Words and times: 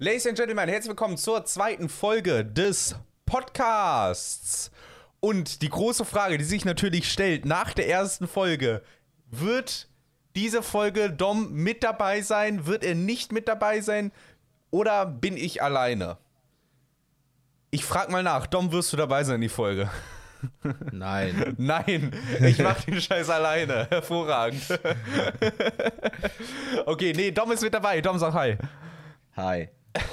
Ladies 0.00 0.28
and 0.28 0.38
Gentlemen, 0.38 0.68
herzlich 0.68 0.90
willkommen 0.90 1.16
zur 1.16 1.44
zweiten 1.44 1.88
Folge 1.88 2.44
des 2.44 2.94
Podcasts. 3.26 4.70
Und 5.18 5.60
die 5.60 5.68
große 5.68 6.04
Frage, 6.04 6.38
die 6.38 6.44
sich 6.44 6.64
natürlich 6.64 7.10
stellt 7.10 7.44
nach 7.44 7.72
der 7.72 7.88
ersten 7.88 8.28
Folge, 8.28 8.82
wird 9.28 9.88
diese 10.36 10.62
Folge 10.62 11.10
Dom 11.10 11.52
mit 11.52 11.82
dabei 11.82 12.20
sein? 12.20 12.64
Wird 12.64 12.84
er 12.84 12.94
nicht 12.94 13.32
mit 13.32 13.48
dabei 13.48 13.80
sein? 13.80 14.12
Oder 14.70 15.04
bin 15.04 15.36
ich 15.36 15.64
alleine? 15.64 16.16
Ich 17.72 17.84
frag 17.84 18.08
mal 18.08 18.22
nach, 18.22 18.46
Dom, 18.46 18.70
wirst 18.70 18.92
du 18.92 18.96
dabei 18.96 19.24
sein 19.24 19.34
in 19.34 19.40
die 19.40 19.48
Folge? 19.48 19.90
Nein. 20.92 21.56
Nein, 21.58 22.12
ich 22.42 22.60
mach 22.60 22.80
den 22.84 23.00
Scheiß 23.00 23.30
alleine. 23.30 23.88
Hervorragend. 23.90 24.62
okay, 26.86 27.12
nee, 27.16 27.32
Dom 27.32 27.50
ist 27.50 27.64
mit 27.64 27.74
dabei. 27.74 28.00
Dom, 28.00 28.16
sag 28.20 28.32
hi. 28.34 28.56
Hi. 29.34 29.70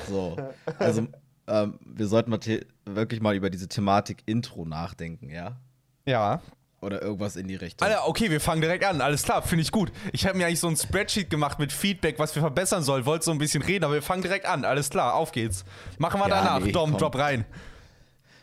So. 0.07 0.36
Also, 0.79 1.07
ähm, 1.47 1.79
wir 1.85 2.07
sollten 2.07 2.31
mal 2.31 2.39
wirklich 2.85 3.21
mal 3.21 3.35
über 3.35 3.49
diese 3.49 3.67
Thematik 3.67 4.23
Intro 4.25 4.66
nachdenken, 4.66 5.30
ja? 5.30 5.58
Ja. 6.05 6.41
Oder 6.81 7.02
irgendwas 7.02 7.35
in 7.35 7.48
die 7.48 7.55
Richtung. 7.55 7.88
Alter, 7.88 8.08
okay, 8.08 8.30
wir 8.30 8.39
fangen 8.39 8.61
direkt 8.61 8.84
an. 8.85 9.02
Alles 9.02 9.23
klar, 9.23 9.41
finde 9.41 9.63
ich 9.63 9.71
gut. 9.71 9.91
Ich 10.11 10.27
habe 10.27 10.38
mir 10.38 10.45
eigentlich 10.45 10.59
so 10.59 10.67
ein 10.67 10.75
Spreadsheet 10.75 11.30
gemacht 11.31 11.58
mit 11.58 11.71
Feedback, 11.71 12.20
was 12.20 12.35
wir 12.35 12.41
verbessern 12.41 12.84
sollen. 12.84 13.05
Wollte 13.05 13.25
so 13.25 13.31
ein 13.31 13.39
bisschen 13.39 13.63
reden, 13.63 13.85
aber 13.85 13.95
wir 13.95 14.02
fangen 14.03 14.21
direkt 14.21 14.45
an. 14.45 14.66
Alles 14.66 14.89
klar, 14.91 15.16
auf 15.16 15.31
geht's. 15.31 15.66
Machen 15.97 16.20
wir 16.20 16.27
Ja, 16.30 16.44
danach. 16.44 16.59
nee, 16.59 16.72
Dom, 16.72 16.91
komm. 16.91 16.99
drop 16.99 17.16
rein. 17.17 17.45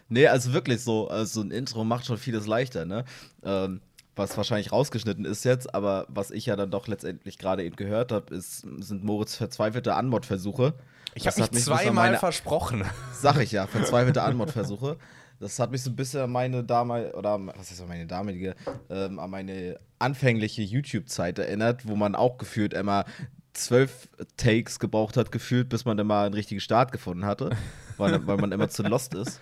Nee, 0.08 0.26
also 0.26 0.52
wirklich 0.52 0.82
so, 0.82 1.08
also 1.08 1.40
so 1.40 1.46
ein 1.46 1.50
Intro 1.52 1.84
macht 1.84 2.06
schon 2.06 2.18
vieles 2.18 2.46
leichter, 2.46 2.84
ne? 2.84 3.04
Ähm, 3.44 3.80
was 4.16 4.36
wahrscheinlich 4.36 4.72
rausgeschnitten 4.72 5.24
ist 5.24 5.44
jetzt, 5.44 5.74
aber 5.74 6.06
was 6.08 6.30
ich 6.30 6.44
ja 6.46 6.56
dann 6.56 6.70
doch 6.70 6.86
letztendlich 6.86 7.38
gerade 7.38 7.64
eben 7.64 7.76
gehört 7.76 8.12
habe, 8.12 8.38
sind 8.40 9.04
Moritz 9.04 9.36
verzweifelte 9.36 9.94
Anmodversuche. 9.94 10.74
Ich 11.14 11.24
Das 11.24 11.34
habe 11.36 11.42
mich 11.42 11.52
mich 11.52 11.64
zweimal 11.64 12.16
versprochen. 12.16 12.84
Sag 13.12 13.38
ich 13.38 13.52
ja, 13.52 13.66
verzweifelte 13.66 14.22
Anmodversuche. 14.22 14.96
Das 15.40 15.58
hat 15.58 15.72
mich 15.72 15.82
so 15.82 15.90
ein 15.90 15.96
bisschen 15.96 16.20
an 16.20 16.30
meine 16.30 16.62
damalige, 16.62 17.14
oder 17.16 17.38
was 17.56 17.70
heißt 17.70 17.86
meine 17.88 18.06
damalige, 18.06 18.54
ähm, 18.88 19.18
an 19.18 19.28
meine 19.30 19.78
anfängliche 19.98 20.62
YouTube-Zeit 20.62 21.38
erinnert, 21.38 21.86
wo 21.88 21.96
man 21.96 22.14
auch 22.14 22.38
gefühlt 22.38 22.74
immer 22.74 23.04
zwölf 23.52 24.08
Takes 24.36 24.78
gebraucht 24.78 25.16
hat, 25.16 25.32
gefühlt, 25.32 25.68
bis 25.68 25.84
man 25.84 25.96
dann 25.96 26.06
mal 26.06 26.26
einen 26.26 26.34
richtigen 26.34 26.60
Start 26.60 26.92
gefunden 26.92 27.26
hatte, 27.26 27.50
weil, 27.96 28.24
weil 28.26 28.36
man 28.36 28.52
immer 28.52 28.68
zu 28.68 28.82
lost 28.82 29.14
ist. 29.14 29.40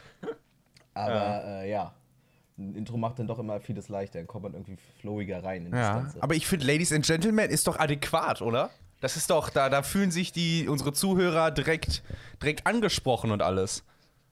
Aber 0.95 1.15
ja. 1.15 1.61
Äh, 1.61 1.71
ja, 1.71 1.95
ein 2.59 2.75
Intro 2.75 2.97
macht 2.97 3.19
dann 3.19 3.27
doch 3.27 3.39
immer 3.39 3.61
vieles 3.61 3.89
leichter, 3.89 4.19
dann 4.19 4.27
kommt 4.27 4.45
man 4.45 4.55
irgendwie 4.55 4.77
flowiger 5.01 5.45
rein 5.45 5.67
in 5.67 5.73
das 5.73 5.81
Ja, 5.81 5.95
Ganze. 6.01 6.23
aber 6.23 6.34
ich 6.34 6.47
finde, 6.47 6.67
Ladies 6.67 6.93
and 6.93 7.07
Gentlemen 7.07 7.51
ist 7.51 7.67
doch 7.67 7.79
adäquat, 7.79 8.43
oder? 8.43 8.71
Das 9.01 9.17
ist 9.17 9.31
doch, 9.31 9.48
da, 9.51 9.69
da 9.69 9.83
fühlen 9.83 10.11
sich 10.11 10.33
die, 10.33 10.69
unsere 10.69 10.93
Zuhörer 10.93 11.51
direkt, 11.51 12.03
direkt 12.43 12.67
angesprochen 12.67 13.31
und 13.31 13.43
alles. 13.43 13.83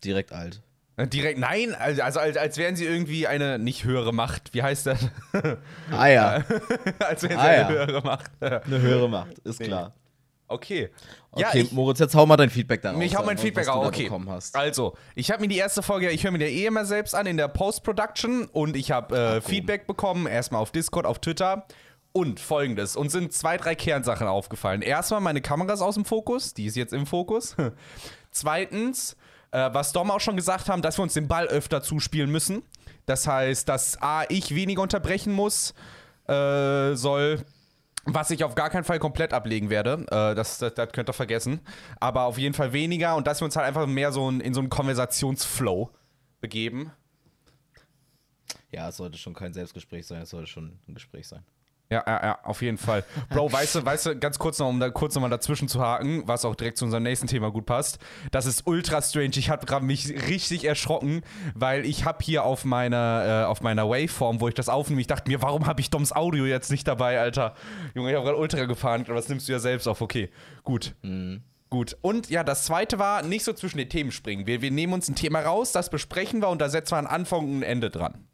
Direkt 0.04 0.32
alt. 0.32 0.62
Äh, 0.96 1.06
Direkt, 1.06 1.38
nein, 1.38 1.74
also, 1.74 2.02
also 2.02 2.18
als, 2.20 2.36
als 2.36 2.56
wären 2.58 2.74
sie 2.76 2.84
irgendwie 2.84 3.26
eine 3.28 3.58
nicht 3.58 3.84
höhere 3.84 4.12
Macht. 4.12 4.52
Wie 4.52 4.62
heißt 4.64 4.86
das? 4.86 4.98
Ah 5.92 6.06
ja, 6.08 6.44
als 6.98 7.22
wären 7.22 7.32
sie 7.32 7.36
Ah, 7.38 7.42
eine 7.42 7.60
ja. 7.62 7.68
höhere 7.68 8.02
Macht. 8.02 8.30
eine 8.40 8.80
höhere 8.80 9.08
Macht, 9.08 9.38
ist 9.44 9.60
klar. 9.60 9.94
Okay. 10.50 10.88
Okay, 11.30 11.42
ja, 11.42 11.54
ich, 11.54 11.72
Moritz, 11.72 11.98
jetzt 12.00 12.14
hau 12.14 12.24
mal 12.24 12.36
dein 12.38 12.48
Feedback 12.48 12.80
da 12.82 12.92
raus. 12.92 13.02
ich 13.02 13.14
hau 13.14 13.22
mein 13.22 13.36
was 13.36 13.42
Feedback 13.44 13.66
da 13.66 13.74
Okay. 13.76 14.04
bekommen 14.04 14.30
hast. 14.30 14.56
Also, 14.56 14.96
ich 15.14 15.30
habe 15.30 15.42
mir 15.42 15.48
die 15.48 15.58
erste 15.58 15.82
Folge, 15.82 16.10
ich 16.10 16.24
höre 16.24 16.30
mir 16.32 16.38
der 16.38 16.50
eh 16.50 16.64
immer 16.66 16.84
selbst 16.86 17.14
an 17.14 17.26
in 17.26 17.36
der 17.36 17.48
Post-Production 17.48 18.46
und 18.46 18.74
ich 18.74 18.90
habe 18.90 19.16
äh. 19.16 19.40
Feedback 19.42 19.86
bekommen, 19.86 20.26
erstmal 20.26 20.60
auf 20.62 20.72
Discord, 20.72 21.04
auf 21.06 21.18
Twitter. 21.20 21.66
Und 22.18 22.40
folgendes, 22.40 22.96
uns 22.96 23.12
sind 23.12 23.32
zwei, 23.32 23.58
drei 23.58 23.76
Kernsachen 23.76 24.26
aufgefallen. 24.26 24.82
Erstmal, 24.82 25.20
meine 25.20 25.40
Kamera 25.40 25.72
ist 25.72 25.80
aus 25.80 25.94
dem 25.94 26.04
Fokus, 26.04 26.52
die 26.52 26.64
ist 26.64 26.74
jetzt 26.74 26.92
im 26.92 27.06
Fokus. 27.06 27.54
Zweitens, 28.32 29.16
äh, 29.52 29.70
was 29.72 29.92
Dom 29.92 30.10
auch 30.10 30.18
schon 30.18 30.34
gesagt 30.34 30.68
haben, 30.68 30.82
dass 30.82 30.98
wir 30.98 31.04
uns 31.04 31.14
den 31.14 31.28
Ball 31.28 31.46
öfter 31.46 31.80
zuspielen 31.80 32.28
müssen. 32.28 32.64
Das 33.06 33.28
heißt, 33.28 33.68
dass 33.68 34.02
A, 34.02 34.24
ich 34.28 34.52
weniger 34.52 34.82
unterbrechen 34.82 35.32
muss, 35.32 35.74
äh, 36.26 36.96
soll, 36.96 37.44
was 38.04 38.32
ich 38.32 38.42
auf 38.42 38.56
gar 38.56 38.70
keinen 38.70 38.82
Fall 38.82 38.98
komplett 38.98 39.32
ablegen 39.32 39.70
werde. 39.70 40.04
Äh, 40.10 40.34
das, 40.34 40.58
das, 40.58 40.74
das 40.74 40.90
könnt 40.90 41.08
ihr 41.08 41.12
vergessen. 41.12 41.60
Aber 42.00 42.24
auf 42.24 42.36
jeden 42.36 42.54
Fall 42.54 42.72
weniger 42.72 43.14
und 43.14 43.28
dass 43.28 43.40
wir 43.40 43.44
uns 43.44 43.54
halt 43.54 43.68
einfach 43.68 43.86
mehr 43.86 44.10
so 44.10 44.28
in, 44.28 44.40
in 44.40 44.54
so 44.54 44.60
einen 44.60 44.70
Konversationsflow 44.70 45.88
begeben. 46.40 46.90
Ja, 48.72 48.88
es 48.88 48.96
sollte 48.96 49.18
schon 49.18 49.34
kein 49.34 49.52
Selbstgespräch 49.52 50.04
sein, 50.04 50.22
es 50.22 50.30
sollte 50.30 50.48
schon 50.48 50.80
ein 50.88 50.94
Gespräch 50.94 51.28
sein. 51.28 51.44
Ja, 51.90 52.04
ja, 52.06 52.22
ja, 52.22 52.38
auf 52.42 52.60
jeden 52.60 52.76
Fall. 52.76 53.02
Bro, 53.30 53.50
weißt 53.52 53.76
du, 53.76 53.84
weißt 53.84 54.06
du, 54.06 54.18
ganz 54.18 54.38
kurz 54.38 54.58
noch, 54.58 54.68
um 54.68 54.78
da 54.78 54.90
kurz 54.90 55.14
nochmal 55.14 55.30
dazwischen 55.30 55.68
zu 55.68 55.80
haken, 55.80 56.22
was 56.26 56.44
auch 56.44 56.54
direkt 56.54 56.76
zu 56.76 56.84
unserem 56.84 57.02
nächsten 57.02 57.26
Thema 57.26 57.50
gut 57.50 57.64
passt. 57.64 57.98
Das 58.30 58.44
ist 58.44 58.66
ultra 58.66 59.00
strange. 59.00 59.32
Ich 59.36 59.48
habe 59.48 59.64
gerade 59.64 59.84
mich 59.84 60.08
richtig 60.28 60.64
erschrocken, 60.64 61.22
weil 61.54 61.86
ich 61.86 62.04
habe 62.04 62.18
hier 62.22 62.44
auf 62.44 62.66
meiner, 62.66 63.44
äh, 63.44 63.44
auf 63.46 63.62
meiner 63.62 63.88
Waveform, 63.88 64.40
wo 64.40 64.48
ich 64.48 64.54
das 64.54 64.68
aufnehme, 64.68 65.00
ich 65.00 65.06
dachte 65.06 65.30
mir, 65.30 65.40
warum 65.40 65.66
habe 65.66 65.80
ich 65.80 65.88
Doms 65.88 66.12
Audio 66.12 66.44
jetzt 66.44 66.70
nicht 66.70 66.86
dabei, 66.86 67.20
Alter? 67.20 67.54
Junge, 67.94 68.10
ich 68.10 68.16
habe 68.16 68.26
gerade 68.26 68.38
ultra 68.38 68.64
gefahren, 68.66 69.04
aber 69.06 69.14
das 69.14 69.28
nimmst 69.30 69.48
du 69.48 69.52
ja 69.52 69.58
selbst 69.58 69.86
auf. 69.86 70.02
Okay, 70.02 70.30
gut. 70.64 70.94
Gut. 71.70 71.96
Und 72.02 72.28
ja, 72.30 72.44
das 72.44 72.64
zweite 72.64 72.98
war, 72.98 73.22
nicht 73.22 73.44
so 73.44 73.52
zwischen 73.52 73.78
den 73.78 73.88
Themen 73.88 74.10
springen. 74.12 74.46
Wir, 74.46 74.62
wir 74.62 74.70
nehmen 74.70 74.92
uns 74.92 75.08
ein 75.08 75.14
Thema 75.14 75.40
raus, 75.40 75.72
das 75.72 75.90
besprechen 75.90 76.40
wir 76.40 76.48
und 76.48 76.60
da 76.60 76.68
setzen 76.68 76.92
wir 76.92 76.98
einen 76.98 77.06
Anfang 77.06 77.40
und 77.40 77.58
ein 77.58 77.62
Ende 77.62 77.90
dran. 77.90 78.26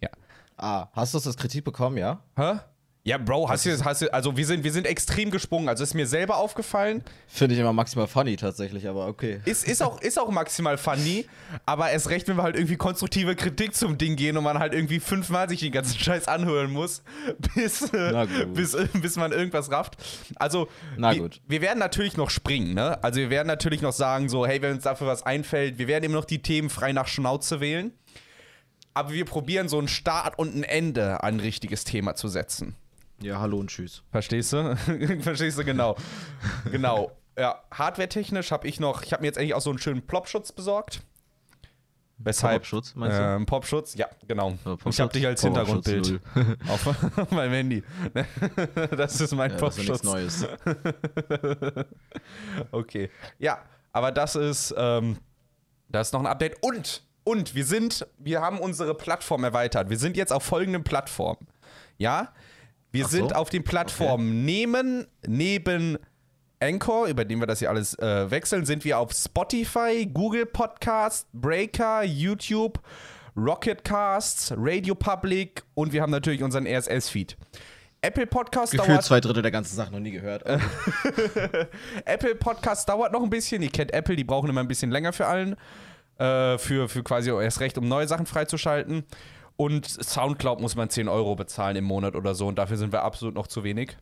Ja. 0.00 0.08
Ah, 0.56 0.88
hast 0.92 1.14
du 1.14 1.20
das 1.20 1.36
Kritik 1.36 1.64
bekommen, 1.64 1.98
ja? 1.98 2.20
Hä? 2.36 2.58
Ja, 3.06 3.18
Bro, 3.18 3.48
hast 3.48 3.64
du, 3.64 3.84
hast 3.84 4.02
du, 4.02 4.12
also 4.12 4.36
wir 4.36 4.44
sind, 4.44 4.64
wir 4.64 4.72
sind 4.72 4.84
extrem 4.84 5.30
gesprungen. 5.30 5.68
Also 5.68 5.84
ist 5.84 5.94
mir 5.94 6.08
selber 6.08 6.38
aufgefallen. 6.38 7.04
Finde 7.28 7.54
ich 7.54 7.60
immer 7.60 7.72
maximal 7.72 8.08
funny 8.08 8.34
tatsächlich, 8.34 8.88
aber 8.88 9.06
okay. 9.06 9.40
Ist, 9.44 9.64
ist, 9.64 9.80
auch, 9.80 10.00
ist 10.00 10.18
auch 10.18 10.28
maximal 10.28 10.76
funny, 10.76 11.24
aber 11.66 11.88
erst 11.90 12.10
recht, 12.10 12.26
wenn 12.26 12.36
wir 12.36 12.42
halt 12.42 12.56
irgendwie 12.56 12.76
konstruktive 12.76 13.36
Kritik 13.36 13.76
zum 13.76 13.96
Ding 13.96 14.16
gehen 14.16 14.36
und 14.36 14.42
man 14.42 14.58
halt 14.58 14.74
irgendwie 14.74 14.98
fünfmal 14.98 15.48
sich 15.48 15.60
den 15.60 15.70
ganzen 15.70 15.96
Scheiß 16.00 16.26
anhören 16.26 16.72
muss, 16.72 17.04
bis, 17.54 17.92
äh, 17.92 18.26
bis, 18.52 18.76
bis 18.94 19.14
man 19.14 19.30
irgendwas 19.30 19.70
rafft. 19.70 19.98
Also, 20.34 20.66
Na 20.96 21.14
wir, 21.14 21.22
gut. 21.22 21.40
wir 21.46 21.60
werden 21.62 21.78
natürlich 21.78 22.16
noch 22.16 22.30
springen, 22.30 22.74
ne? 22.74 23.00
Also 23.04 23.20
wir 23.20 23.30
werden 23.30 23.46
natürlich 23.46 23.82
noch 23.82 23.92
sagen, 23.92 24.28
so, 24.28 24.48
hey, 24.48 24.60
wenn 24.62 24.74
uns 24.74 24.82
dafür 24.82 25.06
was 25.06 25.22
einfällt, 25.22 25.78
wir 25.78 25.86
werden 25.86 26.02
immer 26.02 26.16
noch 26.16 26.24
die 26.24 26.42
Themen 26.42 26.70
frei 26.70 26.92
nach 26.92 27.06
Schnauze 27.06 27.60
wählen. 27.60 27.92
Aber 28.94 29.12
wir 29.12 29.26
probieren 29.26 29.68
so 29.68 29.78
einen 29.78 29.86
Start 29.86 30.36
und 30.40 30.56
ein 30.56 30.64
Ende 30.64 31.22
an 31.22 31.36
ein 31.36 31.40
richtiges 31.40 31.84
Thema 31.84 32.16
zu 32.16 32.26
setzen. 32.26 32.74
Ja, 33.20 33.40
hallo 33.40 33.58
und 33.58 33.68
tschüss. 33.70 34.02
Verstehst 34.10 34.52
du? 34.52 34.76
Verstehst 35.20 35.58
du 35.58 35.64
genau. 35.64 35.96
genau. 36.70 37.12
Ja, 37.38 37.62
hardware-technisch 37.72 38.50
habe 38.50 38.66
ich 38.68 38.80
noch, 38.80 39.02
ich 39.02 39.12
habe 39.12 39.22
mir 39.22 39.28
jetzt 39.28 39.38
eigentlich 39.38 39.54
auch 39.54 39.60
so 39.60 39.70
einen 39.70 39.78
schönen 39.78 40.02
Plopschutz 40.06 40.52
besorgt. 40.52 41.00
Weshalb? 42.18 42.62
Popschutz, 42.62 42.94
meinst 42.94 43.18
du? 43.18 43.22
Ähm, 43.22 43.44
Popschutz, 43.44 43.94
ja, 43.94 44.08
genau. 44.26 44.50
Ja, 44.50 44.56
Popschutz. 44.76 44.94
ich 44.94 45.00
habe 45.00 45.12
dich 45.12 45.26
als 45.26 45.42
Popschutz 45.42 45.86
Hintergrundbild 45.86 46.20
auf, 46.68 46.86
auf 47.18 47.30
meinem 47.30 47.52
Handy. 47.52 47.82
das 48.96 49.20
ist 49.20 49.34
mein 49.34 49.50
Ja, 49.50 49.56
das 49.58 49.76
ist 49.76 49.86
ja 49.86 49.94
Popschutz. 49.96 50.02
nichts 50.02 50.04
Neues. 50.04 51.86
Okay. 52.70 53.10
Ja, 53.38 53.58
aber 53.92 54.12
das 54.12 54.34
ist, 54.34 54.74
ähm, 54.78 55.18
das 55.90 56.08
ist 56.08 56.12
noch 56.12 56.20
ein 56.20 56.26
Update. 56.26 56.56
Und, 56.62 57.02
und 57.24 57.54
wir 57.54 57.66
sind, 57.66 58.06
wir 58.16 58.40
haben 58.40 58.60
unsere 58.60 58.94
Plattform 58.94 59.44
erweitert. 59.44 59.90
Wir 59.90 59.98
sind 59.98 60.16
jetzt 60.16 60.32
auf 60.32 60.42
folgenden 60.42 60.84
Plattformen. 60.84 61.46
Ja? 61.98 62.32
Wir 62.96 63.04
so. 63.04 63.10
sind 63.10 63.36
auf 63.36 63.50
den 63.50 63.62
Plattformen 63.62 64.46
Nehmen, 64.46 65.06
neben 65.26 65.98
Anchor, 66.60 67.08
über 67.08 67.26
den 67.26 67.40
wir 67.40 67.46
das 67.46 67.58
hier 67.58 67.68
alles 67.68 67.98
äh, 67.98 68.30
wechseln, 68.30 68.64
sind 68.64 68.84
wir 68.84 68.98
auf 68.98 69.12
Spotify, 69.12 70.06
Google 70.06 70.46
Podcast, 70.46 71.28
Breaker, 71.34 72.02
YouTube, 72.04 72.80
Rocketcasts, 73.36 74.54
Radio 74.56 74.94
Public 74.94 75.62
und 75.74 75.92
wir 75.92 76.00
haben 76.00 76.10
natürlich 76.10 76.42
unseren 76.42 76.66
RSS-Feed. 76.66 77.36
Apple 78.00 78.26
Podcast 78.26 78.72
Gefühlt 78.72 78.88
dauert 78.88 79.04
zwei 79.04 79.20
Drittel 79.20 79.42
der 79.42 79.50
ganzen 79.50 79.76
Sachen 79.76 79.92
noch 79.92 80.00
nie 80.00 80.12
gehört. 80.12 80.44
Apple 82.06 82.34
Podcast 82.36 82.88
dauert 82.88 83.12
noch 83.12 83.22
ein 83.22 83.30
bisschen. 83.30 83.60
Ihr 83.62 83.70
kennt 83.70 83.92
Apple, 83.92 84.16
die 84.16 84.24
brauchen 84.24 84.48
immer 84.48 84.60
ein 84.60 84.68
bisschen 84.68 84.90
länger 84.90 85.12
für 85.12 85.26
allen. 85.26 85.56
Äh, 86.18 86.56
für, 86.56 86.88
für 86.88 87.02
quasi 87.02 87.28
erst 87.28 87.60
recht, 87.60 87.76
um 87.76 87.88
neue 87.88 88.08
Sachen 88.08 88.24
freizuschalten. 88.24 89.04
Und 89.56 89.86
Soundcloud 89.86 90.60
muss 90.60 90.76
man 90.76 90.90
10 90.90 91.08
Euro 91.08 91.34
bezahlen 91.34 91.76
im 91.76 91.84
Monat 91.84 92.14
oder 92.14 92.34
so. 92.34 92.46
Und 92.46 92.56
dafür 92.58 92.76
sind 92.76 92.92
wir 92.92 93.02
absolut 93.02 93.34
noch 93.34 93.46
zu 93.46 93.64
wenig. 93.64 93.96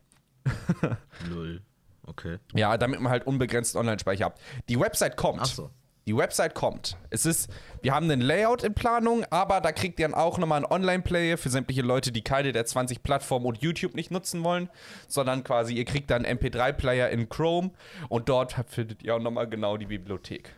Null. 1.29 1.61
Okay. 2.07 2.37
Ja, 2.53 2.77
damit 2.77 2.99
man 2.99 3.11
halt 3.11 3.25
unbegrenzt 3.25 3.75
Online-Speicher 3.75 4.25
hat. 4.25 4.39
Die 4.69 4.79
Website 4.79 5.17
kommt. 5.17 5.41
Ach 5.41 5.45
so. 5.45 5.69
Die 6.07 6.15
Website 6.15 6.53
kommt. 6.53 6.97
Es 7.09 7.25
ist, 7.25 7.49
wir 7.81 7.95
haben 7.95 8.09
einen 8.11 8.21
Layout 8.21 8.63
in 8.63 8.75
Planung, 8.75 9.25
aber 9.31 9.59
da 9.59 9.71
kriegt 9.71 9.99
ihr 9.99 10.07
dann 10.07 10.13
auch 10.13 10.37
nochmal 10.37 10.57
einen 10.63 10.71
Online-Player 10.71 11.35
für 11.39 11.49
sämtliche 11.49 11.81
Leute, 11.81 12.11
die 12.11 12.21
keine 12.21 12.51
der 12.51 12.63
20 12.63 13.01
Plattformen 13.01 13.47
und 13.47 13.63
YouTube 13.63 13.95
nicht 13.95 14.11
nutzen 14.11 14.43
wollen, 14.43 14.69
sondern 15.07 15.43
quasi 15.43 15.73
ihr 15.73 15.85
kriegt 15.85 16.11
dann 16.11 16.23
einen 16.23 16.37
MP3-Player 16.37 17.09
in 17.09 17.27
Chrome 17.27 17.71
und 18.07 18.29
dort 18.29 18.55
findet 18.67 19.01
ihr 19.01 19.15
auch 19.15 19.19
nochmal 19.19 19.49
genau 19.49 19.77
die 19.77 19.87
Bibliothek. 19.87 20.55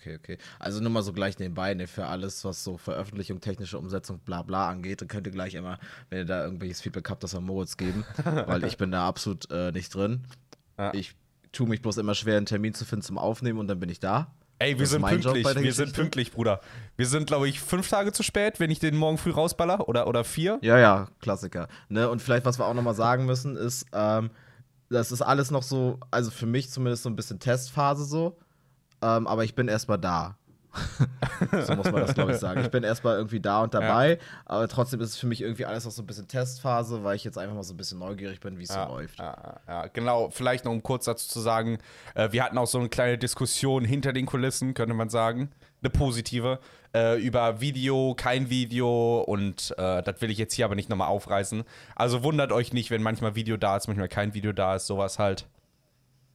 Okay, 0.00 0.16
okay. 0.16 0.38
Also 0.58 0.80
nur 0.80 0.90
mal 0.90 1.02
so 1.02 1.12
gleich 1.12 1.38
nebenbei, 1.38 1.74
ne, 1.74 1.86
für 1.86 2.06
alles, 2.06 2.42
was 2.44 2.64
so 2.64 2.78
Veröffentlichung, 2.78 3.40
technische 3.40 3.78
Umsetzung, 3.78 4.18
bla 4.20 4.42
bla 4.42 4.70
angeht, 4.70 5.02
dann 5.02 5.08
könnt 5.08 5.26
ihr 5.26 5.32
gleich 5.32 5.54
immer, 5.54 5.78
wenn 6.08 6.20
ihr 6.20 6.24
da 6.24 6.42
irgendwelches 6.42 6.80
Feedback 6.80 7.10
habt, 7.10 7.22
das 7.22 7.34
an 7.34 7.44
Moritz 7.44 7.76
geben, 7.76 8.04
weil 8.24 8.64
ich 8.64 8.78
bin 8.78 8.90
da 8.90 9.06
absolut 9.06 9.50
äh, 9.50 9.72
nicht 9.72 9.94
drin. 9.94 10.24
Ja. 10.78 10.94
Ich 10.94 11.14
tue 11.52 11.68
mich 11.68 11.82
bloß 11.82 11.98
immer 11.98 12.14
schwer, 12.14 12.38
einen 12.38 12.46
Termin 12.46 12.72
zu 12.72 12.86
finden 12.86 13.02
zum 13.02 13.18
Aufnehmen 13.18 13.58
und 13.58 13.68
dann 13.68 13.78
bin 13.78 13.90
ich 13.90 14.00
da. 14.00 14.32
Ey, 14.58 14.78
wir 14.78 14.86
sind 14.86 15.04
pünktlich. 15.04 15.44
Wir 15.44 15.54
sind 15.54 15.62
Geschichte. 15.62 15.92
pünktlich, 15.92 16.32
Bruder. 16.32 16.60
Wir 16.96 17.06
sind, 17.06 17.26
glaube 17.26 17.48
ich, 17.48 17.60
fünf 17.60 17.88
Tage 17.88 18.12
zu 18.12 18.22
spät, 18.22 18.60
wenn 18.60 18.70
ich 18.70 18.78
den 18.78 18.94
morgen 18.94 19.16
früh 19.16 19.30
rausballer. 19.30 19.88
Oder, 19.88 20.06
oder 20.06 20.22
vier. 20.22 20.58
Ja, 20.60 20.78
ja, 20.78 21.08
Klassiker. 21.20 21.66
Ne? 21.88 22.10
Und 22.10 22.20
vielleicht, 22.20 22.44
was 22.44 22.58
wir 22.58 22.66
auch 22.66 22.74
nochmal 22.74 22.94
sagen 22.94 23.24
müssen, 23.24 23.56
ist, 23.56 23.86
ähm, 23.94 24.30
das 24.90 25.12
ist 25.12 25.22
alles 25.22 25.50
noch 25.50 25.62
so, 25.62 25.98
also 26.10 26.30
für 26.30 26.44
mich 26.44 26.68
zumindest 26.70 27.04
so 27.04 27.08
ein 27.08 27.16
bisschen 27.16 27.38
Testphase 27.38 28.04
so. 28.04 28.36
Ähm, 29.02 29.26
aber 29.26 29.44
ich 29.44 29.54
bin 29.54 29.68
erstmal 29.68 29.98
da. 29.98 30.36
so 31.66 31.74
muss 31.74 31.90
man 31.90 32.02
das, 32.02 32.14
glaube 32.14 32.30
ich, 32.32 32.38
sagen. 32.38 32.60
Ich 32.60 32.70
bin 32.70 32.84
erstmal 32.84 33.16
irgendwie 33.16 33.40
da 33.40 33.62
und 33.62 33.74
dabei, 33.74 34.18
aber 34.44 34.68
trotzdem 34.68 35.00
ist 35.00 35.08
es 35.10 35.16
für 35.16 35.26
mich 35.26 35.40
irgendwie 35.42 35.64
alles 35.64 35.84
noch 35.84 35.90
so 35.90 36.00
ein 36.02 36.06
bisschen 36.06 36.28
Testphase, 36.28 37.02
weil 37.02 37.16
ich 37.16 37.24
jetzt 37.24 37.38
einfach 37.38 37.56
mal 37.56 37.64
so 37.64 37.74
ein 37.74 37.76
bisschen 37.76 37.98
neugierig 37.98 38.38
bin, 38.40 38.56
wie 38.58 38.62
es 38.62 38.68
Ja, 38.70 38.86
so 38.86 38.94
läuft. 38.94 39.18
ja, 39.18 39.60
ja, 39.66 39.86
genau. 39.88 40.30
Vielleicht 40.30 40.64
noch 40.64 40.72
um 40.72 40.82
kurz 40.82 41.06
dazu 41.06 41.28
zu 41.28 41.40
sagen, 41.40 41.78
äh, 42.14 42.30
wir 42.30 42.44
hatten 42.44 42.56
auch 42.56 42.68
so 42.68 42.78
eine 42.78 42.88
kleine 42.88 43.18
Diskussion 43.18 43.84
hinter 43.84 44.12
den 44.12 44.26
Kulissen, 44.26 44.74
könnte 44.74 44.94
man 44.94 45.08
sagen. 45.08 45.50
Eine 45.82 45.90
positive. 45.90 46.60
Äh, 46.94 47.20
über 47.20 47.60
Video, 47.60 48.14
kein 48.16 48.50
Video 48.50 49.20
und 49.22 49.74
äh, 49.78 50.02
das 50.02 50.20
will 50.20 50.30
ich 50.30 50.38
jetzt 50.38 50.54
hier 50.54 50.64
aber 50.64 50.74
nicht 50.74 50.88
nochmal 50.88 51.08
aufreißen. 51.08 51.64
Also 51.96 52.22
wundert 52.22 52.52
euch 52.52 52.72
nicht, 52.72 52.90
wenn 52.90 53.02
manchmal 53.02 53.34
Video 53.34 53.56
da 53.56 53.76
ist, 53.76 53.86
manchmal 53.88 54.08
kein 54.08 54.34
Video 54.34 54.52
da 54.52 54.76
ist, 54.76 54.86
sowas 54.86 55.18
halt. 55.18 55.46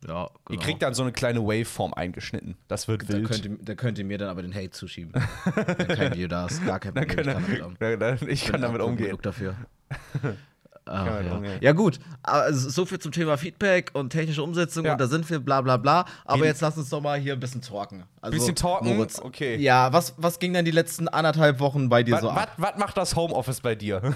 Ja, 0.08 0.30
genau. 0.30 0.32
Ihr 0.52 0.60
kriegt 0.60 0.82
dann 0.82 0.94
so 0.94 1.04
eine 1.04 1.12
kleine 1.12 1.42
Waveform 1.44 1.94
eingeschnitten. 1.94 2.56
Das 2.68 2.88
wird 2.88 3.04
da, 3.10 3.14
wild. 3.14 3.28
könnt 3.28 3.46
ihr, 3.46 3.58
da 3.62 3.76
könnt 3.76 3.98
ihr 3.98 4.06
mir 4.06 4.18
dann 4.18 4.30
aber 4.30 4.42
den 4.44 4.54
Hate 4.54 4.70
zuschieben. 4.72 5.14
wenn 5.56 5.88
kein 5.88 6.14
Video 6.14 6.28
da 6.28 6.46
ist, 6.46 6.66
gar 6.66 6.80
kein 6.80 6.94
Dann 6.96 7.08
Problem. 7.08 7.26
können, 7.26 7.48
ich 7.50 7.60
kann 7.60 7.82
damit, 7.82 8.22
um, 8.22 8.28
ich, 8.28 8.44
ich 8.44 8.46
kann 8.46 8.62
damit 8.62 8.82
umgehen. 8.82 9.08
genug 9.08 9.22
dafür. 9.24 9.56
Ach, 10.88 11.06
ja. 11.06 11.42
ja 11.62 11.72
gut, 11.72 12.00
also 12.22 12.70
so 12.70 12.86
viel 12.86 13.00
zum 13.00 13.12
Thema 13.12 13.38
Feedback 13.38 13.90
und 13.94 14.12
technische 14.12 14.44
Umsetzung 14.44 14.86
Ja. 14.86 14.92
und 14.92 15.02
da 15.02 15.08
sind 15.08 15.28
wir, 15.30 15.40
bla 15.40 15.62
bla 15.62 15.78
bla. 15.78 16.06
Aber 16.26 16.44
Wie- 16.44 16.46
jetzt 16.46 16.62
lass 16.62 16.78
uns 16.78 16.90
doch 16.90 17.02
mal 17.02 17.18
hier 17.20 17.34
ein 17.34 17.40
bisschen 17.40 17.62
talken. 17.62 18.04
Also, 18.22 18.38
Bisschen 18.38 18.56
talken? 18.56 18.96
Moritz, 18.96 19.20
Okay. 19.20 19.56
Ja, 19.58 19.92
was, 19.94 20.14
was 20.18 20.38
ging 20.40 20.54
denn 20.54 20.64
die 20.66 20.72
letzten 20.72 21.08
anderthalb 21.08 21.60
Wochen 21.60 21.90
bei 21.90 22.04
dir 22.04 22.14
Was, 22.16 22.22
so 22.22 22.28
was, 22.28 22.38
ab? 22.38 22.52
was 22.58 22.78
macht 22.78 22.98
das 22.98 23.16
Homeoffice 23.16 23.62
bei 23.62 23.74
dir? 23.76 24.02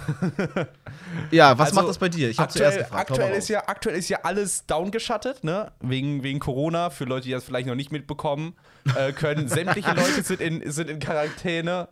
Ja, 1.32 1.58
was 1.58 1.68
Also, 1.70 1.76
macht 1.82 1.90
das 1.90 1.98
bei 1.98 2.10
dir? 2.10 2.30
Ich 2.30 2.38
habe 2.38 2.50
aktuell, 2.50 2.72
zuerst 2.72 2.88
gefragt. 2.90 3.12
Aktuell 3.12 3.34
ist, 3.36 3.48
ja, 3.50 3.64
aktuell 3.68 3.96
ist 3.98 4.10
ja 4.10 4.20
alles 4.24 4.66
downgeschattet, 4.66 5.44
ne? 5.44 5.72
Wegen, 5.80 6.24
wegen 6.24 6.40
Corona. 6.40 6.90
Für 6.90 7.06
Leute, 7.06 7.26
die 7.26 7.32
das 7.32 7.44
vielleicht 7.44 7.68
noch 7.68 7.76
nicht 7.76 7.92
mitbekommen 7.92 8.56
äh, 8.96 9.12
können. 9.12 9.48
Sämtliche 9.50 9.92
Leute 9.94 10.24
sind 10.24 10.42
in, 10.42 10.70
sind 10.72 10.90
in 10.90 11.00
Quarantäne. 11.00 11.88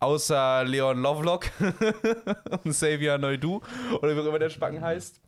Außer 0.00 0.64
Leon 0.64 1.00
Lovelock 1.02 1.50
und 2.64 2.72
Xavier 2.72 3.18
Neudu. 3.18 3.60
Oder 4.00 4.16
wie 4.16 4.20
auch 4.20 4.26
immer 4.26 4.38
der 4.38 4.50
Spacken 4.50 4.80
heißt. 4.80 5.20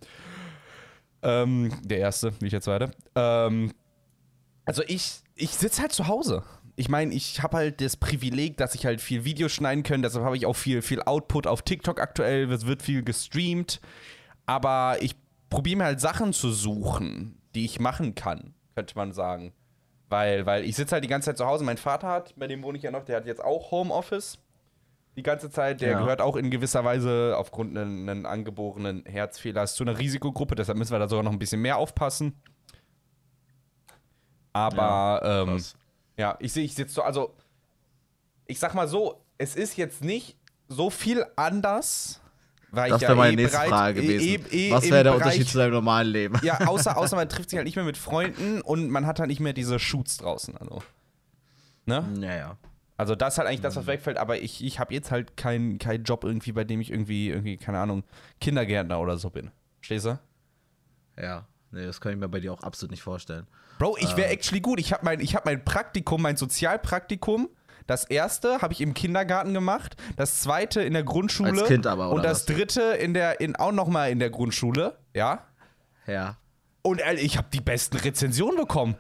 Ähm, 1.23 1.73
der 1.83 1.99
erste, 1.99 2.33
nicht 2.41 2.53
der 2.53 2.61
zweite. 2.61 2.91
Ähm, 3.15 3.73
also 4.65 4.83
ich, 4.87 5.21
ich 5.35 5.51
sitze 5.51 5.83
halt 5.83 5.93
zu 5.93 6.07
Hause. 6.07 6.45
Ich 6.77 6.89
meine, 6.89 7.13
ich 7.13 7.43
habe 7.43 7.59
halt 7.59 7.81
das 7.81 7.97
Privileg, 7.97 8.57
dass 8.57 8.75
ich 8.75 8.87
halt 8.87 9.01
viel 9.01 9.25
Videos 9.25 9.53
schneiden 9.53 9.83
kann. 9.83 10.03
Deshalb 10.03 10.25
habe 10.25 10.37
ich 10.37 10.47
auch 10.47 10.57
viel, 10.57 10.83
viel 10.83 11.03
Output 11.03 11.47
auf 11.47 11.63
TikTok 11.63 12.01
aktuell. 12.01 12.51
Es 12.51 12.67
wird 12.67 12.83
viel 12.83 13.03
gestreamt. 13.03 13.81
Aber 14.47 14.97
ich 15.01 15.15
probiere 15.51 15.79
mir 15.79 15.85
halt 15.85 16.01
Sachen 16.01 16.33
zu 16.33 16.53
suchen, 16.53 17.39
die 17.55 17.65
ich 17.65 17.81
machen 17.81 18.15
kann, 18.15 18.55
könnte 18.75 18.97
man 18.97 19.13
sagen. 19.13 19.53
Weil, 20.09 20.47
weil 20.47 20.65
ich 20.65 20.77
sitze 20.77 20.93
halt 20.93 21.05
die 21.05 21.09
ganze 21.09 21.27
Zeit 21.27 21.39
zu 21.39 21.47
Hause. 21.47 21.65
Mein 21.65 21.77
Vater 21.77 22.09
hat, 22.09 22.35
bei 22.37 22.47
dem 22.47 22.63
wohne 22.63 22.79
ich 22.79 22.85
ja 22.85 22.91
noch, 22.91 23.05
der 23.05 23.17
hat 23.17 23.27
jetzt 23.27 23.45
auch 23.45 23.71
Homeoffice. 23.71 24.39
Die 25.17 25.23
ganze 25.23 25.51
Zeit. 25.51 25.81
Der 25.81 25.91
Ja. 25.93 25.99
gehört 26.01 26.21
auch 26.21 26.37
in 26.37 26.51
gewisser 26.51 26.85
Weise 26.85 27.35
aufgrund 27.37 27.77
einen 27.77 28.27
angeborenen 28.27 29.05
Herzfehlers 29.07 29.75
zu 29.75 29.85
einer 29.85 29.99
Risikogruppe. 29.99 30.55
Deshalb 30.55 30.79
müssen 30.79 30.93
wir 30.93 30.99
da 30.99 31.09
sogar 31.09 31.23
noch 31.25 31.33
ein 31.33 31.39
bisschen 31.39 31.61
mehr 31.61 31.77
aufpassen. 31.79 32.41
Aber 34.53 35.21
ja, 35.23 35.43
ähm, 35.43 35.63
ja 36.17 36.37
ich 36.41 36.53
sehe, 36.53 36.65
ich 36.65 36.75
sitze 36.75 36.95
so, 36.95 37.03
also 37.03 37.35
ich 38.47 38.59
sag 38.59 38.75
mal 38.75 38.89
so, 38.89 39.23
es 39.39 39.55
ist 39.57 39.77
jetzt 39.77 40.03
nicht 40.03 40.37
so 40.69 40.91
viel 40.91 41.25
anders, 41.37 42.21
weil 42.71 42.91
Das 42.91 42.97
ich 42.99 43.03
wäre 43.03 43.13
ja 43.13 43.17
meine 43.19 43.33
eh 43.33 43.37
nächste 43.37 43.57
bereit- 43.59 43.69
Frage 43.71 44.01
eh- 44.03 44.07
gewesen. 44.07 44.47
eh- 44.51 44.69
eh 44.69 44.73
was 44.73 44.85
wäre 44.91 45.05
der 45.05 45.11
Bereich- 45.13 45.25
Unterschied 45.27 45.49
zu 45.49 45.59
deinem 45.59 45.73
normalen 45.73 46.09
Leben? 46.09 46.41
Ja, 46.43 46.59
außer, 46.69 46.97
außer 46.97 47.17
man 47.17 47.29
trifft 47.29 47.51
sich 47.51 47.57
halt 47.57 47.67
nicht 47.67 47.77
mehr 47.77 47.85
mit 47.85 47.97
Freunden 47.97 48.61
und 48.61 48.91
man 48.91 49.07
hat 49.07 49.19
halt 49.21 49.29
nicht 49.29 49.41
mehr 49.41 49.53
diese 49.53 49.79
Shoots 49.79 50.17
draußen. 50.19 50.57
Also, 50.57 50.83
ne? 51.87 52.03
Naja. 52.17 52.57
Also 53.01 53.15
das 53.15 53.35
ist 53.35 53.39
halt 53.39 53.49
eigentlich 53.49 53.61
das, 53.63 53.77
was 53.77 53.87
wegfällt, 53.87 54.19
aber 54.19 54.39
ich, 54.39 54.63
ich 54.63 54.79
habe 54.79 54.93
jetzt 54.95 55.11
halt 55.11 55.37
keinen 55.37 55.79
keinen 55.79 56.05
Job 56.05 56.23
irgendwie, 56.25 56.53
bei 56.53 56.65
dem 56.65 56.81
ich 56.81 56.91
irgendwie, 56.91 57.31
irgendwie, 57.31 57.57
keine 57.57 57.79
Ahnung, 57.79 58.05
Kindergärtner 58.41 59.01
oder 59.01 59.17
so 59.17 59.31
bin. 59.31 59.51
Stehst 59.81 60.05
du? 60.07 60.19
Ja. 61.21 61.47
Nee, 61.73 61.87
das 61.87 62.01
kann 62.01 62.13
ich 62.13 62.19
mir 62.19 62.29
bei 62.29 62.41
dir 62.41 62.53
auch 62.53 62.63
absolut 62.63 62.91
nicht 62.91 63.03
vorstellen. 63.03 63.47
Bro, 63.79 63.97
ich 63.99 64.17
wäre 64.17 64.29
Äh. 64.29 64.33
actually 64.33 64.61
gut. 64.61 64.79
Ich 64.81 64.93
habe 64.93 65.05
mein, 65.05 65.21
ich 65.21 65.35
hab 65.37 65.45
mein 65.47 65.65
Praktikum, 65.65 66.21
mein 66.21 66.37
Sozialpraktikum. 66.37 67.49
Das 67.87 68.05
erste 68.05 68.61
habe 68.61 68.73
ich 68.73 68.81
im 68.81 68.93
Kindergarten 68.95 69.55
gemacht, 69.55 69.97
das 70.17 70.41
zweite 70.43 70.83
in 70.83 70.93
der 70.93 71.03
Grundschule 71.03 71.51
Als 71.51 71.65
Kind 71.65 71.87
aber, 71.87 72.09
oder 72.09 72.17
und 72.17 72.23
das 72.25 72.47
was? 72.49 72.55
dritte 72.57 72.83
in 72.83 73.15
der 73.15 73.41
in 73.41 73.57
auch 73.57 73.73
noch 73.73 73.89
mal 73.89 74.11
in 74.11 74.19
der 74.19 74.31
Grundschule, 74.31 74.99
ja? 75.15 75.47
Ja. 76.07 76.37
Und 76.83 77.01
ich 77.19 77.37
habe 77.37 77.49
die 77.53 77.61
besten 77.61 77.97
Rezensionen 77.97 78.57
bekommen. 78.57 78.97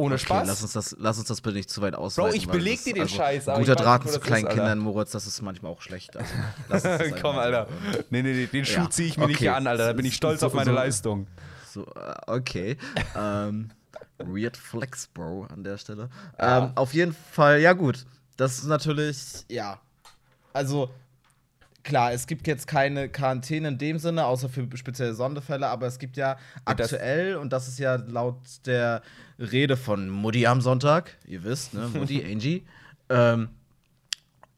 Ohne 0.00 0.14
Okay, 0.14 0.24
Spaß. 0.26 0.46
lass 0.46 0.62
uns, 0.62 0.72
das, 0.74 0.96
lass 0.98 1.18
uns 1.18 1.26
das 1.26 1.40
bitte 1.40 1.56
nicht 1.56 1.68
zu 1.70 1.82
weit 1.82 1.96
ausweiten. 1.96 2.36
ich 2.36 2.46
weil 2.46 2.58
beleg 2.58 2.84
dir 2.84 2.94
den 2.94 3.08
Scheiß, 3.08 3.48
aber 3.48 3.58
Guter 3.58 3.72
ich 3.72 3.78
Draht 3.80 4.04
nicht, 4.04 4.14
zu 4.14 4.20
kleinen 4.20 4.46
ist. 4.46 4.54
Kindern, 4.54 4.78
Moritz, 4.78 5.10
das 5.10 5.26
ist 5.26 5.42
manchmal 5.42 5.72
auch 5.72 5.82
schlecht. 5.82 6.16
Also, 6.68 6.88
Komm, 7.20 7.36
Alter. 7.36 7.66
Nee, 8.10 8.22
nee, 8.22 8.32
nee, 8.32 8.46
den 8.46 8.64
Schuh 8.64 8.82
Ja, 8.82 8.90
ziehe 8.90 9.08
ich 9.08 9.16
mir 9.18 9.26
nicht 9.26 9.36
okay. 9.36 9.44
hier 9.46 9.56
an, 9.56 9.66
Alter. 9.66 9.86
Da 9.88 9.92
bin 9.94 10.06
ich 10.06 10.14
stolz 10.14 10.40
So- 10.40 10.46
auf 10.46 10.54
meine 10.54 10.70
so- 10.70 10.76
Leistung. 10.76 11.26
So, 11.68 11.82
äh, 11.84 12.14
okay. 12.28 12.76
ähm, 13.16 13.70
weird 14.18 14.56
Flex, 14.56 15.08
Bro, 15.08 15.48
an 15.52 15.64
der 15.64 15.78
Stelle. 15.78 16.08
Ja. 16.38 16.58
Ähm, 16.66 16.72
auf 16.76 16.94
jeden 16.94 17.14
Fall, 17.32 17.60
ja, 17.60 17.72
gut. 17.72 18.06
Das 18.36 18.58
ist 18.58 18.66
natürlich, 18.66 19.44
ja. 19.50 19.80
Also, 20.52 20.90
klar, 21.88 22.12
es 22.12 22.26
gibt 22.28 22.46
jetzt 22.46 22.66
keine 22.68 23.08
Quarantäne 23.08 23.68
in 23.68 23.78
dem 23.78 23.98
Sinne, 23.98 24.24
außer 24.26 24.48
für 24.48 24.68
spezielle 24.76 25.14
Sonderfälle, 25.14 25.66
aber 25.66 25.86
es 25.86 25.98
gibt 25.98 26.16
ja 26.16 26.36
Und 26.66 26.78
das- 26.78 26.92
aktuell, 26.92 27.36
und 27.36 27.52
das 27.52 27.66
ist 27.66 27.78
ja 27.80 27.96
laut 27.96 28.36
der 28.66 29.02
Rede 29.38 29.76
von 29.76 30.08
Mutti 30.08 30.46
am 30.46 30.60
Sonntag, 30.60 31.16
ihr 31.26 31.42
wisst, 31.42 31.74
ne, 31.74 31.88
Mutti, 31.92 32.22
Angie, 32.32 32.64
ähm, 33.08 33.48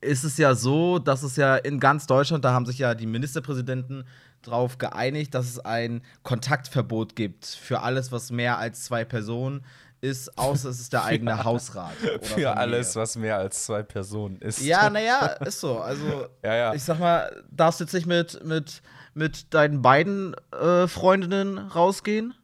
ist 0.03 0.25
es 0.25 0.37
ja 0.39 0.55
so, 0.55 0.99
dass 0.99 1.23
es 1.23 1.37
ja 1.37 1.57
in 1.57 1.79
ganz 1.79 2.07
Deutschland, 2.07 2.45
da 2.45 2.53
haben 2.53 2.67
sich 2.67 2.79
ja 2.79 2.95
die 2.95 3.07
Ministerpräsidenten 3.07 4.05
drauf 4.43 4.79
geeinigt, 4.79 5.35
dass 5.35 5.47
es 5.47 5.59
ein 5.59 6.01
Kontaktverbot 6.23 7.15
gibt 7.15 7.45
für 7.47 7.81
alles, 7.83 8.11
was 8.11 8.31
mehr 8.31 8.59
als 8.59 8.85
zwei 8.85 9.05
Personen 9.05 9.63
ist, 10.01 10.37
außer 10.39 10.71
es 10.71 10.81
ist 10.81 10.93
der 10.93 11.05
eigene 11.05 11.45
Hausrat. 11.45 11.93
oder 12.03 12.23
Für 12.25 12.57
alles, 12.57 12.97
was 12.97 13.17
mehr 13.17 13.37
als 13.37 13.65
zwei 13.65 13.83
Personen 13.83 14.39
ist. 14.41 14.61
Ja, 14.61 14.91
naja, 14.91 15.27
ist 15.45 15.61
so. 15.61 15.81
Also, 15.81 16.27
Ja, 16.43 16.55
ja. 16.55 16.75
ich 16.75 16.83
sag 16.83 16.99
mal, 16.99 17.45
darfst 17.51 17.81
jetzt 17.81 17.95
nicht 17.95 18.07
mit, 18.07 18.45
mit, 18.45 18.83
mit 19.15 19.53
deinen 19.55 19.83
beiden 19.83 20.35
äh, 20.53 20.87
Freundinnen 20.89 21.59
rausgehen 21.59 22.35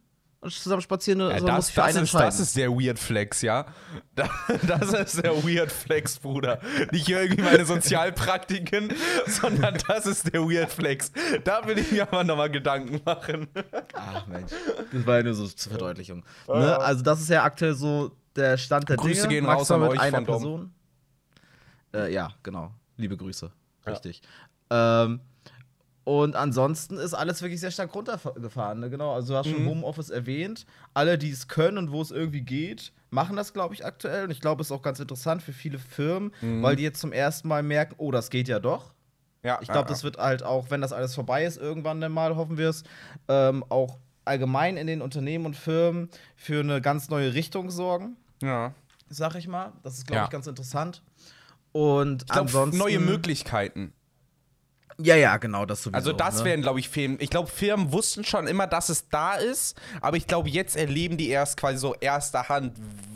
zusammen 0.55 0.81
spazieren, 0.81 1.19
Ja, 1.19 1.27
sondern 1.37 1.45
das, 1.47 1.55
musst 1.57 1.71
für 1.71 1.81
das, 1.81 1.95
eine 1.95 2.03
ist, 2.03 2.13
das 2.13 2.39
ist 2.39 2.55
der 2.57 2.69
Weird 2.71 2.99
Flex, 2.99 3.41
ja. 3.41 3.65
Da- 4.15 4.29
Das 4.65 4.93
ist 4.93 5.23
der 5.23 5.33
Weird 5.43 5.71
Flex, 5.71 6.17
Bruder. 6.19 6.59
Nicht 6.91 7.07
irgendwie 7.09 7.41
meine 7.41 7.65
Sozialpraktiken, 7.65 8.93
sondern 9.27 9.77
das 9.87 10.05
ist 10.05 10.33
der 10.33 10.41
Weird 10.41 10.71
Flex. 10.71 11.11
Da 11.43 11.65
will 11.67 11.77
ich 11.77 11.91
mir 11.91 12.03
aber 12.03 12.23
nochmal 12.23 12.49
Gedanken 12.49 13.01
machen. 13.05 13.47
Ach 13.93 14.25
Mensch, 14.27 14.51
das 14.93 15.05
war 15.05 15.17
ja 15.17 15.23
nur 15.23 15.33
so 15.33 15.47
zur 15.47 15.71
Verdeutlichung. 15.71 16.23
Ne? 16.47 16.77
Also 16.79 17.03
das 17.03 17.21
ist 17.21 17.29
ja 17.29 17.43
aktuell 17.43 17.73
so 17.73 18.11
der 18.35 18.57
Stand 18.57 18.87
der 18.89 18.97
Grüße 18.97 19.21
Dinge. 19.23 19.27
gehen 19.29 19.45
raus 19.45 19.69
Maximal 19.69 19.81
an 19.83 19.89
mit 19.91 19.99
euch 19.99 20.01
einer. 20.05 20.21
Person. 20.21 20.73
Äh, 21.93 22.13
ja, 22.13 22.29
genau. 22.43 22.71
Liebe 22.97 23.17
Grüße. 23.17 23.51
Ja. 23.85 23.91
Richtig. 23.91 24.21
Ähm, 24.69 25.21
und 26.07 26.37
ansonsten 26.37 26.97
ist 26.97 27.13
alles 27.13 27.41
wirklich 27.41 27.59
sehr 27.59 27.69
stark 27.71 27.93
runtergefahren. 27.93 28.79
Ne? 28.79 28.89
Genau, 28.89 29.13
also 29.13 29.33
du 29.33 29.39
hast 29.39 29.49
schon 29.49 29.63
Mhm. 29.63 29.67
Homeoffice 29.67 30.09
erwähnt. 30.09 30.65
Alle, 30.93 31.17
die 31.17 31.29
es 31.31 31.49
können 31.49 31.77
und 31.77 31.91
wo 31.91 32.01
es 32.01 32.11
irgendwie 32.11 32.39
geht, 32.43 32.93
machen 33.09 33.35
das, 33.35 33.51
glaube 33.51 33.73
ich, 33.73 33.85
aktuell. 33.85 34.23
Und 34.23 34.31
ich 34.31 34.39
glaube, 34.39 34.61
es 34.61 34.67
ist 34.69 34.71
auch 34.71 34.81
ganz 34.81 35.01
interessant 35.01 35.43
für 35.43 35.51
viele 35.51 35.79
Firmen, 35.79 36.31
Mhm. 36.39 36.63
weil 36.63 36.77
die 36.77 36.83
jetzt 36.83 37.01
zum 37.01 37.11
ersten 37.11 37.49
Mal 37.49 37.61
merken, 37.61 37.95
oh, 37.97 38.11
das 38.11 38.29
geht 38.29 38.47
ja 38.47 38.59
doch. 38.59 38.93
Ja, 39.43 39.59
Ich 39.61 39.67
glaube, 39.67 39.89
das 39.89 40.05
wird 40.05 40.15
halt 40.17 40.43
auch, 40.43 40.71
wenn 40.71 40.79
das 40.79 40.93
alles 40.93 41.13
vorbei 41.13 41.43
ist, 41.43 41.57
irgendwann 41.57 41.99
dann 41.99 42.13
mal, 42.13 42.37
hoffen 42.37 42.57
wir 42.57 42.69
es, 42.69 42.83
ähm, 43.27 43.65
auch 43.67 43.97
allgemein 44.23 44.77
in 44.77 44.87
den 44.87 45.01
Unternehmen 45.01 45.45
und 45.45 45.57
Firmen 45.57 46.09
für 46.37 46.61
eine 46.61 46.79
ganz 46.79 47.09
neue 47.09 47.33
Richtung 47.33 47.69
sorgen, 47.69 48.15
ja. 48.41 48.73
sag 49.09 49.35
ich 49.35 49.49
mal. 49.49 49.73
Das 49.83 49.97
ist, 49.97 50.07
glaube 50.07 50.19
Ja. 50.19 50.23
ich, 50.23 50.29
ganz 50.29 50.47
interessant. 50.47 51.01
Und 51.73 52.21
Ich 52.23 52.27
glaube, 52.29 52.41
ansonsten. 52.47 52.77
neue 52.77 52.99
Möglichkeiten. 52.99 53.91
Ja, 54.99 55.15
ja, 55.15 55.37
genau, 55.37 55.65
das 55.65 55.83
sowieso. 55.83 55.95
Also 55.95 56.11
das 56.11 56.39
ne? 56.39 56.45
wären, 56.45 56.61
glaube 56.61 56.79
ich, 56.79 56.89
Firmen. 56.89 57.17
Ich 57.19 57.29
glaube, 57.29 57.49
Firmen 57.49 57.91
wussten 57.91 58.23
schon 58.23 58.47
immer, 58.47 58.65
dass 58.65 58.89
es 58.89 59.09
da 59.09 59.35
ist, 59.35 59.79
aber 60.01 60.17
ich 60.17 60.25
glaube, 60.25 60.49
jetzt 60.49 60.75
erleben 60.75 61.17
die 61.17 61.29
erst 61.29 61.57
quasi 61.57 61.77
so 61.77 61.93
erster 61.95 62.49
Hand, 62.49 62.73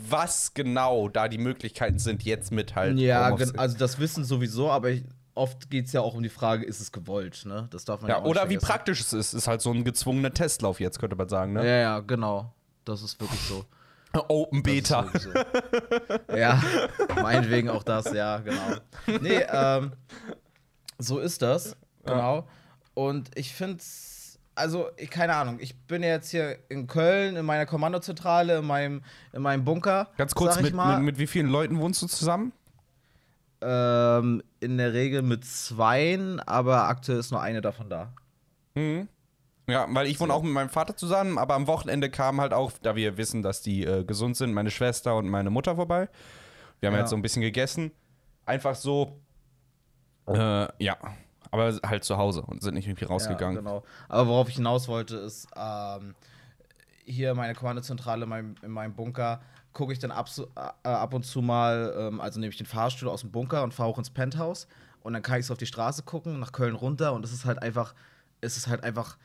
was 0.08 0.54
genau 0.54 1.08
da 1.08 1.28
die 1.28 1.38
Möglichkeiten 1.38 1.98
sind, 1.98 2.22
jetzt 2.22 2.52
mit 2.52 2.76
halt. 2.76 2.98
Ja, 2.98 3.34
also 3.56 3.76
das 3.76 3.98
wissen 3.98 4.24
sowieso, 4.24 4.70
aber 4.70 4.90
ich, 4.90 5.04
oft 5.34 5.70
geht 5.70 5.86
es 5.86 5.92
ja 5.92 6.02
auch 6.02 6.14
um 6.14 6.22
die 6.22 6.28
Frage, 6.28 6.64
ist 6.64 6.80
es 6.80 6.92
gewollt, 6.92 7.44
ne? 7.46 7.68
Das 7.70 7.84
darf 7.84 8.00
man 8.00 8.10
ja, 8.10 8.16
ja, 8.16 8.22
auch 8.22 8.26
oder 8.28 8.48
wie 8.48 8.58
praktisch 8.58 9.00
es 9.00 9.12
ist, 9.12 9.32
ist 9.32 9.48
halt 9.48 9.60
so 9.60 9.72
ein 9.72 9.84
gezwungener 9.84 10.32
Testlauf 10.32 10.78
jetzt, 10.78 11.00
könnte 11.00 11.16
man 11.16 11.28
sagen, 11.28 11.52
ne? 11.52 11.66
Ja, 11.66 11.76
ja, 11.76 12.00
genau. 12.00 12.54
Das 12.84 13.02
ist 13.02 13.20
wirklich 13.20 13.40
so. 13.40 13.64
Open 14.28 14.62
Beta. 14.62 15.08
So. 15.18 15.30
ja, 16.36 16.62
meinetwegen 17.20 17.70
auch 17.70 17.82
das, 17.82 18.12
ja, 18.12 18.38
genau. 18.38 18.76
Nee, 19.20 19.44
ähm, 19.50 19.92
so 21.02 21.18
ist 21.18 21.42
das, 21.42 21.76
genau. 22.04 22.46
Und 22.94 23.30
ich 23.36 23.54
finde 23.54 23.76
es, 23.76 24.38
also, 24.54 24.88
ich, 24.96 25.10
keine 25.10 25.34
Ahnung, 25.34 25.58
ich 25.60 25.76
bin 25.86 26.02
jetzt 26.02 26.30
hier 26.30 26.58
in 26.68 26.86
Köln 26.86 27.36
in 27.36 27.44
meiner 27.46 27.64
Kommandozentrale, 27.66 28.58
in 28.58 28.66
meinem, 28.66 29.02
in 29.32 29.42
meinem 29.42 29.64
Bunker. 29.64 30.08
Ganz 30.16 30.34
kurz, 30.34 30.60
mit, 30.60 30.74
mal. 30.74 30.96
mit, 30.96 31.06
mit 31.06 31.18
wie 31.18 31.26
vielen 31.26 31.48
Leuten 31.48 31.78
wohnst 31.78 32.02
du 32.02 32.06
zusammen? 32.06 32.52
Ähm, 33.60 34.42
in 34.60 34.76
der 34.76 34.92
Regel 34.92 35.22
mit 35.22 35.44
zweien, 35.44 36.40
aber 36.40 36.88
aktuell 36.88 37.18
ist 37.18 37.30
nur 37.30 37.40
eine 37.40 37.60
davon 37.60 37.88
da. 37.88 38.12
Mhm. 38.74 39.08
Ja, 39.68 39.86
weil 39.90 40.08
ich 40.08 40.18
wohne 40.18 40.34
auch 40.34 40.42
mit 40.42 40.52
meinem 40.52 40.68
Vater 40.68 40.96
zusammen, 40.96 41.38
aber 41.38 41.54
am 41.54 41.68
Wochenende 41.68 42.10
kamen 42.10 42.40
halt 42.40 42.52
auch, 42.52 42.72
da 42.82 42.96
wir 42.96 43.16
wissen, 43.16 43.42
dass 43.42 43.62
die 43.62 43.84
äh, 43.84 44.04
gesund 44.04 44.36
sind, 44.36 44.52
meine 44.52 44.70
Schwester 44.72 45.16
und 45.16 45.28
meine 45.28 45.50
Mutter 45.50 45.76
vorbei. 45.76 46.08
Wir 46.80 46.88
haben 46.88 46.94
Ja. 46.94 47.00
jetzt 47.02 47.10
so 47.10 47.16
ein 47.16 47.22
bisschen 47.22 47.42
gegessen. 47.42 47.92
Einfach 48.44 48.74
so, 48.74 49.20
äh, 50.26 50.68
ja, 50.78 50.96
aber 51.50 51.78
halt 51.84 52.04
zu 52.04 52.16
Hause 52.16 52.42
und 52.42 52.62
sind 52.62 52.74
nicht 52.74 52.86
irgendwie 52.86 53.04
rausgegangen. 53.04 53.56
Ja, 53.56 53.60
genau. 53.60 53.84
Aber 54.08 54.28
worauf 54.28 54.48
ich 54.48 54.56
hinaus 54.56 54.88
wollte, 54.88 55.16
ist, 55.16 55.48
ähm, 55.54 56.14
hier 57.04 57.34
meine 57.34 57.54
Kommandozentrale 57.54 58.24
in 58.24 58.28
meinem, 58.28 58.54
in 58.62 58.70
meinem 58.70 58.94
Bunker, 58.94 59.40
gucke 59.72 59.92
ich 59.92 59.98
dann 59.98 60.10
ab, 60.10 60.28
äh, 60.56 60.88
ab 60.88 61.14
und 61.14 61.24
zu 61.24 61.42
mal, 61.42 61.94
ähm, 61.98 62.20
also 62.20 62.40
nehme 62.40 62.50
ich 62.50 62.56
den 62.56 62.66
Fahrstuhl 62.66 63.08
aus 63.08 63.22
dem 63.22 63.30
Bunker 63.30 63.62
und 63.62 63.74
fahre 63.74 63.88
auch 63.88 63.98
ins 63.98 64.10
Penthouse 64.10 64.66
und 65.02 65.12
dann 65.12 65.22
kann 65.22 65.40
ich 65.40 65.46
so 65.46 65.54
auf 65.54 65.58
die 65.58 65.66
Straße 65.66 66.02
gucken, 66.04 66.40
nach 66.40 66.52
Köln 66.52 66.74
runter 66.74 67.12
und 67.12 67.24
es 67.24 67.32
ist 67.32 67.44
halt 67.44 67.62
einfach, 67.62 67.94
es 68.40 68.56
ist 68.56 68.66
halt 68.66 68.84
einfach 68.84 69.16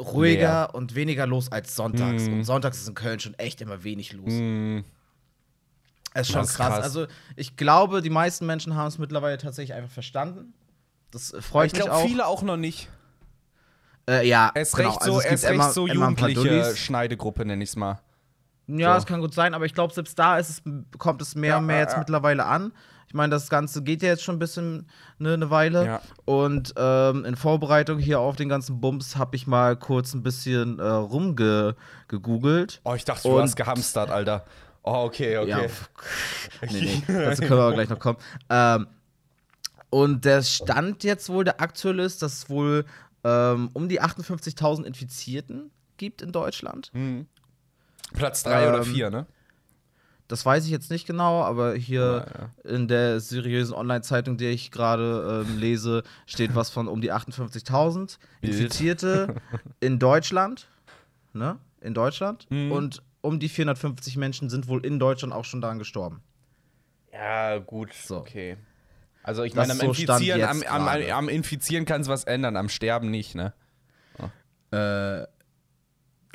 ruhiger 0.00 0.68
Leer. 0.68 0.74
und 0.74 0.94
weniger 0.94 1.26
los 1.26 1.50
als 1.50 1.74
sonntags. 1.74 2.28
Mhm. 2.28 2.34
Und 2.34 2.44
sonntags 2.44 2.78
ist 2.78 2.88
in 2.88 2.94
Köln 2.94 3.20
schon 3.20 3.34
echt 3.34 3.60
immer 3.60 3.84
wenig 3.84 4.12
los. 4.12 4.32
Mhm. 4.32 4.84
Es 6.14 6.28
ist 6.28 6.32
schon 6.32 6.42
krass. 6.42 6.56
krass. 6.56 6.84
Also 6.84 7.06
ich 7.36 7.56
glaube, 7.56 8.02
die 8.02 8.10
meisten 8.10 8.46
Menschen 8.46 8.74
haben 8.74 8.86
es 8.88 8.98
mittlerweile 8.98 9.38
tatsächlich 9.38 9.76
einfach 9.76 9.90
verstanden. 9.92 10.54
Das 11.10 11.32
äh, 11.32 11.40
freut 11.42 11.66
Ich 11.68 11.72
mich 11.74 11.82
glaube, 11.82 11.96
auch. 11.98 12.06
viele 12.06 12.26
auch 12.26 12.42
noch 12.42 12.56
nicht. 12.56 12.88
Äh, 14.08 14.26
ja, 14.26 14.50
Es 14.54 14.72
genau. 14.72 14.88
recht 14.90 15.00
Also 15.02 15.12
so, 15.12 15.18
es 15.20 15.24
gibt 15.24 15.34
es 15.34 15.44
recht 15.44 15.54
immer- 15.54 15.70
so 15.72 15.86
jugendliche. 15.86 16.76
Schneidegruppe, 16.76 17.44
nenne 17.44 17.62
ich 17.62 17.70
es 17.70 17.76
mal. 17.76 18.00
Ja, 18.66 18.92
So. 18.94 18.98
es 18.98 19.06
kann 19.06 19.20
gut 19.20 19.32
sein, 19.34 19.54
aber 19.54 19.64
ich 19.64 19.74
glaube, 19.74 19.94
selbst 19.94 20.18
da 20.18 20.38
es, 20.38 20.62
kommt 20.98 21.22
es 21.22 21.34
mehr 21.34 21.50
Ja, 21.50 21.58
und 21.58 21.66
mehr 21.66 21.76
ja, 21.76 21.82
jetzt 21.82 21.92
ja. 21.92 21.98
mittlerweile 22.00 22.44
an. 22.46 22.72
Ich 23.06 23.14
meine, 23.14 23.30
das 23.30 23.48
Ganze 23.48 23.82
geht 23.82 24.02
ja 24.02 24.08
jetzt 24.10 24.22
schon 24.22 24.36
ein 24.36 24.38
bisschen 24.38 24.86
ne, 25.18 25.32
eine 25.32 25.48
Weile. 25.50 25.86
Ja. 25.86 26.00
Und 26.26 26.74
ähm, 26.76 27.24
in 27.24 27.36
Vorbereitung 27.36 27.98
hier 27.98 28.20
auf 28.20 28.36
den 28.36 28.50
ganzen 28.50 28.80
Bums 28.82 29.16
habe 29.16 29.34
ich 29.36 29.46
mal 29.46 29.76
kurz 29.76 30.12
ein 30.12 30.22
bisschen 30.22 30.78
äh, 30.78 30.82
rumgegoogelt. 30.82 32.80
Oh, 32.84 32.94
ich 32.94 33.04
dachte, 33.04 33.28
du 33.28 33.36
Und- 33.36 33.42
hast 33.42 33.56
gehamstert, 33.56 34.10
Alter. 34.10 34.44
Oh, 34.82 35.04
okay, 35.04 35.36
okay. 35.36 35.48
Ja, 35.50 35.60
nee, 36.70 36.80
nee, 36.80 37.02
dazu 37.06 37.42
können 37.42 37.58
wir 37.58 37.64
aber 37.64 37.72
gleich 37.74 37.88
noch 37.88 37.98
kommen. 37.98 38.18
Ähm, 38.48 38.86
und 39.90 40.24
der 40.24 40.42
Stand 40.42 41.04
jetzt 41.04 41.28
wohl, 41.28 41.44
der 41.44 41.60
aktuelle 41.60 42.04
ist, 42.04 42.22
dass 42.22 42.34
es 42.34 42.50
wohl 42.50 42.84
ähm, 43.24 43.70
um 43.72 43.88
die 43.88 44.00
58.000 44.00 44.84
Infizierten 44.84 45.70
gibt 45.96 46.22
in 46.22 46.32
Deutschland. 46.32 46.90
Platz 48.14 48.42
drei 48.42 48.68
oder 48.68 48.78
Ähm, 48.78 48.84
vier, 48.84 49.10
ne? 49.10 49.26
Das 50.28 50.44
weiß 50.44 50.66
ich 50.66 50.70
jetzt 50.70 50.90
nicht 50.90 51.06
genau, 51.06 51.42
aber 51.42 51.74
hier 51.74 52.50
in 52.62 52.86
der 52.86 53.18
seriösen 53.18 53.74
Online-Zeitung, 53.74 54.36
die 54.36 54.48
ich 54.48 54.70
gerade 54.70 55.44
ähm, 55.48 55.58
lese, 55.58 56.02
steht 56.26 56.54
was 56.54 56.68
von 56.68 56.86
um 56.86 57.00
die 57.00 57.10
58.000 57.12 58.18
Bild. 58.42 58.54
Infizierte 58.54 59.36
in 59.80 59.98
Deutschland. 59.98 60.68
Ne? 61.32 61.56
In 61.80 61.94
Deutschland. 61.94 62.46
Mhm. 62.50 62.72
Und 62.72 63.02
um 63.28 63.38
die 63.38 63.48
450 63.48 64.16
Menschen 64.16 64.50
sind 64.50 64.66
wohl 64.66 64.84
in 64.84 64.98
Deutschland 64.98 65.32
auch 65.32 65.44
schon 65.44 65.60
daran 65.60 65.78
gestorben. 65.78 66.22
Ja, 67.12 67.58
gut. 67.58 67.92
So. 67.92 68.18
Okay. 68.18 68.56
Also 69.22 69.42
ich 69.42 69.54
meine, 69.54 69.72
am 69.72 69.78
so 69.78 69.86
Infizieren, 69.86 70.42
am, 70.42 70.62
am, 70.62 70.88
am 70.88 71.28
Infizieren 71.28 71.84
kann 71.84 72.00
es 72.00 72.08
was 72.08 72.24
ändern, 72.24 72.56
am 72.56 72.68
Sterben 72.68 73.10
nicht, 73.10 73.34
ne? 73.34 73.52
Äh, 74.70 75.26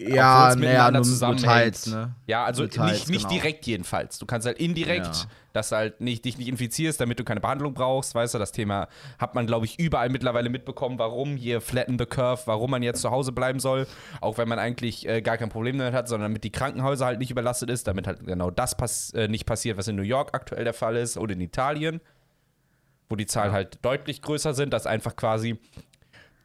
Obwohl 0.01 0.15
ja, 0.15 0.55
naja, 0.55 0.91
nur, 0.91 1.05
nur 1.05 1.37
teils, 1.37 1.87
ne? 1.87 2.15
Ja, 2.25 2.45
also 2.45 2.65
teils, 2.67 2.91
nicht, 2.91 3.09
nicht 3.09 3.27
genau. 3.27 3.33
direkt 3.33 3.65
jedenfalls. 3.67 4.17
Du 4.17 4.25
kannst 4.25 4.47
halt 4.47 4.57
indirekt, 4.57 5.05
Ja. 5.05 5.25
Dass 5.53 5.69
du 5.69 5.75
halt 5.75 6.01
nicht, 6.01 6.25
dich 6.25 6.37
nicht 6.37 6.47
infizierst, 6.47 6.99
damit 6.99 7.19
du 7.19 7.23
keine 7.23 7.39
Behandlung 7.39 7.73
brauchst. 7.73 8.15
Weißt 8.15 8.33
du, 8.33 8.39
das 8.39 8.51
Thema 8.51 8.87
hat 9.19 9.35
man, 9.35 9.47
glaube 9.47 9.65
ich, 9.65 9.79
überall 9.79 10.09
mittlerweile 10.09 10.49
mitbekommen, 10.49 10.99
warum 10.99 11.37
hier 11.37 11.61
flatten 11.61 11.97
the 11.97 12.05
curve, 12.05 12.41
warum 12.45 12.71
man 12.71 12.83
jetzt 12.83 13.01
zu 13.01 13.11
Hause 13.11 13.31
bleiben 13.31 13.59
soll, 13.59 13.87
auch 14.19 14.37
wenn 14.37 14.49
man 14.49 14.59
eigentlich 14.59 15.07
äh, 15.07 15.21
gar 15.21 15.37
kein 15.37 15.49
Problem 15.49 15.77
damit 15.77 15.93
hat, 15.93 16.07
sondern 16.07 16.31
damit 16.31 16.43
die 16.43 16.51
Krankenhäuser 16.51 17.05
halt 17.05 17.19
nicht 17.19 17.31
überlastet 17.31 17.69
ist, 17.69 17.87
damit 17.87 18.07
halt 18.07 18.25
genau 18.25 18.51
das 18.51 18.75
pass 18.75 19.11
äh, 19.11 19.27
nicht 19.27 19.45
passiert, 19.45 19.77
was 19.77 19.87
in 19.87 19.95
New 19.95 20.01
York 20.01 20.31
aktuell 20.33 20.63
der 20.63 20.73
Fall 20.73 20.95
ist 20.97 21.17
oder 21.17 21.33
in 21.33 21.41
Italien, 21.41 22.01
wo 23.09 23.15
die 23.15 23.27
Zahlen 23.27 23.51
halt 23.51 23.79
deutlich 23.83 24.21
größer 24.21 24.53
sind, 24.53 24.73
dass 24.73 24.87
einfach 24.87 25.15
quasi 25.15 25.59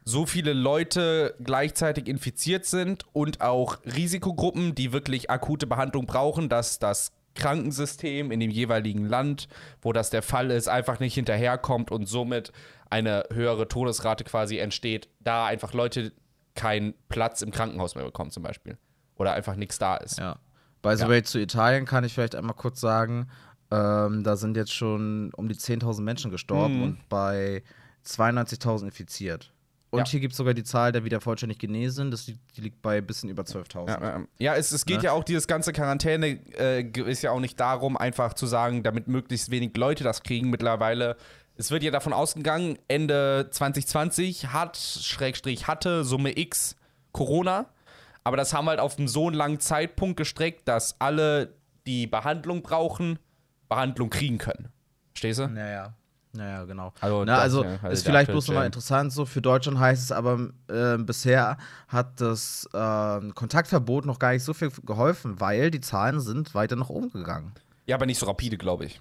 so 0.04 0.24
viele 0.24 0.54
Leute 0.54 1.34
gleichzeitig 1.42 2.08
infiziert 2.08 2.64
sind 2.64 3.04
und 3.12 3.42
auch 3.42 3.78
Risikogruppen, 3.84 4.74
die 4.74 4.92
wirklich 4.92 5.30
akute 5.30 5.66
Behandlung 5.66 6.06
brauchen, 6.06 6.48
dass 6.48 6.78
das 6.78 7.12
Krankensystem 7.38 8.30
in 8.30 8.40
dem 8.40 8.50
jeweiligen 8.50 9.06
Land, 9.06 9.48
wo 9.80 9.92
das 9.94 10.10
der 10.10 10.22
Fall 10.22 10.50
ist, 10.50 10.68
einfach 10.68 11.00
nicht 11.00 11.14
hinterherkommt 11.14 11.90
und 11.90 12.06
somit 12.06 12.52
eine 12.90 13.24
höhere 13.32 13.66
Todesrate 13.68 14.24
quasi 14.24 14.58
entsteht, 14.58 15.08
da 15.20 15.46
einfach 15.46 15.72
Leute 15.72 16.12
keinen 16.54 16.94
Platz 17.08 17.40
im 17.42 17.50
Krankenhaus 17.50 17.94
mehr 17.94 18.04
bekommen 18.04 18.30
zum 18.30 18.42
Beispiel. 18.42 18.76
Oder 19.16 19.32
einfach 19.32 19.56
nichts 19.56 19.78
da 19.78 19.96
ist. 19.96 20.18
Ja. 20.18 20.36
By 20.82 20.96
the 20.96 21.02
Ja. 21.04 21.08
way, 21.08 21.22
zu 21.22 21.40
Italien 21.40 21.86
kann 21.86 22.04
ich 22.04 22.12
vielleicht 22.14 22.34
einmal 22.34 22.54
kurz 22.54 22.80
sagen, 22.80 23.28
ähm, 23.70 24.22
da 24.24 24.36
sind 24.36 24.56
jetzt 24.56 24.72
schon 24.72 25.32
um 25.34 25.48
die 25.48 25.56
10.000 25.56 26.04
Menschen 26.04 26.30
gestorben 26.30 26.76
Mhm. 26.76 26.82
und 26.82 27.08
bei 27.08 27.62
92.000 28.04 28.86
infiziert. 28.86 29.52
Und 29.90 30.00
Ja. 30.00 30.06
hier 30.06 30.20
gibt 30.20 30.32
es 30.32 30.36
sogar 30.36 30.52
die 30.54 30.64
Zahl 30.64 30.92
der 30.92 31.04
wieder 31.04 31.20
vollständig 31.20 31.58
genesen 31.58 32.10
das 32.10 32.26
liegt, 32.26 32.56
die 32.56 32.60
liegt 32.60 32.82
bei 32.82 32.98
ein 32.98 33.06
bisschen 33.06 33.30
über 33.30 33.44
12.000. 33.44 33.88
Ja, 33.88 34.00
ja. 34.00 34.24
ja 34.38 34.54
es, 34.54 34.70
es 34.70 34.84
geht 34.84 34.98
Ne? 34.98 35.04
ja 35.04 35.12
auch, 35.12 35.24
dieses 35.24 35.46
ganze 35.46 35.72
Quarantäne 35.72 36.38
äh, 36.58 36.82
ist 36.82 37.22
ja 37.22 37.30
auch 37.30 37.40
nicht 37.40 37.58
darum, 37.58 37.96
einfach 37.96 38.34
zu 38.34 38.46
sagen, 38.46 38.82
damit 38.82 39.08
möglichst 39.08 39.50
wenig 39.50 39.76
Leute 39.76 40.04
das 40.04 40.22
kriegen 40.22 40.50
mittlerweile. 40.50 41.16
Es 41.56 41.70
wird 41.70 41.82
ja 41.82 41.90
davon 41.90 42.12
ausgegangen, 42.12 42.78
Ende 42.86 43.48
2020 43.50 44.52
hat, 44.52 44.76
Schrägstrich 44.76 45.66
hatte, 45.66 46.04
Summe 46.04 46.38
X 46.38 46.76
Corona. 47.12 47.66
Aber 48.24 48.36
das 48.36 48.52
haben 48.52 48.66
wir 48.66 48.70
halt 48.72 48.80
auf 48.80 48.98
einen 48.98 49.08
so 49.08 49.26
einen 49.26 49.36
langen 49.36 49.58
Zeitpunkt 49.58 50.18
gestreckt, 50.18 50.68
dass 50.68 51.00
alle, 51.00 51.54
die 51.86 52.06
Behandlung 52.06 52.62
brauchen, 52.62 53.18
Behandlung 53.70 54.10
kriegen 54.10 54.36
können. 54.38 54.68
Verstehst 55.14 55.38
du? 55.40 55.48
Naja. 55.48 55.94
Naja, 56.38 56.64
genau. 56.66 56.92
Also 57.00 57.24
Na, 57.24 57.34
das, 57.34 57.42
also 57.42 57.64
ja, 57.64 57.70
also 57.82 57.88
ist 57.88 58.06
vielleicht 58.06 58.30
bloß 58.30 58.46
nochmal 58.46 58.66
interessant, 58.66 59.12
so 59.12 59.26
für 59.26 59.42
Deutschland 59.42 59.80
heißt 59.80 60.04
es 60.04 60.12
aber, 60.12 60.50
äh, 60.68 60.96
bisher 60.98 61.58
hat 61.88 62.20
das 62.20 62.68
ähm, 62.72 63.34
Kontaktverbot 63.34 64.06
noch 64.06 64.20
gar 64.20 64.32
nicht 64.32 64.44
so 64.44 64.54
viel 64.54 64.70
geholfen, 64.86 65.40
weil 65.40 65.72
die 65.72 65.80
Zahlen 65.80 66.20
sind 66.20 66.54
weiter 66.54 66.76
nach 66.76 66.90
oben 66.90 67.10
gegangen. 67.10 67.52
Ja, 67.86 67.96
aber 67.96 68.06
nicht 68.06 68.20
so 68.20 68.26
rapide, 68.26 68.56
glaube 68.56 68.84
ich. 68.84 69.00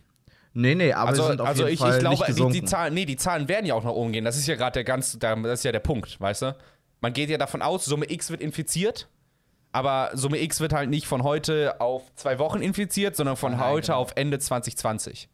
Nee, 0.53 0.73
nee, 0.73 0.91
aber 0.93 1.09
also, 1.09 1.27
sind 1.27 1.39
auf 1.39 1.47
also 1.47 1.63
jeden 1.63 1.75
ich, 1.75 1.79
Fall 1.79 1.93
ich 1.93 1.99
glaube, 1.99 2.15
nicht 2.15 2.27
die, 2.27 2.31
gesunken. 2.31 2.53
die 2.53 2.63
Zahlen, 2.63 2.93
nee, 2.95 3.05
die 3.05 3.17
Zahlen 3.17 3.47
werden 3.47 3.67
ja 3.67 3.75
auch 3.75 3.83
nach 3.83 3.91
oben 3.91 4.11
gehen. 4.11 4.25
Das 4.25 4.35
ist 4.35 4.47
ja 4.47 4.55
gerade 4.55 4.73
der 4.73 4.83
ganz, 4.83 5.19
das 5.19 5.59
ist 5.59 5.63
ja 5.63 5.71
der 5.71 5.79
Punkt, 5.79 6.19
weißt 6.19 6.41
du? 6.41 6.55
Man 6.99 7.13
geht 7.13 7.29
ja 7.29 7.37
davon 7.37 7.61
aus, 7.61 7.85
Summe 7.85 8.09
X 8.09 8.31
wird 8.31 8.41
infiziert, 8.41 9.07
aber 9.71 10.09
Summe 10.13 10.41
X 10.41 10.59
wird 10.59 10.73
halt 10.73 10.89
nicht 10.89 11.05
von 11.05 11.21
heute 11.21 11.79
auf 11.79 12.01
zwei 12.15 12.39
Wochen 12.39 12.63
infiziert, 12.63 13.15
sondern 13.15 13.35
von 13.35 13.51
Nein, 13.51 13.61
heute 13.61 13.87
genau. 13.87 13.99
auf 13.99 14.13
Ende 14.15 14.39
2020. 14.39 15.29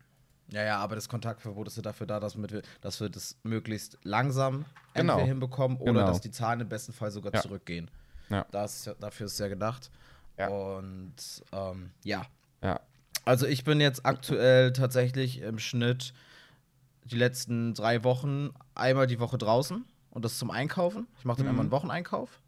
Ja, 0.54 0.64
ja, 0.64 0.78
aber 0.78 0.96
das 0.96 1.10
Kontaktverbot 1.10 1.68
ist 1.68 1.78
ja 1.78 1.82
dafür 1.82 2.06
da, 2.06 2.20
dass 2.20 2.38
wir, 2.38 2.62
dass 2.82 3.02
wir 3.02 3.10
das 3.10 3.36
möglichst 3.44 3.98
langsam 4.04 4.66
Genau. 4.94 5.14
entweder 5.14 5.28
hinbekommen 5.28 5.78
oder 5.78 5.94
Genau. 5.94 6.06
dass 6.06 6.22
die 6.22 6.30
Zahlen 6.32 6.60
im 6.62 6.70
besten 6.70 6.94
Fall 6.94 7.10
sogar 7.12 7.34
Ja. 7.34 7.42
zurückgehen. 7.42 7.90
Ja. 8.30 8.46
Das, 8.52 8.90
dafür 9.00 9.26
ist 9.26 9.34
es 9.34 9.40
ja 9.40 9.48
gedacht. 9.48 9.90
Ja. 10.38 10.50
Und 10.50 11.16
ähm, 11.52 11.90
ja. 12.04 12.24
Ja. 12.62 12.80
Also 13.26 13.48
ich 13.48 13.64
bin 13.64 13.82
jetzt 13.82 14.06
aktuell 14.06 14.74
tatsächlich 14.74 15.42
im 15.42 15.58
Schnitt 15.60 16.14
die 17.06 17.18
letzten 17.18 17.74
drei 17.74 18.04
Wochen 18.04 18.52
einmal 18.76 19.08
die 19.08 19.20
Woche 19.20 19.38
draußen 19.38 19.86
und 20.12 20.24
das 20.26 20.38
zum 20.38 20.52
Einkaufen. 20.52 21.08
Ich 21.18 21.26
mache 21.26 21.38
dann 21.38 21.46
Mhm. 21.46 21.50
einmal 21.50 21.64
einen 21.64 21.72
Wocheneinkauf. 21.72 22.40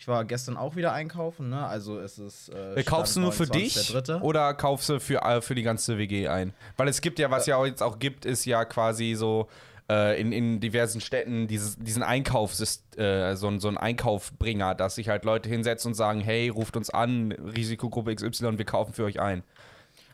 Ich 0.00 0.08
war 0.08 0.24
gestern 0.24 0.56
auch 0.56 0.76
wieder 0.76 0.94
einkaufen, 0.94 1.50
ne? 1.50 1.66
Also 1.66 2.00
es 2.00 2.18
ist. 2.18 2.48
Äh, 2.48 2.82
Kaufst 2.84 3.16
du 3.16 3.20
nur 3.20 3.32
für 3.32 3.42
29 3.42 3.92
dich 3.92 4.22
oder 4.22 4.54
kaufst 4.54 4.88
du 4.88 4.98
für, 4.98 5.22
äh, 5.22 5.42
für 5.42 5.54
die 5.54 5.62
ganze 5.62 5.98
WG 5.98 6.26
ein? 6.26 6.54
Weil 6.78 6.88
es 6.88 7.02
gibt 7.02 7.18
ja, 7.18 7.30
was 7.30 7.44
ja 7.44 7.56
auch 7.56 7.66
jetzt 7.66 7.82
auch 7.82 7.98
gibt, 7.98 8.24
ist 8.24 8.46
ja 8.46 8.64
quasi 8.64 9.14
so 9.14 9.46
äh, 9.90 10.18
in, 10.18 10.32
in 10.32 10.58
diversen 10.58 11.02
Städten 11.02 11.48
dieses, 11.48 11.76
diesen 11.76 12.02
Einkaufssist 12.02 12.98
äh, 12.98 13.36
so, 13.36 13.58
so 13.58 13.68
ein 13.68 13.76
Einkaufbringer, 13.76 14.74
dass 14.74 14.94
sich 14.94 15.10
halt 15.10 15.26
Leute 15.26 15.50
hinsetzen 15.50 15.90
und 15.90 15.94
sagen, 15.94 16.22
hey, 16.22 16.48
ruft 16.48 16.78
uns 16.78 16.88
an, 16.88 17.32
Risikogruppe 17.32 18.14
XY, 18.14 18.56
wir 18.56 18.64
kaufen 18.64 18.94
für 18.94 19.04
euch 19.04 19.20
ein. 19.20 19.42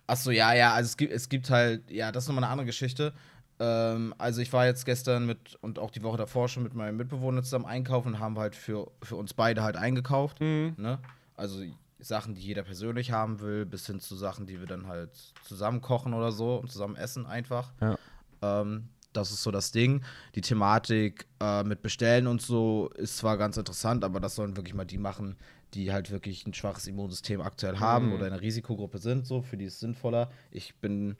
Achso, 0.09 0.33
ja, 0.33 0.52
ja, 0.52 0.73
also 0.73 0.88
es 0.88 0.97
gibt, 0.97 1.12
es 1.12 1.28
gibt 1.28 1.49
halt, 1.49 1.88
ja, 1.93 2.11
das 2.11 2.25
ist 2.25 2.28
nochmal 2.28 2.43
eine 2.43 2.50
andere 2.50 2.66
Geschichte. 2.66 3.12
Ähm, 3.58 4.14
also 4.18 4.40
ich 4.42 4.52
war 4.52 4.66
jetzt 4.66 4.84
gestern 4.84 5.26
mit 5.26 5.56
und 5.62 5.78
auch 5.78 5.90
die 5.90 6.02
Woche 6.02 6.18
davor 6.18 6.48
schon 6.48 6.62
mit 6.62 6.75
meinem 6.75 6.96
Mitbewohner 6.96 7.42
zusammen 7.42 7.64
einkaufen 7.66 8.14
und 8.14 8.20
haben 8.20 8.38
halt 8.38 8.54
für, 8.54 8.90
für 9.02 9.16
uns 9.16 9.32
beide 9.34 9.62
halt 9.62 9.76
eingekauft. 9.76 10.40
Ne? 10.40 10.98
Also 11.36 11.62
Sachen, 11.98 12.34
die 12.34 12.42
jeder 12.42 12.62
persönlich 12.62 13.12
haben 13.12 13.40
will, 13.40 13.64
bis 13.64 13.86
hin 13.86 14.00
zu 14.00 14.14
Sachen, 14.16 14.46
die 14.46 14.60
wir 14.60 14.66
dann 14.66 14.86
halt 14.86 15.10
zusammen 15.44 15.80
kochen 15.80 16.12
oder 16.12 16.32
so 16.32 16.56
und 16.56 16.70
zusammen 16.70 16.96
essen 16.96 17.25
einfach. 17.26 17.72
Ja. 17.80 17.96
Ähm, 18.42 18.88
das 19.14 19.30
ist 19.30 19.42
so 19.42 19.50
das 19.50 19.72
Ding. 19.72 20.02
Die 20.34 20.42
Thematik 20.42 21.26
äh, 21.40 21.62
mit 21.64 21.80
Bestellen 21.80 22.26
und 22.26 22.42
so 22.42 22.90
ist 22.96 23.16
zwar 23.16 23.38
ganz 23.38 23.56
interessant, 23.56 24.04
aber 24.04 24.20
das 24.20 24.34
sollen 24.34 24.56
wirklich 24.58 24.75
mal 24.75 24.84
die 24.84 24.98
machen, 24.98 25.36
die 25.72 25.90
halt 25.90 26.10
wirklich 26.10 26.46
ein 26.46 26.52
schwaches 26.52 26.86
Immunsystem 26.86 27.40
aktuell 27.40 27.78
haben 27.78 28.08
Mhm. 28.08 28.12
oder 28.12 28.26
in 28.26 28.32
einer 28.34 28.42
Risikogruppe 28.42 28.98
sind. 28.98 29.26
So, 29.26 29.40
für 29.40 29.56
die 29.56 29.64
ist 29.64 29.75
es 29.75 29.80
sinnvoller. 29.80 30.30
Ich 30.50 30.75
bin 30.76 31.16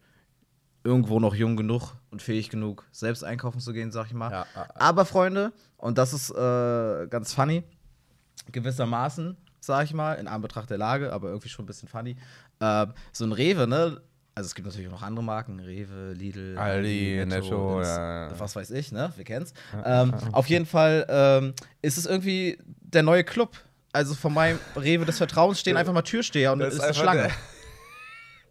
irgendwo 0.87 1.21
noch 1.21 1.35
jung 1.35 1.57
genug 1.57 1.95
und 2.11 2.23
fähig 2.23 2.49
genug, 2.49 2.85
selbst 2.93 3.25
einkaufen 3.25 3.61
zu 3.61 3.73
gehen, 3.73 3.91
sag 3.91 4.07
ich 4.07 4.15
mal. 4.15 4.31
Ja, 4.31 4.47
ja, 4.55 4.69
Aber 4.77 5.05
Freunde, 5.05 5.53
und 5.77 5.99
das 5.99 6.13
ist 6.13 6.31
äh, 6.31 7.07
ganz 7.09 7.35
funny, 7.35 7.65
gewissermaßen, 8.53 9.37
sag 9.61 9.85
ich 9.85 9.93
mal, 9.93 10.15
in 10.15 10.29
Anbetracht 10.29 10.71
der 10.71 10.79
Lage, 10.79 11.13
aber 11.13 11.29
irgendwie 11.29 11.49
schon 11.49 11.65
ein 11.65 11.67
bisschen 11.67 11.89
funny. 11.89 12.17
Äh, 12.61 12.87
so 13.13 13.25
ein 13.25 13.33
Rewe, 13.33 13.67
ne? 13.67 14.01
Also 14.35 14.49
es 14.49 14.55
gibt 14.55 14.67
natürlich 14.67 14.87
auch 14.89 14.93
noch 14.93 15.03
andere 15.03 15.25
Marken, 15.25 15.61
Rewe, 15.61 16.13
Lidl, 16.13 16.59
Aldi, 16.59 17.25
Netto, 17.27 17.81
ja, 17.83 18.39
was 18.39 18.55
weiß 18.55 18.71
ich, 18.71 18.93
ne? 18.93 19.11
Wir 19.17 19.25
kennen's. 19.25 19.55
Ähm, 19.85 20.15
auf 20.33 20.47
jeden 20.47 20.67
Fall 20.67 21.07
ähm, 21.09 21.55
ist 21.81 21.97
es 21.97 22.05
irgendwie 22.07 22.59
der 22.65 23.03
neue 23.03 23.25
Club. 23.25 23.57
Also 23.93 24.15
von 24.15 24.35
meinem 24.35 24.59
Rewe 24.77 25.07
des 25.07 25.17
Vertrauens 25.17 25.59
stehen 25.59 25.79
einfach 25.79 25.95
mal 25.95 26.03
Türsteher 26.03 26.53
und 26.53 26.59
Das 26.59 26.69
es 26.69 26.75
ist 26.75 26.81
ist 26.81 26.85
eine 26.87 26.95
Schlange. 26.95 27.31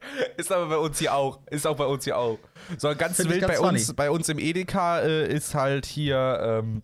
Ist 0.38 0.52
aber 0.52 0.68
bei 0.68 0.78
uns 0.78 1.00
hier 1.00 1.14
auch. 1.14 1.40
Ist 1.50 1.66
auch 1.68 1.76
bei 1.76 1.86
uns 1.86 2.04
hier 2.04 2.18
auch. 2.18 2.40
So 2.78 2.94
ganz 2.96 3.18
Find 3.18 3.30
wild 3.30 3.42
ganz 3.42 3.54
bei 3.54 3.60
uns, 3.60 3.86
funny. 3.86 3.96
bei 3.96 4.12
uns 4.12 4.30
im 4.30 4.40
Edeka 4.40 5.00
äh, 5.02 5.32
ist 5.34 5.56
halt 5.56 5.86
hier, 5.86 6.40
ähm, 6.42 6.82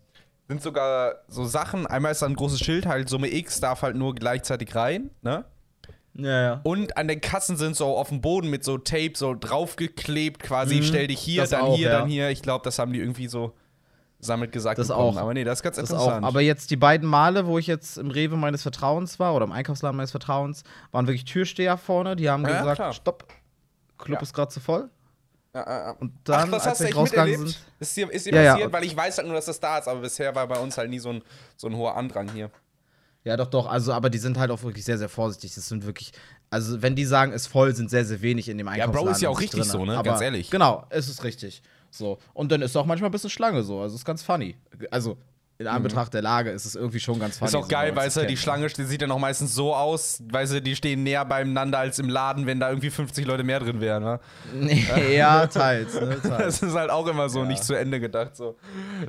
sind 0.47 0.61
sogar 0.61 1.15
so 1.27 1.45
Sachen. 1.45 1.87
Einmal 1.87 2.11
ist 2.11 2.21
da 2.21 2.25
ein 2.27 2.35
großes 2.35 2.59
Schild, 2.59 2.85
halt 2.85 3.09
Summe 3.09 3.31
X 3.33 3.59
darf 3.59 3.81
halt 3.81 3.95
nur 3.95 4.13
gleichzeitig 4.15 4.75
rein, 4.75 5.09
ne? 5.21 5.45
Ja, 6.13 6.41
ja. 6.41 6.61
Und 6.63 6.97
an 6.97 7.07
den 7.07 7.21
Kassen 7.21 7.55
sind 7.55 7.75
so 7.77 7.95
auf 7.95 8.09
dem 8.09 8.19
Boden 8.19 8.49
mit 8.49 8.65
so 8.65 8.77
Tape 8.77 9.13
so 9.15 9.33
draufgeklebt, 9.33 10.43
quasi, 10.43 10.75
Mhm, 10.75 10.83
stell 10.83 11.07
dich 11.07 11.19
hier, 11.19 11.45
dann 11.47 11.61
auch, 11.61 11.77
hier, 11.77 11.89
ja. 11.89 11.99
dann 11.99 12.09
hier. 12.09 12.29
Ich 12.31 12.41
glaube, 12.41 12.63
das 12.65 12.79
haben 12.79 12.91
die 12.91 12.99
irgendwie 12.99 13.27
so 13.29 13.53
sammelt 14.21 14.51
gesagt 14.51 14.77
Das 14.79 14.87
bekommen. 14.87 15.17
auch. 15.17 15.21
Aber 15.21 15.33
nee, 15.33 15.43
das 15.43 15.59
ist 15.59 15.63
ganz 15.63 15.75
Das 15.77 15.91
auch. 15.91 15.97
interessant. 15.99 16.25
Aber 16.25 16.41
jetzt 16.41 16.69
die 16.71 16.75
beiden 16.77 17.07
Male, 17.09 17.45
wo 17.47 17.57
ich 17.57 17.67
jetzt 17.67 17.97
im 17.97 18.11
Rewe 18.11 18.37
meines 18.37 18.61
Vertrauens 18.61 19.19
war 19.19 19.35
oder 19.35 19.45
im 19.45 19.51
Einkaufsladen 19.51 19.97
meines 19.97 20.11
Vertrauens, 20.11 20.63
waren 20.91 21.07
wirklich 21.07 21.25
Türsteher 21.25 21.77
vorne. 21.77 22.15
Die 22.15 22.29
haben 22.29 22.43
Ja, 22.47 22.59
gesagt, 22.59 22.75
klar. 22.77 22.93
stopp, 22.93 23.27
Club 23.97 24.17
Ja. 24.19 24.21
ist 24.21 24.33
gerade 24.33 24.51
zu 24.51 24.59
voll. 24.59 24.89
ja, 25.53 25.61
ja, 25.67 25.79
ja. 25.87 25.91
Und 25.99 26.13
dann, 26.23 26.49
Ach, 26.49 26.57
das 26.57 26.67
als 26.67 26.79
wir 26.79 26.93
rausgegangen 26.95 27.35
sind, 27.47 27.59
Ist 27.79 27.97
dir, 27.97 28.09
ist 28.11 28.25
dir 28.25 28.33
Ja, 28.35 28.41
ja. 28.41 28.51
passiert? 28.53 28.73
Weil 28.73 28.83
ich 28.85 28.95
weiß 28.95 29.17
halt 29.17 29.27
nur, 29.27 29.35
dass 29.35 29.45
das 29.45 29.59
da 29.59 29.79
ist, 29.79 29.87
aber 29.87 29.99
bisher 30.01 30.33
war 30.35 30.47
bei 30.47 30.57
uns 30.59 30.77
halt 30.77 30.89
nie 30.89 30.99
so 30.99 31.09
ein, 31.09 31.21
so 31.57 31.67
ein 31.67 31.75
hoher 31.75 31.97
Andrang 31.97 32.29
hier. 32.31 32.49
Ja, 33.23 33.37
doch, 33.37 33.47
doch. 33.47 33.67
Also, 33.67 33.93
aber 33.93 34.09
die 34.09 34.17
sind 34.17 34.39
halt 34.39 34.49
auch 34.49 34.63
wirklich 34.63 34.83
sehr, 34.83 34.97
sehr 34.97 35.09
vorsichtig. 35.09 35.53
Das 35.53 35.67
sind 35.67 35.85
wirklich, 35.85 36.11
also 36.49 36.81
wenn 36.81 36.95
die 36.95 37.05
sagen, 37.05 37.33
es 37.33 37.43
ist 37.43 37.47
voll, 37.51 37.75
sind 37.75 37.89
sehr, 37.89 38.03
sehr 38.05 38.21
wenig 38.21 38.49
in 38.49 38.57
dem 38.57 38.65
Bro, 38.65 38.73
Einkaufsladen. 38.73 39.11
ist 39.11 39.21
ja 39.21 39.29
auch 39.29 39.39
richtig 39.39 39.59
drinne. 39.61 39.71
so, 39.71 39.85
ne? 39.85 39.93
Aber 39.97 40.09
Ganz 40.09 40.21
ehrlich. 40.21 40.49
Genau, 40.49 40.85
es 40.89 41.07
ist 41.09 41.23
richtig. 41.23 41.61
So. 41.91 42.17
Und 42.33 42.51
dann 42.51 42.61
ist 42.61 42.75
auch 42.75 42.85
manchmal 42.85 43.09
ein 43.09 43.11
bisschen 43.11 43.29
Schlange 43.29 43.61
so. 43.63 43.79
Also, 43.81 43.95
ist 43.95 44.05
ganz 44.05 44.23
funny. 44.23 44.55
Also, 44.89 45.17
in 45.57 45.67
Anbetracht 45.67 46.11
der 46.13 46.23
Lage 46.23 46.49
ist 46.49 46.65
es 46.65 46.75
irgendwie 46.75 46.99
schon 46.99 47.19
ganz 47.19 47.37
funny. 47.37 47.51
Mhm. 47.51 47.57
Ist 47.57 47.63
auch 47.63 47.67
geil, 47.67 47.95
weil 47.95 48.07
es 48.07 48.15
die 48.15 48.21
ne? 48.21 48.35
Schlange 48.37 48.65
die 48.67 48.83
sieht 48.83 49.03
dann 49.03 49.11
auch 49.11 49.19
meistens 49.19 49.53
so 49.53 49.75
aus, 49.75 50.23
weil 50.31 50.47
sie, 50.47 50.59
die 50.61 50.75
stehen 50.75 51.03
näher 51.03 51.23
beieinander 51.23 51.77
als 51.77 51.99
im 51.99 52.09
Laden, 52.09 52.47
wenn 52.47 52.59
da 52.59 52.69
irgendwie 52.69 52.89
50 52.89 53.27
Leute 53.27 53.43
mehr 53.43 53.59
drin 53.59 53.79
wären. 53.79 54.01
Ne? 54.03 54.19
Ja, 55.13 55.45
teils, 55.45 55.93
ne? 55.93 56.19
Teils. 56.23 56.61
Das 56.61 56.63
ist 56.63 56.73
halt 56.75 56.89
auch 56.89 57.05
immer 57.05 57.29
so 57.29 57.41
Ja. 57.41 57.45
nicht 57.45 57.63
zu 57.63 57.75
Ende 57.75 57.99
gedacht. 57.99 58.35
So. 58.35 58.55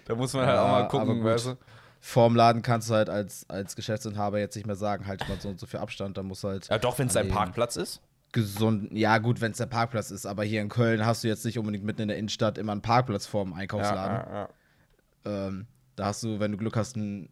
Da 0.04 0.14
muss 0.14 0.34
man 0.34 0.44
halt 0.44 0.56
Ja, 0.56 0.62
auch 0.64 0.68
mal 0.70 0.88
gucken, 0.88 1.24
weißt 1.24 1.46
du? 1.46 1.56
Vorm 2.00 2.34
Laden 2.36 2.62
kannst 2.62 2.90
du 2.90 2.94
halt 2.94 3.08
als, 3.08 3.46
als 3.48 3.74
Geschäftsinhaber 3.76 4.38
jetzt 4.40 4.56
nicht 4.56 4.66
mehr 4.66 4.76
sagen, 4.76 5.06
halt 5.06 5.26
mal 5.28 5.38
so 5.40 5.48
und 5.48 5.58
so 5.60 5.66
viel 5.66 5.80
Abstand, 5.80 6.18
da 6.18 6.22
muss 6.22 6.42
halt 6.44 6.68
Ja, 6.68 6.76
doch, 6.76 6.98
wenn 6.98 7.06
es 7.06 7.14
dein 7.14 7.28
Parkplatz 7.28 7.76
ist. 7.76 8.02
Gesund. 8.32 8.90
Ja, 8.92 9.18
gut, 9.18 9.40
wenn 9.40 9.52
es 9.52 9.58
der 9.58 9.66
Parkplatz 9.66 10.10
ist, 10.10 10.26
aber 10.26 10.42
hier 10.44 10.60
in 10.62 10.68
Köln 10.68 11.04
hast 11.04 11.22
du 11.24 11.28
jetzt 11.28 11.44
nicht 11.44 11.58
unbedingt 11.58 11.84
mitten 11.84 12.02
in 12.02 12.08
der 12.08 12.16
Innenstadt 12.16 12.58
immer 12.58 12.72
einen 12.72 12.82
Parkplatz 12.82 13.26
vorm 13.26 13.52
Einkaufsladen. 13.52 14.16
Ja, 14.32 14.48
ja, 15.26 15.46
Ähm, 15.46 15.66
da 15.96 16.06
hast 16.06 16.22
du, 16.22 16.40
wenn 16.40 16.52
du 16.52 16.58
Glück 16.58 16.76
hast, 16.76 16.96
einen 16.96 17.28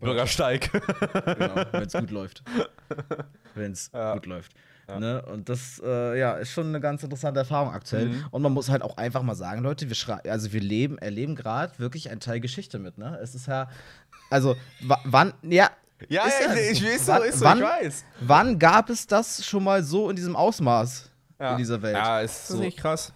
Bürgersteig. 0.00 0.70
genau, 0.72 1.54
wenn 1.72 1.84
es 1.86 1.92
gut 1.92 2.10
läuft. 2.10 2.42
Wenn 3.54 3.72
es 3.72 3.90
Ja. 3.94 4.14
gut 4.14 4.26
läuft. 4.26 4.52
Ne? 4.98 5.22
Und 5.26 5.48
das 5.48 5.80
äh, 5.82 6.18
ja, 6.18 6.32
ist 6.34 6.50
schon 6.50 6.66
eine 6.66 6.80
ganz 6.80 7.02
interessante 7.02 7.40
Erfahrung 7.40 7.72
aktuell. 7.72 8.08
Mhm. 8.08 8.24
Und 8.30 8.42
man 8.42 8.52
muss 8.52 8.68
halt 8.68 8.82
auch 8.82 8.96
einfach 8.98 9.22
mal 9.22 9.34
sagen, 9.34 9.62
Leute, 9.62 9.88
wir 9.88 10.20
also 10.30 10.52
wir 10.52 10.60
leben, 10.60 10.98
erleben 10.98 11.34
gerade 11.36 11.78
wirklich 11.78 12.10
einen 12.10 12.20
Teil 12.20 12.40
Geschichte 12.40 12.78
mit, 12.78 12.98
ne? 12.98 13.18
Es 13.22 13.34
ist 13.34 13.46
ja, 13.46 13.70
also 14.28 14.56
wa- 14.82 15.00
wann, 15.04 15.32
ja, 15.42 15.70
ja, 16.08 16.24
Ist 16.26 16.40
ja, 16.40 16.54
ja 16.54 16.54
ich, 16.70 16.78
so. 16.78 16.84
ich 16.86 16.92
weiß 16.92 17.06
so, 17.06 17.12
Wann- 17.12 17.22
ist 17.22 17.38
so, 17.38 17.44
wann- 17.44 17.58
ich 17.58 17.64
weiß. 17.64 18.04
wann 18.20 18.58
gab 18.58 18.90
es 18.90 19.06
das 19.06 19.44
schon 19.44 19.64
mal 19.64 19.82
so 19.82 20.10
in 20.10 20.16
diesem 20.16 20.36
Ausmaß 20.36 21.10
Ja. 21.40 21.52
in 21.52 21.58
dieser 21.58 21.80
Welt? 21.82 21.96
Ja, 21.96 22.20
ist 22.20 22.48
So. 22.48 22.58
nicht 22.58 22.78
krass. 22.78 23.12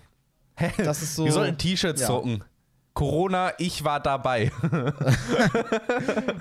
Das 0.78 1.02
ist 1.02 1.14
so. 1.16 1.24
Wir 1.24 1.32
sollten 1.32 1.58
T-Shirts 1.58 2.00
ja. 2.02 2.06
drucken. 2.08 2.42
Corona, 2.94 3.52
ich 3.58 3.84
war 3.84 4.00
dabei. 4.00 4.50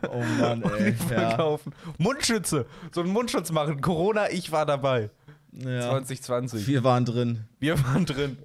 Oh 0.10 0.24
Mann, 0.40 0.64
ey. 0.78 0.92
ja. 0.92 1.06
Verkaufen. 1.30 1.74
Mundschütze. 1.98 2.66
So 2.94 3.02
einen 3.02 3.12
Mundschutz 3.12 3.52
machen. 3.52 3.82
Corona, 3.82 4.30
ich 4.32 4.52
war 4.52 4.66
dabei. 4.66 5.10
ja. 5.52 5.82
2020. 5.82 6.66
Wir 6.68 6.84
waren 6.84 7.04
drin. 7.06 7.46
Wir 7.60 7.78
waren 7.84 8.06
drin. 8.06 8.38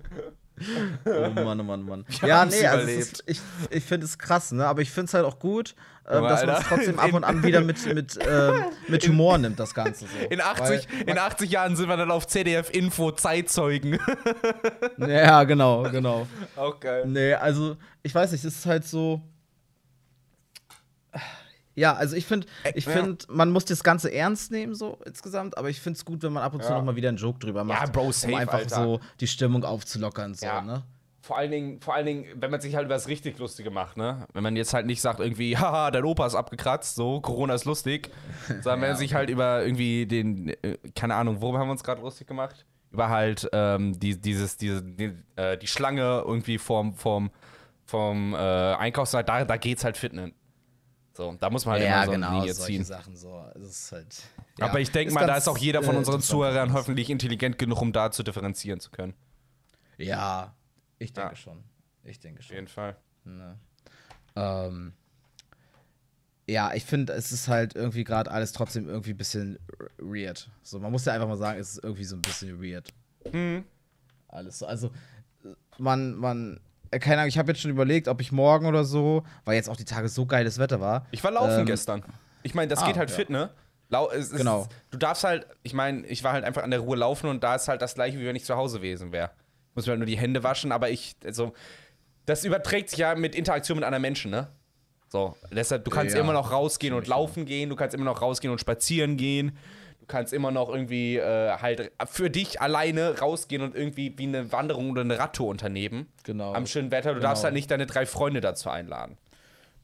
Oh 1.05 1.31
Mann, 1.31 1.61
oh 1.61 1.65
Mann, 1.65 1.81
oh 1.83 1.91
Mann. 1.91 2.05
Wir 2.21 2.29
ja, 2.29 2.45
nee, 2.45 2.67
also 2.67 2.89
ist, 2.89 3.25
ich, 3.27 3.41
ich 3.71 3.85
finde 3.85 4.07
es 4.07 4.19
krass, 4.19 4.53
ne? 4.53 4.67
Aber 4.67 4.83
ich 4.83 4.91
finde 4.91 5.07
es 5.07 5.15
halt 5.15 5.25
auch 5.25 5.39
gut, 5.39 5.75
ähm, 6.09 6.25
dass 6.25 6.45
man 6.45 6.57
es 6.57 6.67
trotzdem 6.67 6.99
ab 6.99 7.09
in- 7.09 7.15
und 7.15 7.25
an 7.25 7.43
wieder 7.43 7.61
mit, 7.61 7.85
mit, 7.95 8.19
ähm, 8.27 8.65
mit 8.89 9.07
Humor 9.07 9.39
nimmt, 9.39 9.59
das 9.59 9.75
Ganze 9.75 10.07
so. 10.07 10.27
In 10.29 10.41
80, 10.41 10.89
in 11.07 11.19
80 11.19 11.51
Jahren 11.51 11.77
sind 11.77 11.89
wir 11.89 11.97
dann 11.97 12.11
auf 12.11 12.27
ZDF-Info 12.27 13.13
Zeitzeugen. 13.13 13.99
Weil, 14.97 15.11
ja, 15.11 15.45
genau, 15.45 15.83
genau. 15.85 16.27
Auch 16.57 16.79
geil. 16.81 17.05
Nee, 17.07 17.35
also, 17.35 17.77
ich 18.03 18.15
weiß 18.15 18.33
nicht, 18.33 18.45
es 18.45 18.57
ist 18.57 18.67
halt 18.67 18.85
so. 18.85 19.23
Ja, 21.81 21.95
also 21.95 22.15
ich 22.15 22.27
finde, 22.27 22.47
ich 22.75 22.85
ja. 22.85 22.93
finde, 22.93 23.25
man 23.29 23.51
muss 23.51 23.65
das 23.65 23.83
Ganze 23.83 24.13
ernst 24.13 24.51
nehmen, 24.53 24.75
so 24.75 24.99
insgesamt, 25.07 25.57
aber 25.57 25.71
ich 25.71 25.81
finde 25.81 25.97
es 25.97 26.05
gut, 26.05 26.23
wenn 26.23 26.33
man 26.33 26.43
ab 26.43 26.53
und 26.55 26.63
zu 26.63 26.71
Ja. 26.71 26.77
noch 26.77 26.85
mal 26.85 26.95
wieder 26.97 27.09
einen 27.09 27.17
Joke 27.19 27.39
drüber 27.39 27.65
macht. 27.65 27.93
Bro, 27.93 28.13
safe, 28.13 28.33
um 28.35 28.39
einfach 28.39 28.55
Alter. 28.59 28.75
so 28.75 29.01
die 29.21 29.27
Stimmung 29.27 29.65
aufzulockern, 29.65 30.35
so, 30.35 30.45
Ja. 30.47 30.61
ne? 30.61 30.83
Vor 31.23 31.37
allen, 31.39 31.51
Dingen, 31.51 31.81
vor 31.81 31.95
allen 31.95 32.07
Dingen, 32.07 32.25
wenn 32.37 32.51
man 32.51 32.61
sich 32.61 32.75
halt 32.75 32.87
über 32.87 32.95
das 32.95 33.07
richtig 33.09 33.39
Lustige 33.39 33.71
macht, 33.71 33.97
ne? 33.97 34.27
Wenn 34.33 34.43
man 34.43 34.57
jetzt 34.57 34.73
halt 34.75 34.87
nicht 34.87 35.01
sagt, 35.01 35.21
irgendwie, 35.21 35.57
haha, 35.59 35.91
dein 35.91 36.05
Opa 36.05 36.27
ist 36.27 36.35
abgekratzt, 36.35 36.97
so, 36.97 37.21
Corona 37.21 37.55
ist 37.55 37.65
lustig. 37.67 38.11
Sondern 38.47 38.65
wenn 38.81 38.83
Ja, 38.83 38.89
man 38.89 38.97
sich 38.97 39.15
halt 39.15 39.31
über 39.31 39.63
irgendwie 39.63 40.07
den, 40.07 40.49
äh, 40.63 40.77
keine 40.95 41.15
Ahnung, 41.15 41.41
worüber 41.41 41.59
haben 41.61 41.69
wir 41.69 41.73
uns 41.73 41.85
gerade 41.85 42.01
lustig 42.03 42.27
gemacht? 42.27 42.65
Über 42.91 43.09
halt 43.11 43.49
ähm, 43.53 43.99
die, 44.01 44.21
dieses, 44.21 44.57
diese, 44.57 44.83
die, 44.83 45.13
äh, 45.37 45.57
die 45.57 45.67
Schlange 45.69 46.25
irgendwie 46.27 46.59
vorm, 46.59 46.95
vorm, 46.95 47.31
vom 47.85 48.35
äh, 48.35 48.37
Einkaufsmarkt, 48.39 49.29
da, 49.29 49.45
da 49.45 49.57
geht's 49.57 49.85
halt 49.85 49.97
fit 49.97 50.13
ne? 50.13 50.33
So, 51.21 51.37
da 51.39 51.51
muss 51.51 51.67
man 51.67 51.75
halt 51.75 51.85
immer 51.85 52.07
so 52.07 52.13
eine 52.13 52.31
Linie 52.31 52.55
ziehen. 52.55 52.83
Sachen 52.83 53.15
so. 53.15 53.35
Halt, 53.35 54.23
ja, 54.59 54.65
Aber 54.65 54.81
ich 54.81 54.91
denke 54.91 55.13
mal, 55.13 55.27
da 55.27 55.37
ist 55.37 55.49
auch 55.49 55.59
jeder 55.59 55.83
von 55.83 55.95
äh, 55.95 55.99
unseren 55.99 56.15
interessant. 56.15 56.31
Zuhörern 56.41 56.73
hoffentlich 56.73 57.11
intelligent 57.11 57.59
genug, 57.59 57.83
um 57.83 57.93
da 57.93 58.11
zu 58.11 58.23
differenzieren 58.23 58.81
zu 58.81 58.91
können. 58.91 59.13
Ja, 59.99 60.55
ich 60.99 61.13
denke 61.13 61.33
Ja. 61.33 61.37
schon. 61.37 61.63
Ich 62.05 62.21
denke 62.21 62.39
Auf 62.41 62.47
schon. 62.47 62.55
jeden 62.57 62.69
Fall. 62.69 62.97
Ne. 63.25 63.59
Ähm, 64.35 64.95
ja, 66.49 66.73
ich 66.73 66.87
finde, 66.87 67.13
es 67.13 67.33
ist 67.33 67.49
halt 67.49 67.75
irgendwie 67.77 68.05
gerade 68.05 68.31
alles 68.31 68.53
trotzdem 68.53 68.89
irgendwie 68.89 69.11
ein 69.11 69.19
bisschen 69.19 69.59
weird. 69.99 70.49
So, 70.63 70.79
man 70.81 70.91
muss 70.91 71.05
ja 71.05 71.13
einfach 71.13 71.29
mal 71.29 71.37
sagen, 71.37 71.61
es 71.61 71.73
ist 71.73 71.85
irgendwie 71.85 72.05
so 72.05 72.17
ein 72.17 72.23
bisschen 72.23 72.63
weird. 72.63 72.89
Mhm. 73.31 73.67
Alles 74.29 74.59
so. 74.61 74.65
Also, 74.65 74.87
äh, 75.45 75.49
man, 75.77 76.15
man, 76.15 76.57
äh, 76.57 76.61
keine 76.99 77.19
Ahnung, 77.19 77.29
ich 77.29 77.39
habe 77.39 77.53
jetzt 77.53 77.61
schon 77.61 77.71
überlegt, 77.71 78.09
ob 78.09 78.21
ich 78.21 78.33
morgen 78.33 78.67
oder 78.67 78.85
so, 78.85 79.23
weil 79.45 79.55
jetzt 79.55 79.69
auch 79.69 79.77
die 79.77 79.85
Tage 79.85 80.09
so 80.09 80.27
geiles 80.27 80.59
Wetter 80.59 80.81
war. 80.81 81.07
Ich 81.11 81.23
war 81.23 81.31
laufen 81.31 81.61
Ähm, 81.61 81.67
gestern. 81.67 82.03
Ich 82.43 82.55
meine, 82.55 82.69
das 82.69 82.81
ah, 82.81 82.87
geht 82.87 82.97
halt 82.97 83.11
ja. 83.11 83.17
fit, 83.17 83.31
ne? 83.31 83.51
Lau 83.91 84.09
ist, 84.09 84.35
Genau. 84.35 84.69
Du 84.91 84.99
darfst 84.99 85.25
halt, 85.25 85.47
ich 85.63 85.75
meine, 85.75 86.07
ich 86.07 86.25
war 86.25 86.33
halt 86.33 86.45
einfach 86.45 86.63
an 86.63 86.71
der 86.71 86.81
Ruhe 86.81 86.97
laufen 86.97 87.29
und 87.29 87.43
da 87.43 87.57
ist 87.57 87.69
halt 87.69 87.83
das 87.83 87.95
gleiche, 87.95 88.19
wie 88.19 88.25
wenn 88.27 88.37
ich 88.37 88.45
zu 88.45 88.57
Hause 88.57 88.79
gewesen 88.79 89.13
wäre. 89.13 89.31
Muss 89.75 89.87
mir 89.87 89.91
halt 89.91 89.99
nur 90.01 90.07
die 90.07 90.19
Hände 90.19 90.43
waschen, 90.43 90.73
aber 90.73 90.91
ich, 90.91 91.17
also, 91.25 91.53
das 92.27 92.45
überträgt 92.45 92.91
sich 92.91 93.01
ja 93.01 93.15
mit 93.15 93.35
Interaktion 93.35 93.77
mit 93.77 93.85
anderen 93.85 94.03
Menschen, 94.03 94.31
ne? 94.31 94.49
So, 95.09 95.37
deshalb, 95.53 95.85
du 95.85 95.91
kannst 95.91 96.15
Ja, 96.15 96.21
immer 96.21 96.33
noch 96.33 96.53
rausgehen 96.53 96.95
und 96.95 97.09
laufen 97.09 97.45
gehen, 97.45 97.69
du 97.69 97.75
kannst 97.75 97.95
immer 97.97 98.05
noch 98.05 98.23
rausgehen 98.23 98.53
und 98.53 98.61
spazieren 98.61 99.17
gehen, 99.17 99.57
kannst 100.11 100.33
immer 100.33 100.51
noch 100.51 100.69
irgendwie 100.69 101.17
äh, 101.17 101.53
halt 101.57 101.91
für 102.07 102.29
dich 102.29 102.61
alleine 102.61 103.19
rausgehen 103.19 103.63
und 103.63 103.75
irgendwie 103.75 104.13
wie 104.19 104.25
eine 104.27 104.53
Wanderung 104.53 104.91
oder 104.91 105.01
eine 105.01 105.19
Radtour 105.19 105.49
unternehmen. 105.49 106.07
Genau. 106.25 106.53
Am 106.53 106.67
schönen 106.67 106.91
Wetter, 106.91 107.11
du 107.11 107.17
Genau. 107.17 107.29
darfst 107.29 107.45
halt 107.45 107.55
nicht 107.55 107.71
deine 107.71 107.87
drei 107.87 108.05
Freunde 108.05 108.41
dazu 108.41 108.69
einladen. 108.69 109.17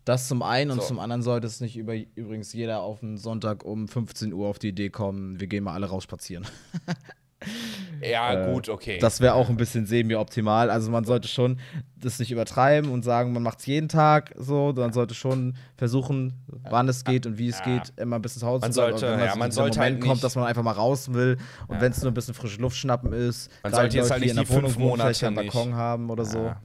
Das 0.04 0.28
zum 0.28 0.42
einen 0.42 0.70
und 0.70 0.80
So. 0.82 0.86
zum 0.88 0.98
anderen 1.00 1.22
sollte 1.22 1.46
es 1.48 1.60
nicht 1.60 1.76
über, 1.76 1.94
übrigens 2.14 2.52
jeder 2.52 2.80
auf 2.82 3.02
einen 3.02 3.16
Sonntag 3.18 3.64
um 3.64 3.88
15 3.88 4.32
Uhr 4.32 4.46
auf 4.48 4.58
die 4.60 4.68
Idee 4.68 4.90
kommen, 4.90 5.40
wir 5.40 5.46
gehen 5.48 5.64
mal 5.64 5.74
alle 5.74 5.86
raus 5.86 6.04
spazieren. 6.04 6.46
Ja, 8.02 8.52
gut, 8.52 8.68
okay. 8.68 8.98
Das 8.98 9.20
wäre 9.22 9.32
auch 9.32 9.48
ein 9.48 9.56
bisschen 9.56 9.86
semi-optimal. 9.86 10.68
Also 10.68 10.90
man 10.90 11.04
sollte 11.04 11.28
schon 11.28 11.58
das 11.98 12.18
nicht 12.18 12.30
übertreiben 12.30 12.90
und 12.90 13.04
sagen, 13.04 13.32
man 13.32 13.42
macht 13.42 13.60
es 13.60 13.66
jeden 13.66 13.88
Tag 13.88 14.34
so. 14.36 14.74
Man 14.76 14.92
sollte 14.92 15.14
schon 15.14 15.56
versuchen, 15.78 16.34
wann 16.68 16.88
es 16.90 17.04
geht 17.04 17.24
und 17.24 17.38
wie 17.38 17.48
es 17.48 17.60
Ja. 17.60 17.64
geht, 17.78 17.94
immer 17.96 18.16
ein 18.16 18.22
bisschen 18.22 18.40
zu 18.40 18.46
Hause 18.46 18.60
Man 18.60 18.72
zu 18.74 18.80
bleiben. 18.82 18.98
sollte- 18.98 19.24
ja, 19.24 19.32
so 19.32 19.38
man 19.38 19.50
sollte 19.50 19.78
Moment 19.78 19.94
halt 19.94 20.00
kommt, 20.02 20.12
nicht- 20.16 20.24
dass 20.24 20.36
man 20.36 20.44
einfach 20.44 20.62
mal 20.62 20.72
raus 20.72 21.14
will 21.14 21.38
und 21.68 21.76
Ja. 21.76 21.80
wenn 21.80 21.90
es 21.92 22.02
nur 22.02 22.10
ein 22.10 22.14
bisschen 22.14 22.34
frische 22.34 22.60
Luft 22.60 22.76
schnappen 22.76 23.14
ist, 23.14 23.50
Man 23.62 23.72
sollte 23.72 23.96
jetzt 23.96 24.04
Leute, 24.10 24.12
halt 24.12 24.22
die 24.24 24.26
nicht 24.34 24.40
die 24.42 24.48
Wohnung 24.50 24.62
fünf 24.64 24.74
vielleicht 24.76 24.88
Monate 24.90 25.20
keinen 25.20 25.34
Balkon 25.34 25.74
haben 25.74 26.10
oder 26.10 26.24
so. 26.26 26.44
Ja. 26.44 26.60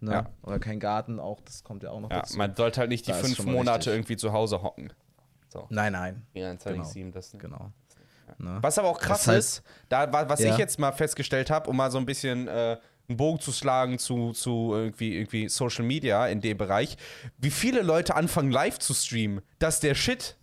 Ne? 0.00 0.12
Ja. 0.12 0.26
Oder 0.42 0.58
keinen 0.58 0.80
Garten, 0.80 1.18
auch 1.18 1.40
das 1.40 1.64
kommt 1.64 1.82
ja 1.82 1.90
auch 1.92 2.00
noch 2.00 2.10
ja, 2.10 2.18
dazu. 2.20 2.36
man 2.36 2.54
sollte 2.54 2.80
halt 2.80 2.90
nicht 2.90 3.06
die 3.06 3.12
Da 3.12 3.16
fünf 3.16 3.42
Monate 3.46 3.78
richtig. 3.78 3.92
irgendwie 3.94 4.16
zu 4.18 4.32
Hause 4.32 4.62
hocken. 4.62 4.92
So. 5.50 5.66
nein, 5.70 5.94
nein, 5.94 6.26
24, 6.34 6.72
Genau. 6.82 6.88
7, 6.92 7.10
das 7.12 7.32
genau. 7.38 7.72
Ne? 8.38 8.58
Was 8.60 8.78
aber 8.78 8.88
auch 8.88 8.98
krass 9.00 9.24
Das 9.24 9.34
heißt- 9.34 9.38
ist, 9.38 9.62
da, 9.88 10.12
wa- 10.12 10.28
was 10.28 10.40
Ja. 10.40 10.52
ich 10.52 10.58
jetzt 10.58 10.78
mal 10.78 10.92
festgestellt 10.92 11.50
habe, 11.50 11.68
um 11.70 11.76
mal 11.76 11.90
so 11.90 11.98
ein 11.98 12.06
bisschen 12.06 12.48
äh, 12.48 12.76
einen 13.08 13.16
Bogen 13.16 13.40
zu 13.40 13.52
schlagen 13.52 13.98
zu, 13.98 14.32
zu 14.32 14.72
irgendwie, 14.74 15.16
irgendwie 15.16 15.48
Social 15.48 15.84
Media 15.84 16.26
in 16.26 16.40
dem 16.40 16.58
Bereich, 16.58 16.96
wie 17.38 17.50
viele 17.50 17.80
Leute 17.82 18.14
anfangen 18.14 18.50
live 18.50 18.78
zu 18.78 18.92
streamen. 18.94 19.40
Das 19.58 19.74
ist 19.76 19.82
der 19.82 19.94
Shit. 19.94 20.36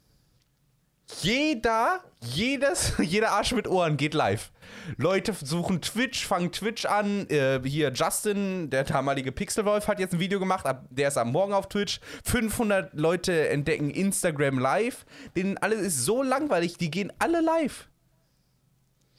Jeder, 1.21 1.99
jedes, 2.21 2.93
jeder 2.99 3.31
Arsch 3.31 3.53
mit 3.53 3.67
Ohren 3.67 3.97
geht 3.97 4.13
live. 4.13 4.51
Leute 4.97 5.33
suchen 5.33 5.81
Twitch, 5.81 6.25
fangen 6.25 6.51
Twitch 6.51 6.85
an. 6.85 7.27
Äh, 7.29 7.61
hier 7.63 7.91
Justin, 7.93 8.69
der 8.69 8.83
damalige 8.83 9.31
Pixelwolf, 9.31 9.87
hat 9.87 9.99
jetzt 9.99 10.13
ein 10.13 10.19
Video 10.19 10.39
gemacht. 10.39 10.65
Ab, 10.65 10.85
der 10.89 11.07
ist 11.07 11.17
am 11.17 11.31
Morgen 11.31 11.53
auf 11.53 11.69
Twitch. 11.69 11.99
500 12.23 12.93
Leute 12.93 13.49
entdecken 13.49 13.89
Instagram 13.89 14.59
live. 14.59 15.05
Denen 15.35 15.57
alles 15.57 15.81
ist 15.81 16.05
so 16.05 16.23
langweilig, 16.23 16.77
die 16.77 16.89
gehen 16.91 17.13
alle 17.19 17.41
live. 17.41 17.87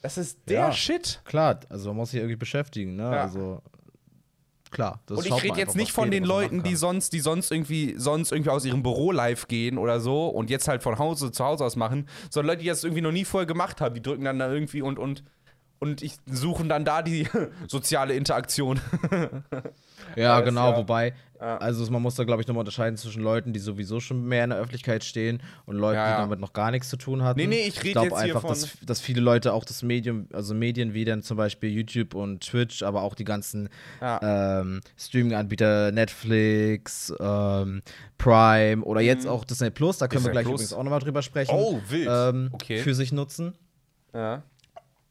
Das 0.03 0.19
ist 0.19 0.41
der 0.49 0.59
Ja. 0.59 0.73
Shit. 0.73 1.21
Klar, 1.25 1.61
also 1.69 1.89
man 1.91 1.99
muss 1.99 2.11
sich 2.11 2.21
irgendwie 2.21 2.37
beschäftigen, 2.37 2.97
ne? 2.97 3.05
Ja. 3.05 3.23
Also 3.23 3.63
klar. 4.71 5.01
Das 5.07 5.19
Und 5.19 5.27
ich 5.27 5.43
rede 5.43 5.59
jetzt 5.59 5.77
nicht 5.77 5.93
von 5.93 6.11
den 6.11 6.25
Leuten, 6.25 6.63
die 6.63 6.77
sonst, 6.77 7.13
die 7.13 7.21
sonst 7.21 7.51
irgendwie, 7.51 7.95
sonst 7.97 8.33
irgendwie 8.33 8.51
aus 8.51 8.65
ihrem 8.65 8.83
Büro 8.83 9.13
live 9.13 9.49
gehen 9.49 9.79
oder 9.79 10.01
so 10.01 10.29
und 10.29 10.51
jetzt 10.51 10.69
halt 10.69 10.83
von 10.83 10.99
Hause 10.99 11.33
zu 11.33 11.45
Hause 11.45 11.65
aus 11.65 11.77
machen, 11.77 12.09
sondern 12.31 12.53
Leute, 12.55 12.63
die 12.63 12.69
das 12.69 12.85
irgendwie 12.85 13.03
noch 13.03 13.13
nie 13.13 13.25
vorher 13.25 13.47
gemacht 13.47 13.81
haben, 13.81 13.95
die 13.95 14.03
drücken 14.03 14.25
dann 14.25 14.39
da 14.39 14.51
irgendwie 14.51 14.83
und 14.83 14.99
und 14.99 15.25
und 15.79 16.03
ich 16.03 16.17
suchen 16.27 16.69
dann 16.69 16.85
da 16.85 17.03
die 17.03 17.29
soziale 17.69 18.15
Interaktion. 18.15 18.81
Ja, 20.15 20.39
Weiß, 20.39 20.45
genau, 20.45 20.71
ja. 20.71 20.77
wobei, 20.77 21.15
Ja. 21.41 21.59
also 21.59 21.91
man 21.91 22.01
muss 22.03 22.15
da, 22.15 22.25
glaube 22.25 22.41
ich, 22.43 22.49
nochmal 22.49 22.61
unterscheiden 22.63 22.97
zwischen 22.97 23.23
Leuten, 23.23 23.53
die 23.53 23.59
sowieso 23.61 24.01
schon 24.01 24.25
mehr 24.25 24.45
in 24.45 24.51
der 24.51 24.59
Öffentlichkeit 24.59 25.05
stehen 25.05 25.43
und 25.67 25.77
Leuten, 25.77 25.97
Ja, 25.97 26.09
ja. 26.09 26.17
die 26.17 26.23
damit 26.23 26.41
noch 26.41 26.53
gar 26.53 26.71
nichts 26.71 26.89
zu 26.89 26.97
tun 26.97 27.23
hatten. 27.23 27.39
Nee, 27.39 27.47
nee, 27.47 27.67
ich 27.67 27.79
rede 27.83 27.93
glaube 27.93 28.09
jetzt 28.09 28.17
hier 28.23 28.25
einfach, 28.35 28.41
von- 28.43 28.51
dass, 28.51 28.79
dass 28.87 29.01
viele 29.01 29.21
Leute 29.21 29.53
auch 29.53 29.65
das 29.65 29.83
Medium, 29.83 30.29
also 30.33 30.55
Medien 30.55 30.95
wie 30.95 31.05
dann 31.05 31.23
zum 31.23 31.37
Beispiel 31.37 31.71
YouTube 31.71 32.15
und 32.15 32.41
Twitch, 32.41 32.83
aber 32.83 33.03
auch 33.03 33.15
die 33.15 33.25
ganzen 33.25 33.69
ähm, 34.01 34.81
Streaming-Anbieter, 34.97 35.93
Netflix, 35.93 37.13
ähm, 37.21 37.83
Prime 38.19 38.83
oder 38.83 39.01
jetzt 39.01 39.27
auch 39.27 39.45
Disney 39.45 39.71
Plus, 39.71 39.99
da 39.99 40.09
können 40.09 40.23
Mhm. 40.23 40.25
Disney 40.25 40.29
wir 40.29 40.33
gleich 40.33 40.45
Plus. 40.47 40.55
übrigens 40.61 40.73
auch 40.73 40.83
nochmal 40.85 41.01
drüber 41.01 41.23
sprechen. 41.23 41.55
Oh, 41.55 41.81
wild. 41.89 42.09
Ähm, 42.11 42.51
Okay. 42.53 42.79
Für 42.79 42.95
sich 42.95 43.13
nutzen. 43.13 43.55
Ja. 44.15 44.43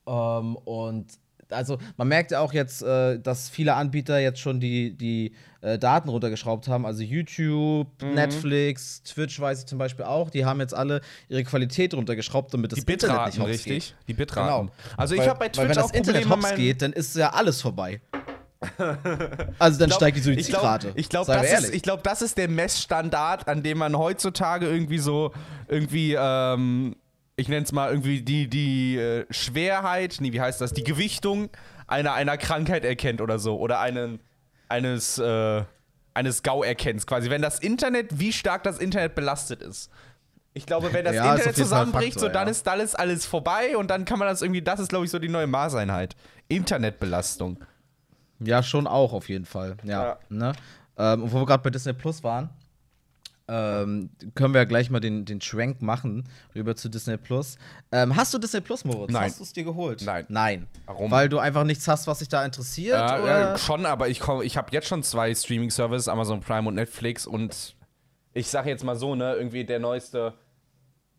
Ähm, 0.07 0.55
und 0.55 1.07
also 1.55 1.77
man 1.97 2.07
merkt 2.07 2.31
ja 2.31 2.39
auch 2.41 2.53
jetzt, 2.53 2.83
äh, 2.83 3.19
dass 3.19 3.49
viele 3.49 3.73
Anbieter 3.73 4.19
jetzt 4.19 4.39
schon 4.39 4.59
die, 4.59 4.91
die 4.95 5.33
äh, 5.61 5.79
Daten 5.79 6.09
runtergeschraubt 6.09 6.67
haben. 6.67 6.85
Also 6.85 7.01
YouTube, 7.01 7.87
Mhm. 8.01 8.13
Netflix, 8.13 9.01
Twitch 9.03 9.39
weiß 9.39 9.59
ich 9.61 9.65
zum 9.65 9.77
Beispiel 9.79 10.05
auch. 10.05 10.29
Die 10.29 10.45
haben 10.45 10.59
jetzt 10.59 10.73
alle 10.75 11.01
ihre 11.29 11.43
Qualität 11.43 11.93
runtergeschraubt, 11.93 12.53
damit 12.53 12.71
das 12.71 12.83
Die 12.85 12.91
Internet 12.91 13.15
Bitraten, 13.15 13.29
nicht 13.31 13.39
hops 13.39 13.49
richtig? 13.49 13.89
geht. 13.89 13.95
Die 14.07 14.13
Bitraten. 14.13 14.67
Genau. 14.67 14.75
Also 14.97 15.15
ich 15.15 15.21
Weil- 15.21 15.29
habe 15.29 15.39
bei 15.39 15.45
weil 15.45 15.51
Twitch 15.51 15.69
wenn 15.69 15.77
auch 15.79 15.91
das 15.91 15.97
Internet 15.97 16.21
Probleme 16.27 16.47
hops 16.49 16.55
geht, 16.55 16.81
dann 16.81 16.93
ist 16.93 17.15
ja 17.15 17.29
alles 17.33 17.61
vorbei. 17.61 18.01
also 19.59 19.79
dann 19.79 19.89
glaub- 19.89 19.93
steigt 19.99 20.17
die 20.17 20.19
Ich 20.31 20.47
glaube, 20.47 20.65
Suizidrate. 20.65 20.91
ich 20.95 21.09
glaub, 21.09 21.25
Seien 21.25 21.43
wir 21.43 21.51
das, 21.51 21.69
ich 21.69 21.81
glaub, 21.81 22.03
das 22.03 22.21
ist 22.21 22.37
der 22.37 22.47
Messstandard, 22.49 23.47
an 23.47 23.63
dem 23.63 23.77
man 23.77 23.97
heutzutage 23.97 24.65
irgendwie 24.67 24.97
so, 24.97 25.31
irgendwie, 25.67 26.15
ähm, 26.17 26.95
ich 27.37 27.49
nenne 27.49 27.63
es 27.63 27.71
mal 27.71 27.89
irgendwie 27.89 28.21
die, 28.21 28.47
die 28.47 28.97
äh, 28.97 29.25
Schwerheit, 29.29 30.17
nee, 30.19 30.31
wie 30.31 30.41
heißt 30.41 30.61
das, 30.61 30.73
die 30.73 30.83
Gewichtung 30.83 31.49
einer, 31.87 32.13
einer 32.13 32.37
Krankheit 32.37 32.85
erkennt 32.85 33.21
oder 33.21 33.39
so. 33.39 33.59
Oder 33.59 33.79
einen, 33.79 34.19
eines, 34.69 35.17
äh, 35.17 35.63
eines 36.13 36.43
GAU 36.43 36.63
erkennt. 36.63 37.05
Quasi, 37.05 37.29
wenn 37.29 37.41
das 37.41 37.59
Internet, 37.59 38.19
wie 38.19 38.31
stark 38.31 38.63
das 38.63 38.79
Internet 38.79 39.15
belastet 39.15 39.61
ist. 39.61 39.91
Ich 40.53 40.65
glaube, 40.65 40.93
wenn 40.93 41.03
das 41.03 41.15
Ja, 41.15 41.33
Internet 41.33 41.55
zusammenbricht, 41.57 42.13
Faktor, 42.13 42.29
so 42.29 42.33
dann 42.33 42.47
ja. 42.47 42.51
ist 42.51 42.67
alles, 42.67 42.95
alles 42.95 43.25
vorbei 43.25 43.75
und 43.75 43.89
dann 43.89 44.05
kann 44.05 44.17
man 44.17 44.29
das 44.29 44.41
irgendwie, 44.41 44.61
das 44.61 44.79
ist, 44.79 44.87
glaube 44.87 45.03
ich, 45.03 45.11
so 45.11 45.19
die 45.19 45.27
neue 45.27 45.47
Maßeinheit. 45.47 46.15
Internetbelastung. 46.47 47.59
Ja, 48.39 48.63
schon 48.63 48.87
auch 48.87 49.11
auf 49.11 49.27
jeden 49.27 49.45
Fall. 49.45 49.75
Ja. 49.83 50.03
Ja. 50.03 50.19
Ne? 50.29 50.53
Ähm, 50.97 51.23
wo 51.29 51.39
wir 51.41 51.45
gerade 51.45 51.61
bei 51.61 51.69
Disney 51.69 51.91
Plus 51.91 52.23
waren, 52.23 52.49
ähm, 53.47 54.09
können 54.33 54.53
wir 54.53 54.61
ja 54.61 54.65
gleich 54.65 54.89
mal 54.89 54.99
den, 54.99 55.25
den 55.25 55.39
Schwenk 55.41 55.81
machen 55.81 56.27
rüber 56.55 56.75
zu 56.75 56.89
Disney 56.89 57.17
Plus. 57.17 57.57
Ähm, 57.91 58.15
hast 58.15 58.33
du 58.33 58.37
Disney 58.39 58.61
Plus, 58.61 58.83
Moritz? 58.85 59.11
Nein. 59.11 59.23
Hast 59.29 59.39
du 59.39 59.43
es 59.43 59.53
dir 59.53 59.63
geholt? 59.63 60.01
Nein. 60.03 60.25
Nein. 60.29 60.67
Warum? 60.85 61.11
Weil 61.11 61.29
du 61.29 61.37
einfach 61.39 61.63
nichts 61.63 61.87
hast, 61.87 62.07
was 62.07 62.19
dich 62.19 62.29
da 62.29 62.43
interessiert? 62.43 62.95
Ja, 62.97 63.21
oder? 63.21 63.39
ja, 63.51 63.57
schon, 63.57 63.85
aber 63.85 64.09
ich, 64.09 64.19
komm- 64.19 64.41
ich 64.41 64.57
habe 64.57 64.69
jetzt 64.71 64.87
schon 64.87 65.03
zwei 65.03 65.33
Streaming-Services, 65.33 66.07
Amazon 66.07 66.39
Prime 66.41 66.67
und 66.67 66.75
Netflix 66.75 67.27
und 67.27 67.75
ich 68.33 68.47
sage 68.47 68.69
jetzt 68.69 68.83
mal 68.83 68.95
so, 68.95 69.15
ne, 69.15 69.35
irgendwie 69.35 69.63
der 69.63 69.79
neueste, 69.79 70.33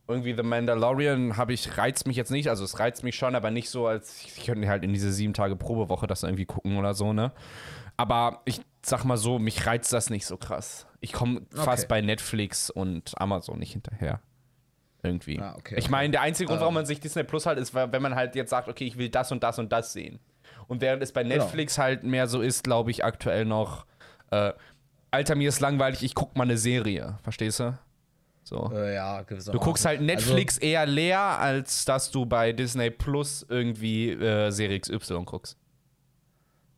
irgendwie 0.09 0.35
The 0.37 0.43
Mandalorian 0.43 1.37
habe 1.37 1.53
ich, 1.53 1.79
reizt 1.79 2.07
mich 2.07 2.17
jetzt 2.17 2.31
nicht, 2.31 2.49
also 2.49 2.65
es 2.65 2.79
reizt 2.79 3.05
mich 3.05 3.17
schon, 3.17 3.35
aber 3.35 3.51
nicht 3.51 3.71
so, 3.71 3.87
als 3.87 4.23
ich 4.25 4.45
könnte 4.45 4.69
halt 4.69 4.85
in 4.85 4.93
diese 4.93 5.13
sieben 5.13 5.33
Tage 5.33 5.57
Probewoche 5.57 6.07
das 6.07 6.23
irgendwie 6.25 6.45
gucken 6.45 6.77
oder 6.77 6.93
so, 6.95 7.13
ne. 7.13 7.33
Aber 7.97 8.43
ich 8.45 8.61
sag 8.85 9.05
mal 9.05 9.17
so, 9.17 9.39
mich 9.39 9.65
reizt 9.67 9.93
das 9.93 10.11
nicht 10.11 10.27
so 10.27 10.37
krass. 10.37 10.87
Ich 11.07 11.13
komme 11.13 11.43
fast 11.55 11.85
Okay. 11.85 11.87
bei 11.89 12.01
Netflix 12.01 12.69
und 12.69 13.13
Amazon 13.21 13.59
nicht 13.61 13.73
hinterher. 13.73 14.21
Irgendwie. 15.03 15.39
Ah, 15.41 15.55
okay, 15.57 15.77
ich 15.79 15.89
meine, 15.89 16.11
der 16.11 16.23
einzige 16.23 16.49
Grund, 16.49 16.61
warum 16.61 16.73
Ähm. 16.73 16.81
man 16.81 16.87
sich 16.87 16.99
Disney 16.99 17.23
Plus 17.23 17.47
halt 17.47 17.59
ist, 17.59 17.75
wenn 17.75 18.03
man 18.03 18.17
halt 18.17 18.35
jetzt 18.35 18.51
sagt, 18.51 18.69
okay, 18.69 18.85
ich 18.87 18.99
will 18.99 19.09
das 19.09 19.31
und 19.31 19.43
das 19.45 19.59
und 19.61 19.71
das 19.71 19.93
sehen. 19.93 20.19
Und 20.67 20.81
während 20.81 21.01
es 21.03 21.13
bei 21.13 21.23
Genau. 21.23 21.37
Netflix 21.37 21.79
halt 21.79 22.03
mehr 22.03 22.27
so 22.27 22.41
ist, 22.41 22.65
glaube 22.65 22.91
ich, 22.91 23.05
aktuell 23.05 23.45
noch, 23.45 23.87
äh, 24.33 24.53
Alter, 25.13 25.37
mir 25.37 25.49
ist 25.49 25.61
langweilig, 25.61 26.03
ich 26.03 26.15
guck 26.17 26.37
mal 26.37 26.43
eine 26.43 26.59
Serie. 26.59 27.19
Verstehst 27.23 27.61
du? 27.61 27.79
So. 28.43 28.71
Äh, 28.75 28.95
ja. 28.97 29.23
Du 29.23 29.59
guckst 29.61 29.85
halt 29.85 30.01
Also, 30.01 30.07
Netflix 30.07 30.59
eher 30.59 30.87
leer, 30.87 31.21
als 31.21 31.85
dass 31.85 32.11
du 32.11 32.27
bei 32.27 32.53
Disney 32.53 32.91
Plus 32.91 33.47
irgendwie 33.49 34.11
äh, 34.11 34.51
Serie 34.51 34.81
XY 34.81 35.23
guckst. 35.25 35.57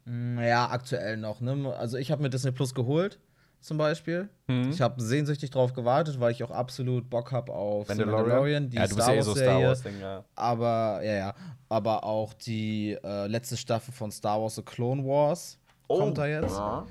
mh, 0.05 0.47
ja, 0.47 0.69
aktuell 0.71 1.17
noch. 1.17 1.41
Ne? 1.41 1.75
Also 1.79 1.97
ich 1.99 2.11
habe 2.11 2.23
mir 2.23 2.31
Disney 2.31 2.53
Plus 2.53 2.75
geholt, 2.75 3.19
zum 3.61 3.77
Beispiel. 3.79 4.29
Mhm. 4.47 4.71
Ich 4.71 4.81
habe 4.81 5.01
sehnsüchtig 5.03 5.51
drauf 5.51 5.73
gewartet, 5.73 6.21
weil 6.21 6.33
ich 6.33 6.43
auch 6.45 6.51
absolut 6.51 7.09
Bock 7.11 7.33
habe 7.33 7.53
auf 7.53 7.89
Mandalorian? 7.89 8.23
Mandalorian, 8.23 8.71
die 8.71 8.77
ja, 8.77 8.87
Star 8.87 9.09
ja 9.09 9.13
eh 9.13 9.17
Wars 9.17 9.27
so 9.27 9.33
Star 9.35 9.45
Serie. 9.45 9.67
Wars-Ding, 9.69 10.01
ja. 10.01 10.25
Aber, 10.35 11.01
ja, 11.05 11.13
ja. 11.15 11.35
Aber 11.69 12.05
auch 12.05 12.33
die 12.35 12.97
äh, 13.05 13.27
letzte 13.27 13.57
Staffel 13.57 13.93
von 13.93 14.11
Star 14.11 14.41
Wars 14.41 14.55
The 14.55 14.63
Clone 14.63 15.05
Wars 15.05 15.59
kommt 15.89 16.19
da 16.19 16.27
jetzt. 16.27 16.57
Ja. 16.57 16.87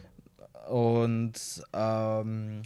Und 0.70 1.34
ähm, 1.74 2.62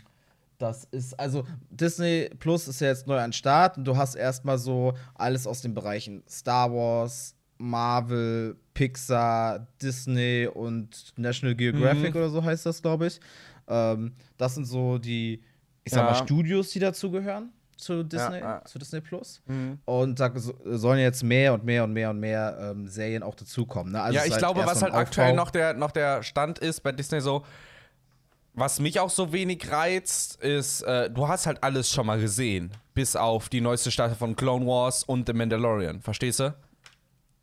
das 0.58 0.86
ist, 0.86 1.20
also 1.20 1.44
Disney 1.70 2.30
Plus 2.40 2.68
ist 2.68 2.82
ja 2.82 2.88
jetzt 2.88 3.08
neu 3.08 3.20
an 3.20 3.34
Start 3.34 3.78
und 3.78 3.86
du 3.86 3.96
hast 3.98 4.16
erstmal 4.16 4.58
so 4.58 4.94
alles 5.16 5.48
aus 5.48 5.62
den 5.62 5.74
Bereichen 5.74 6.24
Star 6.30 6.72
Wars, 6.72 7.36
Marvel, 7.58 8.58
Pixar, 8.74 9.68
Disney 9.82 10.48
und 10.52 11.14
National 11.18 11.56
Geographic 11.56 12.14
Mhm. 12.14 12.20
oder 12.22 12.30
so 12.30 12.44
heißt 12.44 12.66
das, 12.66 12.82
glaube 12.82 13.08
ich. 13.08 13.20
Ähm, 13.72 14.14
das 14.38 14.56
sind 14.56 14.66
so 14.66 14.98
die, 14.98 15.42
ich 15.84 15.92
sag 15.94 16.04
Ja. 16.06 16.12
mal, 16.12 16.16
Studios, 16.16 16.70
die 16.72 16.80
dazugehören 16.80 17.52
zu 17.78 18.04
Disney, 18.04 18.40
ja. 18.40 18.64
zu 18.66 18.78
Disney 18.78 19.02
Plus. 19.02 19.42
Mhm. 19.48 19.80
Und 19.86 20.20
da 20.20 20.32
so- 20.36 20.54
sollen 20.66 21.00
jetzt 21.00 21.24
mehr 21.24 21.54
und 21.54 21.64
mehr 21.64 21.84
und 21.84 21.94
mehr 21.94 22.12
und 22.12 22.20
mehr 22.20 22.58
ähm, 22.62 22.88
Serien 22.88 23.24
auch 23.24 23.34
dazukommen. 23.34 23.94
Ne? 23.94 24.02
Also 24.02 24.18
ja, 24.20 24.26
ich 24.26 24.32
ist 24.34 24.38
glaube, 24.38 24.64
was 24.66 24.84
halt 24.84 24.94
aktuell 24.94 25.34
noch 25.34 25.50
der, 25.50 25.74
noch 25.74 25.90
der 25.92 26.22
Stand 26.22 26.60
ist 26.60 26.82
bei 26.82 26.92
Disney 26.92 27.22
so, 27.22 27.44
was 28.54 28.80
mich 28.80 29.00
auch 29.00 29.10
so 29.10 29.32
wenig 29.32 29.72
reizt, 29.72 30.36
ist, 30.44 30.82
äh, 30.84 31.10
du 31.10 31.28
hast 31.28 31.48
halt 31.48 31.64
alles 31.64 31.90
schon 31.90 32.06
mal 32.06 32.20
gesehen. 32.20 32.70
Bis 32.94 33.16
auf 33.16 33.48
die 33.50 33.62
neueste 33.62 33.90
Staffel 33.92 34.16
von 34.16 34.36
Clone 34.36 34.66
Wars 34.68 35.04
und 35.04 35.26
The 35.28 35.34
Mandalorian. 35.34 36.02
Verstehst 36.02 36.42
du? 36.42 36.54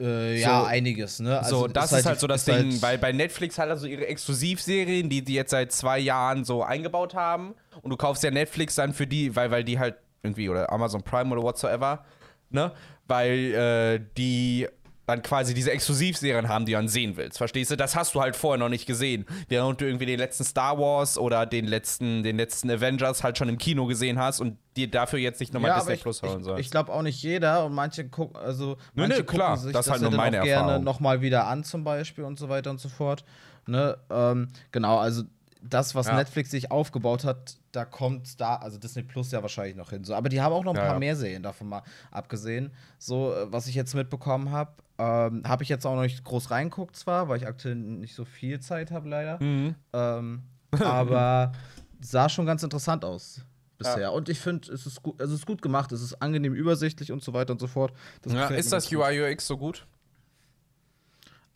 Äh, 0.01 0.39
ja, 0.41 0.61
So- 0.61 0.67
einiges, 0.67 1.19
ne? 1.21 1.41
so, 1.45 1.67
das 1.67 1.91
ist 1.93 2.07
halt, 2.07 2.17
die- 2.17 2.21
so 2.21 2.27
das 2.29 2.43
ist 2.43 2.49
Ding, 2.49 2.71
halt- 2.73 2.83
weil 2.83 2.99
bei 2.99 3.13
Netflix 3.13 3.59
halt 3.59 3.71
also 3.71 3.87
ihre 3.87 4.07
Exklusivserien, 4.07 5.09
die 5.09 5.23
die 5.25 5.35
jetzt 5.35 5.51
seit 5.51 5.73
zwei 5.73 5.99
Jahren 5.99 6.45
so 6.45 6.63
eingebaut 6.63 7.15
haben 7.15 7.55
und 7.83 7.91
du 7.91 7.97
kaufst 7.97 8.23
ja 8.23 8.31
Netflix 8.31 8.77
dann 8.77 8.95
für 8.95 9.07
die, 9.09 9.35
weil, 9.35 9.51
weil 9.51 9.65
die 9.65 9.79
halt 9.79 9.97
irgendwie 10.23 10.49
oder 10.49 10.73
Amazon 10.73 11.03
Prime 11.03 11.31
oder 11.33 11.43
whatsoever, 11.43 12.05
ne? 12.51 12.73
Weil 13.09 13.55
äh, 13.55 14.01
die 14.17 14.69
dann 15.09 15.23
quasi 15.23 15.55
diese 15.55 15.71
Exklusivserien 15.73 16.49
haben, 16.49 16.67
die 16.67 16.73
du 16.73 16.79
dann 16.79 16.87
sehen 16.89 17.17
willst. 17.17 17.39
Verstehst 17.39 17.71
du? 17.71 17.77
Das 17.77 17.97
hast 17.97 18.15
du 18.15 18.21
halt 18.21 18.37
vorher 18.37 18.59
noch 18.59 18.69
nicht 18.69 18.87
gesehen. 18.87 19.25
Während 19.49 19.81
du 19.81 19.87
irgendwie 19.87 20.05
den 20.07 20.19
letzten 20.19 20.45
Star 20.45 20.79
Wars 20.79 21.17
oder 21.17 21.47
den 21.47 21.67
letzten, 21.67 22.23
den 22.23 22.37
letzten 22.37 22.71
Avengers 22.71 23.25
halt 23.25 23.39
schon 23.39 23.49
im 23.49 23.57
Kino 23.59 23.87
gesehen 23.87 24.19
hast 24.19 24.41
und 24.41 24.59
dir 24.77 24.91
dafür 24.91 25.19
jetzt 25.19 25.41
nicht 25.41 25.55
nochmal 25.55 25.71
Ja, 25.71 25.79
Disney 25.79 25.95
ich, 25.95 26.03
Plus 26.03 26.23
holen 26.23 26.39
ich, 26.41 26.45
sollst. 26.45 26.61
ich 26.61 26.71
glaube 26.71 26.93
auch 26.93 27.03
nicht 27.03 27.23
jeder 27.23 27.65
und 27.65 27.75
manche 27.75 28.07
gucken, 28.09 28.37
also 28.37 28.77
Nö, 28.95 29.03
manche 29.09 29.19
nö, 29.21 29.25
klar, 29.25 29.51
gucken 29.53 29.65
sich 29.65 29.73
das 29.73 29.87
ist 29.87 29.93
halt 29.93 30.03
nur 30.03 30.11
meine 30.13 30.41
auch 30.41 30.45
gerne 30.45 30.63
Erfahrung. 30.65 30.85
nochmal 30.85 31.21
wieder 31.23 31.47
an 31.47 31.65
zum 31.65 31.85
Beispiel 31.85 32.25
und 32.25 32.39
so 32.39 32.49
weiter 32.51 32.71
und 32.71 32.79
so 32.79 32.89
fort. 32.91 33.25
Ne? 33.67 33.97
Ähm, 34.11 34.49
genau, 34.73 34.99
also 34.99 35.23
das, 35.63 35.95
was 35.95 36.07
Ja. 36.07 36.15
Netflix 36.17 36.51
sich 36.51 36.71
aufgebaut 36.71 37.25
hat, 37.25 37.57
da 37.73 37.85
kommt 37.85 38.41
da, 38.41 38.57
also 38.57 38.79
Disney 38.79 39.03
Plus 39.03 39.33
ja 39.33 39.41
wahrscheinlich 39.43 39.75
noch 39.75 39.91
hin. 39.91 40.05
So, 40.05 40.15
aber 40.15 40.29
die 40.29 40.41
haben 40.41 40.53
auch 40.53 40.65
noch 40.65 40.73
ein 40.75 40.77
Ja, 40.77 40.83
paar 40.85 40.93
ja. 40.95 40.99
mehr 41.01 41.17
Serien 41.17 41.43
davon 41.43 41.69
mal 41.69 41.83
abgesehen. 42.11 42.71
So, 42.99 43.33
äh, 43.35 43.51
was 43.51 43.67
ich 43.67 43.75
jetzt 43.75 43.95
mitbekommen 43.95 44.53
habe, 44.53 44.71
ähm, 44.99 45.43
habe 45.47 45.63
ich 45.63 45.69
jetzt 45.69 45.87
auch 45.87 45.95
noch 45.95 46.03
nicht 46.03 46.25
groß 46.25 46.51
reinguckt 46.51 46.97
zwar, 46.97 47.29
weil 47.29 47.37
ich 47.39 47.47
aktuell 47.47 47.77
nicht 47.77 48.15
so 48.15 48.25
viel 48.25 48.61
Zeit 48.61 48.91
habe 48.91 49.09
leider. 49.09 49.43
Mhm. 49.43 49.75
Ähm, 49.93 50.43
aber 50.81 51.53
sah 52.01 52.29
schon 52.29 52.47
ganz 52.47 52.63
interessant 52.63 53.05
aus 53.05 53.43
bisher. 53.79 54.13
Und 54.13 54.29
ich 54.29 54.41
finde, 54.41 54.73
es 54.73 54.87
ist 54.87 55.03
gut, 55.03 55.21
es 55.21 55.31
ist 55.31 55.47
gut 55.47 55.63
gemacht, 55.63 55.93
es 55.93 56.03
ist 56.03 56.21
angenehm 56.21 56.53
übersichtlich 56.53 57.13
und 57.13 57.23
so 57.23 57.33
weiter 57.33 57.53
und 57.53 57.61
so 57.61 57.69
fort. 57.69 57.93
Das 58.23 58.33
ja, 58.33 58.49
ist 58.49 58.73
das 58.73 58.91
ganz 58.91 58.91
gut. 58.91 58.99
UI 59.07 59.33
UX 59.33 59.47
so 59.47 59.57
gut? 59.57 59.87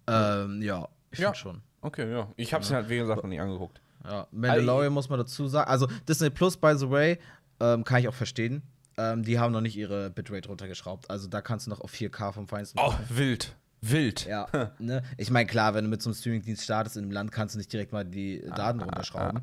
Ähm, 0.06 0.62
ja, 0.62 0.88
ich 1.10 1.18
Ja. 1.18 1.28
finde 1.28 1.38
schon. 1.38 1.62
Okay, 1.80 2.10
ja. 2.10 2.28
Ich 2.36 2.54
hab's 2.54 2.70
mir 2.70 2.76
halt, 2.76 2.88
wie 2.88 2.98
gesagt, 2.98 3.22
noch 3.22 3.28
nie 3.28 3.40
angeguckt. 3.40 3.80
Ja. 4.04 4.26
Mandalorian 4.30 4.92
muss 4.92 5.08
man 5.08 5.18
dazu 5.18 5.46
sagen. 5.48 5.68
Also 5.68 5.88
Disney 6.08 6.30
Plus, 6.30 6.56
by 6.56 6.74
the 6.76 6.88
way, 6.88 7.18
ähm, 7.60 7.84
kann 7.84 8.00
ich 8.00 8.08
auch 8.08 8.14
verstehen. 8.14 8.62
Ähm, 8.98 9.22
die 9.22 9.38
haben 9.38 9.52
noch 9.52 9.60
nicht 9.60 9.76
ihre 9.76 10.10
Bitrate 10.10 10.48
runtergeschraubt. 10.48 11.10
Also 11.10 11.28
da 11.28 11.40
kannst 11.40 11.66
du 11.66 11.70
noch 11.70 11.80
auf 11.80 11.92
4K 11.92 12.32
vom 12.32 12.46
Feinsten. 12.48 12.78
Oh, 12.82 12.94
wild. 13.08 13.54
Wild. 13.80 14.26
Ja, 14.26 14.46
ne? 14.78 15.02
Ich 15.16 15.30
meine, 15.30 15.46
klar, 15.46 15.74
wenn 15.74 15.84
du 15.84 15.90
mit 15.90 16.02
so 16.02 16.10
einem 16.10 16.14
Streamingdienst 16.16 16.62
startest 16.62 16.96
in 16.96 17.04
einem 17.04 17.12
Land, 17.12 17.32
kannst 17.32 17.54
du 17.54 17.58
nicht 17.58 17.72
direkt 17.72 17.92
mal 17.92 18.04
die 18.04 18.40
Daten 18.54 18.80
runterschrauben. 18.80 19.42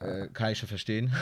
Äh, 0.00 0.28
kann 0.32 0.52
ich 0.52 0.58
schon 0.58 0.68
verstehen. 0.68 1.12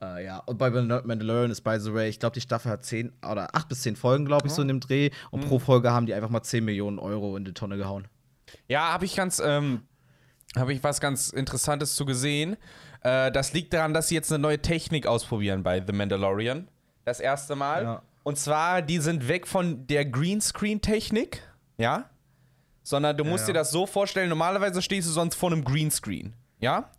Ja. 0.00 0.16
äh, 0.16 0.24
ja, 0.24 0.38
und 0.38 0.58
bei 0.58 0.68
Mandal- 0.68 1.06
Mandalorian 1.06 1.50
ist, 1.50 1.60
by 1.60 1.78
the 1.78 1.94
way, 1.94 2.08
ich 2.08 2.18
glaube, 2.18 2.34
die 2.34 2.40
Staffel 2.40 2.72
hat 2.72 2.84
10 2.84 3.12
oder 3.30 3.54
8 3.54 3.68
bis 3.68 3.82
10 3.82 3.94
Folgen, 3.96 4.24
glaube 4.24 4.46
ich, 4.48 4.52
so 4.52 4.62
in 4.62 4.68
dem 4.68 4.80
Dreh. 4.80 5.10
Und 5.30 5.46
pro 5.46 5.58
Folge 5.58 5.92
haben 5.92 6.06
die 6.06 6.14
einfach 6.14 6.30
mal 6.30 6.42
10 6.42 6.64
Millionen 6.64 6.98
Euro 6.98 7.36
in 7.36 7.44
die 7.44 7.52
Tonne 7.54 7.76
gehauen. 7.76 8.08
Ja, 8.68 8.92
habe 8.92 9.04
ich 9.04 9.14
ganz, 9.14 9.40
ähm, 9.44 9.82
habe 10.56 10.72
ich 10.72 10.82
was 10.82 11.00
ganz 11.00 11.30
Interessantes 11.30 11.94
zu 11.94 12.04
gesehen. 12.04 12.56
Äh, 13.04 13.30
das 13.30 13.52
liegt 13.52 13.72
daran, 13.72 13.94
dass 13.94 14.08
sie 14.08 14.16
jetzt 14.16 14.32
eine 14.32 14.40
neue 14.42 14.60
Technik 14.60 15.06
ausprobieren 15.06 15.62
bei 15.62 15.80
The 15.86 15.92
Mandalorian. 15.92 16.66
Das 17.04 17.20
erste 17.20 17.54
Mal. 17.54 17.82
Ja. 17.84 18.02
Und 18.24 18.38
zwar, 18.38 18.82
die 18.82 18.98
sind 18.98 19.28
weg 19.28 19.46
von 19.46 19.86
der 19.86 20.04
Greenscreen-Technik, 20.06 21.42
ja? 21.76 22.08
Sondern 22.82 23.16
du 23.16 23.24
musst 23.24 23.46
Ja. 23.46 23.52
dir 23.52 23.58
das 23.60 23.70
so 23.70 23.86
vorstellen, 23.86 24.28
normalerweise 24.28 24.82
stehst 24.82 25.06
du 25.08 25.12
sonst 25.12 25.34
vor 25.36 25.52
einem 25.52 25.64
Greenscreen, 25.64 26.34
ja? 26.58 26.90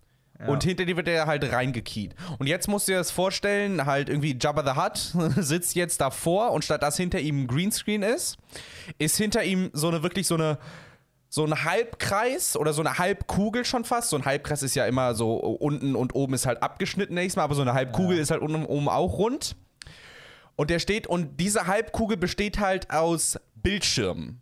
Und 0.48 0.66
hinter 0.66 0.84
dir 0.84 0.98
wird 0.98 1.08
der 1.08 1.28
halt 1.28 1.50
reingekiet. 1.50 2.14
Und 2.40 2.48
jetzt 2.48 2.68
musst 2.68 2.90
du 2.90 2.92
dir 2.92 2.98
das 2.98 3.10
vorstellen, 3.10 3.86
halt 3.86 4.10
irgendwie 4.10 4.38
Jabba 4.38 4.64
the 4.66 4.78
Hutt 4.80 5.34
sitzt 5.44 5.76
jetzt 5.76 6.02
davor 6.02 6.52
und 6.52 6.66
statt 6.66 6.84
dass 6.84 6.98
hinter 6.98 7.22
ihm 7.22 7.44
ein 7.44 7.48
Greenscreen 7.48 8.04
ist, 8.04 8.38
ist 8.98 9.16
hinter 9.16 9.46
ihm 9.46 9.70
so 9.72 9.88
eine 9.88 10.04
wirklich 10.04 10.28
so 10.28 10.36
eine 10.36 10.58
so 11.36 11.44
ein 11.44 11.66
Halbkreis 11.66 12.56
oder 12.56 12.72
so 12.72 12.82
eine 12.82 12.98
Halbkugel 12.98 13.66
schon 13.66 13.84
fast. 13.84 14.10
So 14.10 14.16
ein 14.16 14.24
Halbkreis 14.24 14.64
ist 14.64 14.74
ja 14.74 14.86
immer 14.86 15.16
so 15.16 15.36
unten 15.36 15.98
und 15.98 16.16
oben 16.16 16.34
ist 16.34 16.46
halt 16.46 16.64
abgeschnitten 16.64 17.14
nächstes 17.14 17.36
Mal, 17.36 17.44
aber 17.44 17.56
so 17.56 17.62
eine 17.62 17.74
Halbkugel 17.74 18.18
ist 18.18 18.32
halt 18.32 18.42
unten 18.42 18.56
und 18.56 18.66
oben 18.68 18.88
auch 18.88 19.18
rund. 19.18 19.58
Und 20.56 20.70
der 20.70 20.80
steht, 20.80 21.08
und 21.08 21.38
diese 21.42 21.68
Halbkugel 21.68 22.16
besteht 22.16 22.62
halt 22.62 22.90
aus 22.90 23.38
Bildschirmen. 23.56 24.42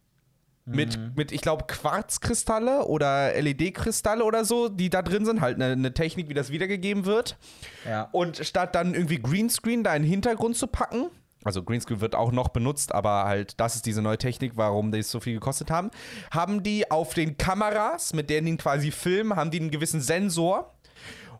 Mit, 0.66 1.18
mit, 1.18 1.32
ich 1.32 1.42
glaube, 1.42 1.66
Quarzkristalle 1.66 2.86
oder 2.86 3.34
LED-Kristalle 3.42 4.24
oder 4.24 4.46
so, 4.46 4.70
die 4.70 4.92
da 4.92 5.02
drin 5.02 5.26
sind. 5.26 5.42
Halt 5.42 5.56
eine, 5.56 5.74
eine 5.74 5.96
Technik, 5.96 6.30
wie 6.30 6.36
das 6.36 6.52
wiedergegeben 6.52 7.06
wird. 7.06 7.38
Ja. 7.86 8.08
Und 8.12 8.38
statt 8.38 8.76
dann 8.76 8.94
irgendwie 8.94 9.20
Greenscreen 9.20 9.84
da 9.84 9.96
in 9.96 10.04
den 10.04 10.12
Hintergrund 10.12 10.56
zu 10.56 10.68
packen, 10.68 11.10
also 11.44 11.64
Greenscreen 11.64 12.02
wird 12.02 12.16
auch 12.16 12.32
noch 12.32 12.50
benutzt, 12.50 12.94
aber 12.94 13.26
halt 13.26 13.60
das 13.60 13.76
ist 13.76 13.86
diese 13.86 14.02
neue 14.02 14.18
Technik, 14.18 14.54
warum 14.56 14.92
die 14.92 15.00
es 15.00 15.12
so 15.12 15.20
viel 15.20 15.34
gekostet 15.34 15.72
haben, 15.72 15.92
haben 16.32 16.64
die 16.64 16.90
auf 16.90 17.14
den 17.14 17.38
Kameras, 17.38 18.14
mit 18.14 18.30
denen 18.30 18.48
die 18.48 18.58
quasi 18.58 18.92
filmen, 18.92 19.36
haben 19.36 19.52
die 19.52 19.60
einen 19.60 19.72
gewissen 19.72 20.02
Sensor. 20.02 20.74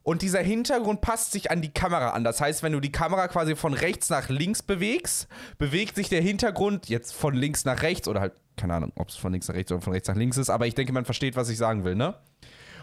Und 0.06 0.22
dieser 0.22 0.42
Hintergrund 0.42 1.00
passt 1.00 1.32
sich 1.32 1.50
an 1.50 1.62
die 1.62 1.72
Kamera 1.72 2.10
an. 2.10 2.26
Das 2.26 2.42
heißt, 2.42 2.62
wenn 2.62 2.74
du 2.74 2.82
die 2.82 2.92
Kamera 2.92 3.30
quasi 3.30 3.56
von 3.56 3.74
rechts 3.74 4.10
nach 4.10 4.28
links 4.28 4.62
bewegst, 4.62 5.30
bewegt 5.58 5.96
sich 5.96 6.10
der 6.10 6.22
Hintergrund 6.22 6.90
jetzt 6.90 7.14
von 7.14 7.34
links 7.34 7.64
nach 7.64 7.82
rechts 7.84 8.10
oder 8.10 8.20
halt, 8.20 8.34
keine 8.58 8.74
Ahnung, 8.74 8.92
ob 8.96 9.08
es 9.08 9.16
von 9.16 9.32
links 9.32 9.48
nach 9.48 9.56
rechts 9.56 9.72
oder 9.72 9.82
von 9.82 9.94
rechts 9.94 10.10
nach 10.10 10.18
links 10.18 10.36
ist, 10.36 10.50
aber 10.50 10.68
ich 10.68 10.76
denke, 10.76 10.92
man 10.92 11.06
versteht, 11.06 11.38
was 11.38 11.48
ich 11.48 11.58
sagen 11.58 11.86
will, 11.86 11.96
ne? 11.96 12.16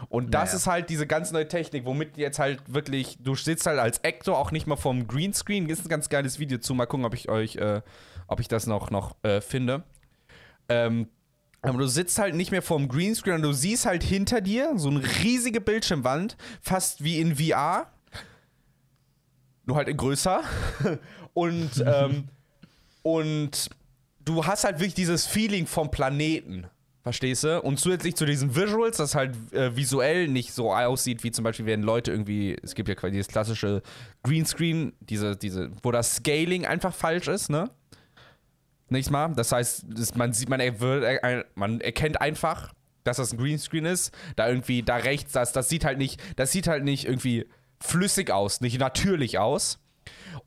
Und 0.09 0.33
das 0.33 0.49
Naja. 0.49 0.57
ist 0.57 0.67
halt 0.67 0.89
diese 0.89 1.07
ganz 1.07 1.31
neue 1.31 1.47
Technik, 1.47 1.85
womit 1.85 2.17
jetzt 2.17 2.39
halt 2.39 2.61
wirklich, 2.67 3.17
du 3.19 3.35
sitzt 3.35 3.65
halt 3.65 3.79
als 3.79 4.03
Actor 4.03 4.37
auch 4.37 4.51
nicht 4.51 4.67
mal 4.67 4.75
vorm 4.75 5.07
Greenscreen. 5.07 5.69
Ist 5.69 5.85
ein 5.85 5.89
ganz 5.89 6.09
geiles 6.09 6.39
Video 6.39 6.57
zu. 6.57 6.73
Mal 6.73 6.85
gucken, 6.85 7.05
ob 7.05 7.13
ich 7.13 7.29
euch, 7.29 7.55
äh, 7.57 7.81
ob 8.27 8.39
ich 8.39 8.47
das 8.47 8.67
noch, 8.67 8.89
noch 8.89 9.15
äh, 9.23 9.41
finde. 9.41 9.83
Ähm, 10.69 11.07
aber 11.61 11.77
du 11.77 11.87
sitzt 11.87 12.17
halt 12.17 12.33
nicht 12.35 12.51
mehr 12.51 12.63
vorm 12.63 12.87
Greenscreen 12.87 13.35
und 13.35 13.41
du 13.43 13.53
siehst 13.53 13.85
halt 13.85 14.01
hinter 14.03 14.41
dir 14.41 14.73
so 14.77 14.89
eine 14.89 15.03
riesige 15.23 15.61
Bildschirmwand, 15.61 16.35
fast 16.61 17.03
wie 17.03 17.19
in 17.19 17.35
VR. 17.35 17.91
Nur 19.65 19.75
halt 19.75 19.87
in 19.87 19.97
größer. 19.97 20.41
und, 21.33 21.83
ähm, 21.85 22.29
und 23.03 23.69
du 24.25 24.45
hast 24.45 24.63
halt 24.63 24.79
wirklich 24.79 24.95
dieses 24.95 25.27
Feeling 25.27 25.67
vom 25.67 25.91
Planeten. 25.91 26.65
Verstehst 27.03 27.43
du? 27.43 27.59
Und 27.61 27.79
zusätzlich 27.79 28.15
zu 28.15 28.25
diesen 28.25 28.55
Visuals, 28.55 28.97
das 28.97 29.15
halt 29.15 29.35
äh, 29.53 29.75
visuell 29.75 30.27
nicht 30.27 30.53
so 30.53 30.71
aussieht, 30.71 31.23
wie 31.23 31.31
zum 31.31 31.43
Beispiel, 31.43 31.65
wenn 31.65 31.81
Leute 31.81 32.11
irgendwie, 32.11 32.55
es 32.61 32.75
gibt 32.75 32.89
ja 32.89 32.95
quasi 32.95 33.13
dieses 33.13 33.27
klassische 33.27 33.81
Greenscreen, 34.23 34.93
diese, 34.99 35.35
diese, 35.35 35.71
wo 35.81 35.91
das 35.91 36.17
Scaling 36.17 36.67
einfach 36.67 36.93
falsch 36.93 37.27
ist, 37.27 37.49
ne? 37.49 37.71
Nicht 38.89 39.09
mal. 39.09 39.29
Das 39.29 39.51
heißt, 39.51 39.85
das, 39.87 40.13
man 40.15 40.33
sieht, 40.33 40.49
man, 40.49 40.59
er, 40.59 41.45
man 41.55 41.81
erkennt 41.81 42.21
einfach, 42.21 42.71
dass 43.03 43.17
das 43.17 43.31
ein 43.31 43.39
Greenscreen 43.39 43.85
ist. 43.85 44.11
Da 44.35 44.47
irgendwie, 44.47 44.83
da 44.83 44.97
rechts, 44.97 45.31
das, 45.31 45.53
das 45.53 45.69
sieht 45.69 45.85
halt 45.85 45.97
nicht, 45.97 46.21
das 46.35 46.51
sieht 46.51 46.67
halt 46.67 46.83
nicht 46.83 47.05
irgendwie 47.05 47.47
flüssig 47.79 48.29
aus, 48.29 48.61
nicht 48.61 48.79
natürlich 48.79 49.39
aus. 49.39 49.79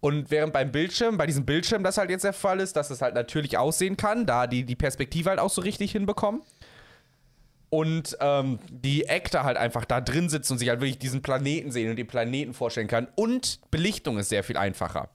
Und 0.00 0.30
während 0.30 0.52
beim 0.52 0.72
Bildschirm, 0.72 1.16
bei 1.16 1.26
diesem 1.26 1.44
Bildschirm 1.44 1.82
das 1.82 1.98
halt 1.98 2.10
jetzt 2.10 2.24
der 2.24 2.32
Fall 2.32 2.60
ist, 2.60 2.76
dass 2.76 2.90
es 2.90 3.02
halt 3.02 3.14
natürlich 3.14 3.58
aussehen 3.58 3.96
kann, 3.96 4.26
da 4.26 4.46
die 4.46 4.64
die 4.64 4.76
Perspektive 4.76 5.30
halt 5.30 5.38
auch 5.38 5.50
so 5.50 5.60
richtig 5.60 5.92
hinbekommen. 5.92 6.42
Und 7.70 8.16
ähm, 8.20 8.60
die 8.70 9.08
Actor 9.08 9.42
halt 9.42 9.56
einfach 9.56 9.84
da 9.84 10.00
drin 10.00 10.28
sitzen 10.28 10.52
und 10.52 10.58
sich 10.58 10.68
halt 10.68 10.80
wirklich 10.80 10.98
diesen 10.98 11.22
Planeten 11.22 11.72
sehen 11.72 11.90
und 11.90 11.96
den 11.96 12.06
Planeten 12.06 12.54
vorstellen 12.54 12.86
kann. 12.86 13.08
Und 13.16 13.60
Belichtung 13.70 14.18
ist 14.18 14.28
sehr 14.28 14.44
viel 14.44 14.56
einfacher. 14.56 15.08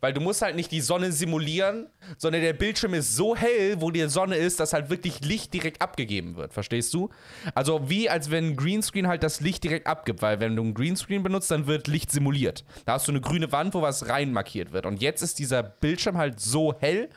Weil 0.00 0.12
du 0.12 0.20
musst 0.20 0.42
halt 0.42 0.54
nicht 0.54 0.70
die 0.70 0.80
Sonne 0.80 1.10
simulieren, 1.10 1.88
sondern 2.18 2.42
der 2.42 2.52
Bildschirm 2.52 2.94
ist 2.94 3.16
so 3.16 3.34
hell, 3.34 3.80
wo 3.80 3.90
die 3.90 4.08
Sonne 4.08 4.36
ist, 4.36 4.60
dass 4.60 4.72
halt 4.72 4.90
wirklich 4.90 5.20
Licht 5.24 5.52
direkt 5.52 5.82
abgegeben 5.82 6.36
wird. 6.36 6.52
Verstehst 6.52 6.94
du? 6.94 7.10
Also 7.54 7.90
wie 7.90 8.08
als 8.08 8.30
wenn 8.30 8.50
ein 8.50 8.56
Greenscreen 8.56 9.08
halt 9.08 9.24
das 9.24 9.40
Licht 9.40 9.64
direkt 9.64 9.88
abgibt, 9.88 10.22
weil 10.22 10.38
wenn 10.38 10.54
du 10.54 10.62
ein 10.62 10.74
Greenscreen 10.74 11.24
benutzt, 11.24 11.50
dann 11.50 11.66
wird 11.66 11.88
Licht 11.88 12.12
simuliert. 12.12 12.64
Da 12.84 12.92
hast 12.92 13.08
du 13.08 13.12
eine 13.12 13.20
grüne 13.20 13.50
Wand, 13.50 13.74
wo 13.74 13.82
was 13.82 14.08
rein 14.08 14.32
markiert 14.32 14.70
wird. 14.72 14.86
Und 14.86 15.02
jetzt 15.02 15.22
ist 15.22 15.40
dieser 15.40 15.64
Bildschirm 15.64 16.16
halt 16.16 16.38
so 16.38 16.74
hell, 16.78 17.08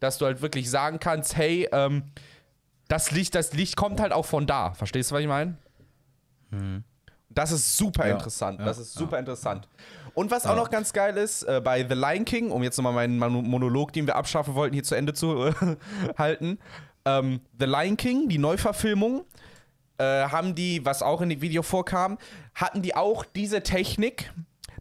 dass 0.00 0.16
du 0.16 0.24
halt 0.24 0.40
wirklich 0.40 0.70
sagen 0.70 0.98
kannst, 0.98 1.36
hey, 1.36 1.68
ähm, 1.72 2.04
das 2.88 3.10
Licht, 3.10 3.34
das 3.34 3.52
Licht 3.52 3.76
kommt 3.76 4.00
halt 4.00 4.12
auch 4.12 4.24
von 4.24 4.46
da. 4.46 4.72
Verstehst 4.72 5.10
du, 5.10 5.14
was 5.14 5.20
ich 5.20 5.28
meine? 5.28 5.56
Das 7.28 7.52
ist 7.52 7.76
super 7.76 8.08
Ja, 8.08 8.14
interessant. 8.14 8.58
ja, 8.58 8.64
das 8.64 8.78
ist 8.78 8.94
super 8.94 9.18
interessant. 9.18 9.68
Und 10.14 10.30
was 10.30 10.46
auch 10.46 10.56
noch 10.56 10.70
ganz 10.70 10.92
geil 10.92 11.16
ist, 11.16 11.42
äh, 11.44 11.60
bei 11.62 11.86
The 11.88 11.94
Lion 11.94 12.24
King, 12.24 12.50
um 12.50 12.62
jetzt 12.62 12.76
nochmal 12.76 12.92
meinen 12.92 13.18
Mon- 13.18 13.48
Monolog, 13.48 13.92
den 13.92 14.06
wir 14.06 14.16
abschaffen 14.16 14.54
wollten, 14.54 14.74
hier 14.74 14.84
zu 14.84 14.94
Ende 14.94 15.12
zu 15.14 15.46
äh, 15.46 15.52
halten. 16.18 16.58
Ähm, 17.04 17.40
The 17.58 17.66
Lion 17.66 17.96
King, 17.96 18.28
die 18.28 18.38
Neuverfilmung, 18.38 19.24
äh, 19.98 20.04
haben 20.04 20.54
die, 20.54 20.84
was 20.84 21.02
auch 21.02 21.20
in 21.20 21.28
dem 21.28 21.40
Video 21.40 21.62
vorkam, 21.62 22.18
hatten 22.54 22.82
die 22.82 22.94
auch 22.96 23.24
diese 23.24 23.62
Technik. 23.62 24.32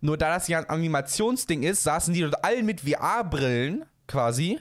Nur 0.02 0.18
da 0.18 0.34
das 0.34 0.48
ja 0.48 0.60
ein 0.60 0.70
Animationsding 0.70 1.63
ist, 1.63 1.84
saßen 1.84 2.13
die 2.13 2.22
dort 2.22 2.44
alle 2.44 2.63
mit 2.63 2.82
VR-Brillen 2.82 3.84
quasi 4.08 4.60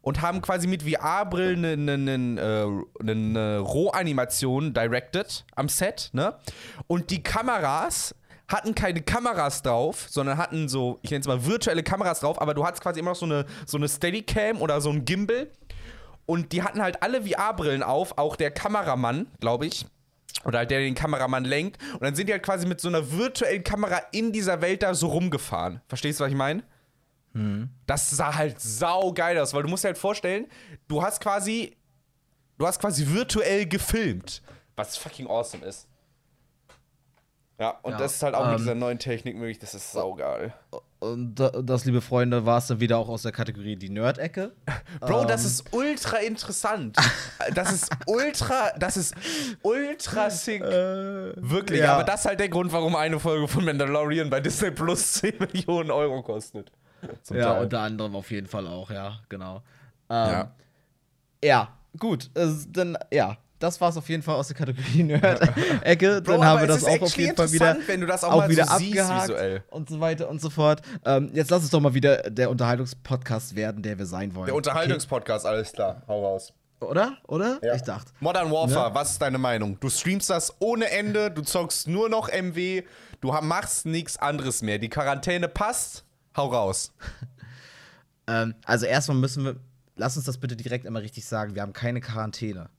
und 0.00 0.20
haben 0.22 0.42
quasi 0.42 0.68
mit 0.68 0.82
VR-Brillen 0.84 1.64
eine, 1.64 1.92
eine, 1.94 2.84
eine, 3.00 3.10
eine 3.10 3.58
Rohanimation 3.58 4.72
directed 4.74 5.44
am 5.56 5.68
Set, 5.68 6.10
ne? 6.12 6.36
Und 6.86 7.10
die 7.10 7.22
Kameras 7.22 8.14
hatten 8.48 8.74
keine 8.74 9.02
Kameras 9.02 9.62
drauf, 9.62 10.06
sondern 10.08 10.36
hatten 10.36 10.68
so, 10.68 10.98
ich 11.02 11.10
nenne 11.10 11.20
es 11.20 11.26
mal 11.26 11.44
virtuelle 11.44 11.82
Kameras 11.82 12.20
drauf, 12.20 12.40
aber 12.40 12.54
du 12.54 12.64
hattest 12.64 12.82
quasi 12.82 13.00
immer 13.00 13.12
noch 13.12 13.16
so 13.16 13.26
eine, 13.26 13.46
so 13.66 13.76
eine 13.76 13.88
Steadicam 13.88 14.60
oder 14.60 14.80
so 14.80 14.90
ein 14.90 15.04
Gimbal. 15.04 15.50
Und 16.26 16.52
die 16.52 16.62
hatten 16.62 16.82
halt 16.82 17.02
alle 17.02 17.22
VR-Brillen 17.22 17.82
auf, 17.82 18.16
auch 18.18 18.36
der 18.36 18.50
Kameramann, 18.50 19.26
glaube 19.40 19.66
ich. 19.66 19.86
Oder 20.44 20.58
halt 20.58 20.70
der 20.70 20.80
den 20.80 20.94
Kameramann 20.94 21.44
lenkt. 21.44 21.82
Und 21.92 22.02
dann 22.02 22.14
sind 22.14 22.28
die 22.28 22.32
halt 22.32 22.42
quasi 22.42 22.66
mit 22.66 22.80
so 22.80 22.88
einer 22.88 23.12
virtuellen 23.12 23.62
Kamera 23.62 24.02
in 24.12 24.32
dieser 24.32 24.60
Welt 24.60 24.82
da 24.82 24.94
so 24.94 25.08
rumgefahren. 25.08 25.80
Verstehst 25.86 26.20
du, 26.20 26.24
was 26.24 26.30
ich 26.30 26.36
meine? 26.36 26.62
Das 27.86 28.10
sah 28.10 28.34
halt 28.34 28.60
sau 28.60 29.12
geil 29.12 29.38
aus, 29.38 29.52
weil 29.54 29.62
du 29.62 29.68
musst 29.68 29.84
dir 29.84 29.88
halt 29.88 29.98
vorstellen, 29.98 30.46
du 30.86 31.02
hast 31.02 31.20
quasi, 31.20 31.76
du 32.58 32.66
hast 32.66 32.78
quasi 32.78 33.08
virtuell 33.08 33.66
gefilmt, 33.66 34.42
was 34.76 34.96
fucking 34.96 35.26
awesome 35.26 35.64
ist. 35.64 35.88
Ja, 37.58 37.78
und 37.82 37.92
Ja, 37.92 37.98
das 37.98 38.14
ist 38.16 38.22
halt 38.22 38.34
auch 38.34 38.44
mit 38.46 38.52
ähm, 38.54 38.58
dieser 38.58 38.74
neuen 38.74 38.98
Technik 38.98 39.36
möglich, 39.36 39.58
das 39.60 39.74
ist 39.74 39.92
saugeil. 39.92 40.52
Und 40.98 41.36
da- 41.36 41.50
das, 41.50 41.84
liebe 41.84 42.00
Freunde, 42.00 42.44
war 42.46 42.58
es 42.58 42.66
dann 42.66 42.80
wieder 42.80 42.98
auch 42.98 43.08
aus 43.08 43.22
der 43.22 43.30
Kategorie 43.30 43.76
die 43.76 43.90
Nerd-Ecke. 43.90 44.52
Bro, 45.00 45.26
das 45.26 45.42
Ähm. 45.42 45.46
ist 45.46 45.64
ultra 45.72 46.16
interessant. 46.18 46.96
Das 47.54 47.72
ist 47.72 47.90
ultra, 48.06 48.70
das 48.78 48.96
ist 48.96 49.14
ultra 49.62 50.30
sick. 50.30 50.62
Wirklich, 50.62 51.80
ja. 51.80 51.94
aber 51.94 52.04
das 52.04 52.20
ist 52.20 52.26
halt 52.26 52.40
der 52.40 52.48
Grund, 52.48 52.72
warum 52.72 52.96
eine 52.96 53.20
Folge 53.20 53.46
von 53.46 53.64
Mandalorian 53.64 54.30
bei 54.30 54.40
Disney 54.40 54.70
Plus 54.70 55.12
10 55.20 55.34
Millionen 55.38 55.90
Euro 55.90 56.22
kostet. 56.22 56.72
Zum 57.22 57.36
Ja, 57.36 57.52
Teil. 57.54 57.62
unter 57.64 57.80
anderem 57.80 58.16
auf 58.16 58.30
jeden 58.30 58.46
Fall 58.46 58.66
auch, 58.66 58.90
ja, 58.90 59.18
genau. 59.28 59.62
Ja. 60.08 60.40
Ähm, 60.40 60.46
ja. 61.44 61.68
gut. 61.98 62.30
äh, 62.34 62.46
dann, 62.70 62.96
ja, 63.12 63.36
das 63.58 63.80
war 63.80 63.88
es 63.90 63.96
auf 63.96 64.08
jeden 64.08 64.22
Fall 64.22 64.34
aus 64.36 64.48
der 64.48 64.56
Kategorie 64.56 65.02
Nerd-Ecke. 65.04 66.22
Dann 66.22 66.44
haben 66.44 66.60
wir 66.62 66.68
es 66.74 66.82
das 66.82 66.90
auch 66.92 67.02
auf 67.02 67.16
jeden 67.16 67.36
Fall 67.36 67.52
wieder, 67.52 67.76
wenn 67.86 68.00
du 68.00 68.06
das 68.06 68.24
auch 68.24 68.32
auch 68.32 68.36
mal 68.38 68.48
wieder 68.48 68.66
so 68.66 68.78
siehst 68.78 68.98
abgehakt 68.98 69.28
visuell. 69.28 69.62
und 69.70 69.88
so 69.88 70.00
weiter 70.00 70.28
und 70.28 70.40
so 70.40 70.50
fort. 70.50 70.82
Ähm, 71.04 71.30
jetzt 71.32 71.50
lass 71.50 71.62
uns 71.62 71.70
doch 71.70 71.80
mal 71.80 71.94
wieder 71.94 72.30
der 72.30 72.50
Unterhaltungspodcast 72.50 73.54
werden, 73.56 73.82
der 73.82 73.98
wir 73.98 74.06
sein 74.06 74.34
wollen. 74.34 74.46
Der 74.46 74.54
Unterhaltungspodcast, 74.54 75.46
alles 75.46 75.72
klar, 75.72 76.02
hau 76.08 76.24
raus. 76.24 76.52
Okay. 76.80 76.90
Oder? 76.90 77.16
Oder? 77.28 77.60
Ich 77.74 77.82
dachte. 77.82 78.12
Modern 78.20 78.50
Warfare, 78.50 78.90
Ne? 78.90 78.94
was 78.94 79.12
ist 79.12 79.22
deine 79.22 79.38
Meinung? 79.38 79.78
Du 79.80 79.88
streamst 79.88 80.28
das 80.28 80.52
ohne 80.58 80.90
Ende, 80.90 81.30
du 81.30 81.40
zockst 81.42 81.88
nur 81.88 82.08
noch 82.10 82.28
MW, 82.28 82.82
du 83.20 83.32
machst 83.40 83.86
nichts 83.86 84.18
anderes 84.18 84.60
mehr. 84.60 84.78
Die 84.78 84.88
Quarantäne 84.90 85.48
passt, 85.48 86.04
hau 86.36 86.48
raus. 86.48 86.92
Ähm, 88.26 88.54
also 88.64 88.86
erstmal 88.86 89.18
müssen 89.18 89.44
wir, 89.44 89.56
lass 89.96 90.16
uns 90.16 90.24
das 90.24 90.38
bitte 90.38 90.56
direkt 90.56 90.86
einmal 90.86 91.02
richtig 91.02 91.26
sagen, 91.26 91.54
wir 91.54 91.60
haben 91.60 91.74
keine 91.74 92.00
Quarantäne. 92.00 92.70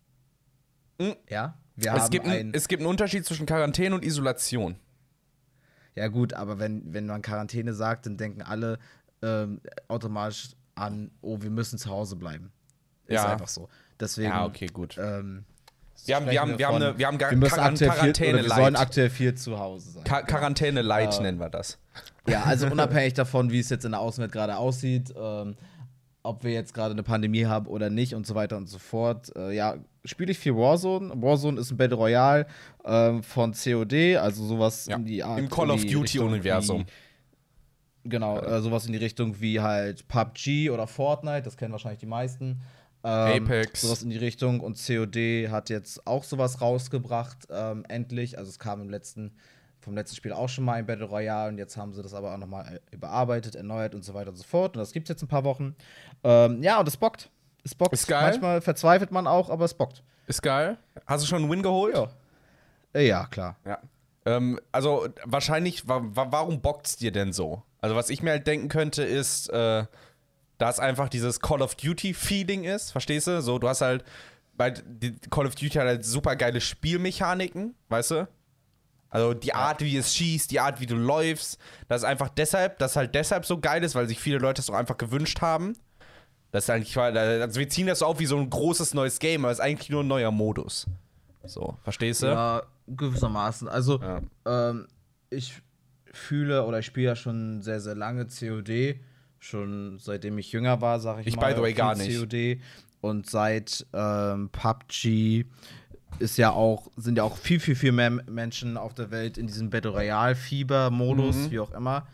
Mhm. 0.99 1.15
Ja? 1.29 1.58
Wir 1.75 1.93
Es 1.93 2.03
haben 2.03 2.10
gibt, 2.12 2.25
ein, 2.27 2.53
es 2.53 2.67
gibt 2.67 2.81
einen 2.81 2.89
Unterschied 2.89 3.25
zwischen 3.25 3.45
Quarantäne 3.45 3.95
und 3.95 4.05
Isolation. 4.05 4.77
ja 5.95 6.08
gut, 6.08 6.34
aber 6.34 6.60
wenn, 6.60 6.93
wenn 6.93 7.05
man 7.05 7.21
Quarantäne 7.21 7.73
sagt, 7.73 8.05
dann 8.05 8.17
denken 8.17 8.41
alle 8.41 8.79
ähm, 9.21 9.62
automatisch 9.88 10.49
an, 10.75 11.12
oh, 11.21 11.41
wir 11.41 11.49
müssen 11.49 11.77
zu 11.79 11.89
Hause 11.89 12.15
bleiben. 12.15 12.51
Ist 13.08 13.15
Ja. 13.15 13.31
einfach 13.31 13.47
so. 13.47 13.69
Deswegen, 13.99 14.29
Ja, 14.29 14.45
okay, 14.45 14.67
gut. 14.67 14.97
ähm, 14.97 15.45
Wir 16.05 16.15
haben, 16.17 16.29
wir 16.29 16.41
haben, 16.41 16.58
wir 16.58 16.67
haben, 16.67 16.73
von, 16.75 16.84
eine, 16.84 16.97
wir 16.97 17.08
haben 17.08 17.17
gar 17.17 17.31
wir 17.31 17.38
müssen 17.38 17.55
Quarantäne 17.55 18.43
wir 18.43 18.49
sollen 18.49 18.75
aktuell 18.75 19.10
viel 19.10 19.36
zu 19.36 19.58
Hause 19.60 19.91
sein. 19.91 20.03
Ka 20.03 20.21
Quarantäne 20.23 20.81
Light 20.81 21.19
nennen 21.21 21.39
wir 21.39 21.49
das. 21.49 21.77
Ja, 22.27 22.43
also 22.43 22.67
unabhängig 22.67 23.13
davon, 23.13 23.51
wie 23.51 23.60
es 23.60 23.69
jetzt 23.69 23.86
in 23.86 23.91
der 23.91 24.01
Außenwelt 24.01 24.31
gerade 24.31 24.58
aussieht, 24.58 25.13
ähm, 25.17 25.55
ob 26.26 26.44
wir 26.44 26.52
jetzt 26.52 26.74
gerade 26.74 26.92
eine 26.92 27.04
Pandemie 27.04 27.46
haben 27.46 27.68
oder 27.68 27.90
nicht 27.90 28.14
und 28.16 28.26
so 28.28 28.36
weiter 28.36 28.58
und 28.58 28.68
so 28.68 28.80
fort. 28.80 29.32
Äh, 29.36 29.54
ja, 29.56 29.76
spiele 30.04 30.32
ich 30.32 30.40
viel 30.40 30.56
Warzone. 30.56 31.14
Warzone 31.22 31.60
ist 31.60 31.72
ein 31.72 31.78
Battle 31.78 31.98
Royale 31.98 32.48
ähm, 32.84 33.24
von 33.24 33.54
COD, 33.54 34.18
also 34.18 34.44
sowas 34.46 34.88
Ja, 34.88 34.96
in 34.98 35.06
die 35.06 35.24
Art. 35.24 35.40
im 35.40 35.50
Call 35.50 35.72
of 35.72 35.86
Duty-Universum. 35.86 36.86
Genau, 38.04 38.40
äh, 38.40 38.62
sowas 38.62 38.86
in 38.86 38.92
die 38.94 39.00
Richtung 39.00 39.40
wie 39.42 39.60
halt 39.60 40.08
PUBG 40.08 40.70
oder 40.70 40.86
Fortnite, 40.86 41.42
das 41.44 41.58
kennen 41.58 41.72
wahrscheinlich 41.72 42.00
die 42.00 42.06
meisten. 42.06 42.62
Ähm, 43.04 43.44
Apex. 43.44 43.82
Sowas 43.82 44.02
in 44.04 44.10
die 44.10 44.18
Richtung. 44.18 44.60
Und 44.60 44.78
COD 44.84 45.50
hat 45.50 45.70
jetzt 45.70 46.06
auch 46.08 46.24
sowas 46.24 46.60
rausgebracht, 46.62 47.48
ähm, 47.52 47.84
endlich. 47.88 48.38
Also 48.38 48.50
es 48.50 48.58
kam 48.60 48.82
im 48.82 48.90
letzten, 48.90 49.34
vom 49.86 49.95
letzten 49.95 50.15
Spiel 50.15 50.34
auch 50.34 50.50
schon 50.50 50.65
mal 50.65 50.74
ein 50.74 50.86
Battle 50.86 51.06
Royale 51.06 51.50
und 51.50 51.58
jetzt 51.58 51.78
haben 51.78 51.93
sie 51.93 52.02
das 52.04 52.13
aber 52.13 52.34
auch 52.34 52.38
nochmal 52.38 52.82
überarbeitet, 52.91 53.56
erneuert 53.56 53.95
und 53.95 54.04
so 54.04 54.13
weiter 54.13 54.32
und 54.32 54.36
so 54.36 54.43
fort. 54.43 54.76
Und 54.76 54.82
das 54.82 54.91
gibt 54.91 55.06
es 55.08 55.13
jetzt 55.13 55.21
ein 55.21 55.28
paar 55.28 55.43
Wochen. 55.45 55.76
Ähm, 56.24 56.62
ja, 56.62 56.80
und 56.80 56.88
es 56.88 56.98
bockt. 56.98 57.30
Es 57.63 57.74
bockt. 57.74 57.93
Ist 57.93 58.08
geil. 58.08 58.32
Manchmal 58.32 58.62
verzweifelt 58.62 59.12
man 59.12 59.28
auch, 59.28 59.50
aber 59.50 59.63
es 59.63 59.74
bockt. 59.74 60.04
Ist 60.28 60.41
geil. 60.41 60.78
Hast 61.06 61.24
du 61.24 61.28
schon 61.28 61.43
einen 61.43 61.52
Win 61.52 61.63
geholt? 61.63 61.95
Ja. 61.95 62.10
Äh, 62.93 63.08
ja, 63.08 63.28
klar. 63.28 63.58
Ja. 63.63 63.80
Ähm, 64.26 64.60
also 64.71 65.08
wahrscheinlich, 65.24 65.88
wa 65.88 66.02
wa 66.04 66.28
warum 66.32 66.62
bockt's 66.62 66.98
dir 66.98 67.12
denn 67.12 67.32
so? 67.32 67.62
Also 67.80 67.95
was 67.95 68.10
ich 68.10 68.24
mir 68.24 68.32
halt 68.32 68.48
denken 68.48 68.67
könnte, 68.67 69.04
ist, 69.04 69.50
äh, 69.50 69.86
dass 70.58 70.80
einfach 70.80 71.10
dieses 71.10 71.39
Call 71.39 71.62
of 71.62 71.76
Duty-Feeling 71.76 72.63
ist, 72.63 72.91
verstehst 72.91 73.28
du? 73.28 73.41
So, 73.41 73.60
du 73.60 73.69
hast 73.69 73.82
halt, 73.82 74.04
weil 74.54 74.74
die 74.74 75.15
Call 75.30 75.45
of 75.45 75.54
Duty 75.54 75.69
hat 75.69 75.86
halt 75.86 76.06
super 76.06 76.36
geile 76.36 76.62
Spielmechaniken, 76.62 77.76
weißt 77.89 78.12
du? 78.12 78.28
Also 79.15 79.34
die 79.34 79.54
Art, 79.54 79.82
wie 79.82 79.95
es 79.95 80.13
schießt, 80.13 80.51
die 80.51 80.60
Art, 80.60 80.82
wie 80.82 80.86
du 80.86 80.95
läufst, 80.95 81.58
das 81.88 82.01
ist 82.01 82.06
einfach 82.06 82.28
deshalb, 82.30 82.80
das 82.80 82.95
halt 82.97 83.15
deshalb 83.15 83.45
so 83.45 83.60
geil 83.60 83.82
ist, 83.84 83.95
weil 83.95 84.08
sich 84.08 84.19
viele 84.19 84.39
Leute 84.39 84.62
es 84.62 84.69
auch 84.69 84.73
einfach 84.75 84.97
gewünscht 84.97 85.39
haben. 85.41 85.73
Das 86.51 86.65
ist 86.65 86.69
eigentlich, 86.69 86.97
also 86.97 87.60
wir 87.60 87.69
ziehen 87.69 87.88
das 87.88 87.99
so 87.99 88.06
auf 88.08 88.19
wie 88.19 88.25
so 88.25 88.38
ein 88.38 88.49
großes 88.49 88.93
neues 88.93 89.19
Game, 89.19 89.45
aber 89.45 89.51
es 89.54 89.60
ist 89.60 89.63
eigentlich 89.63 89.89
nur 89.89 90.04
ein 90.04 90.08
neuer 90.08 90.32
Modus. 90.32 90.86
So, 91.45 91.78
verstehst 91.84 92.23
du? 92.23 92.28
Ja, 92.28 92.63
gewissermaßen. 92.88 93.67
Also, 93.69 94.01
Ja. 94.01 94.21
ähm, 94.45 94.88
ich 95.30 95.62
fühle 96.12 96.65
oder 96.65 96.80
ich 96.80 96.86
spiele 96.86 97.08
ja 97.08 97.15
schon 97.15 97.62
sehr, 97.62 97.80
sehr 97.80 97.95
lange 97.95 98.25
COD. 98.28 98.99
Schon 99.39 99.97
seitdem 99.99 100.38
ich 100.39 100.51
jünger 100.51 100.82
war, 100.82 100.99
sage 100.99 101.21
ich, 101.21 101.28
Ich, 101.28 101.36
mal. 101.36 101.51
by 101.51 101.56
the 101.56 101.62
way, 101.62 101.73
gar 101.73 101.95
nicht. 101.95 102.17
COD. 102.19 102.60
Und 103.01 103.30
seit 103.30 103.86
ähm, 103.93 104.49
PUBG 104.51 105.45
ist 106.19 106.38
ja 106.38 106.51
auch, 106.51 106.89
sind 106.97 107.17
ja 107.17 107.23
auch 107.23 107.38
viel, 107.38 107.60
viel, 107.60 107.75
viel 107.75 107.91
mehr 107.91 108.10
Menschen 108.10 108.78
auf 108.78 108.93
der 108.93 109.12
Welt 109.12 109.38
in 109.38 109.47
diesem 109.47 109.69
Battle 109.69 109.91
Royale-Fieber-Modus, 109.91 111.36
Mhm. 111.36 111.51
wie 111.51 111.60
auch 111.60 111.71
immer. 111.71 112.08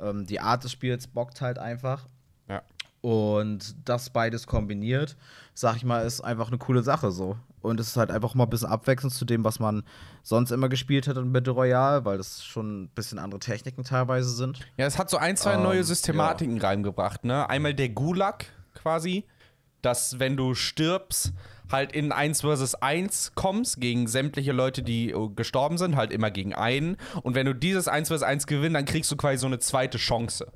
Ähm, 0.00 0.26
die 0.26 0.40
Art 0.40 0.64
des 0.64 0.72
Spiels 0.72 1.06
bockt 1.06 1.40
halt 1.40 1.58
einfach. 1.58 2.06
Ja. 2.48 2.62
Und 3.00 3.76
das 3.88 4.10
beides 4.10 4.46
kombiniert, 4.46 5.16
sag 5.54 5.76
ich 5.76 5.84
mal, 5.84 6.00
ist 6.04 6.20
einfach 6.20 6.48
eine 6.48 6.58
coole 6.58 6.82
Sache 6.82 7.10
so. 7.12 7.36
Und 7.62 7.80
es 7.80 7.88
ist 7.88 7.96
halt 7.96 8.10
einfach 8.10 8.34
mal 8.34 8.44
ein 8.44 8.50
bisschen 8.50 8.68
abwechselnd 8.68 9.12
zu 9.12 9.24
dem, 9.24 9.42
was 9.42 9.58
man 9.58 9.82
sonst 10.22 10.50
immer 10.52 10.68
gespielt 10.68 11.08
hat 11.08 11.16
in 11.16 11.32
Battle 11.32 11.52
Royale, 11.52 12.04
weil 12.04 12.16
das 12.18 12.44
schon 12.44 12.84
ein 12.84 12.88
bisschen 12.90 13.18
andere 13.18 13.40
Techniken 13.40 13.82
teilweise 13.84 14.30
sind. 14.30 14.60
Ja, 14.76 14.86
es 14.86 14.98
hat 14.98 15.10
so 15.10 15.16
ein, 15.16 15.36
zwei 15.36 15.54
Ähm, 15.54 15.62
neue 15.62 15.82
Systematiken 15.82 16.60
reingebracht, 16.60 17.24
ne? 17.24 17.48
Einmal 17.48 17.74
der 17.74 17.88
Gulag 17.88 18.46
quasi, 18.74 19.24
dass 19.82 20.18
wenn 20.18 20.36
du 20.36 20.54
stirbst, 20.54 21.32
halt 21.70 21.92
in 21.92 22.12
1 22.12 22.42
versus 22.42 22.74
1 22.76 23.32
kommst 23.34 23.80
gegen 23.80 24.06
sämtliche 24.06 24.52
Leute, 24.52 24.82
die 24.82 25.10
äh, 25.10 25.28
gestorben 25.34 25.78
sind, 25.78 25.96
halt 25.96 26.12
immer 26.12 26.30
gegen 26.30 26.54
einen. 26.54 26.96
Und 27.22 27.34
wenn 27.34 27.46
du 27.46 27.54
dieses 27.54 27.88
1 27.88 28.08
versus 28.08 28.22
1 28.22 28.46
gewinnst, 28.46 28.76
dann 28.76 28.84
kriegst 28.84 29.10
du 29.10 29.16
quasi 29.16 29.38
so 29.38 29.46
eine 29.46 29.58
zweite 29.58 29.98
Chance. 29.98 30.46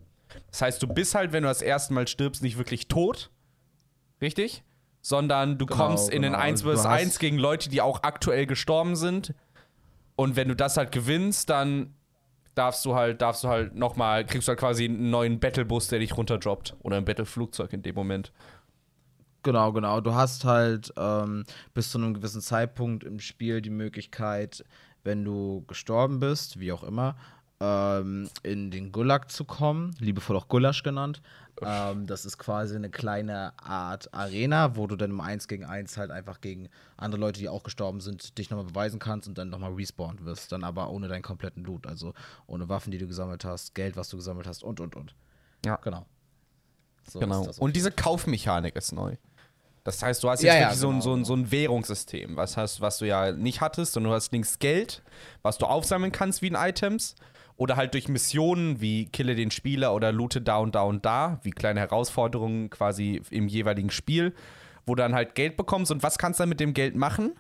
Das 0.51 0.63
heißt, 0.63 0.83
du 0.83 0.87
bist 0.87 1.15
halt, 1.15 1.33
wenn 1.33 1.43
du 1.43 1.49
das 1.49 1.63
erste 1.63 1.93
Mal 1.93 2.07
stirbst, 2.07 2.43
nicht 2.43 2.59
wirklich 2.59 2.87
tot. 2.89 3.31
Richtig? 4.23 4.63
Sondern 5.03 5.59
du 5.59 5.67
Genau, 5.67 5.87
kommst 5.89 6.11
in 6.11 6.23
den 6.23 6.33
genau. 6.33 6.45
1 6.45 6.61
du 6.63 6.69
versus 6.69 6.87
hast- 6.87 7.01
1 7.01 7.19
gegen 7.19 7.39
Leute, 7.39 7.69
die 7.71 7.81
auch 7.81 8.03
aktuell 8.03 8.47
gestorben 8.47 8.97
sind. 8.97 9.35
Und 10.17 10.37
wenn 10.37 10.49
du 10.49 10.55
das 10.55 10.77
halt 10.77 10.93
gewinnst, 10.93 11.49
dann 11.51 11.95
darfst 12.55 12.85
du 12.85 12.95
halt, 12.95 13.23
darfst 13.23 13.43
du 13.45 13.49
halt 13.49 13.75
nochmal, 13.75 14.27
kriegst 14.27 14.47
du 14.47 14.51
halt 14.51 14.59
quasi 14.61 14.85
einen 14.85 15.09
neuen 15.11 15.41
Battlebus, 15.41 15.89
der 15.89 16.01
dich 16.01 16.17
runterdroppt. 16.17 16.77
Oder 16.83 16.99
ein 16.99 17.05
Battleflugzeug 17.05 17.73
in 17.73 17.83
dem 17.83 17.95
Moment. 17.95 18.33
Genau, 19.43 19.73
genau. 19.73 20.01
Du 20.01 20.15
hast 20.15 20.45
halt 20.45 20.93
ähm, 20.97 21.45
bis 21.73 21.91
zu 21.91 21.99
einem 21.99 22.15
gewissen 22.15 22.43
Zeitpunkt 22.43 23.05
im 23.05 23.21
Spiel 23.21 23.63
die 23.63 23.71
Möglichkeit, 23.71 24.65
wenn 25.03 25.25
du 25.25 25.65
gestorben 25.67 26.21
bist, 26.21 26.61
wie 26.61 26.73
auch 26.73 26.83
immer, 26.83 27.17
ähm, 27.61 28.29
in 28.43 28.71
den 28.71 28.93
Gulag 28.93 29.31
zu 29.31 29.45
kommen, 29.45 29.95
liebevoll 29.99 30.37
auch 30.37 30.49
Gulasch 30.49 30.83
genannt. 30.83 31.23
Ähm, 31.63 32.07
das 32.07 32.25
ist 32.25 32.39
quasi 32.39 32.75
eine 32.75 32.91
kleine 32.91 33.53
Art 33.59 34.13
Arena, 34.15 34.77
wo 34.77 34.87
du 34.87 34.97
dann 34.97 35.11
im 35.11 35.21
1 35.21 35.47
gegen 35.47 35.65
1 35.65 35.97
halt 35.99 36.11
einfach 36.11 36.41
gegen 36.41 36.69
andere 36.97 37.21
Leute, 37.21 37.41
die 37.41 37.49
auch 37.49 37.63
gestorben 37.63 38.01
sind, 38.01 38.39
dich 38.39 38.51
nochmal 38.51 38.67
beweisen 38.67 38.99
kannst 38.99 39.29
und 39.29 39.37
dann 39.37 39.51
nochmal 39.51 39.75
respawnen 39.75 40.25
wirst. 40.25 40.53
Dann 40.53 40.65
aber 40.65 40.91
ohne 40.91 41.09
deinen 41.09 41.23
kompletten 41.23 41.65
Loot, 41.65 41.87
also 41.87 42.15
ohne 42.47 42.69
Waffen, 42.69 42.91
die 42.91 42.99
du 42.99 43.07
gesammelt 43.07 43.45
hast, 43.45 43.75
Geld, 43.75 43.97
was 43.97 44.09
du 44.09 44.17
gesammelt 44.17 44.47
hast 44.47 44.63
und, 44.63 44.81
und, 44.81 44.97
und. 44.97 45.15
Ja. 45.65 45.77
Genau. 45.77 46.07
So 47.09 47.19
Genau. 47.19 47.47
Und 47.59 47.77
diese 47.77 47.91
Kaufmechanik 47.91 48.77
ist 48.77 48.93
neu. 48.93 49.17
Das 49.91 50.03
heißt, 50.03 50.23
du 50.23 50.31
hast 50.31 50.43
jetzt 50.43 50.55
Ja, 50.55 50.61
ja, 50.61 50.67
wirklich 50.67 50.81
so, 50.81 50.89
ein, 50.89 50.93
genau, 50.93 51.03
so, 51.03 51.11
ein, 51.11 51.17
genau. 51.17 51.27
so 51.27 51.35
ein 51.35 51.51
Währungssystem, 51.51 52.37
was, 52.37 52.57
hast, 52.57 52.81
was 52.81 52.99
du 52.99 53.07
ja 53.07 53.33
nicht 53.33 53.61
hattest, 53.61 53.93
sondern 53.93 54.11
du 54.11 54.17
hast 54.17 54.33
links 54.33 54.59
Geld, 54.59 55.03
was 55.43 55.59
du 55.59 55.67
aufsammeln 55.67 56.13
kannst 56.13 56.43
wie 56.43 56.49
in 56.49 56.55
Items. 56.55 57.17
Oder 57.57 57.77
halt 57.77 57.93
durch 57.93 58.09
Missionen 58.09 58.81
wie 58.81 59.05
Kille 59.07 59.35
den 59.35 59.51
Spieler 59.51 59.95
oder 59.95 60.13
Loote 60.13 60.41
da 60.41 60.57
und 60.57 60.75
da 60.75 60.83
und 60.83 61.05
da, 61.05 61.41
wie 61.43 61.51
kleine 61.51 61.81
Herausforderungen 61.81 62.71
quasi 62.71 63.21
im 63.29 63.49
jeweiligen 63.49 63.91
Spiel, 63.91 64.33
wo 64.87 64.95
du 64.95 65.03
dann 65.03 65.15
halt 65.15 65.35
Geld 65.35 65.59
bekommst. 65.59 65.93
Und 65.93 66.03
was 66.03 66.17
kannst 66.17 66.41
du 66.41 66.43
dann 66.43 66.49
mit 66.49 66.61
dem 66.61 66.73
Geld 66.73 66.97
machen? 66.97 67.33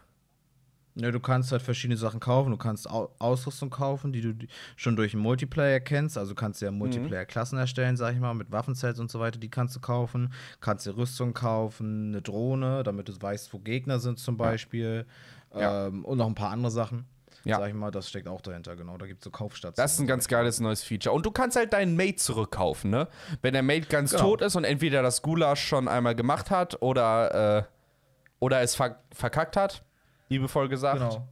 Ja, 0.96 1.10
du 1.12 1.20
kannst 1.20 1.52
halt 1.52 1.62
verschiedene 1.62 1.96
Sachen 1.96 2.18
kaufen. 2.20 2.50
Du 2.50 2.56
kannst 2.56 2.90
Au 2.90 3.14
Ausrüstung 3.18 3.70
kaufen, 3.70 4.12
die 4.12 4.20
du 4.20 4.34
schon 4.76 4.96
durch 4.96 5.12
den 5.12 5.20
Multiplayer 5.20 5.80
kennst. 5.80 6.18
Also 6.18 6.34
kannst 6.34 6.60
du 6.60 6.66
ja 6.66 6.72
Multiplayer-Klassen 6.72 7.58
erstellen, 7.58 7.96
sag 7.96 8.14
ich 8.14 8.20
mal, 8.20 8.34
mit 8.34 8.50
Waffensets 8.50 8.98
und 8.98 9.10
so 9.10 9.20
weiter. 9.20 9.38
Die 9.38 9.50
kannst 9.50 9.76
du 9.76 9.80
kaufen. 9.80 10.32
Kannst 10.60 10.86
dir 10.86 10.96
Rüstung 10.96 11.32
kaufen, 11.32 12.08
eine 12.08 12.22
Drohne, 12.22 12.82
damit 12.82 13.08
du 13.08 13.12
weißt, 13.20 13.52
wo 13.54 13.58
Gegner 13.60 14.00
sind 14.00 14.18
zum 14.18 14.36
Beispiel. 14.36 15.06
Ja. 15.54 15.86
Ähm, 15.86 16.04
und 16.04 16.18
noch 16.18 16.26
ein 16.26 16.34
paar 16.34 16.50
andere 16.50 16.70
Sachen. 16.72 17.06
Ja. 17.44 17.56
Sag 17.58 17.68
ich 17.68 17.74
mal, 17.74 17.90
das 17.90 18.08
steckt 18.08 18.28
auch 18.28 18.40
dahinter, 18.42 18.76
genau. 18.76 18.98
Da 18.98 19.06
gibt 19.06 19.20
es 19.20 19.24
so 19.24 19.30
Kaufstationen. 19.30 19.76
Das 19.82 19.94
ist 19.94 20.00
ein 20.00 20.06
ganz 20.06 20.28
geiles 20.28 20.60
neues 20.60 20.82
Feature. 20.82 21.14
Und 21.14 21.24
du 21.24 21.30
kannst 21.30 21.56
halt 21.56 21.72
deinen 21.72 21.96
Mate 21.96 22.16
zurückkaufen, 22.16 22.90
ne? 22.90 23.08
Wenn 23.40 23.54
der 23.54 23.62
Mate 23.62 23.86
ganz 23.86 24.10
Genau. 24.10 24.22
tot 24.24 24.42
ist 24.42 24.56
und 24.56 24.64
entweder 24.64 25.02
das 25.02 25.22
Gulasch 25.22 25.64
schon 25.66 25.88
einmal 25.88 26.14
gemacht 26.14 26.50
hat 26.50 26.82
oder, 26.82 27.58
äh, 27.58 27.62
oder 28.40 28.60
es 28.60 28.74
ver 28.74 29.00
verkackt 29.12 29.56
hat, 29.56 29.82
liebevoll 30.30 30.68
gesagt, 30.68 30.98
Genau. 31.00 31.28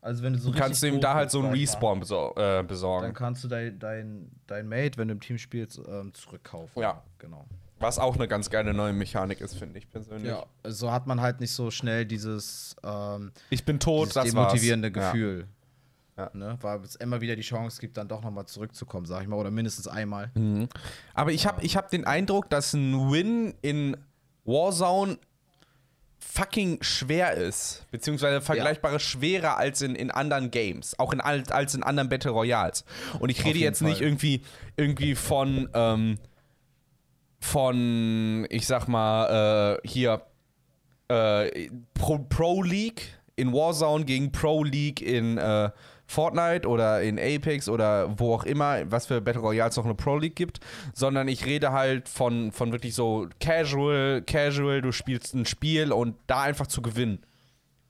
Also 0.00 0.24
wenn 0.24 0.32
du 0.32 0.38
so 0.40 0.50
kannst 0.50 0.82
du 0.82 0.86
richtig 0.86 0.98
ihm 0.98 1.00
da 1.00 1.14
halt 1.14 1.30
so 1.30 1.40
einen 1.40 1.52
Respawn 1.52 2.00
besor 2.00 2.36
äh, 2.36 2.40
Dann 2.56 2.66
besorgen. 2.66 3.14
kannst 3.14 3.44
du 3.44 3.48
dein, 3.48 3.78
dein, 3.78 4.30
dein 4.48 4.66
Mate, 4.68 4.98
wenn 4.98 5.06
du 5.06 5.14
im 5.14 5.20
Team 5.20 5.38
spielst, 5.38 5.80
ähm, 5.86 6.12
zurückkaufen. 6.12 6.82
Ja. 6.82 7.02
Genau. 7.18 7.44
Was 7.78 8.00
auch 8.00 8.16
eine 8.16 8.26
ganz 8.26 8.50
geile 8.50 8.74
neue 8.74 8.92
Mechanik 8.92 9.40
ist, 9.40 9.54
finde 9.54 9.78
ich 9.78 9.88
persönlich. 9.88 10.28
Ja, 10.28 10.44
so 10.64 10.90
hat 10.90 11.06
man 11.06 11.20
halt 11.20 11.38
nicht 11.40 11.52
so 11.52 11.70
schnell 11.70 12.04
dieses, 12.04 12.74
ähm, 12.82 13.30
Ich 13.50 13.64
bin 13.64 13.78
tot, 13.78 14.14
das 14.16 14.24
demotivierende 14.24 14.92
war's. 14.94 15.12
Gefühl. 15.12 15.46
Ja. 16.16 16.30
Ne? 16.32 16.58
Weil 16.60 16.80
es 16.80 16.96
immer 16.96 17.20
wieder 17.20 17.36
die 17.36 17.42
Chance 17.42 17.80
gibt, 17.80 17.96
dann 17.96 18.08
doch 18.08 18.22
nochmal 18.22 18.46
zurückzukommen, 18.46 19.06
sag 19.06 19.22
ich 19.22 19.28
mal, 19.28 19.36
oder 19.36 19.50
mindestens 19.52 19.86
einmal. 19.88 20.30
Ja. 20.34 20.66
Aber 21.14 21.30
ich 21.32 21.46
habe 21.46 21.62
ich 21.62 21.76
hab 21.76 21.90
den 21.90 22.04
Eindruck, 22.04 22.50
dass 22.50 22.72
ein 22.74 23.10
Win 23.12 23.54
in 23.62 23.96
Warzone 24.44 25.16
fucking 26.22 26.82
schwer 26.82 27.34
ist. 27.34 27.84
Beziehungsweise 27.90 28.40
vergleichbare 28.40 29.00
schwerer 29.00 29.58
als 29.58 29.82
in, 29.82 29.94
in 29.94 30.10
anderen 30.10 30.50
Games. 30.50 30.98
Auch 30.98 31.12
in, 31.12 31.20
al- 31.20 31.44
als 31.50 31.74
in 31.74 31.82
anderen 31.82 32.08
Battle 32.08 32.30
Royals. 32.30 32.84
Und 33.18 33.28
ich 33.30 33.44
rede 33.44 33.58
jetzt 33.58 33.82
nicht 33.82 33.98
Fall. 33.98 34.06
irgendwie, 34.06 34.42
irgendwie 34.76 35.14
von, 35.14 35.68
ähm, 35.74 36.18
von, 37.40 38.46
ich 38.50 38.66
sag 38.66 38.86
mal, 38.88 39.78
äh, 39.82 39.88
hier, 39.88 40.22
äh, 41.08 41.68
Pro, 41.94 42.18
Pro 42.18 42.62
League 42.62 43.18
in 43.36 43.52
Warzone 43.52 44.04
gegen 44.04 44.30
Pro 44.30 44.62
League 44.62 45.00
in 45.02 45.38
äh, 45.38 45.70
Fortnite 46.12 46.68
oder 46.68 47.02
in 47.02 47.18
Apex 47.18 47.68
oder 47.68 48.18
wo 48.18 48.34
auch 48.34 48.44
immer, 48.44 48.90
was 48.90 49.06
für 49.06 49.20
Battle 49.20 49.40
Royals 49.40 49.76
noch 49.76 49.86
eine 49.86 49.94
Pro 49.94 50.18
League 50.18 50.36
gibt, 50.36 50.60
sondern 50.92 51.26
ich 51.26 51.46
rede 51.46 51.72
halt 51.72 52.08
von, 52.08 52.52
von 52.52 52.70
wirklich 52.70 52.94
so 52.94 53.28
casual, 53.40 54.22
casual, 54.22 54.82
du 54.82 54.92
spielst 54.92 55.34
ein 55.34 55.46
Spiel 55.46 55.90
und 55.90 56.16
da 56.26 56.42
einfach 56.42 56.66
zu 56.66 56.82
gewinnen. 56.82 57.20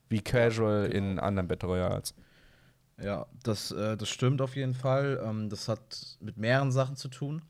Wie 0.07 0.21
casual 0.21 0.85
in 0.85 1.19
anderen 1.19 1.47
Battle 1.47 1.69
Royals. 1.69 2.15
Ja, 3.01 3.25
das, 3.43 3.71
äh, 3.71 3.97
das 3.97 4.07
stimmt 4.09 4.41
auf 4.41 4.55
jeden 4.55 4.75
Fall. 4.75 5.21
Ähm, 5.25 5.49
das 5.49 5.67
hat 5.67 6.17
mit 6.21 6.37
mehreren 6.37 6.71
Sachen 6.71 6.95
zu 6.95 7.09
tun. 7.09 7.41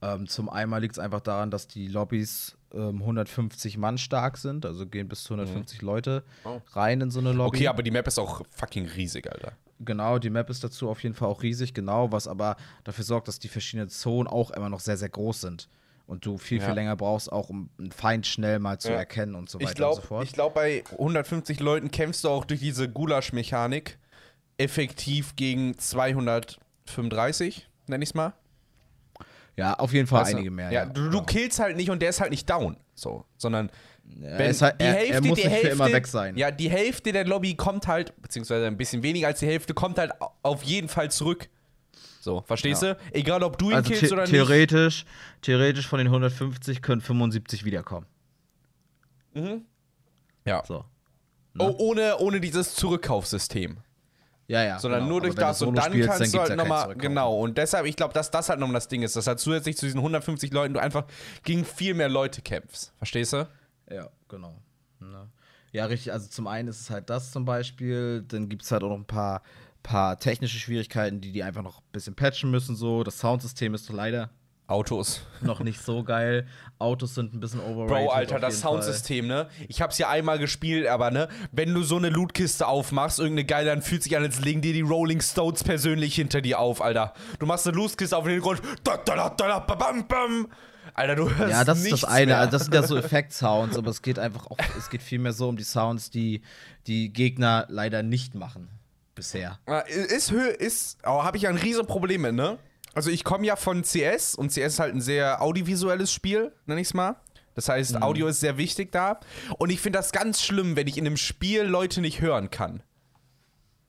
Ähm, 0.00 0.28
zum 0.28 0.48
einen 0.48 0.80
liegt 0.80 0.94
es 0.94 0.98
einfach 0.98 1.20
daran, 1.20 1.50
dass 1.50 1.68
die 1.68 1.88
Lobbys 1.88 2.56
ähm, 2.74 3.00
150 3.00 3.76
Mann 3.78 3.98
stark 3.98 4.38
sind, 4.38 4.64
also 4.66 4.86
gehen 4.86 5.08
bis 5.08 5.22
zu 5.24 5.34
150 5.34 5.82
Leute 5.82 6.24
Oh. 6.44 6.60
rein 6.72 7.00
in 7.00 7.10
so 7.10 7.20
eine 7.20 7.32
Lobby. 7.32 7.58
Okay, 7.58 7.68
aber 7.68 7.82
die 7.82 7.90
Map 7.90 8.06
ist 8.06 8.18
auch 8.18 8.42
fucking 8.50 8.86
riesig, 8.86 9.30
Alter. 9.30 9.52
Genau, 9.80 10.18
die 10.18 10.30
Map 10.30 10.48
ist 10.48 10.62
dazu 10.62 10.88
auf 10.88 11.02
jeden 11.02 11.14
Fall 11.14 11.28
auch 11.28 11.42
riesig, 11.42 11.74
genau, 11.74 12.12
was 12.12 12.28
aber 12.28 12.56
dafür 12.84 13.04
sorgt, 13.04 13.26
dass 13.28 13.38
die 13.40 13.48
verschiedenen 13.48 13.88
Zonen 13.88 14.28
auch 14.28 14.50
immer 14.52 14.68
noch 14.68 14.80
sehr, 14.80 14.96
sehr 14.96 15.08
groß 15.08 15.40
sind. 15.40 15.68
Und 16.06 16.26
du 16.26 16.36
viel, 16.38 16.58
Ja. 16.60 16.66
viel 16.66 16.74
länger 16.74 16.94
brauchst, 16.96 17.32
auch 17.32 17.48
um 17.48 17.70
einen 17.78 17.90
Feind 17.92 18.26
schnell 18.26 18.58
mal 18.58 18.78
zu 18.78 18.90
Ja. 18.90 18.96
erkennen 18.98 19.34
und 19.34 19.48
so 19.50 19.58
weiter 19.58 19.64
Ich 19.64 19.70
und 19.70 19.76
glaube, 19.76 19.96
so 19.96 20.02
fort. 20.02 20.32
glaub, 20.32 20.54
bei 20.54 20.84
150 20.98 21.58
Leuten 21.60 21.90
kämpfst 21.90 22.24
du 22.24 22.28
auch 22.28 22.44
durch 22.44 22.60
diese 22.60 22.88
Gulasch-Mechanik 22.88 23.98
effektiv 24.58 25.34
gegen 25.36 25.76
235, 26.86 27.68
nenn 27.88 28.02
ich's 28.02 28.14
mal. 28.14 28.34
Ja, 29.56 29.74
auf 29.74 29.92
jeden 29.92 30.06
Fall 30.06 30.22
Weißt 30.22 30.32
du? 30.32 30.36
einige 30.36 30.50
mehr. 30.50 30.70
Ja, 30.72 30.86
du, 30.86 31.10
du 31.10 31.22
killst 31.22 31.58
halt 31.58 31.76
nicht 31.76 31.90
und 31.90 32.00
der 32.00 32.10
ist 32.10 32.20
halt 32.20 32.30
nicht 32.30 32.48
down. 32.48 32.76
So, 32.94 33.24
sondern 33.36 33.70
Er, 34.20 34.38
wenn 34.38 34.52
halt, 34.60 34.80
die 34.80 34.84
er, 34.84 34.92
Hälfte, 34.94 35.14
er 35.14 35.20
muss 35.22 35.38
die 35.38 35.44
nicht 35.44 35.52
Hälfte, 35.54 35.68
immer 35.70 35.92
weg 35.92 36.06
sein. 36.06 36.36
Ja, 36.36 36.50
die 36.50 36.70
Hälfte 36.70 37.12
der 37.12 37.24
Lobby 37.26 37.54
kommt 37.54 37.86
halt, 37.86 38.20
beziehungsweise 38.20 38.66
ein 38.66 38.76
bisschen 38.76 39.02
weniger 39.02 39.28
als 39.28 39.40
die 39.40 39.46
Hälfte, 39.46 39.74
kommt 39.74 39.98
halt 39.98 40.12
au- 40.20 40.32
auf 40.42 40.62
jeden 40.62 40.88
Fall 40.88 41.10
zurück. 41.10 41.48
So, 42.20 42.40
verstehst 42.42 42.82
Ja. 42.82 42.94
du? 42.94 43.00
Egal, 43.12 43.42
ob 43.42 43.58
du 43.58 43.70
ihn 43.70 43.76
also 43.76 43.90
killst 43.90 44.12
oder 44.12 44.22
nicht. 44.22 44.30
theoretisch, 44.30 45.04
theoretisch 45.42 45.86
von 45.88 45.98
den 45.98 46.06
150 46.08 46.80
können 46.80 47.00
75 47.00 47.64
wiederkommen. 47.64 48.06
Ja. 50.44 50.62
So. 50.66 50.84
Oh, 51.58 51.74
ohne, 51.78 52.16
ohne 52.18 52.40
dieses 52.40 52.74
Zurückkaufsystem. 52.74 53.78
Ja, 54.52 54.62
ja. 54.64 54.78
sondern 54.78 55.00
genau. 55.00 55.12
nur 55.12 55.20
durch 55.22 55.34
das 55.34 55.60
du 55.60 55.68
und 55.68 55.76
dann 55.76 55.92
spielst, 55.92 56.10
kannst 56.10 56.20
du 56.20 56.24
gibt's 56.24 56.38
halt 56.38 56.50
ja 56.50 56.56
nochmal, 56.56 56.94
genau, 56.94 57.38
und 57.38 57.56
deshalb, 57.56 57.86
ich 57.86 57.96
glaube, 57.96 58.12
dass 58.12 58.30
das 58.30 58.50
halt 58.50 58.60
nochmal 58.60 58.74
das 58.74 58.86
Ding 58.86 59.02
ist, 59.02 59.16
dass 59.16 59.26
halt 59.26 59.40
zusätzlich 59.40 59.78
zu 59.78 59.86
diesen 59.86 60.00
150 60.00 60.52
Leuten 60.52 60.74
du 60.74 60.80
einfach 60.80 61.06
gegen 61.42 61.64
viel 61.64 61.94
mehr 61.94 62.10
Leute 62.10 62.42
kämpfst, 62.42 62.92
verstehst 62.98 63.32
du? 63.32 63.48
Ja, 63.90 64.10
genau. 64.28 64.60
Ne? 65.00 65.30
Ja, 65.72 65.86
richtig. 65.86 66.12
Also 66.12 66.28
zum 66.28 66.46
einen 66.48 66.68
ist 66.68 66.82
es 66.82 66.90
halt 66.90 67.08
das 67.08 67.30
zum 67.30 67.46
Beispiel, 67.46 68.26
dann 68.28 68.50
gibt 68.50 68.62
es 68.62 68.70
halt 68.70 68.82
auch 68.82 68.90
noch 68.90 68.98
ein 68.98 69.06
paar, 69.06 69.40
paar 69.82 70.18
technische 70.18 70.58
Schwierigkeiten, 70.58 71.22
die 71.22 71.32
die 71.32 71.42
einfach 71.42 71.62
noch 71.62 71.78
ein 71.78 71.92
bisschen 71.92 72.14
patchen 72.14 72.50
müssen. 72.50 72.76
So, 72.76 73.04
das 73.04 73.20
Soundsystem 73.20 73.72
ist 73.72 73.88
leider 73.88 74.28
Autos. 74.68 75.20
noch 75.42 75.60
nicht 75.60 75.80
so 75.84 76.02
geil. 76.02 76.46
Autos 76.78 77.14
sind 77.14 77.34
ein 77.34 77.40
bisschen 77.40 77.60
overrated. 77.60 77.88
Bro, 78.06 78.10
Alter, 78.10 78.38
das 78.38 78.54
jeden 78.54 78.62
Fall. 78.62 78.82
Soundsystem, 78.82 79.26
ne? 79.26 79.48
Ich 79.68 79.82
hab's 79.82 79.98
ja 79.98 80.08
einmal 80.08 80.38
gespielt, 80.38 80.86
aber 80.86 81.10
ne, 81.10 81.28
wenn 81.50 81.74
du 81.74 81.82
so 81.82 81.96
eine 81.96 82.08
Lootkiste 82.08 82.66
aufmachst, 82.66 83.18
irgendeine 83.18 83.44
geile, 83.44 83.66
dann 83.70 83.82
fühlt 83.82 84.02
sich 84.02 84.16
an, 84.16 84.22
als 84.22 84.40
legen 84.40 84.62
dir 84.62 84.72
die 84.72 84.80
Rolling 84.80 85.20
Stones 85.20 85.62
persönlich 85.62 86.14
hinter 86.14 86.40
dir 86.40 86.58
auf, 86.58 86.80
Alter. 86.80 87.12
Du 87.38 87.46
machst 87.46 87.66
eine 87.66 87.76
Lootkiste 87.76 88.16
auf 88.16 88.24
den 88.24 88.40
Grund. 88.40 88.62
Da, 88.82 88.96
da, 88.96 89.14
da, 89.16 89.28
da, 89.30 89.48
da, 89.48 89.74
bam, 89.74 90.06
bam. 90.08 90.48
Alter, 90.94 91.16
du 91.16 91.30
hörst 91.34 91.50
Ja, 91.52 91.64
das 91.64 91.80
ist 91.82 91.92
das 91.92 92.04
eine. 92.04 92.36
Also 92.38 92.52
das 92.52 92.62
sind 92.64 92.74
ja 92.74 92.82
so 92.82 92.96
Effekt-Sounds, 92.98 93.76
aber 93.76 93.90
es 93.90 94.00
geht 94.02 94.18
einfach 94.18 94.46
auch, 94.46 94.58
es 94.78 94.90
geht 94.90 95.02
vielmehr 95.02 95.32
so 95.32 95.48
um 95.48 95.56
die 95.56 95.64
Sounds, 95.64 96.10
die 96.10 96.42
die 96.86 97.12
Gegner 97.12 97.66
leider 97.68 98.02
nicht 98.02 98.34
machen. 98.34 98.68
Bisher. 99.14 99.58
Ja, 99.68 99.80
Ist, 99.80 100.32
hö- 100.32 100.46
ist, 100.46 100.98
oh, 101.04 101.22
habe 101.22 101.36
ich 101.36 101.42
ja 101.44 101.50
ein 101.50 101.56
riesen 101.56 101.86
Problem 101.86 102.22
mit, 102.22 102.34
ne? 102.34 102.58
Also 102.94 103.10
ich 103.10 103.24
komme 103.24 103.46
ja 103.46 103.56
von 103.56 103.82
CS 103.82 104.34
und 104.34 104.50
CS 104.50 104.58
ist 104.74 104.78
halt 104.80 104.94
ein 104.94 105.00
sehr 105.00 105.40
audiovisuelles 105.42 106.12
Spiel, 106.12 106.52
nenn 106.66 106.78
ich's 106.78 106.94
mal. 106.94 107.16
Das 107.54 107.68
heißt, 107.68 107.96
Mhm. 107.96 108.02
Audio 108.02 108.26
ist 108.28 108.40
sehr 108.40 108.56
wichtig 108.56 108.92
da. 108.92 109.20
Und 109.58 109.70
ich 109.70 109.80
finde 109.80 109.98
das 109.98 110.12
ganz 110.12 110.42
schlimm, 110.42 110.76
wenn 110.76 110.86
ich 110.86 110.96
in 110.98 111.06
einem 111.06 111.16
Spiel 111.16 111.62
Leute 111.62 112.00
nicht 112.00 112.20
hören 112.20 112.50
kann. 112.50 112.82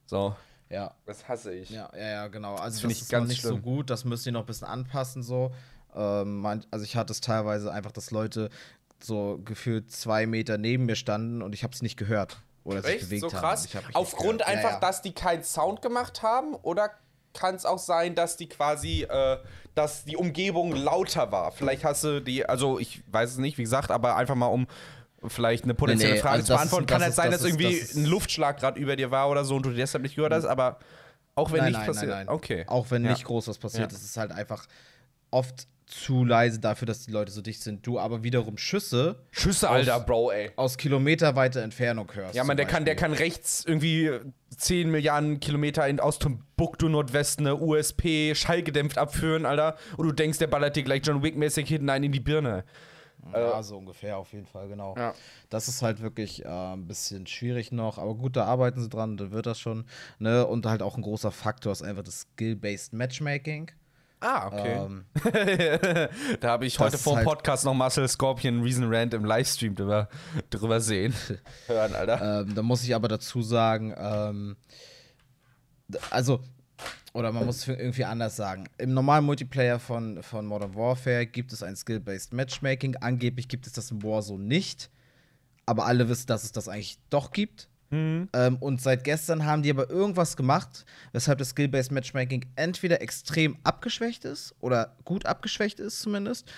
So. 0.05 0.35
Ja. 0.69 0.93
Das 1.05 1.27
hasse 1.27 1.53
ich. 1.53 1.69
Ja, 1.69 1.89
ja, 1.95 2.07
ja, 2.07 2.27
genau. 2.27 2.55
Also 2.55 2.75
das, 2.75 2.81
find 2.81 2.91
ich 2.93 3.01
ist 3.01 3.09
ganz 3.09 3.23
noch 3.23 3.29
nicht 3.29 3.41
so 3.41 3.49
schlimm. 3.49 3.61
gut. 3.61 3.89
Das 3.89 4.05
müsst 4.05 4.25
ihr 4.25 4.31
noch 4.31 4.41
ein 4.41 4.45
bisschen 4.45 4.67
anpassen 4.67 5.21
so. 5.23 5.51
Ähm, 5.95 6.45
also 6.71 6.83
ich 6.83 6.95
hatte 6.95 7.13
es 7.13 7.21
teilweise 7.21 7.71
einfach, 7.71 7.91
dass 7.91 8.11
Leute 8.11 8.49
so 9.01 9.39
gefühlt 9.45 9.91
zwei 9.91 10.25
Meter 10.25 10.57
neben 10.57 10.85
mir 10.85 10.95
standen 10.95 11.41
und 11.41 11.53
ich 11.53 11.63
habe 11.63 11.73
es 11.73 11.81
nicht 11.81 11.97
gehört 11.97 12.41
oder 12.63 12.81
sich 12.81 12.95
Echt? 12.95 13.05
bewegt 13.05 13.21
So 13.21 13.33
haben. 13.33 13.39
krass? 13.39 13.65
Ich 13.65 13.95
Aufgrund 13.95 14.41
einfach, 14.47 14.63
ja, 14.63 14.71
ja. 14.75 14.79
dass 14.79 15.01
die 15.01 15.11
keinen 15.13 15.43
Sound 15.43 15.81
gemacht 15.81 16.23
haben? 16.23 16.55
Oder 16.55 16.89
kann 17.33 17.55
es 17.55 17.65
auch 17.65 17.79
sein, 17.79 18.15
dass 18.15 18.37
die 18.37 18.47
quasi, 18.47 19.03
äh, 19.09 19.37
dass 19.75 20.05
die 20.05 20.15
Umgebung 20.17 20.73
lauter 20.75 21.31
war? 21.31 21.51
Vielleicht 21.51 21.83
hast 21.83 22.03
du 22.03 22.21
die, 22.21 22.47
also 22.47 22.79
ich 22.79 23.01
weiß 23.11 23.31
es 23.31 23.37
nicht, 23.37 23.57
wie 23.57 23.63
gesagt, 23.63 23.91
aber 23.91 24.15
einfach 24.15 24.35
mal 24.35 24.47
um 24.47 24.67
vielleicht 25.27 25.63
eine 25.63 25.73
potenzielle 25.73 26.13
Nee, 26.13 26.17
nee, 26.17 26.21
Frage 26.21 26.35
also 26.35 26.47
zu 26.47 26.53
beantworten. 26.53 26.83
ist- 26.85 26.89
kann 26.91 27.01
halt 27.01 27.13
sein, 27.13 27.31
das 27.31 27.41
dass 27.41 27.49
ist- 27.49 27.59
irgendwie 27.59 27.79
das 27.79 27.95
ein 27.95 28.05
Luftschlag 28.05 28.59
gerade 28.59 28.79
über 28.79 28.95
dir 28.95 29.09
war 29.09 29.29
oder 29.29 29.45
so 29.45 29.55
und 29.55 29.65
du 29.65 29.71
deshalb 29.71 30.03
nicht 30.03 30.15
gehört 30.15 30.33
hast, 30.33 30.45
aber 30.45 30.79
auch 31.35 31.51
wenn 31.51 31.59
nein, 31.59 31.67
nicht 31.71 31.77
nein, 31.79 31.87
passiert. 31.87 32.11
nein. 32.11 32.29
Okay. 32.29 32.65
Auch 32.67 32.91
wenn 32.91 33.03
Ja. 33.05 33.11
nicht 33.11 33.23
groß 33.23 33.47
was 33.47 33.57
passiert 33.57 33.91
Ja. 33.91 33.97
ist, 33.97 34.03
ist 34.03 34.09
es 34.11 34.17
halt 34.17 34.31
einfach 34.31 34.65
oft 35.31 35.67
zu 35.93 36.25
leise 36.25 36.59
dafür, 36.59 36.85
dass 36.85 37.05
die 37.05 37.11
Leute 37.11 37.31
so 37.31 37.41
dicht 37.41 37.61
sind. 37.61 37.85
Du 37.85 37.99
aber 37.99 38.23
wiederum 38.23 38.57
Schüsse 38.57 39.23
Schüsse, 39.31 39.69
aus- 39.69 39.75
Alter, 39.75 39.99
Bro, 39.99 40.31
ey. 40.31 40.51
aus 40.55 40.77
kilometerweiter 40.77 41.61
Entfernung 41.61 42.13
hörst. 42.13 42.35
Ja, 42.35 42.43
man, 42.43 42.57
der 42.57 42.65
kann, 42.65 42.85
der 42.85 42.95
kann 42.95 43.13
rechts 43.13 43.63
irgendwie 43.65 44.11
10 44.57 44.89
Milliarden 44.89 45.39
Kilometer 45.39 45.87
in, 45.87 45.99
aus 45.99 46.19
Timbuktu 46.19 46.89
Nordwesten 46.89 47.45
eine 47.47 47.55
USP 47.57 48.33
schallgedämpft 48.35 48.97
abführen, 48.97 49.45
Alter. 49.45 49.75
Und 49.97 50.07
du 50.07 50.11
denkst, 50.13 50.39
der 50.39 50.47
ballert 50.47 50.75
dir 50.75 50.83
gleich 50.83 51.01
John 51.05 51.21
Wick-mäßig 51.23 51.67
hinten 51.67 51.89
einen 51.89 52.05
in 52.05 52.11
die 52.11 52.19
Birne. 52.19 52.63
Ja, 53.31 53.63
so 53.63 53.77
ungefähr, 53.77 54.17
auf 54.17 54.33
jeden 54.33 54.45
Fall, 54.45 54.67
genau. 54.67 54.95
Ja. 54.97 55.13
Das 55.49 55.69
ist 55.69 55.81
halt 55.81 56.01
wirklich 56.01 56.43
äh, 56.43 56.47
ein 56.49 56.87
bisschen 56.87 57.25
schwierig 57.25 57.71
noch, 57.71 57.97
aber 57.97 58.15
gut, 58.15 58.35
da 58.35 58.43
arbeiten 58.43 58.81
sie 58.81 58.89
dran, 58.89 59.15
da 59.15 59.31
wird 59.31 59.45
das 59.45 59.61
schon. 59.61 59.85
Ne? 60.19 60.45
Und 60.45 60.65
halt 60.65 60.81
auch 60.81 60.97
ein 60.97 61.01
großer 61.03 61.31
Faktor 61.31 61.71
ist 61.71 61.83
einfach 61.83 62.03
das 62.03 62.21
Skill-Based 62.33 62.91
Matchmaking. 62.91 63.71
Ah, 64.25 64.47
okay. 64.47 64.73
Ähm, 64.85 65.05
da 66.39 66.51
habe 66.51 66.65
ich 66.65 66.79
heute 66.79 66.97
vor 66.97 67.13
dem 67.13 67.17
halt- 67.17 67.27
Podcast 67.27 67.65
noch 67.65 67.73
Marcel 67.73 68.07
Scorpion 68.07 68.61
Reason 68.61 68.85
Rant 68.87 69.13
im 69.13 69.25
Livestream 69.25 69.75
drüber, 69.75 70.07
drüber 70.49 70.79
sehen. 70.79 71.13
Hören, 71.67 71.93
Alter. 71.93 72.41
ähm, 72.41 72.55
da 72.55 72.61
muss 72.61 72.83
ich 72.83 72.95
aber 72.95 73.09
dazu 73.09 73.41
sagen, 73.41 73.93
ähm, 73.97 74.55
also, 76.09 76.39
oder 77.13 77.31
man 77.33 77.45
muss 77.45 77.57
es 77.57 77.67
irgendwie 77.67 78.05
anders 78.05 78.37
sagen. 78.37 78.63
Im 78.77 78.93
normalen 78.93 79.25
Multiplayer 79.25 79.77
von, 79.77 80.23
von 80.23 80.45
Modern 80.45 80.73
Warfare 80.73 81.25
gibt 81.27 81.51
es 81.51 81.61
ein 81.61 81.75
Skill-Based 81.75 82.33
Matchmaking. 82.33 82.95
Angeblich 82.95 83.47
gibt 83.49 83.67
es 83.67 83.73
das 83.73 83.91
im 83.91 84.01
Warzone 84.03 84.43
nicht. 84.43 84.89
Aber 85.65 85.85
alle 85.85 86.09
wissen, 86.09 86.27
dass 86.27 86.43
es 86.43 86.51
das 86.53 86.67
eigentlich 86.67 86.97
doch 87.09 87.31
gibt. 87.31 87.67
Ähm, 87.93 88.57
und 88.59 88.81
seit 88.81 89.03
gestern 89.03 89.45
haben 89.45 89.63
die 89.63 89.69
aber 89.69 89.89
irgendwas 89.89 90.35
gemacht, 90.35 90.85
weshalb 91.11 91.39
das 91.39 91.49
Skill-Based 91.49 91.91
Matchmaking 91.91 92.45
entweder 92.55 93.01
extrem 93.01 93.57
abgeschwächt 93.63 94.25
ist 94.25 94.55
oder 94.59 94.95
gut 95.05 95.25
abgeschwächt 95.25 95.79
ist 95.79 95.99
zumindest, 96.01 96.51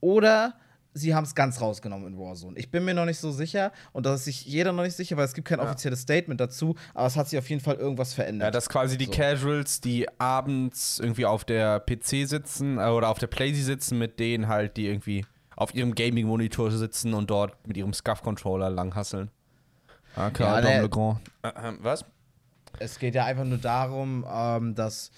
oder 0.00 0.54
sie 0.94 1.14
haben 1.14 1.24
es 1.24 1.34
ganz 1.34 1.60
rausgenommen 1.60 2.06
in 2.08 2.18
Warzone. 2.18 2.58
Ich 2.58 2.70
bin 2.70 2.84
mir 2.84 2.94
noch 2.94 3.04
nicht 3.04 3.18
so 3.18 3.30
sicher 3.30 3.72
und 3.92 4.06
da 4.06 4.14
ist 4.14 4.24
sich 4.24 4.44
jeder 4.44 4.72
noch 4.72 4.82
nicht 4.82 4.96
sicher, 4.96 5.16
weil 5.16 5.24
es 5.24 5.34
gibt 5.34 5.48
kein 5.48 5.60
offizielles 5.60 6.00
Statement 6.00 6.40
dazu, 6.40 6.74
aber 6.94 7.06
es 7.06 7.16
hat 7.16 7.28
sich 7.28 7.38
auf 7.38 7.48
jeden 7.48 7.60
Fall 7.60 7.76
irgendwas 7.76 8.14
verändert. 8.14 8.46
Ja, 8.46 8.50
dass 8.50 8.68
quasi 8.68 8.98
die 8.98 9.06
So. 9.06 9.12
Casuals, 9.12 9.80
die 9.80 10.06
abends 10.18 10.98
irgendwie 10.98 11.26
auf 11.26 11.44
der 11.44 11.80
PC 11.80 12.28
sitzen 12.28 12.78
äh, 12.78 12.88
oder 12.88 13.08
auf 13.08 13.18
der 13.18 13.28
Playsee 13.28 13.62
sitzen, 13.62 13.98
mit 13.98 14.18
denen 14.18 14.48
halt, 14.48 14.76
die 14.76 14.86
irgendwie 14.86 15.24
auf 15.56 15.74
ihrem 15.74 15.94
Gaming-Monitor 15.94 16.70
sitzen 16.70 17.14
und 17.14 17.30
dort 17.30 17.66
mit 17.66 17.76
ihrem 17.76 17.92
Scuff-Controller 17.92 18.70
langhasseln. 18.70 19.30
Okay, 20.18 20.42
Ja, 20.42 20.60
Dom 20.60 20.80
Le 20.82 20.88
Grand. 20.88 21.20
Was? 21.82 22.04
Es 22.78 22.98
geht 22.98 23.14
ja 23.14 23.24
einfach 23.24 23.44
nur 23.44 23.58
darum, 23.58 24.24
ähm, 24.30 24.74
dass, 24.74 25.10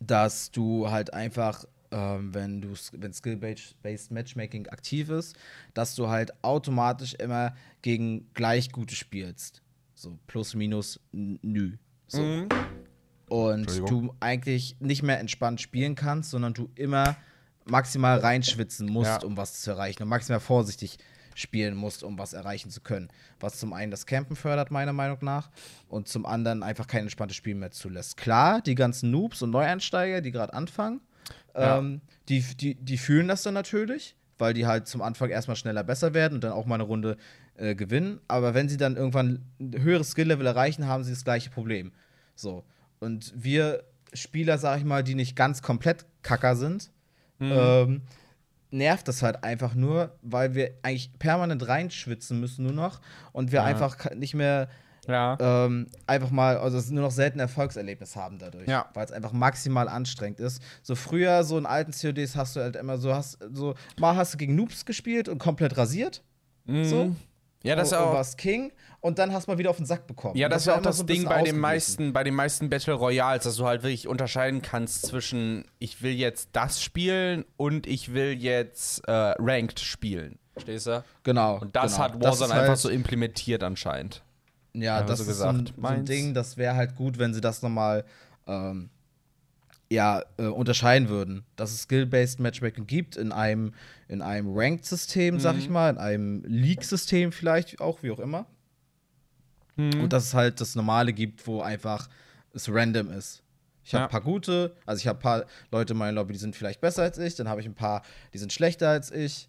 dass 0.00 0.50
du 0.50 0.90
halt 0.90 1.12
einfach, 1.12 1.64
ähm, 1.90 2.32
wenn 2.34 2.60
du 2.60 2.74
wenn 2.92 3.12
Skill-Based 3.12 4.10
Matchmaking 4.10 4.68
aktiv 4.68 5.10
ist, 5.10 5.36
dass 5.74 5.94
du 5.94 6.08
halt 6.08 6.32
automatisch 6.42 7.14
immer 7.14 7.54
gegen 7.82 8.32
gleich 8.34 8.70
gute 8.72 8.94
spielst. 8.94 9.62
So 9.94 10.18
plus, 10.26 10.54
minus, 10.54 10.98
nü. 11.12 11.76
So. 12.06 12.22
Mhm. 12.22 12.48
Und 13.28 13.78
du 13.88 14.12
eigentlich 14.18 14.76
nicht 14.80 15.02
mehr 15.04 15.20
entspannt 15.20 15.60
spielen 15.60 15.94
kannst, 15.94 16.30
sondern 16.30 16.52
du 16.54 16.68
immer 16.74 17.16
maximal 17.64 18.18
reinschwitzen 18.18 18.90
musst, 18.90 19.22
Ja. 19.22 19.22
um 19.22 19.36
was 19.36 19.60
zu 19.60 19.70
erreichen 19.70 20.02
und 20.02 20.08
maximal 20.08 20.40
vorsichtig 20.40 20.98
spielen 21.34 21.74
musst, 21.76 22.02
um 22.02 22.18
was 22.18 22.32
erreichen 22.32 22.70
zu 22.70 22.80
können. 22.80 23.08
Was 23.38 23.58
zum 23.58 23.72
einen 23.72 23.90
das 23.90 24.06
Campen 24.06 24.36
fördert, 24.36 24.70
meiner 24.70 24.92
Meinung 24.92 25.18
nach, 25.22 25.50
und 25.88 26.08
zum 26.08 26.26
anderen 26.26 26.62
einfach 26.62 26.86
kein 26.86 27.02
entspanntes 27.02 27.36
Spiel 27.36 27.54
mehr 27.54 27.70
zulässt. 27.70 28.16
Klar, 28.16 28.60
die 28.60 28.74
ganzen 28.74 29.10
Noobs 29.10 29.42
und 29.42 29.50
Neueinsteiger, 29.50 30.20
die 30.20 30.30
gerade 30.30 30.52
anfangen, 30.54 31.00
Ja. 31.54 31.78
ähm, 31.78 32.00
die, 32.28 32.40
die, 32.40 32.74
die 32.74 32.98
fühlen 32.98 33.28
das 33.28 33.42
dann 33.42 33.54
natürlich, 33.54 34.16
weil 34.38 34.54
die 34.54 34.66
halt 34.66 34.86
zum 34.88 35.02
Anfang 35.02 35.30
erstmal 35.30 35.56
schneller 35.56 35.84
besser 35.84 36.14
werden 36.14 36.34
und 36.34 36.44
dann 36.44 36.52
auch 36.52 36.66
mal 36.66 36.76
eine 36.76 36.84
Runde 36.84 37.16
äh, 37.56 37.74
gewinnen. 37.74 38.20
Aber 38.28 38.54
wenn 38.54 38.68
sie 38.68 38.76
dann 38.76 38.96
irgendwann 38.96 39.44
ein 39.60 39.82
höheres 39.82 40.10
Skill-Level 40.12 40.46
erreichen, 40.46 40.86
haben 40.86 41.04
sie 41.04 41.10
das 41.12 41.24
gleiche 41.24 41.50
Problem. 41.50 41.92
So. 42.34 42.64
Und 43.00 43.32
wir 43.36 43.84
Spieler, 44.12 44.58
sag 44.58 44.78
ich 44.78 44.84
mal, 44.84 45.04
die 45.04 45.14
nicht 45.14 45.36
ganz 45.36 45.62
komplett 45.62 46.04
Kacker 46.22 46.56
sind, 46.56 46.90
ähm, 47.40 48.02
nervt 48.70 49.08
das 49.08 49.22
halt 49.22 49.42
einfach 49.44 49.74
nur, 49.74 50.16
weil 50.22 50.54
wir 50.54 50.70
eigentlich 50.82 51.12
permanent 51.18 51.66
reinschwitzen 51.66 52.38
müssen 52.40 52.62
nur 52.64 52.72
noch 52.72 53.00
und 53.32 53.52
wir 53.52 53.60
Ja. 53.60 53.64
einfach 53.64 54.10
nicht 54.14 54.34
mehr 54.34 54.68
Ja. 55.08 55.36
ähm, 55.40 55.86
einfach 56.06 56.30
mal, 56.30 56.56
also 56.58 56.92
nur 56.92 57.02
noch 57.04 57.10
selten 57.10 57.40
Erfolgserlebnis 57.40 58.14
haben 58.16 58.38
dadurch. 58.38 58.68
Ja. 58.68 58.88
Weil 58.94 59.04
es 59.06 59.12
einfach 59.12 59.32
maximal 59.32 59.88
anstrengend 59.88 60.40
ist. 60.40 60.62
So 60.82 60.94
früher, 60.94 61.42
so 61.42 61.56
in 61.58 61.66
alten 61.66 61.92
CODs 61.92 62.36
hast 62.36 62.54
du 62.56 62.60
halt 62.60 62.76
immer 62.76 62.98
so, 62.98 63.12
hast 63.14 63.38
so, 63.52 63.74
mal 63.98 64.14
hast 64.14 64.34
du 64.34 64.38
gegen 64.38 64.54
Noobs 64.54 64.84
gespielt 64.84 65.28
und 65.28 65.38
komplett 65.38 65.76
rasiert. 65.76 66.22
Mhm. 66.66 66.84
So. 66.84 67.16
Ja, 67.62 67.76
das 67.76 67.88
ist 67.88 67.92
und, 67.92 67.98
und 67.98 68.08
auch. 68.08 68.14
warst 68.14 68.38
King 68.38 68.72
und 69.00 69.18
dann 69.18 69.32
hast 69.32 69.46
du 69.46 69.52
mal 69.52 69.58
wieder 69.58 69.70
auf 69.70 69.76
den 69.76 69.86
Sack 69.86 70.06
bekommen. 70.06 70.36
Ja, 70.36 70.46
Und 70.46 70.54
das 70.54 70.62
ist 70.62 70.68
auch 70.68 70.80
das 70.80 70.98
so 70.98 71.04
Ding 71.04 71.24
bei 71.24 71.42
den 71.42 71.58
meisten, 71.58 72.12
bei 72.12 72.24
den 72.24 72.34
meisten 72.34 72.70
Battle 72.70 72.94
Royals, 72.94 73.44
dass 73.44 73.56
du 73.56 73.66
halt 73.66 73.82
wirklich 73.82 74.08
unterscheiden 74.08 74.62
kannst 74.62 75.06
zwischen 75.06 75.64
ich 75.78 76.02
will 76.02 76.12
jetzt 76.12 76.50
das 76.52 76.82
spielen 76.82 77.44
und 77.56 77.86
ich 77.86 78.12
will 78.14 78.32
jetzt 78.32 79.06
äh, 79.08 79.12
Ranked 79.12 79.80
spielen. 79.80 80.38
Verstehst 80.52 80.86
du? 80.86 81.04
Genau. 81.22 81.58
Und 81.58 81.76
das 81.76 81.92
genau. 81.92 82.04
hat 82.04 82.14
Warzone 82.22 82.46
ist 82.46 82.52
einfach 82.52 82.68
halt, 82.68 82.78
so 82.78 82.88
implementiert 82.88 83.62
anscheinend. 83.62 84.22
Ja, 84.72 85.02
das 85.02 85.18
so 85.18 85.30
ist 85.30 85.38
so 85.38 85.44
ein, 85.46 85.64
gesagt. 85.64 85.80
so 85.80 85.86
ein. 85.86 86.04
Ding, 86.04 86.34
das 86.34 86.56
wäre 86.56 86.76
halt 86.76 86.96
gut, 86.96 87.18
wenn 87.18 87.34
sie 87.34 87.40
das 87.40 87.62
nochmal 87.62 88.04
ähm, 88.46 88.90
ja, 89.92 90.22
äh, 90.38 90.44
unterscheiden 90.46 91.08
würden. 91.08 91.44
Dass 91.56 91.72
es 91.72 91.82
Skill-Based 91.82 92.38
Matchmaking 92.40 92.86
gibt 92.86 93.16
in 93.16 93.32
einem, 93.32 93.74
in 94.08 94.22
einem 94.22 94.56
Ranked-System, 94.56 95.40
sag 95.40 95.56
ich 95.58 95.66
Mhm. 95.66 95.72
mal, 95.72 95.90
in 95.90 95.98
einem 95.98 96.44
League-System 96.44 97.32
vielleicht 97.32 97.80
auch, 97.80 98.02
wie 98.02 98.10
auch 98.12 98.20
immer. 98.20 98.46
Mhm. 99.76 100.00
Und 100.02 100.12
dass 100.12 100.24
es 100.24 100.34
halt 100.34 100.60
das 100.60 100.74
Normale 100.74 101.12
gibt, 101.12 101.46
wo 101.46 101.60
einfach 101.60 102.08
es 102.52 102.68
random 102.72 103.10
ist. 103.10 103.42
Ich 103.84 103.94
habe 103.94 104.02
Ja. 104.02 104.06
ein 104.06 104.10
paar 104.10 104.20
gute, 104.20 104.76
also 104.86 105.00
ich 105.00 105.06
habe 105.08 105.18
ein 105.18 105.22
paar 105.22 105.44
Leute 105.72 105.94
in 105.94 105.98
meiner 105.98 106.12
Lobby, 106.12 106.34
die 106.34 106.38
sind 106.38 106.54
vielleicht 106.54 106.80
besser 106.80 107.02
als 107.02 107.18
ich, 107.18 107.34
dann 107.34 107.48
habe 107.48 107.60
ich 107.60 107.66
ein 107.66 107.74
paar, 107.74 108.02
die 108.32 108.38
sind 108.38 108.52
schlechter 108.52 108.88
als 108.90 109.10
ich. 109.10 109.48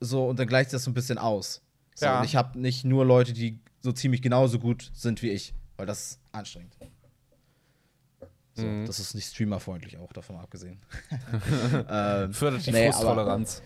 So, 0.00 0.26
und 0.28 0.38
dann 0.38 0.46
gleicht 0.46 0.70
sich 0.70 0.76
das 0.76 0.84
so 0.84 0.90
ein 0.90 0.94
bisschen 0.94 1.18
aus. 1.18 1.62
So, 1.94 2.06
Ja. 2.06 2.18
Und 2.20 2.24
ich 2.24 2.36
habe 2.36 2.58
nicht 2.58 2.84
nur 2.84 3.04
Leute, 3.04 3.32
die 3.32 3.58
so 3.80 3.92
ziemlich 3.92 4.22
genauso 4.22 4.58
gut 4.58 4.90
sind 4.94 5.20
wie 5.22 5.30
ich, 5.30 5.54
weil 5.76 5.86
das 5.86 6.00
ist 6.12 6.20
anstrengend. 6.32 6.76
So, 8.60 8.66
Mhm. 8.66 8.86
Das 8.86 8.98
ist 8.98 9.14
nicht 9.14 9.28
streamerfreundlich 9.28 9.98
auch, 9.98 10.12
davon 10.12 10.36
abgesehen. 10.36 10.80
ähm, 11.90 12.32
Fördert 12.32 12.66
die 12.66 12.72
nee, 12.72 12.90
Frusttoleranz. 12.90 13.62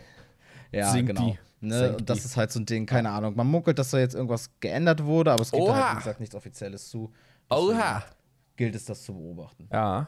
ja, 0.72 0.90
Sinkt 0.90 1.08
genau. 1.16 1.30
die. 1.30 1.38
Ne, 1.66 1.96
und 1.96 2.10
das 2.10 2.18
die. 2.20 2.24
ist 2.26 2.36
halt 2.36 2.52
so 2.52 2.60
ein 2.60 2.66
Ding, 2.66 2.84
keine 2.86 3.10
Ahnung. 3.10 3.34
Man 3.36 3.46
munkelt, 3.46 3.78
dass 3.78 3.90
da 3.90 3.98
jetzt 3.98 4.14
irgendwas 4.14 4.50
geändert 4.60 5.02
wurde, 5.04 5.32
aber 5.32 5.42
es 5.42 5.50
gibt 5.50 5.62
da 5.66 5.70
Oha. 5.70 5.84
halt, 5.86 5.92
wie 5.94 5.98
gesagt, 6.00 6.20
nichts 6.20 6.34
Offizielles 6.34 6.88
zu. 6.88 7.10
Oha. 7.48 8.04
Gilt 8.56 8.74
es, 8.74 8.84
das 8.84 9.02
zu 9.02 9.14
beobachten. 9.14 9.68
Ja. 9.72 10.06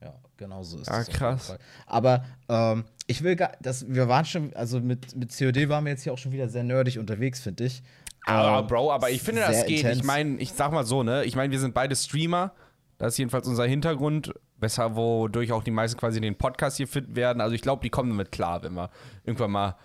Ja, 0.00 0.14
genau 0.36 0.62
so 0.62 0.78
ist 0.78 0.88
es. 0.88 1.06
jeden 1.08 1.18
krass. 1.18 1.56
Aber 1.86 2.24
ähm, 2.48 2.84
ich 3.06 3.22
will 3.24 3.34
gar, 3.36 3.52
das, 3.60 3.88
wir 3.88 4.06
waren 4.06 4.24
schon, 4.24 4.54
also 4.54 4.80
mit, 4.80 5.16
mit 5.16 5.36
COD 5.36 5.68
waren 5.68 5.84
wir 5.84 5.92
jetzt 5.92 6.04
hier 6.04 6.12
auch 6.12 6.18
schon 6.18 6.30
wieder 6.32 6.48
sehr 6.48 6.62
nerdig 6.62 6.98
unterwegs, 6.98 7.40
finde 7.40 7.64
ich. 7.64 7.82
Aber 8.26 8.60
Ähm, 8.60 8.66
Bro, 8.66 8.92
aber 8.92 9.10
ich 9.10 9.22
finde, 9.22 9.40
das 9.40 9.64
geht. 9.66 9.78
intens. 9.80 9.98
Ich 9.98 10.04
meine, 10.04 10.36
ich 10.38 10.52
sag 10.52 10.70
mal 10.72 10.84
so, 10.84 11.02
ne? 11.02 11.24
Ich 11.24 11.34
meine, 11.34 11.50
wir 11.50 11.58
sind 11.58 11.74
beide 11.74 11.96
Streamer. 11.96 12.52
Das 12.98 13.14
ist 13.14 13.18
jedenfalls 13.18 13.46
unser 13.46 13.64
Hintergrund, 13.64 14.34
weshalb, 14.56 14.96
wodurch 14.96 15.52
auch 15.52 15.62
die 15.62 15.70
meisten 15.70 15.98
quasi 15.98 16.20
den 16.20 16.36
Podcast 16.36 16.76
hier 16.78 16.88
finden 16.88 17.14
werden. 17.16 17.40
Also 17.40 17.54
ich 17.54 17.62
glaube, 17.62 17.82
die 17.82 17.90
kommen 17.90 18.10
damit 18.10 18.32
klar, 18.32 18.62
wenn 18.62 18.74
wir 18.74 18.90
irgendwann 19.24 19.52
mal 19.52 19.76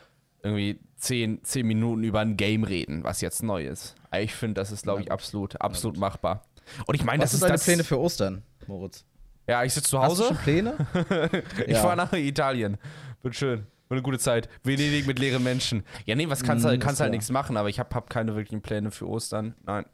irgendwie 0.41 0.79
10, 0.97 1.43
10 1.43 1.65
Minuten 1.65 2.03
über 2.03 2.19
ein 2.21 2.37
Game 2.37 2.63
reden, 2.63 3.03
was 3.03 3.21
jetzt 3.21 3.43
neu 3.43 3.65
ist. 3.65 3.95
Ich 4.17 4.33
finde, 4.33 4.55
das 4.59 4.71
ist, 4.71 4.83
glaube 4.83 5.01
ich, 5.01 5.11
absolut, 5.11 5.61
absolut 5.61 5.97
machbar. 5.97 6.43
Und 6.87 6.95
ich 6.95 7.03
meine, 7.03 7.21
Was 7.23 7.31
das 7.31 7.39
sind 7.39 7.45
ist 7.45 7.49
deine 7.49 7.53
das. 7.53 7.63
Pläne 7.65 7.83
für 7.83 7.99
Ostern, 7.99 8.41
Moritz? 8.67 9.05
Ja, 9.47 9.63
ich 9.63 9.73
sitze 9.73 9.89
zu 9.89 9.99
Hast 10.01 10.17
du 10.19 10.23
Hause. 10.23 10.27
schon 10.33 10.37
Pläne? 10.37 10.75
Ich 11.67 11.73
Ja. 11.73 11.81
fahre 11.81 11.97
nach 11.97 12.13
Italien. 12.13 12.77
Wird 13.21 13.35
schön. 13.35 13.67
Eine 13.93 14.01
gute 14.03 14.19
Zeit. 14.19 14.49
Venedig 14.63 15.07
mit 15.07 15.19
leeren 15.19 15.43
Menschen. 15.43 15.83
Ja, 16.05 16.15
nee, 16.15 16.27
was 16.29 16.43
kannst, 16.43 16.65
Mm, 16.65 16.67
halt, 16.69 16.81
kannst 16.81 16.99
halt 17.01 17.11
nichts 17.11 17.29
machen, 17.31 17.57
aber 17.57 17.69
ich 17.69 17.79
habe 17.79 17.93
hab 17.95 18.09
keine 18.09 18.35
wirklichen 18.35 18.61
Pläne 18.61 18.91
für 18.91 19.07
Ostern. 19.07 19.55
Nein. 19.65 19.85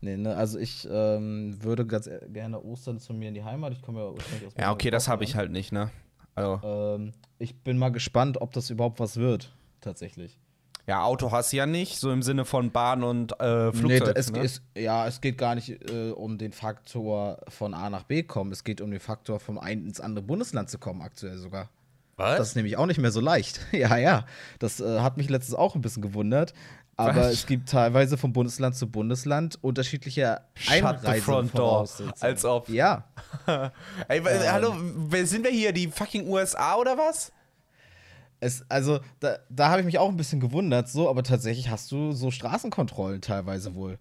nee, 0.00 0.16
ne, 0.16 0.36
also 0.36 0.58
ich 0.58 0.86
ähm, 0.90 1.56
würde 1.62 1.86
ganz 1.86 2.08
gerne 2.32 2.62
Ostern 2.62 2.98
zu 2.98 3.12
mir 3.14 3.28
in 3.28 3.34
die 3.34 3.44
Heimat. 3.44 3.72
Ich 3.72 3.82
komme 3.82 4.00
ja 4.00 4.08
ursprünglich 4.10 4.46
aus 4.48 4.54
Ja, 4.58 4.72
okay, 4.72 4.90
das 4.90 5.08
habe 5.08 5.24
ich 5.24 5.34
Mecklenburg-Vorpommern. 5.34 5.38
halt 5.38 5.52
nicht, 5.52 5.72
ne? 5.72 5.90
Also, 6.34 6.60
Ähm, 6.96 7.12
ich 7.38 7.56
bin 7.62 7.78
mal 7.78 7.90
gespannt, 7.90 8.40
ob 8.40 8.52
das 8.52 8.70
überhaupt 8.70 9.00
was 9.00 9.16
wird, 9.16 9.52
tatsächlich. 9.80 10.38
ja, 10.86 11.02
Auto 11.02 11.32
hast 11.32 11.52
du 11.52 11.56
ja 11.56 11.66
nicht, 11.66 11.98
so 11.98 12.10
im 12.12 12.22
Sinne 12.22 12.44
von 12.44 12.70
Bahn 12.70 13.02
und 13.02 13.32
äh, 13.40 13.66
Nee, 13.66 13.72
Flugzeug. 13.72 14.16
es, 14.16 14.30
ne? 14.32 14.38
es, 14.40 14.62
ja, 14.76 15.06
es 15.08 15.20
geht 15.20 15.36
gar 15.36 15.54
nicht 15.56 15.70
äh, 15.90 16.10
um 16.12 16.38
den 16.38 16.52
Faktor 16.52 17.40
von 17.48 17.74
A 17.74 17.90
nach 17.90 18.04
B 18.04 18.22
kommen. 18.22 18.52
Es 18.52 18.62
geht 18.62 18.80
um 18.80 18.90
den 18.92 19.00
Faktor 19.00 19.40
vom 19.40 19.58
einen 19.58 19.86
ins 19.86 20.00
andere 20.00 20.24
Bundesland 20.24 20.70
zu 20.70 20.78
kommen, 20.78 21.02
aktuell 21.02 21.36
sogar. 21.38 21.68
Was? 22.18 22.36
Das 22.38 22.48
ist 22.48 22.56
nämlich 22.56 22.76
auch 22.76 22.86
nicht 22.86 23.00
mehr 23.00 23.12
so 23.12 23.20
leicht. 23.20 23.60
ja, 23.72 23.96
ja. 23.96 24.26
Das 24.58 24.80
äh, 24.80 25.00
hat 25.00 25.16
mich 25.16 25.30
letztens 25.30 25.56
auch 25.56 25.74
ein 25.74 25.80
bisschen 25.80 26.02
gewundert. 26.02 26.52
Aber 26.96 27.14
Was? 27.14 27.32
es 27.32 27.46
gibt 27.46 27.68
teilweise 27.68 28.18
von 28.18 28.32
Bundesland 28.32 28.74
zu 28.74 28.90
Bundesland 28.90 29.56
unterschiedliche. 29.62 30.40
Einreisevoraussetzungen. 30.68 32.12
Als 32.18 32.44
ob. 32.44 32.68
Ja. 32.68 33.04
Ey, 34.08 34.18
Ähm. 34.18 34.26
hallo, 34.50 34.74
wer 35.08 35.24
sind 35.26 35.44
wir 35.44 35.52
hier? 35.52 35.72
Die 35.72 35.86
fucking 35.86 36.28
USA 36.28 36.74
oder 36.74 36.98
was? 36.98 37.30
Es, 38.40 38.64
also, 38.68 38.98
da, 39.20 39.38
da 39.48 39.68
habe 39.68 39.80
ich 39.80 39.86
mich 39.86 39.98
auch 39.98 40.08
ein 40.08 40.16
bisschen 40.16 40.40
gewundert, 40.40 40.88
so, 40.88 41.08
aber 41.08 41.22
tatsächlich 41.22 41.70
hast 41.70 41.90
du 41.92 42.10
so 42.12 42.32
Straßenkontrollen 42.32 43.20
teilweise 43.20 43.76
wohl. 43.76 43.98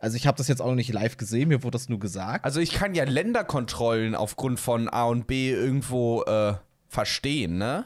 Also, 0.00 0.16
ich 0.16 0.26
habe 0.26 0.36
das 0.36 0.48
jetzt 0.48 0.60
auch 0.60 0.66
noch 0.66 0.74
nicht 0.74 0.92
live 0.92 1.16
gesehen, 1.16 1.48
mir 1.48 1.62
wurde 1.62 1.76
das 1.76 1.88
nur 1.88 2.00
gesagt. 2.00 2.44
Also, 2.44 2.58
ich 2.58 2.72
kann 2.72 2.94
ja 2.96 3.04
Länderkontrollen 3.04 4.16
aufgrund 4.16 4.58
von 4.58 4.88
A 4.88 5.04
und 5.04 5.28
B 5.28 5.52
irgendwo 5.52 6.22
äh, 6.24 6.54
verstehen, 6.92 7.56
ne? 7.56 7.84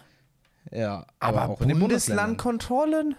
ja, 0.73 1.07
Aber, 1.21 1.49
auch 1.49 1.61
in 1.61 1.69
den 1.69 1.79
Bundesländern. 1.79 2.27
Bundeslandkontrollen? 2.37 3.15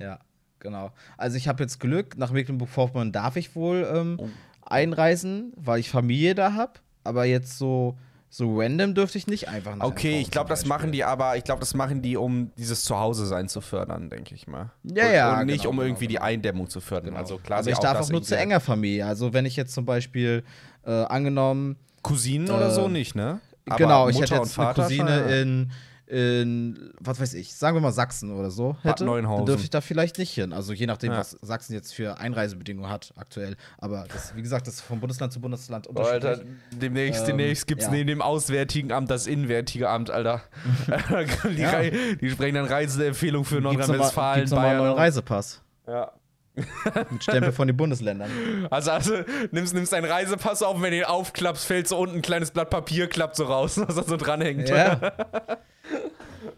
Ja, 0.00 0.20
genau. 0.60 0.92
Also 1.16 1.36
ich 1.36 1.48
habe 1.48 1.62
jetzt 1.64 1.80
Glück, 1.80 2.16
nach 2.16 2.30
Mecklenburg-Vorpommern 2.30 3.10
darf 3.10 3.34
ich 3.36 3.56
wohl 3.56 3.88
ähm, 3.92 4.18
Oh. 4.20 4.28
einreisen, 4.62 5.52
weil 5.56 5.80
ich 5.80 5.90
Familie 5.90 6.34
da 6.36 6.52
habe. 6.54 6.74
Aber 7.02 7.24
jetzt 7.24 7.58
so, 7.58 7.96
so 8.30 8.60
random 8.60 8.94
dürfte 8.94 9.18
ich 9.18 9.26
nicht 9.26 9.48
einfach 9.48 9.74
nach 9.74 9.86
Okay, 9.86 10.20
ich 10.20 10.30
glaube, 10.30 10.50
das 10.50 10.66
machen 10.66 10.92
die 10.92 11.02
aber, 11.02 11.36
ich 11.36 11.42
glaube, 11.42 11.58
das 11.60 11.74
machen 11.74 12.00
die, 12.00 12.16
um 12.16 12.52
dieses 12.56 12.84
Zuhause-Sein 12.84 13.48
zu 13.48 13.60
fördern, 13.60 14.10
denke 14.10 14.36
ich 14.36 14.46
mal. 14.46 14.70
Ja, 14.84 15.06
und, 15.06 15.12
ja, 15.14 15.40
Und 15.40 15.46
nicht, 15.46 15.62
genau, 15.62 15.70
um 15.70 15.76
genau, 15.78 15.86
irgendwie 15.88 16.06
die 16.06 16.14
genau. 16.14 16.26
Eindämmung 16.26 16.68
zu 16.70 16.80
fördern. 16.80 17.10
Genau. 17.10 17.18
Also 17.20 17.38
klar, 17.38 17.58
aber 17.58 17.64
sie 17.64 17.70
ich 17.72 17.78
darf 17.78 18.00
auch 18.00 18.08
nur 18.10 18.22
zu 18.22 18.36
enger 18.36 18.60
Familie. 18.60 19.04
Also 19.06 19.32
wenn 19.32 19.46
ich 19.46 19.56
jetzt 19.56 19.74
zum 19.74 19.84
Beispiel 19.84 20.44
äh, 20.84 20.90
angenommen, 20.92 21.76
Cousinen 22.02 22.48
oder 22.50 22.70
so 22.70 22.84
Äh, 22.86 22.90
nicht, 22.90 23.16
ne? 23.16 23.40
Aber 23.70 23.76
genau, 23.78 24.08
ich 24.08 24.16
Mutter 24.16 24.36
hätte 24.36 24.44
jetzt 24.44 24.58
eine 24.58 24.74
Cousine 24.74 25.10
ja. 25.10 25.42
in, 25.42 25.70
in, 26.06 26.92
was 27.00 27.20
weiß 27.20 27.34
ich, 27.34 27.54
sagen 27.54 27.76
wir 27.76 27.80
mal 27.82 27.92
Sachsen 27.92 28.32
oder 28.34 28.50
so 28.50 28.76
hätte, 28.82 29.04
Neuenhausen. 29.04 29.40
dann 29.44 29.46
dürfte 29.46 29.64
ich 29.64 29.70
da 29.70 29.82
vielleicht 29.82 30.16
nicht 30.16 30.32
hin. 30.32 30.54
Also 30.54 30.72
je 30.72 30.86
nachdem, 30.86 31.12
Ja. 31.12 31.18
was 31.18 31.32
Sachsen 31.42 31.74
jetzt 31.74 31.92
für 31.94 32.18
Einreisebedingungen 32.18 32.90
hat 32.90 33.12
aktuell. 33.16 33.56
Aber 33.76 34.06
das, 34.10 34.34
wie 34.34 34.40
gesagt, 34.40 34.66
das 34.66 34.76
ist 34.76 34.80
von 34.80 35.00
Bundesland 35.00 35.34
zu 35.34 35.40
Bundesland 35.40 35.86
unterschiedlich. 35.86 36.24
Alter, 36.24 36.44
demnächst, 36.80 37.20
Ähm, 37.22 37.26
demnächst 37.26 37.66
gibt 37.66 37.82
es 37.82 37.88
ja. 37.88 37.92
neben 37.92 38.06
dem 38.06 38.22
Auswärtigen 38.22 38.90
Amt 38.90 39.10
das 39.10 39.26
Inwärtige 39.26 39.90
Amt, 39.90 40.10
Alter. 40.10 40.40
die, 41.44 41.60
Ja. 41.60 41.82
Die 41.82 42.30
sprechen 42.30 42.54
dann 42.54 42.64
Reiseempfehlung 42.66 43.44
für 43.44 43.60
Nordrhein-Westfalen, 43.60 44.48
mal 44.50 44.58
einen 44.66 44.78
Bayern. 44.78 44.92
Reisepass 44.96 45.60
Ja. 45.86 46.12
mit 47.10 47.22
Stempel 47.22 47.52
von 47.52 47.66
den 47.68 47.76
Bundesländern. 47.76 48.30
Also, 48.70 48.90
also 48.90 49.14
nimmst, 49.50 49.74
nimmst 49.74 49.92
deinen 49.92 50.04
Reisepass 50.10 50.62
auf 50.62 50.76
und 50.76 50.82
wenn 50.82 50.90
du 50.92 50.98
ihn 50.98 51.04
aufklappst, 51.04 51.64
fällt 51.64 51.88
so 51.88 51.98
unten 51.98 52.16
ein 52.16 52.22
kleines 52.22 52.50
Blatt 52.50 52.70
Papier, 52.70 53.08
klappt 53.08 53.36
so 53.36 53.44
raus, 53.44 53.78
was 53.86 53.94
da 53.94 54.02
so 54.02 54.16
dranhängt. 54.16 54.68
Ja, 54.68 55.12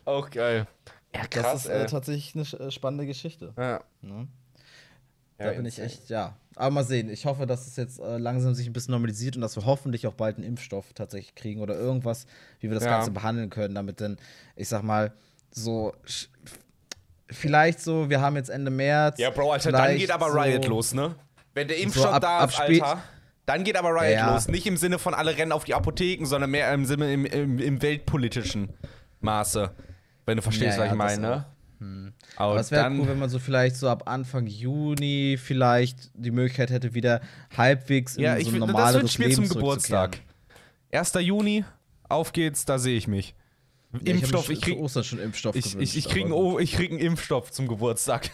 Auch 0.05 0.31
geil. 0.31 0.67
Ja, 1.15 1.23
das 1.31 1.65
ist 1.65 1.67
äh, 1.67 1.87
tatsächlich 1.87 2.35
eine 2.35 2.67
äh, 2.67 2.71
spannende 2.71 3.07
Geschichte. 3.07 3.53
ja. 3.57 3.81
Ne? 4.03 4.29
Ja, 5.39 5.47
Da 5.47 5.53
bin 5.53 5.65
ich 5.65 5.79
echt, 5.79 6.11
ja. 6.11 6.37
Aber 6.55 6.71
mal 6.71 6.85
sehen. 6.85 7.09
Ich 7.09 7.25
hoffe, 7.25 7.47
dass 7.47 7.67
es 7.67 7.77
jetzt 7.77 7.99
äh, 7.99 8.19
langsam 8.19 8.55
sich 8.55 8.67
ein 8.67 8.73
bisschen 8.75 8.93
normalisiert 8.93 9.37
und 9.37 9.41
dass 9.43 9.57
wir 9.57 9.65
hoffentlich 9.65 10.07
auch 10.07 10.13
bald 10.13 10.37
einen 10.37 10.45
Impfstoff 10.45 10.93
tatsächlich 10.93 11.35
kriegen 11.35 11.63
oder 11.63 11.75
irgendwas, 11.75 12.27
wie 12.61 12.69
wir 12.69 12.75
das 12.75 12.85
Ja. 12.85 12.91
Ganze 12.91 13.11
behandeln 13.11 13.49
können, 13.49 13.75
damit 13.75 14.01
dann, 14.03 14.19
ich 14.57 14.69
sag 14.69 14.83
mal, 14.83 15.13
so 15.51 15.95
sch- 16.07 16.29
vielleicht 17.33 17.81
so, 17.81 18.09
wir 18.11 18.21
haben 18.21 18.37
jetzt 18.37 18.51
Ende 18.51 18.71
März. 18.71 19.19
Ja, 19.19 19.31
Bro, 19.31 19.53
Alter, 19.53 19.73
dann 19.73 19.97
geht 19.97 20.11
aber 20.11 20.31
so, 20.31 20.39
Riot 20.39 20.67
los, 20.67 20.95
ne? 20.95 21.15
Wenn 21.55 21.69
der 21.69 21.79
Impfstoff 21.79 22.13
ab- 22.15 22.23
da 22.23 22.45
ist, 22.45 22.61
Alter, 22.61 23.03
dann 23.47 23.65
geht 23.65 23.77
aber 23.77 23.91
Riot 23.91 24.13
Ja. 24.15 24.33
los. 24.35 24.49
Nicht 24.49 24.67
im 24.67 24.77
Sinne 24.77 24.99
von 24.99 25.15
alle 25.15 25.37
rennen 25.37 25.53
auf 25.53 25.65
die 25.65 25.75
Apotheken, 25.75 26.25
sondern 26.27 26.51
mehr 26.51 26.73
im 26.73 26.85
Sinne 26.85 27.13
im, 27.13 27.25
im, 27.27 27.59
im 27.59 27.83
weltpolitischen 27.83 28.69
Maße. 29.21 29.71
Wenn 30.27 30.37
du 30.37 30.43
verstehst, 30.43 30.79
Ja, 30.79 30.85
was 30.85 30.93
ich 30.93 30.99
ja, 30.99 31.05
das 31.07 31.19
meine, 31.19 31.21
ne? 31.29 32.13
Aber, 32.37 32.51
Aber 32.53 32.61
es 32.61 32.71
wäre 32.71 32.91
cool, 32.91 33.09
wenn 33.09 33.19
man 33.19 33.31
so 33.31 33.39
vielleicht 33.39 33.75
so 33.77 33.89
ab 33.89 34.03
Anfang 34.07 34.47
Juni 34.47 35.39
vielleicht 35.43 36.11
die 36.15 36.31
Möglichkeit 36.31 36.71
hätte, 36.71 36.93
wieder 36.95 37.23
halbwegs 37.57 38.17
in 38.17 38.23
ja, 38.25 38.33
so 38.39 38.49
ein 38.51 38.61
das 38.61 38.69
normaleres 38.69 38.95
wünsche 39.03 39.13
ich 39.15 39.19
mir 39.19 39.29
Leben 39.29 39.47
zum 39.47 39.57
Geburtstag. 39.57 40.19
zurückzukehren. 40.91 41.21
1. 41.21 41.27
Juni, 41.27 41.65
auf 42.09 42.33
geht's, 42.33 42.67
da 42.67 42.79
sehe 42.79 42.97
ich 42.99 43.09
mich. 43.09 43.35
Ja, 43.93 44.13
Impfstoff, 44.13 44.49
ich, 44.51 44.59
ich 44.59 44.65
krieg, 44.65 44.79
Ostern 44.79 45.03
schon 45.03 45.19
Impfstoff 45.19 45.57
ich, 45.57 45.67
ich, 45.67 45.73
gewünscht, 45.73 45.97
ich, 45.97 46.09
krieg 46.09 46.25
einen, 46.25 46.59
ich 46.61 46.73
krieg 46.73 46.91
einen 46.93 47.01
Impfstoff 47.01 47.51
zum 47.51 47.67
Geburtstag. 47.67 48.31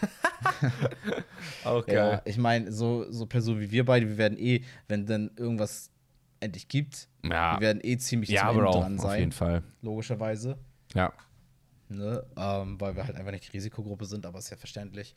Auch 1.65 1.87
Ja, 1.89 2.21
ich 2.27 2.37
meine, 2.37 2.71
so, 2.71 3.11
so 3.11 3.27
Personen 3.27 3.61
wie 3.61 3.71
wir 3.71 3.85
beide, 3.87 4.07
wir 4.07 4.19
werden 4.19 4.39
eh, 4.39 4.63
wenn 4.89 5.07
dann 5.07 5.31
irgendwas 5.37 5.91
endlich 6.41 6.69
gibt, 6.69 7.09
Ja, 7.25 7.55
wir 7.55 7.61
werden 7.61 7.81
eh 7.83 7.97
ziemlich 7.97 8.29
ja 8.29 8.49
zum 8.49 8.59
Ende 8.59 8.71
dran 8.71 8.97
auf 8.97 9.03
sein, 9.03 9.21
jeden 9.21 9.33
Fall. 9.33 9.63
logischerweise. 9.81 10.59
Ja. 10.95 11.13
Ne? 11.89 12.25
Ähm, 12.37 12.79
weil 12.81 12.95
wir 12.95 13.07
halt 13.07 13.17
einfach 13.17 13.33
nicht 13.33 13.47
die 13.47 13.57
Risikogruppe 13.57 14.05
sind, 14.05 14.27
aber 14.27 14.39
ist 14.39 14.51
ja 14.51 14.57
verständlich. 14.59 15.15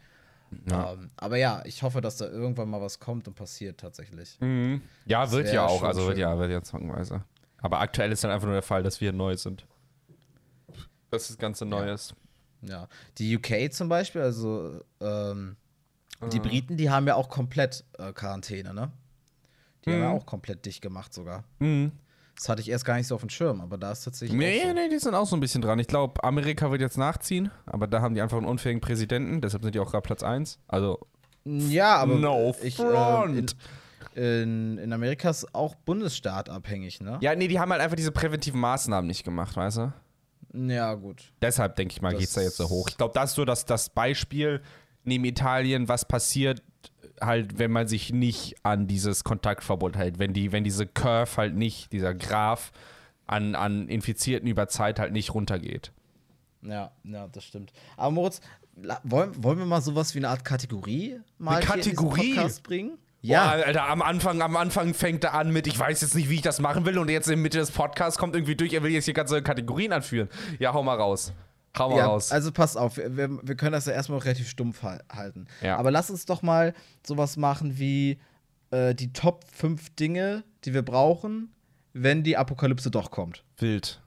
Ja. 0.70 0.94
Ähm, 0.94 1.12
aber 1.18 1.38
ja, 1.38 1.62
ich 1.66 1.84
hoffe, 1.84 2.02
dass 2.02 2.18
da 2.18 2.26
irgendwann 2.28 2.70
mal 2.70 2.82
was 2.82 3.00
kommt 3.00 3.28
und 3.28 3.34
passiert 3.36 3.80
tatsächlich. 3.80 4.38
Mhm. 4.40 4.82
Ja, 5.06 5.30
wird 5.32 5.48
wär 5.48 5.54
ja 5.54 5.66
auch, 5.66 5.84
also 5.84 6.02
wird 6.06 6.14
schön. 6.14 6.22
ja, 6.22 6.38
wird 6.38 6.52
ja 6.52 6.62
zwangweise. 6.64 7.24
Aber 7.62 7.80
aktuell 7.82 8.12
ist 8.12 8.24
dann 8.24 8.32
einfach 8.32 8.46
nur 8.46 8.54
der 8.54 8.64
Fall, 8.64 8.84
dass 8.84 9.02
wir 9.02 9.12
neu 9.12 9.36
sind. 9.36 9.66
Dass 11.12 11.28
das 11.28 11.38
Ganze 11.38 11.66
neu 11.66 11.92
ist. 11.92 12.14
Ja. 12.62 12.88
Die 13.18 13.36
UK 13.38 13.72
zum 13.74 13.90
Beispiel, 13.90 14.22
also 14.22 14.82
ähm, 15.02 15.56
die 16.32 16.40
Mhm. 16.40 16.44
Briten, 16.44 16.78
die 16.78 16.90
haben 16.90 17.08
ja 17.08 17.16
auch 17.16 17.30
komplett 17.30 17.86
äh, 17.98 18.12
Quarantäne, 18.14 18.74
ne? 18.74 18.92
Die 19.86 19.92
haben 19.94 20.02
ja 20.02 20.10
Mhm. 20.10 20.16
auch 20.18 20.26
komplett 20.26 20.66
dicht 20.66 20.82
gemacht 20.82 21.14
sogar. 21.14 21.46
Mhm. 21.60 21.94
Das 22.36 22.48
hatte 22.50 22.62
ich 22.62 22.70
erst 22.70 22.86
gar 22.86 22.96
nicht 22.96 23.08
so 23.08 23.16
auf 23.16 23.22
dem 23.22 23.30
Schirm, 23.30 23.60
aber 23.62 23.78
da 23.78 23.92
ist 23.92 24.04
tatsächlich. 24.04 24.38
Nee, 24.38 24.62
so. 24.66 24.74
nee, 24.74 24.88
die 24.90 25.00
sind 25.00 25.14
auch 25.14 25.26
so 25.26 25.36
ein 25.36 25.40
bisschen 25.42 25.62
dran. 25.62 25.78
Ich 25.80 25.88
glaube, 25.88 26.24
Amerika 26.24 26.72
wird 26.72 26.82
jetzt 26.82 26.98
nachziehen, 26.98 27.52
aber 27.66 27.88
da 27.88 28.02
haben 28.02 28.16
die 28.16 28.22
einfach 28.22 28.38
einen 28.38 28.46
unfähigen 28.46 28.80
Präsidenten, 28.82 29.42
deshalb 29.42 29.64
sind 29.64 29.76
die 29.76 29.80
auch 29.80 29.92
gerade 29.92 30.04
Platz 30.04 30.24
1. 30.24 30.60
Also, 30.68 31.00
Ja, 31.46 31.96
aber 31.98 32.16
No 32.16 32.56
ich, 32.62 32.76
front. 32.76 33.56
Ähm, 34.16 34.16
in, 34.16 34.78
in, 34.78 34.78
in 34.80 34.94
Amerika 34.94 35.30
ist 35.30 35.54
auch 35.54 35.76
Bundesstaat 35.76 36.50
abhängig, 36.50 37.00
ne? 37.02 37.18
ja, 37.22 37.36
nee, 37.36 37.48
die 37.48 37.60
haben 37.60 37.72
halt 37.72 37.82
einfach 37.82 37.96
diese 37.98 38.12
präventiven 38.12 38.60
Maßnahmen 38.60 39.08
nicht 39.08 39.24
gemacht, 39.24 39.56
weißt 39.56 39.78
du? 39.78 39.94
Ja, 40.54 40.94
gut. 40.96 41.32
Deshalb 41.42 41.76
denke 41.76 41.94
ich 41.94 42.02
mal, 42.02 42.12
geht 42.12 42.28
es 42.28 42.34
da 42.34 42.42
jetzt 42.42 42.58
so 42.58 42.70
hoch. 42.70 42.88
Ich 42.90 42.98
glaube, 42.98 43.14
das 43.14 43.32
ist 43.32 43.36
so 43.36 43.46
das, 43.46 43.66
das 43.66 43.90
Beispiel 43.90 44.62
neben 45.04 45.26
Italien, 45.26 45.88
was 45.88 46.06
passiert, 46.06 46.62
halt, 47.22 47.60
wenn 47.60 47.72
man 47.72 47.88
sich 47.88 48.14
nicht 48.14 48.56
an 48.64 48.88
dieses 48.88 49.24
Kontaktverbot 49.24 49.98
hält. 49.98 50.20
Wenn, 50.20 50.34
die, 50.34 50.52
wenn 50.52 50.64
diese 50.64 50.88
Curve 50.88 51.38
halt 51.38 51.56
nicht, 51.56 51.92
dieser 51.92 52.14
Graph 52.14 52.72
an, 53.28 53.56
an 53.56 53.88
Infizierten 53.88 54.48
über 54.48 54.68
Zeit 54.68 55.00
halt 55.00 55.14
nicht 55.14 55.34
runtergeht. 55.34 55.92
Ja, 56.62 56.92
ja, 57.04 57.28
das 57.28 57.44
stimmt. 57.44 57.72
Aber 57.96 58.12
Moritz, 58.12 58.42
wollen, 59.04 59.44
wollen 59.44 59.60
wir 59.60 59.66
mal 59.66 59.82
sowas 59.82 60.16
wie 60.16 60.20
eine 60.20 60.30
Art 60.30 60.44
Kategorie 60.44 61.20
mal 61.38 61.58
Eine 61.58 61.66
Kategorie? 61.66 62.34
Podcast 62.36 62.64
bringen? 62.64 62.98
Ja. 63.22 63.58
Ja. 63.58 63.64
Alter, 63.66 63.88
am 63.90 64.02
Anfang, 64.02 64.42
am 64.42 64.56
Anfang 64.56 64.94
fängt 64.94 65.24
er 65.24 65.34
an 65.34 65.52
mit, 65.52 65.68
ich 65.68 65.78
weiß 65.78 66.02
jetzt 66.02 66.16
nicht, 66.16 66.30
wie 66.30 66.36
ich 66.36 66.42
das 66.42 66.60
machen 66.60 66.86
will, 66.86 66.98
und 66.98 67.10
jetzt 67.10 67.28
in 67.28 67.32
der 67.36 67.38
Mitte 67.44 67.58
des 67.58 67.72
Podcasts 67.72 68.18
kommt 68.18 68.36
irgendwie 68.36 68.56
durch, 68.56 68.74
er 68.74 68.82
will 68.84 68.92
jetzt 68.92 69.06
hier 69.06 69.14
ganze 69.14 69.42
Kategorien 69.42 69.92
anführen. 69.94 70.30
Ja, 70.60 70.74
hau 70.74 70.84
mal 70.84 70.96
raus. 70.96 71.34
Hau 71.78 71.90
mal 71.90 71.98
Ja, 71.98 72.06
raus. 72.08 72.32
also 72.32 72.52
pass 72.52 72.76
auf, 72.78 72.98
wir, 72.98 73.30
wir 73.44 73.56
können 73.56 73.74
das 73.74 73.86
ja 73.86 73.94
erstmal 73.94 74.20
relativ 74.20 74.50
stumpf 74.50 74.82
hal- 74.84 75.04
halten. 75.12 75.48
Ja. 75.62 75.78
Aber 75.78 75.92
lass 75.92 76.10
uns 76.10 76.26
doch 76.26 76.42
mal 76.42 76.74
sowas 77.06 77.38
machen 77.38 77.78
wie 77.78 78.20
äh, 78.72 78.96
die 78.96 79.14
Top 79.14 79.46
5 79.54 79.90
Dinge, 79.96 80.44
die 80.66 80.74
wir 80.74 80.82
brauchen, 80.82 81.54
wenn 81.94 82.24
die 82.24 82.38
Apokalypse 82.38 82.90
doch 82.90 83.12
kommt. 83.12 83.44
Wild. 83.58 84.02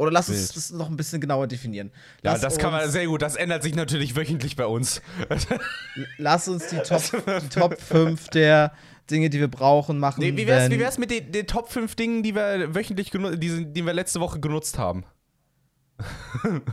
Oder 0.00 0.12
lass 0.12 0.30
uns 0.30 0.52
das 0.54 0.70
noch 0.70 0.88
ein 0.88 0.96
bisschen 0.96 1.20
genauer 1.20 1.46
definieren. 1.46 1.92
Ja, 2.22 2.32
Lass 2.32 2.40
das 2.40 2.56
kann 2.56 2.72
man 2.72 2.90
sehr 2.90 3.06
gut. 3.06 3.20
Das 3.20 3.36
ändert 3.36 3.62
sich 3.62 3.74
natürlich 3.74 4.16
wöchentlich 4.16 4.56
bei 4.56 4.64
uns. 4.64 5.02
Lass 6.16 6.48
uns 6.48 6.68
die 6.68 6.78
Top, 6.78 7.02
die 7.42 7.48
Top 7.50 7.78
5 7.78 8.28
der 8.28 8.72
Dinge, 9.10 9.28
die 9.28 9.40
wir 9.40 9.48
brauchen, 9.48 9.98
machen. 9.98 10.20
Nee, 10.20 10.34
wie 10.38 10.46
wär's, 10.46 10.70
wie 10.70 10.78
wär's 10.78 10.96
mit 10.96 11.10
den, 11.10 11.30
den 11.32 11.46
Top 11.46 11.70
5 11.70 11.96
Dingen, 11.96 12.22
die 12.22 12.34
wir 12.34 12.74
wöchentlich 12.74 13.10
die, 13.10 13.66
die 13.66 13.84
wir 13.84 13.92
letzte 13.92 14.20
Woche 14.20 14.40
genutzt 14.40 14.78
haben? 14.78 15.04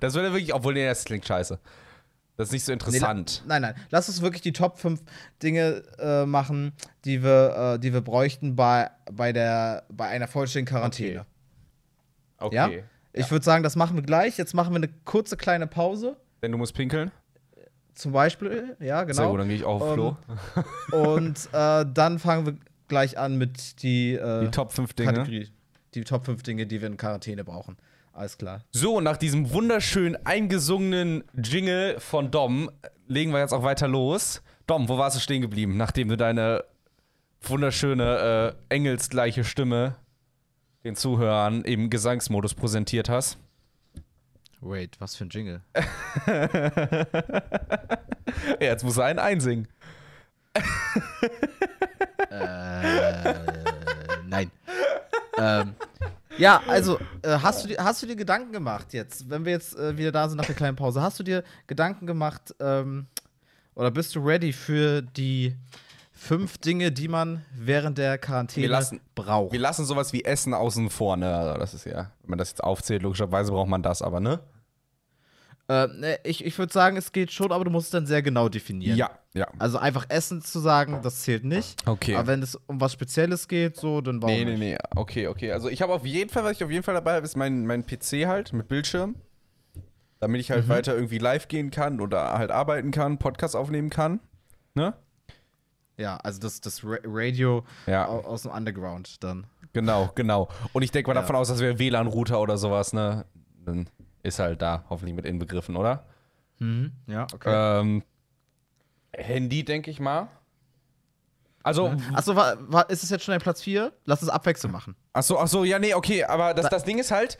das 0.00 0.14
würde 0.14 0.32
wirklich, 0.32 0.52
obwohl, 0.52 0.74
nee, 0.74 0.86
das 0.86 1.04
klingt 1.04 1.24
scheiße. 1.24 1.60
Das 2.36 2.48
ist 2.48 2.52
nicht 2.52 2.64
so 2.64 2.72
Nee, 2.72 2.74
interessant. 2.74 3.44
nein, 3.46 3.62
nein. 3.62 3.74
Lass 3.90 4.08
uns 4.08 4.22
wirklich 4.22 4.42
die 4.42 4.52
Top 4.52 4.80
5 4.80 5.00
Dinge 5.40 5.84
äh, 6.00 6.26
machen, 6.26 6.72
die 7.04 7.22
wir, 7.22 7.74
äh, 7.74 7.78
die 7.78 7.92
wir 7.92 8.00
bräuchten 8.00 8.56
bei, 8.56 8.90
bei, 9.12 9.32
der, 9.32 9.84
bei 9.88 10.08
einer 10.08 10.26
vollständigen 10.26 10.76
Quarantäne. 10.76 11.20
okay. 11.20 11.30
Ja? 12.52 12.70
Ich 13.12 13.30
würde 13.30 13.44
sagen, 13.44 13.62
das 13.62 13.76
machen 13.76 13.96
wir 13.96 14.02
gleich. 14.02 14.36
Jetzt 14.36 14.54
machen 14.54 14.72
wir 14.72 14.76
eine 14.76 14.88
kurze 15.04 15.36
kleine 15.36 15.66
Pause. 15.66 16.16
Denn 16.42 16.52
du 16.52 16.58
musst 16.58 16.74
pinkeln? 16.74 17.10
Zum 17.94 18.12
Beispiel, 18.12 18.76
ja, 18.78 19.04
genau. 19.04 19.16
Sehr 19.16 19.28
gut, 19.28 19.40
dann 19.40 19.48
gehe 19.48 19.56
ich 19.56 19.64
auch 19.64 19.80
auf 19.80 19.94
Klo. 19.94 20.16
Und 20.92 21.48
äh, 21.52 21.86
dann 21.94 22.18
fangen 22.18 22.44
wir 22.44 22.56
gleich 22.88 23.18
an 23.18 23.38
mit 23.38 23.82
die, 23.82 24.12
äh, 24.14 24.44
Die 24.44 24.50
Top 24.50 24.72
5 24.72 24.92
Dinge. 24.92 25.12
Kategorie. 25.14 25.48
Die 25.94 26.04
Top 26.04 26.26
5 26.26 26.42
Dinge, 26.42 26.66
die 26.66 26.82
wir 26.82 26.88
in 26.88 26.98
Quarantäne 26.98 27.42
brauchen. 27.42 27.78
Alles 28.12 28.36
klar. 28.36 28.60
So, 28.70 29.00
nach 29.00 29.16
diesem 29.16 29.50
wunderschön 29.50 30.16
eingesungenen 30.26 31.24
Jingle 31.34 31.98
von 31.98 32.30
Dom 32.30 32.70
legen 33.08 33.32
wir 33.32 33.40
jetzt 33.40 33.52
auch 33.52 33.62
weiter 33.62 33.88
los. 33.88 34.42
Dom, 34.66 34.88
wo 34.88 34.98
warst 34.98 35.16
du 35.16 35.20
stehen 35.20 35.40
geblieben, 35.42 35.76
nachdem 35.76 36.08
du 36.08 36.16
deine 36.16 36.64
wunderschöne, 37.42 38.54
äh, 38.68 38.74
engelsgleiche 38.74 39.44
Stimme 39.44 39.96
den 40.86 40.96
Zuhörern 40.96 41.62
im 41.62 41.90
Gesangsmodus 41.90 42.54
präsentiert 42.54 43.08
hast? 43.08 43.38
Wait, 44.60 45.00
was 45.00 45.16
für 45.16 45.24
ein 45.24 45.30
Jingle? 45.30 45.60
Ja, 48.60 48.66
jetzt 48.66 48.84
muss 48.84 48.96
er 48.96 49.04
einen 49.04 49.18
einsingen. 49.18 49.68
äh, 52.30 53.34
nein. 54.26 54.50
ähm, 55.38 55.74
ja, 56.38 56.62
also, 56.66 56.98
äh, 57.22 57.38
hast, 57.40 57.64
du 57.64 57.68
dir, 57.68 57.78
hast 57.78 58.02
du 58.02 58.06
dir 58.06 58.16
Gedanken 58.16 58.52
gemacht 58.52 58.92
jetzt, 58.92 59.28
wenn 59.30 59.44
wir 59.44 59.52
jetzt 59.52 59.76
äh, 59.76 59.96
wieder 59.96 60.12
da 60.12 60.28
sind 60.28 60.38
nach 60.38 60.46
der 60.46 60.54
kleinen 60.54 60.76
Pause, 60.76 61.02
hast 61.02 61.18
du 61.20 61.22
dir 61.22 61.44
Gedanken 61.66 62.06
gemacht 62.06 62.54
ähm, 62.60 63.06
oder 63.74 63.90
bist 63.90 64.14
du 64.14 64.20
ready 64.20 64.52
für 64.52 65.02
die 65.02 65.54
fünf 66.18 66.58
Dinge, 66.58 66.90
die 66.92 67.08
man 67.08 67.44
während 67.54 67.98
der 67.98 68.16
Quarantäne 68.18 68.62
Wir 68.64 68.70
lassen- 68.70 69.00
braucht? 69.14 69.52
Wir 69.52 69.60
lassen 69.60 69.84
sowas 69.84 70.12
wie 70.12 70.24
Essen 70.24 70.54
außen 70.54 70.88
vor, 70.90 71.16
ne? 71.16 71.34
Also 71.36 71.60
das 71.60 71.74
ist 71.74 71.84
ja, 71.84 72.10
wenn 72.22 72.30
man 72.30 72.38
das 72.38 72.48
jetzt 72.50 72.64
aufzählt, 72.64 73.02
logischerweise 73.02 73.52
braucht 73.52 73.68
man 73.68 73.82
das, 73.82 74.02
aber 74.02 74.18
ne? 74.20 74.40
Äh, 75.68 76.18
ich 76.24 76.44
ich 76.44 76.56
würde 76.58 76.72
sagen, 76.72 76.96
es 76.96 77.12
geht 77.12 77.32
schon, 77.32 77.50
aber 77.52 77.64
du 77.64 77.70
musst 77.70 77.86
es 77.86 77.90
dann 77.90 78.06
sehr 78.06 78.22
genau 78.22 78.48
definieren. 78.48 78.96
Ja, 78.96 79.10
ja. 79.34 79.46
Also 79.58 79.78
einfach 79.78 80.06
Essen 80.08 80.40
zu 80.40 80.60
sagen, 80.60 81.00
das 81.02 81.22
zählt 81.22 81.44
nicht. 81.44 81.86
Okay. 81.86 82.14
Aber 82.14 82.28
wenn 82.28 82.42
es 82.42 82.54
um 82.66 82.80
was 82.80 82.92
Spezielles 82.92 83.46
geht, 83.48 83.76
so, 83.76 84.00
dann 84.00 84.22
warum 84.22 84.34
Nee, 84.34 84.44
nee, 84.44 84.56
nee. 84.56 84.78
Okay, 84.94 85.26
okay. 85.26 85.52
Also 85.52 85.68
ich 85.68 85.82
habe 85.82 85.92
auf 85.92 86.06
jeden 86.06 86.30
Fall, 86.30 86.44
was 86.44 86.52
ich 86.52 86.64
auf 86.64 86.70
jeden 86.70 86.82
Fall 86.84 86.94
dabei 86.94 87.14
habe, 87.16 87.26
ist 87.26 87.36
mein, 87.36 87.66
mein 87.66 87.84
PC 87.84 88.26
halt 88.26 88.52
mit 88.52 88.68
Bildschirm. 88.68 89.16
Damit 90.20 90.40
ich 90.40 90.50
halt 90.50 90.68
weiter 90.68 90.94
irgendwie 90.94 91.18
live 91.18 91.46
gehen 91.48 91.70
kann 91.70 92.00
oder 92.00 92.38
halt 92.38 92.50
arbeiten 92.50 92.90
kann, 92.90 93.18
Podcast 93.18 93.54
aufnehmen 93.54 93.90
kann. 93.90 94.20
Ne? 94.74 94.94
Ja, 95.98 96.16
also 96.18 96.40
das, 96.40 96.60
das 96.60 96.84
Ra 96.84 96.96
Radio 97.04 97.64
Ja. 97.86 98.06
au- 98.08 98.20
aus 98.24 98.42
dem 98.42 98.50
Underground 98.52 99.22
dann. 99.24 99.46
Genau, 99.72 100.10
genau. 100.14 100.48
Und 100.72 100.82
ich 100.82 100.90
denke 100.90 101.08
mal 101.10 101.14
Ja. 101.16 101.20
davon 101.22 101.36
aus, 101.36 101.48
dass 101.48 101.60
wir 101.60 101.78
WLAN-Router 101.78 102.40
oder 102.40 102.58
sowas, 102.58 102.92
ne? 102.92 103.24
Dann 103.64 103.88
ist 104.22 104.38
halt 104.38 104.60
da 104.62 104.84
hoffentlich 104.90 105.14
mit 105.16 105.24
inbegriffen, 105.24 105.76
oder? 105.76 106.04
Mhm. 106.58 106.92
Ja, 107.06 107.26
okay. 107.34 107.80
Ähm, 107.80 108.02
Handy, 109.14 109.64
denke 109.64 109.90
ich 109.90 110.00
mal. 110.00 110.28
Also, 111.62 111.92
Achso, 112.14 112.36
war, 112.36 112.56
war, 112.70 112.88
ist 112.90 113.02
es 113.02 113.10
jetzt 113.10 113.24
schon 113.24 113.34
ein 113.34 113.40
Platz 113.40 113.60
4? 113.62 113.92
Lass 114.04 114.22
es 114.22 114.28
abwechselnd 114.28 114.72
machen. 114.72 114.94
ach 115.12 115.22
so, 115.24 115.38
ach 115.38 115.48
so, 115.48 115.64
ja, 115.64 115.78
nee, 115.80 115.94
okay, 115.94 116.22
aber 116.24 116.54
das, 116.54 116.68
das 116.68 116.84
Ding 116.84 116.98
ist 116.98 117.10
halt, 117.10 117.38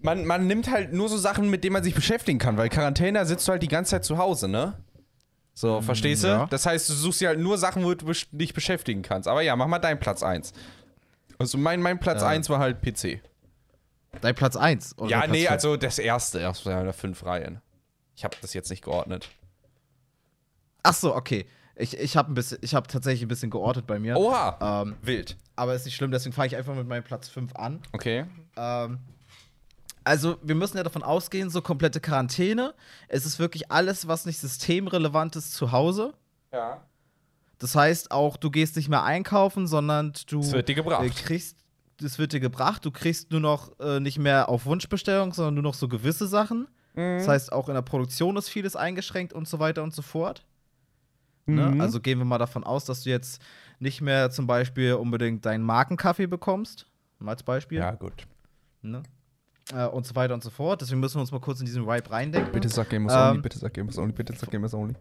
man, 0.00 0.24
man 0.24 0.46
nimmt 0.46 0.70
halt 0.70 0.94
nur 0.94 1.08
so 1.10 1.18
Sachen, 1.18 1.50
mit 1.50 1.62
denen 1.62 1.74
man 1.74 1.84
sich 1.84 1.94
beschäftigen 1.94 2.38
kann, 2.38 2.56
weil 2.56 2.70
Quarantäne 2.70 3.26
sitzt 3.26 3.46
du 3.46 3.52
halt 3.52 3.62
die 3.62 3.68
ganze 3.68 3.90
Zeit 3.90 4.04
zu 4.04 4.16
Hause, 4.16 4.48
ne? 4.48 4.74
So, 5.58 5.80
verstehst 5.80 6.22
du? 6.22 6.28
ja. 6.28 6.46
Das 6.50 6.66
heißt, 6.66 6.86
du 6.90 6.92
suchst 6.92 7.22
dir 7.22 7.28
halt 7.28 7.40
nur 7.40 7.56
Sachen, 7.56 7.82
wo 7.82 7.94
du 7.94 8.12
dich 8.30 8.52
beschäftigen 8.52 9.00
kannst. 9.00 9.26
Aber 9.26 9.40
ja, 9.40 9.56
mach 9.56 9.66
mal 9.66 9.78
deinen 9.78 9.98
Platz 9.98 10.22
1. 10.22 10.52
Also 11.38 11.56
mein, 11.56 11.80
mein 11.80 11.98
Platz 11.98 12.20
Ja. 12.20 12.28
1 12.28 12.50
war 12.50 12.58
halt 12.58 12.82
PC. 12.82 13.22
Dein 14.20 14.34
Platz 14.34 14.54
1. 14.54 14.98
Oder 14.98 15.10
Ja, 15.10 15.18
Platz 15.20 15.30
nee, 15.30 15.40
vier? 15.40 15.50
also 15.52 15.76
das 15.78 15.98
erste, 15.98 16.40
erst 16.40 16.66
der 16.66 16.92
fünf 16.92 17.24
Reihen. 17.24 17.62
Ich 18.14 18.24
habe 18.24 18.36
das 18.42 18.52
jetzt 18.52 18.68
nicht 18.68 18.84
geordnet. 18.84 19.30
Achso, 20.82 21.16
okay. 21.16 21.46
Ich, 21.74 21.96
ich 21.96 22.16
habe 22.18 22.38
hab 22.40 22.88
tatsächlich 22.88 23.22
ein 23.22 23.28
bisschen 23.28 23.50
geortet 23.50 23.86
bei 23.86 23.98
mir. 23.98 24.16
Oha! 24.16 24.82
Ähm, 24.82 24.96
Wild. 25.02 25.36
aber 25.56 25.74
ist 25.74 25.84
nicht 25.86 25.96
schlimm, 25.96 26.10
deswegen 26.10 26.34
fange 26.34 26.48
ich 26.48 26.56
einfach 26.56 26.74
mit 26.74 26.86
meinem 26.86 27.02
Platz 27.02 27.28
5 27.28 27.54
an. 27.56 27.80
Okay. 27.92 28.24
Ähm, 28.56 28.98
also, 30.06 30.38
wir 30.40 30.54
müssen 30.54 30.76
ja 30.76 30.84
davon 30.84 31.02
ausgehen, 31.02 31.50
so 31.50 31.60
komplette 31.60 32.00
Quarantäne. 32.00 32.74
Es 33.08 33.26
ist 33.26 33.40
wirklich 33.40 33.72
alles, 33.72 34.06
was 34.06 34.24
nicht 34.24 34.38
systemrelevant 34.38 35.34
ist, 35.34 35.52
zu 35.52 35.72
Hause. 35.72 36.14
Ja. 36.52 36.80
Das 37.58 37.74
heißt 37.74 38.12
auch, 38.12 38.36
du 38.36 38.52
gehst 38.52 38.76
nicht 38.76 38.88
mehr 38.88 39.02
einkaufen, 39.02 39.66
sondern 39.66 40.12
du 40.28 40.40
Es 40.40 40.52
wird 40.52 40.68
dir 40.68 40.76
gebracht. 40.76 41.04
äh, 41.04 41.10
kriegst, 41.10 41.56
es 42.00 42.20
wird 42.20 42.32
dir 42.32 42.38
gebracht. 42.38 42.84
Du 42.84 42.92
kriegst 42.92 43.32
nur 43.32 43.40
noch 43.40 43.78
äh, 43.80 43.98
nicht 43.98 44.18
mehr 44.18 44.48
auf 44.48 44.64
Wunschbestellung, 44.64 45.32
sondern 45.32 45.54
nur 45.54 45.64
noch 45.64 45.74
so 45.74 45.88
gewisse 45.88 46.28
Sachen. 46.28 46.68
Mhm. 46.94 47.18
Das 47.18 47.26
heißt, 47.26 47.52
auch 47.52 47.68
in 47.68 47.74
der 47.74 47.82
Produktion 47.82 48.36
ist 48.36 48.48
vieles 48.48 48.76
eingeschränkt 48.76 49.32
und 49.32 49.48
so 49.48 49.58
weiter 49.58 49.82
und 49.82 49.92
so 49.92 50.02
fort. 50.02 50.46
Ne? 51.46 51.66
Mhm. 51.66 51.80
Also 51.80 52.00
gehen 52.00 52.18
wir 52.18 52.24
mal 52.24 52.38
davon 52.38 52.62
aus, 52.62 52.84
dass 52.84 53.02
du 53.02 53.10
jetzt 53.10 53.42
nicht 53.80 54.00
mehr 54.02 54.30
zum 54.30 54.46
Beispiel 54.46 54.94
unbedingt 54.94 55.44
deinen 55.44 55.64
Markenkaffee 55.64 56.26
bekommst. 56.26 56.86
Mal 57.18 57.32
als 57.32 57.42
Beispiel. 57.42 57.78
Ja, 57.78 57.92
gut. 57.92 58.26
Ne? 58.82 59.02
Äh, 59.72 59.86
und 59.86 60.06
so 60.06 60.14
weiter 60.14 60.32
und 60.34 60.44
so 60.44 60.50
fort. 60.50 60.80
Deswegen 60.80 61.00
müssen 61.00 61.16
wir 61.16 61.22
uns 61.22 61.32
mal 61.32 61.40
kurz 61.40 61.58
in 61.58 61.66
diesen 61.66 61.86
Vibe 61.86 62.10
reindenken. 62.10 62.52
Bitte 62.52 62.68
sag 62.68 62.88
Gamers 62.88 63.12
Ähm, 63.12 63.20
Only, 63.30 63.40
bitte 63.42 63.58
sag 63.58 63.74
Gamers 63.74 63.98
Only, 63.98 64.12
bitte 64.12 64.32
sag 64.34 64.50
Gamers 64.50 64.74
Only. 64.74 64.94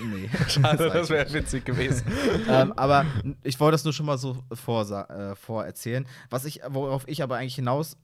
Nee. 0.00 0.30
Schade, 0.48 0.88
das 0.90 1.10
wäre 1.10 1.32
witzig 1.32 1.64
gewesen. 1.64 2.06
ähm, 2.48 2.72
aber 2.74 3.04
ich 3.42 3.58
wollte 3.58 3.72
das 3.74 3.82
nur 3.84 3.92
schon 3.92 4.06
mal 4.06 4.16
so 4.18 4.38
vorsa- 4.52 5.32
äh, 5.32 5.34
vorerzählen. 5.34 6.06
Was 6.30 6.44
ich, 6.44 6.60
worauf 6.68 7.08
ich 7.08 7.22
aber 7.24 7.38
eigentlich 7.38 7.56
hinaus 7.56 7.96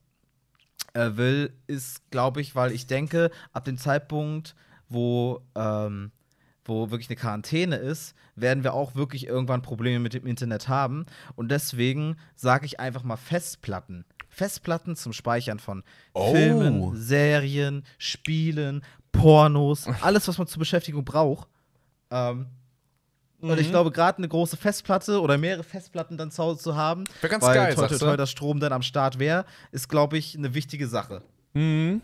äh, 0.95 1.11
will, 1.15 1.53
ist, 1.69 2.11
glaube 2.11 2.41
ich, 2.41 2.57
weil 2.57 2.73
ich 2.73 2.89
denke, 2.89 3.31
ab 3.53 3.65
dem 3.65 3.79
Zeitpunkt, 3.79 4.57
wo, 4.89 5.43
ähm, 5.55 6.11
wo 6.65 6.91
wirklich 6.91 7.09
eine 7.09 7.17
Quarantäne 7.17 7.77
ist, 7.77 8.15
werden 8.35 8.65
wir 8.65 8.75
auch 8.75 8.97
wirklich 8.97 9.29
irgendwann 9.29 9.63
Probleme 9.63 10.01
mit 10.01 10.13
dem 10.15 10.27
Internet 10.27 10.69
haben. 10.69 11.07
Und 11.37 11.51
deswegen 11.53 12.17
sage 12.35 12.67
ich 12.67 12.81
einfach 12.81 13.05
mal 13.05 13.17
Festplatten. 13.17 14.05
Festplatten 14.35 14.97
zum 14.97 15.13
Speichern 15.13 15.59
von 15.59 15.83
Oh. 16.13 16.33
Filmen, 16.33 16.97
Serien, 16.97 17.85
Spielen, 17.99 18.83
Pornos, 19.13 19.87
alles, 20.01 20.27
was 20.29 20.39
man 20.39 20.47
zur 20.47 20.59
Beschäftigung 20.59 21.05
braucht. 21.05 21.49
Ähm, 22.11 22.47
und 23.41 23.51
Mhm. 23.53 23.59
ich 23.59 23.69
glaube, 23.71 23.91
gerade 23.91 24.19
eine 24.19 24.29
große 24.29 24.57
Festplatte 24.57 25.21
oder 25.21 25.39
mehrere 25.39 25.63
Festplatten 25.63 26.17
dann 26.17 26.31
zu 26.31 26.43
Hause 26.43 26.61
zu 26.63 26.75
haben, 26.77 27.05
ganz 27.23 27.45
weil 27.45 27.55
geil, 27.55 27.75
toi, 27.75 27.87
toi, 27.89 27.99
toi, 27.99 28.17
der 28.17 28.27
Strom 28.27 28.59
dann 28.59 28.73
am 28.73 28.83
Start 28.83 29.19
wäre, 29.19 29.45
ist, 29.71 29.89
glaube 29.89 30.17
ich, 30.19 30.37
eine 30.37 30.55
wichtige 30.55 30.89
Sache. 30.89 31.23
Mhm. 31.53 32.01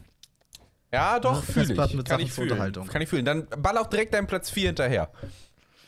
Ja, 0.92 1.18
doch, 1.20 1.36
Ne, 1.36 1.42
fühle 1.42 1.84
ich. 1.86 1.94
mit 1.94 2.08
Kann 2.08 2.20
ich 2.20 2.32
fühlen. 2.32 2.50
Unterhaltung. 2.50 2.86
Kann 2.88 3.00
ich 3.02 3.08
fühlen. 3.08 3.24
Dann 3.24 3.46
ball 3.58 3.78
auch 3.78 3.86
direkt 3.86 4.12
deinen 4.12 4.26
Platz 4.26 4.50
4 4.50 4.68
hinterher. 4.68 5.10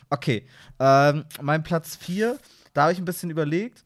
Okay, 0.09 0.47
ähm, 0.79 1.25
mein 1.41 1.63
Platz 1.63 1.95
4, 1.97 2.37
da 2.73 2.83
habe 2.83 2.93
ich 2.93 2.99
ein 2.99 3.05
bisschen 3.05 3.29
überlegt. 3.29 3.82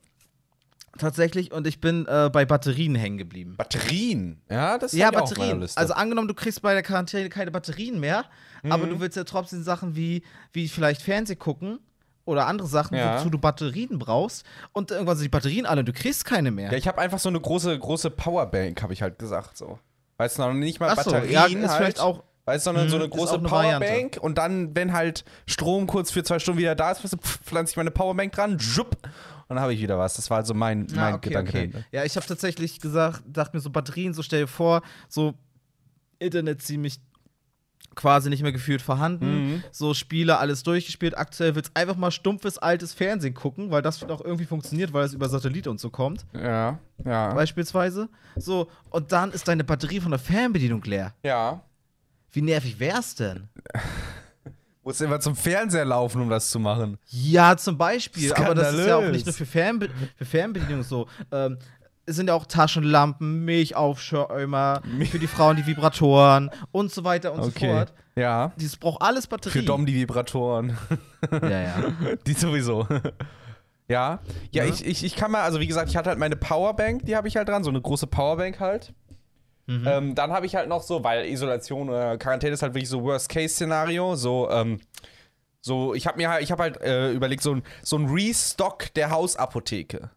Tatsächlich, 0.98 1.52
und 1.52 1.68
ich 1.68 1.80
bin 1.80 2.08
äh, 2.08 2.30
bei 2.32 2.46
Batterien 2.46 2.96
hängen 2.96 3.18
geblieben. 3.20 3.56
Batterien. 3.56 4.42
Ja, 4.50 4.78
das 4.80 4.94
Ja, 4.94 5.10
auf 5.10 5.14
meiner 5.14 5.26
Batterien. 5.26 5.60
Liste. 5.62 5.80
Also 5.80 5.94
angenommen, 5.94 6.28
du 6.28 6.34
kriegst 6.34 6.62
bei 6.62 6.74
der 6.74 6.82
Quarantäne 6.82 7.30
keine 7.30 7.52
Batterien 7.52 8.00
mehr, 8.00 8.26
aber 8.64 8.86
Mhm. 8.86 8.90
du 8.92 9.00
willst 9.00 9.16
ja 9.16 9.24
trotzdem 9.24 9.62
Sachen 9.62 9.96
wie, 9.96 10.24
wie 10.54 10.68
vielleicht 10.68 11.04
Fernseh 11.04 11.36
gucken 11.36 11.80
oder 12.26 12.48
andere 12.48 12.68
Sachen, 12.68 12.98
Ja. 12.98 13.20
wozu 13.20 13.30
du 13.30 13.38
Batterien 13.38 14.00
brauchst 14.00 14.44
und 14.74 14.90
irgendwann 14.90 15.18
sind 15.18 15.26
die 15.26 15.30
Batterien 15.30 15.66
alle 15.68 15.82
und 15.82 15.88
du 15.88 15.94
kriegst 15.94 16.26
keine 16.26 16.50
mehr. 16.50 16.72
ja, 16.72 16.78
ich 16.78 16.88
habe 16.88 17.00
einfach 17.00 17.20
so 17.20 17.30
eine 17.30 17.40
große, 17.40 17.78
große 17.78 18.10
Powerbank, 18.10 18.82
habe 18.82 18.94
ich 18.94 19.02
halt 19.04 19.20
gesagt. 19.20 19.56
So. 19.58 19.78
Weißt 20.18 20.40
du, 20.40 20.42
noch 20.44 20.54
nicht 20.54 20.80
mal 20.80 20.90
Ach 20.90 21.04
so, 21.04 21.12
Batterien 21.12 21.32
ja, 21.32 21.46
ist 21.46 21.70
halt. 21.70 21.78
vielleicht 21.78 22.00
auch- 22.00 22.24
Weißt 22.48 22.66
du, 22.66 22.70
sondern 22.70 22.90
so 22.90 22.96
Mhm, 22.96 23.02
eine 23.04 23.10
große 23.10 23.36
eine 23.36 23.52
Variante. 23.52 23.86
Powerbank 23.88 24.18
und 24.22 24.38
dann, 24.38 24.76
wenn 24.76 24.94
halt 24.94 25.26
Strom 25.46 25.86
kurz 25.86 26.12
für 26.12 26.24
zwei 26.24 26.40
Stunden 26.40 26.60
wieder 26.60 26.76
da 26.76 26.92
ist, 26.92 27.04
du, 27.04 27.18
pflanze 27.18 27.72
ich 27.72 27.78
meine 27.78 27.92
Powerbank 27.92 28.32
dran, 28.32 28.58
jupp, 28.58 28.96
und 29.50 29.56
dann 29.56 29.60
habe 29.62 29.74
ich 29.74 29.82
wieder 29.82 29.98
was. 29.98 30.16
Das 30.16 30.30
war 30.30 30.38
also 30.38 30.54
mein, 30.54 30.88
mein 30.96 31.14
Ah, 31.14 31.16
okay, 31.18 31.30
Gedanke. 31.30 31.50
okay. 31.70 31.72
Ja, 31.92 32.04
ich 32.04 32.16
habe 32.16 32.26
tatsächlich 32.26 32.80
gesagt, 32.82 33.22
dachte 33.28 33.56
mir 33.56 33.62
so 33.62 33.70
Batterien, 33.70 34.14
so 34.14 34.22
stell 34.24 34.42
dir 34.42 34.48
vor, 34.48 34.82
so 35.08 35.36
Internet 36.20 36.62
ziemlich 36.62 37.00
quasi 37.96 38.30
nicht 38.30 38.44
mehr 38.44 38.52
gefühlt 38.52 38.82
vorhanden. 38.82 39.54
Mhm. 39.56 39.64
So 39.72 39.94
Spiele, 39.94 40.38
alles 40.38 40.64
durchgespielt. 40.64 41.18
Aktuell 41.18 41.56
willst 41.56 41.72
einfach 41.76 41.96
mal 41.96 42.12
stumpfes 42.12 42.58
altes 42.58 42.94
Fernsehen 42.94 43.34
gucken, 43.34 43.72
weil 43.72 43.82
das 43.82 44.04
auch 44.04 44.22
irgendwie 44.24 44.46
funktioniert, 44.46 44.94
weil 44.94 45.06
es 45.06 45.14
über 45.14 45.28
Satellit 45.30 45.68
und 45.68 45.80
so 45.80 45.90
kommt, 45.90 46.26
Ja, 46.34 46.78
ja. 47.04 47.34
beispielsweise. 47.34 48.10
So, 48.36 48.68
und 48.90 49.12
dann 49.12 49.32
ist 49.32 49.48
deine 49.48 49.64
Batterie 49.64 50.00
von 50.00 50.12
der 50.12 50.20
Fernbedienung 50.20 50.84
leer. 50.84 51.14
Ja. 51.24 51.62
Wie 52.32 52.42
nervig 52.42 52.80
wär's 52.80 53.16
denn? 53.16 53.50
Muss 54.84 55.02
immer 55.02 55.20
zum 55.20 55.36
Fernseher 55.36 55.84
laufen, 55.84 56.22
um 56.22 56.30
das 56.30 56.50
zu 56.50 56.60
machen. 56.60 56.98
Ja, 57.08 57.58
zum 57.58 57.78
Beispiel. 57.78 58.32
Aber 58.34 58.56
das 58.56 58.74
ist 58.74 58.80
ja 58.88 58.96
auch 58.96 59.00
Skandalös. 59.00 59.12
nicht 59.12 59.26
nur 59.26 59.34
für, 59.34 59.46
Fernbe 59.46 59.90
für 60.16 60.24
Fernbedienung 60.26 60.84
so. 60.84 61.08
Ähm, 61.30 61.58
es 62.06 62.16
sind 62.16 62.28
ja 62.28 62.34
auch 62.34 62.46
Taschenlampen, 62.46 63.44
Milchaufschäumer, 63.44 64.82
für 65.12 65.20
die 65.20 65.28
Frauen 65.28 65.58
die 65.58 65.66
Vibratoren 65.66 66.50
und 66.72 66.90
so 66.92 67.04
weiter 67.04 67.34
und 67.34 67.44
so 67.44 67.52
fort. 67.52 67.94
Ja. 68.16 68.54
Dieses 68.56 68.78
braucht 68.78 69.02
alles 69.02 69.28
Batterie. 69.28 69.60
Für 69.60 69.64
Dom 69.66 69.86
die 69.86 69.94
Vibratoren. 69.94 70.78
Ja, 71.32 71.50
ja. 71.50 71.76
Die 72.26 72.34
sowieso. 72.34 72.88
ja. 73.90 74.20
Ja, 74.52 74.64
Ja. 74.64 74.66
Ich, 74.66 74.86
ich, 74.86 75.04
ich 75.04 75.16
kann 75.18 75.32
mal, 75.32 75.42
also 75.44 75.60
wie 75.60 75.68
gesagt, 75.68 75.90
ich 75.90 75.98
hatte 75.98 76.10
halt 76.10 76.18
meine 76.18 76.38
Powerbank, 76.38 77.06
die 77.06 77.16
habe 77.16 77.28
ich 77.28 77.36
halt 77.36 77.50
dran, 77.50 77.66
so 77.66 77.70
eine 77.70 77.82
große 77.82 78.08
Powerbank 78.08 78.60
halt. 78.62 78.94
Mhm. 79.68 79.86
Ähm, 79.86 80.16
dann 80.16 80.32
habe 80.32 80.46
ich 80.46 80.56
halt 80.56 80.70
noch 80.70 80.82
so, 80.82 81.04
weil 81.04 81.26
Isolation 81.28 81.90
oder 81.90 82.18
Quarantäne 82.18 82.54
ist 82.54 82.62
halt 82.62 82.74
wirklich 82.74 82.90
so 82.90 83.04
Worst-Case-Szenario, 83.04 84.16
so, 84.16 84.50
ähm, 84.50 84.80
so, 85.62 85.94
ich 85.94 86.08
habe 86.08 86.18
mir 86.18 86.30
halt, 86.30 86.44
ich 86.44 86.52
habe 86.52 86.64
halt 86.64 86.82
äh, 86.82 87.12
überlegt, 87.12 87.44
so 87.44 87.56
ein, 87.56 87.64
so 87.84 87.98
ein 87.98 88.06
Restock 88.08 88.94
der 88.94 89.12
Hausapotheke. 89.12 90.10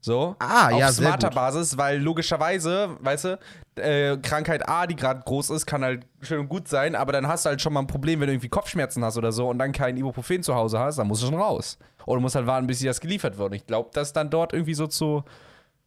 So. 0.00 0.36
Ah, 0.38 0.68
auf 0.70 0.78
ja, 0.78 0.92
smarter. 0.92 1.30
Basis, 1.30 1.78
weil 1.78 1.98
logischerweise, 1.98 2.96
weißt 3.00 3.24
du, 3.24 3.38
äh, 3.76 4.18
Krankheit 4.18 4.68
A, 4.68 4.86
die 4.86 4.96
gerade 4.96 5.22
groß 5.24 5.50
ist, 5.50 5.64
kann 5.64 5.82
halt 5.82 6.06
schön 6.20 6.40
und 6.40 6.48
gut 6.48 6.68
sein, 6.68 6.94
aber 6.94 7.12
dann 7.12 7.26
hast 7.26 7.44
du 7.46 7.50
halt 7.50 7.62
schon 7.62 7.72
mal 7.72 7.80
ein 7.80 7.86
Problem, 7.86 8.20
wenn 8.20 8.26
du 8.26 8.34
irgendwie 8.34 8.50
Kopfschmerzen 8.50 9.02
hast 9.02 9.16
oder 9.16 9.32
so 9.32 9.48
und 9.48 9.58
dann 9.58 9.72
kein 9.72 9.96
Ibuprofen 9.96 10.42
zu 10.42 10.54
Hause 10.54 10.78
hast, 10.78 10.98
dann 10.98 11.06
musst 11.06 11.22
du 11.22 11.26
schon 11.26 11.40
raus. 11.40 11.78
Oder 12.04 12.16
du 12.16 12.20
musst 12.20 12.34
halt 12.34 12.46
warten, 12.46 12.66
bis 12.66 12.80
dir 12.80 12.90
das 12.90 13.00
geliefert 13.00 13.38
wird. 13.38 13.50
Und 13.50 13.56
ich 13.56 13.66
glaube, 13.66 13.90
dass 13.94 14.12
dann 14.12 14.28
dort 14.28 14.52
irgendwie 14.52 14.74
so 14.74 14.86
zu, 14.86 15.24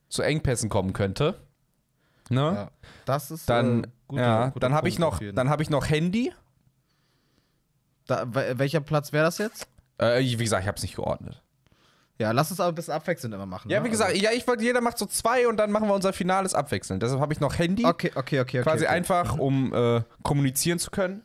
zu 0.10 0.24
Engpässen 0.24 0.70
kommen 0.70 0.94
könnte. 0.94 1.36
Ne? 2.30 2.42
ja. 2.42 2.72
Das 3.06 3.32
ist 3.32 3.50
Dann, 3.50 3.84
äh, 3.84 3.88
guter- 4.08 4.22
ja, 4.22 4.46
guter 4.50 4.60
dann 4.60 4.74
habe 4.74 4.90
ich 4.90 5.00
noch, 5.00 5.22
dann 5.34 5.50
habe 5.50 5.64
ich 5.64 5.70
noch 5.70 5.90
Handy. 5.90 6.34
Da, 8.08 8.24
wel- 8.24 8.58
welcher 8.58 8.82
Platz 8.82 9.12
wäre 9.14 9.26
das 9.26 9.38
jetzt? 9.38 9.68
Äh, 9.98 10.20
wie 10.22 10.36
gesagt, 10.38 10.62
ich 10.64 10.68
habe 10.68 10.78
es 10.78 10.84
nicht 10.84 10.96
geordnet. 10.96 11.42
Ja, 12.20 12.32
lass 12.32 12.50
uns 12.50 12.60
aber 12.60 12.70
ein 12.70 12.76
bisschen 12.76 12.94
abwechselnd 12.94 13.34
immer 13.36 13.46
machen. 13.46 13.70
Ja, 13.70 13.80
ne? 13.80 13.86
wie 13.86 13.90
gesagt, 13.92 14.16
ja, 14.18 14.32
ich 14.32 14.48
wollte, 14.48 14.64
jeder 14.64 14.82
macht 14.82 14.98
so 14.98 15.06
zwei 15.06 15.48
und 15.48 15.58
dann 15.58 15.72
machen 15.72 15.88
wir 15.88 15.94
unser 15.94 16.14
Finales 16.14 16.54
abwechselnd. 16.56 17.04
Deshalb 17.04 17.22
habe 17.22 17.32
ich 17.32 17.40
noch 17.40 17.58
Handy, 17.60 17.84
Also, 17.86 17.94
okay, 17.94 18.12
okay, 18.16 18.40
okay, 18.40 18.60
okay. 18.60 18.62
quasi 18.64 18.86
okay. 18.86 18.94
einfach, 18.94 19.38
um 19.38 19.74
äh, 19.74 20.02
kommunizieren 20.24 20.80
zu 20.80 20.90
können. 20.90 21.24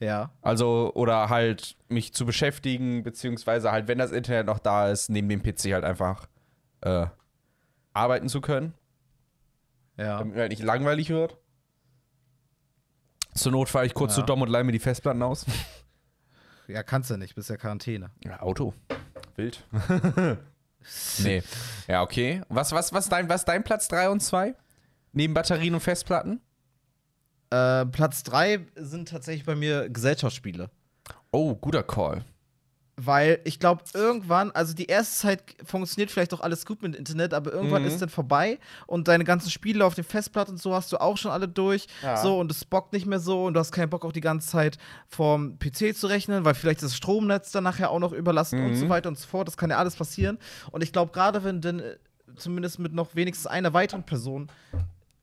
Ja. 0.00 0.30
Also, 0.42 0.90
oder 0.94 1.28
halt 1.28 1.76
mich 1.88 2.14
zu 2.14 2.24
beschäftigen, 2.26 3.02
beziehungsweise 3.02 3.70
halt, 3.70 3.86
wenn 3.86 3.98
das 3.98 4.10
Internet 4.12 4.46
noch 4.46 4.58
da 4.58 4.88
ist, 4.88 5.08
neben 5.10 5.28
dem 5.28 5.42
PC 5.42 5.72
halt 5.74 5.84
einfach 5.84 6.26
äh, 6.80 7.06
arbeiten 7.92 8.28
zu 8.28 8.40
können, 8.40 8.72
Ja. 10.00 10.18
damit 10.18 10.34
mir 10.34 10.40
halt 10.40 10.50
nicht 10.50 10.62
langweilig 10.62 11.10
wird. 11.10 11.36
Zur 13.34 13.52
Not 13.52 13.68
fahre 13.68 13.86
ich 13.86 13.94
kurz 13.94 14.12
Ja. 14.16 14.20
zu 14.22 14.26
Dom 14.26 14.42
und 14.42 14.48
leih 14.48 14.64
mir 14.64 14.72
die 14.72 14.78
Festplatten 14.78 15.22
aus. 15.22 15.46
Ja, 16.68 16.84
kannst 16.84 17.10
du 17.10 17.16
nicht, 17.16 17.34
bist 17.34 17.50
ja 17.50 17.56
Quarantäne. 17.56 18.12
Ja, 18.24 18.42
Auto. 18.42 18.74
Wild. 19.34 19.66
nee. 21.18 21.42
Ja, 21.88 22.02
okay. 22.02 22.42
Was, 22.48 22.70
was, 22.70 22.92
was, 22.92 23.08
dein, 23.08 23.28
was 23.28 23.44
dein 23.44 23.64
Platz 23.64 23.88
3 23.88 24.08
und 24.08 24.20
2? 24.20 24.54
Neben 25.12 25.34
Batterien 25.34 25.74
und 25.74 25.80
Festplatten? 25.80 26.40
Äh, 27.50 27.86
Platz 27.86 28.22
3 28.22 28.64
sind 28.76 29.08
tatsächlich 29.08 29.44
bei 29.44 29.56
mir 29.56 29.88
Gesellschaftsspiele. 29.90 30.70
Oh, 31.32 31.56
guter 31.56 31.82
Call. 31.82 32.24
Weil 33.02 33.40
ich 33.44 33.58
glaube, 33.58 33.82
irgendwann, 33.94 34.50
also 34.50 34.74
die 34.74 34.84
erste 34.84 35.16
Zeit 35.16 35.42
funktioniert 35.64 36.10
vielleicht 36.10 36.34
auch 36.34 36.40
alles 36.40 36.66
gut 36.66 36.82
mit 36.82 36.92
dem 36.94 36.98
Internet, 36.98 37.32
aber 37.32 37.50
irgendwann 37.50 37.80
Mhm. 37.82 37.88
ist 37.88 38.02
dann 38.02 38.10
vorbei 38.10 38.58
und 38.86 39.08
deine 39.08 39.24
ganzen 39.24 39.50
Spiele 39.50 39.86
auf 39.86 39.94
den 39.94 40.04
Festplatten 40.04 40.52
und 40.52 40.58
so 40.58 40.74
hast 40.74 40.92
du 40.92 40.98
auch 41.00 41.16
schon 41.16 41.30
alle 41.30 41.48
durch. 41.48 41.86
Ja. 42.02 42.16
So, 42.18 42.38
und 42.38 42.50
es 42.50 42.62
bockt 42.66 42.92
nicht 42.92 43.06
mehr 43.06 43.18
so 43.20 43.46
und 43.46 43.54
du 43.54 43.60
hast 43.60 43.72
keinen 43.72 43.88
Bock 43.88 44.04
auch 44.04 44.12
die 44.12 44.20
ganze 44.20 44.48
Zeit 44.50 44.76
vorm 45.08 45.58
PC 45.58 45.94
zu 45.96 46.08
rechnen, 46.08 46.44
weil 46.44 46.52
vielleicht 46.54 46.82
das 46.82 46.94
Stromnetz 46.94 47.52
dann 47.52 47.64
nachher 47.64 47.90
auch 47.90 48.00
noch 48.00 48.12
überlasten 48.12 48.62
und 48.62 48.74
so 48.74 48.84
Mhm. 48.84 48.90
weiter 48.90 49.08
und 49.08 49.18
so 49.18 49.26
fort. 49.26 49.48
Das 49.48 49.56
kann 49.56 49.70
ja 49.70 49.78
alles 49.78 49.96
passieren. 49.96 50.38
Und 50.70 50.82
ich 50.82 50.92
glaube, 50.92 51.10
gerade 51.12 51.42
wenn 51.42 51.62
du 51.62 51.72
dann 51.72 51.80
äh, 51.80 51.96
zumindest 52.36 52.78
mit 52.80 52.92
noch 52.92 53.14
wenigstens 53.14 53.46
einer 53.46 53.72
weiteren 53.72 54.02
Person 54.04 54.50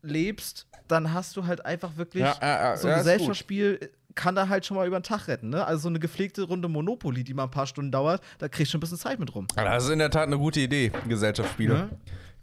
lebst, 0.02 0.66
dann 0.88 1.12
hast 1.12 1.36
du 1.36 1.46
halt 1.46 1.64
einfach 1.66 1.96
wirklich 1.96 2.22
Ja, 2.24 2.36
ja, 2.40 2.48
ja, 2.70 2.76
so 2.76 2.88
ein. 2.88 2.98
Gesellschaftsspiel 2.98 3.90
kann 4.18 4.34
da 4.34 4.48
halt 4.48 4.66
schon 4.66 4.76
mal 4.76 4.86
über 4.86 4.98
den 4.98 5.04
Tag 5.04 5.28
retten, 5.28 5.48
ne? 5.50 5.64
Also 5.64 5.82
so 5.82 5.88
eine 5.88 6.00
gepflegte 6.00 6.42
Runde 6.42 6.66
Monopoly, 6.68 7.22
die 7.22 7.34
mal 7.34 7.44
ein 7.44 7.50
paar 7.52 7.66
Stunden 7.68 7.92
dauert, 7.92 8.20
da 8.38 8.48
kriegst 8.48 8.70
du 8.70 8.72
schon 8.72 8.78
ein 8.78 8.82
bisschen 8.82 8.98
Zeit 8.98 9.20
mit 9.20 9.32
rum. 9.32 9.46
Das 9.54 9.84
ist 9.84 9.90
in 9.90 10.00
der 10.00 10.10
Tat 10.10 10.24
eine 10.26 10.36
gute 10.38 10.58
Idee, 10.60 10.90
Gesellschaftsspiele. 11.06 11.74
Ne? 11.74 11.90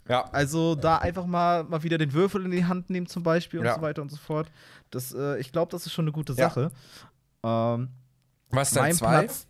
Ja. 0.08 0.24
Also 0.32 0.74
da 0.74 0.96
einfach 0.98 1.26
mal, 1.26 1.64
mal 1.64 1.82
wieder 1.82 1.98
den 1.98 2.14
Würfel 2.14 2.44
in 2.46 2.50
die 2.50 2.64
Hand 2.64 2.88
nehmen 2.88 3.06
zum 3.06 3.22
Beispiel 3.22 3.60
und 3.60 3.66
Ja. 3.66 3.74
so 3.74 3.82
weiter 3.82 4.00
und 4.00 4.10
so 4.10 4.16
fort. 4.16 4.50
Das, 4.90 5.12
äh, 5.12 5.38
ich 5.38 5.52
glaube, 5.52 5.70
das 5.70 5.84
ist 5.84 5.92
schon 5.92 6.04
eine 6.04 6.12
gute 6.12 6.32
Ja. 6.32 6.48
Sache. 6.48 6.70
Ähm, 7.44 7.88
Was 8.50 8.70
denn 8.70 8.82
mein, 8.82 8.94
zwei? 8.94 9.18
Platz, 9.18 9.46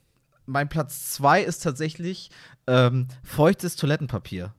mein 0.46 0.68
Platz 0.68 1.10
zwei 1.12 1.42
ist 1.42 1.62
tatsächlich 1.62 2.30
ähm, 2.66 3.06
feuchtes 3.22 3.76
Toilettenpapier. 3.76 4.52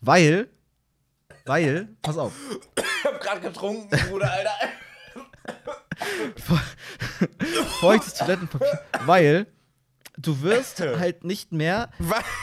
Weil, 0.00 0.48
weil, 1.44 1.88
pass 2.02 2.16
auf, 2.16 2.32
Ich 2.76 3.04
hab 3.04 3.20
gerade 3.20 3.40
getrunken, 3.40 3.88
Bruder, 4.08 4.30
Alter. 4.32 4.50
feuchtes 7.80 8.14
Toilettenpapier, 8.14 8.80
weil 9.04 9.46
du 10.16 10.40
wirst 10.42 10.80
halt 10.98 11.24
nicht 11.24 11.52
mehr 11.52 11.90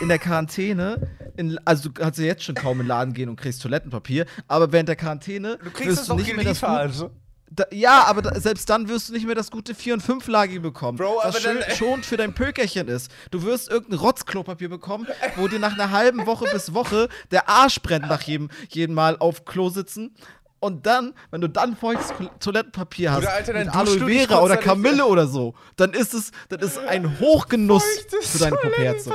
in 0.01 0.09
der 0.09 0.19
Quarantäne, 0.19 1.09
in, 1.37 1.59
also 1.65 1.89
du 1.89 1.93
kannst 2.01 2.19
ja 2.19 2.25
jetzt 2.25 2.43
schon 2.43 2.55
kaum 2.55 2.79
in 2.79 2.85
den 2.85 2.87
Laden 2.87 3.13
gehen 3.13 3.29
und 3.29 3.35
kriegst 3.35 3.61
Toilettenpapier, 3.61 4.25
aber 4.47 4.71
während 4.71 4.89
der 4.89 4.95
Quarantäne 4.95 5.57
Du 5.63 5.71
kriegst 5.71 5.97
wirst 5.97 6.09
du 6.09 6.15
nicht 6.15 6.35
mehr 6.35 6.45
das 6.45 6.61
geliefert. 6.61 7.11
da, 7.49 7.65
Ja, 7.71 8.05
aber 8.05 8.21
da, 8.21 8.39
selbst 8.39 8.69
dann 8.69 8.87
wirst 8.87 9.09
du 9.09 9.13
nicht 9.13 9.25
mehr 9.25 9.35
das 9.35 9.51
gute 9.51 9.73
4- 9.73 9.93
und 9.93 10.03
5-Lagige 10.03 10.61
bekommen. 10.61 10.97
Bro, 10.97 11.19
was 11.23 11.41
schön, 11.41 11.57
schon 11.77 12.03
für 12.03 12.17
dein 12.17 12.33
Pökerchen 12.33 12.87
ist. 12.87 13.11
Du 13.31 13.43
wirst 13.43 13.69
irgendein 13.69 13.99
Rotzklopapier 13.99 14.69
bekommen, 14.69 15.07
wo 15.35 15.47
dir 15.47 15.59
nach 15.59 15.73
einer 15.73 15.91
halben 15.91 16.25
Woche 16.25 16.45
bis 16.51 16.73
Woche 16.73 17.09
der 17.31 17.49
Arsch 17.49 17.81
brennt 17.81 18.07
nach 18.07 18.21
jedem, 18.21 18.49
jedem 18.69 18.95
Mal 18.95 19.17
auf 19.17 19.45
Klo 19.45 19.69
sitzen. 19.69 20.15
Und 20.59 20.85
dann, 20.87 21.13
wenn 21.31 21.41
du 21.41 21.49
dann 21.49 21.75
feuchtes 21.75 22.13
Toilettenpapier 22.39 23.11
hast, 23.11 23.27
Alter, 23.27 23.53
mit 23.53 23.69
Aloe 23.75 23.99
Vera 24.07 24.41
oder 24.41 24.57
Kamille 24.57 25.05
oder 25.05 25.27
so, 25.27 25.53
dann 25.75 25.93
ist 25.93 26.13
es, 26.13 26.31
dann 26.49 26.59
ist 26.61 26.79
ein 26.79 27.19
Hochgenuss 27.19 27.83
für 28.21 28.39
deine 28.39 28.55
Puperze. 28.55 29.11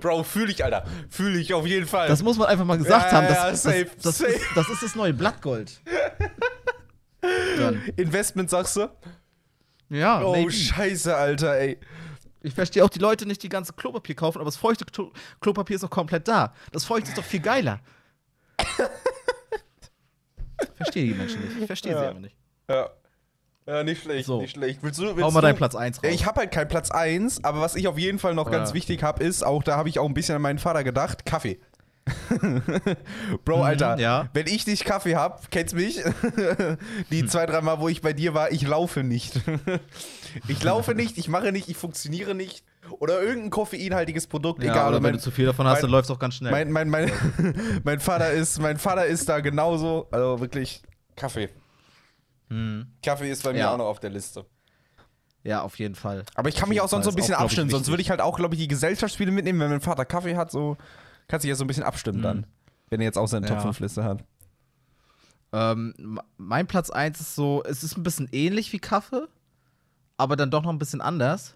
Bro, 0.00 0.22
fühl 0.24 0.50
ich, 0.50 0.64
Alter. 0.64 0.84
Fühl 1.10 1.36
ich 1.36 1.52
auf 1.52 1.66
jeden 1.66 1.86
Fall. 1.86 2.08
Das 2.08 2.22
muss 2.22 2.38
man 2.38 2.48
einfach 2.48 2.64
mal 2.64 2.78
gesagt 2.78 3.12
Ja, 3.12 3.18
haben. 3.18 3.26
ja, 3.26 3.50
Das, 3.50 3.62
safe, 3.62 3.84
das, 3.96 4.02
das, 4.02 4.18
safe. 4.18 4.30
Ist, 4.32 4.44
das 4.54 4.68
ist 4.70 4.82
das 4.82 4.94
neue 4.94 5.12
Blattgold. 5.12 5.80
Investment, 7.96 8.48
sagst 8.50 8.76
du? 8.76 8.88
Ja, 9.90 10.22
Oh, 10.22 10.32
maybe. 10.32 10.50
scheiße, 10.52 11.14
Alter, 11.14 11.56
ey. 11.58 11.78
Ich 12.48 12.54
verstehe 12.54 12.84
auch 12.84 12.88
die 12.88 12.98
Leute 12.98 13.26
nicht, 13.26 13.42
die 13.42 13.48
ganze 13.48 13.72
Klopapier 13.74 14.14
kaufen, 14.14 14.38
aber 14.38 14.46
das 14.46 14.56
feuchte 14.56 14.84
Klo 14.86 15.12
Klopapier 15.40 15.76
ist 15.76 15.82
noch 15.82 15.90
komplett 15.90 16.26
da. 16.28 16.54
Das 16.72 16.84
feuchte 16.84 17.10
ist 17.10 17.18
doch 17.18 17.24
viel 17.24 17.40
geiler. 17.40 17.80
verstehe 20.76 21.06
die 21.08 21.14
Menschen 21.14 21.40
nicht. 21.44 21.58
Ich 21.60 21.66
verstehe 21.66 21.94
sie 21.96 22.02
Ja. 22.02 22.10
aber 22.10 22.20
nicht. 22.20 22.36
Ja. 22.68 22.90
Ja, 23.66 23.84
nicht 23.84 24.02
schlecht, 24.02 24.24
So. 24.26 24.40
nicht 24.40 24.52
schlecht. 24.54 24.78
Willst 24.82 24.98
du, 24.98 25.04
willst 25.14 25.22
Hau 25.22 25.30
mal 25.30 25.42
deinen 25.42 25.56
Platz 25.56 25.74
1 25.74 25.98
raus. 26.02 26.10
Ich 26.10 26.24
habe 26.24 26.40
halt 26.40 26.50
keinen 26.52 26.68
Platz 26.68 26.90
1, 26.90 27.44
aber 27.44 27.60
was 27.60 27.74
ich 27.76 27.86
auf 27.86 27.98
jeden 27.98 28.18
Fall 28.18 28.34
noch 28.34 28.50
ganz 28.50 28.70
Ja. 28.70 28.74
wichtig 28.74 29.02
habe, 29.02 29.22
ist, 29.22 29.44
auch 29.44 29.62
da 29.62 29.76
habe 29.76 29.90
ich 29.90 29.98
auch 29.98 30.06
ein 30.06 30.14
bisschen 30.14 30.36
an 30.36 30.42
meinen 30.42 30.58
Vater 30.58 30.84
gedacht, 30.84 31.26
Kaffee. 31.26 31.60
Bro, 33.44 33.62
Alter, 33.62 33.94
Mhm, 33.96 34.00
ja. 34.02 34.28
wenn 34.32 34.46
ich 34.46 34.66
nicht 34.66 34.84
Kaffee 34.84 35.16
hab, 35.16 35.50
kennst 35.50 35.74
mich, 35.74 36.00
die 37.10 37.26
zwei, 37.26 37.46
drei 37.46 37.60
Mal, 37.60 37.80
wo 37.80 37.88
ich 37.88 38.00
bei 38.02 38.12
dir 38.12 38.34
war, 38.34 38.50
ich 38.52 38.62
laufe 38.62 39.02
nicht. 39.02 39.40
ich 40.48 40.62
laufe 40.62 40.94
nicht, 40.94 41.18
ich 41.18 41.28
mache 41.28 41.52
nicht, 41.52 41.68
ich 41.68 41.76
funktioniere 41.76 42.34
nicht. 42.34 42.64
Oder 43.00 43.20
irgendein 43.22 43.50
koffeinhaltiges 43.50 44.26
Produkt, 44.28 44.62
ja, 44.62 44.70
egal. 44.72 44.88
oder 44.88 44.96
Und 44.98 45.02
wenn 45.04 45.10
mein, 45.10 45.18
du 45.18 45.20
zu 45.22 45.30
viel 45.30 45.46
davon 45.46 45.66
hast, 45.66 45.74
mein- 45.76 45.82
dann 45.82 45.90
läuft 45.90 46.04
es 46.06 46.10
auch 46.10 46.18
ganz 46.18 46.34
schnell. 46.36 46.50
mein, 46.52 46.70
mein, 46.72 46.88
mein, 46.88 47.10
mein, 47.84 48.00
Vater 48.00 48.30
ist, 48.30 48.58
mein 48.60 48.78
Vater 48.78 49.04
ist 49.06 49.28
da 49.28 49.40
genauso, 49.40 50.08
also 50.10 50.40
wirklich 50.40 50.82
Kaffee. 51.16 51.50
Kaffee 53.02 53.30
ist 53.30 53.42
bei 53.44 53.52
mir 53.52 53.58
Ja. 53.58 53.72
auch 53.74 53.76
noch 53.78 53.84
auf 53.86 54.00
der 54.00 54.08
Liste. 54.10 54.46
ja, 55.42 55.60
auf 55.62 55.78
jeden 55.78 55.94
Fall. 55.94 56.24
Aber 56.34 56.48
ich 56.48 56.56
kann 56.56 56.70
mich 56.70 56.80
auch 56.80 56.88
sonst 56.88 57.04
so 57.04 57.10
ein 57.10 57.14
bisschen 57.14 57.34
abstimmen. 57.34 57.68
Sonst 57.70 57.88
würde 57.88 58.00
ich 58.00 58.08
halt 58.10 58.20
auch, 58.22 58.36
glaube 58.38 58.54
ich, 58.54 58.60
die 58.62 58.68
Gesellschaftsspiele 58.68 59.30
mitnehmen, 59.30 59.60
wenn 59.60 59.68
mein 59.70 59.80
Vater 59.82 60.06
Kaffee 60.06 60.36
hat, 60.36 60.50
so 60.50 60.78
kannst 61.28 61.44
du 61.44 61.46
dich 61.46 61.50
ja 61.50 61.54
so 61.56 61.64
ein 61.64 61.68
bisschen 61.68 61.84
abstimmen 61.84 62.22
dann. 62.22 62.46
Wenn 62.90 63.00
er 63.00 63.04
jetzt 63.06 63.18
auch 63.18 63.28
seine 63.28 63.46
Ja. 63.46 63.54
Top 63.54 63.62
5 63.62 63.80
Liste 63.80 64.02
hat. 64.04 64.24
Ähm, 65.52 66.20
mein 66.36 66.66
Platz 66.66 66.90
1 66.90 67.20
ist 67.20 67.34
so, 67.34 67.62
es 67.64 67.82
ist 67.82 67.96
ein 67.96 68.02
bisschen 68.02 68.28
ähnlich 68.32 68.72
wie 68.72 68.78
Kaffee, 68.78 69.26
aber 70.16 70.36
dann 70.36 70.50
doch 70.50 70.62
noch 70.62 70.70
ein 70.70 70.78
bisschen 70.78 71.00
anders. 71.00 71.54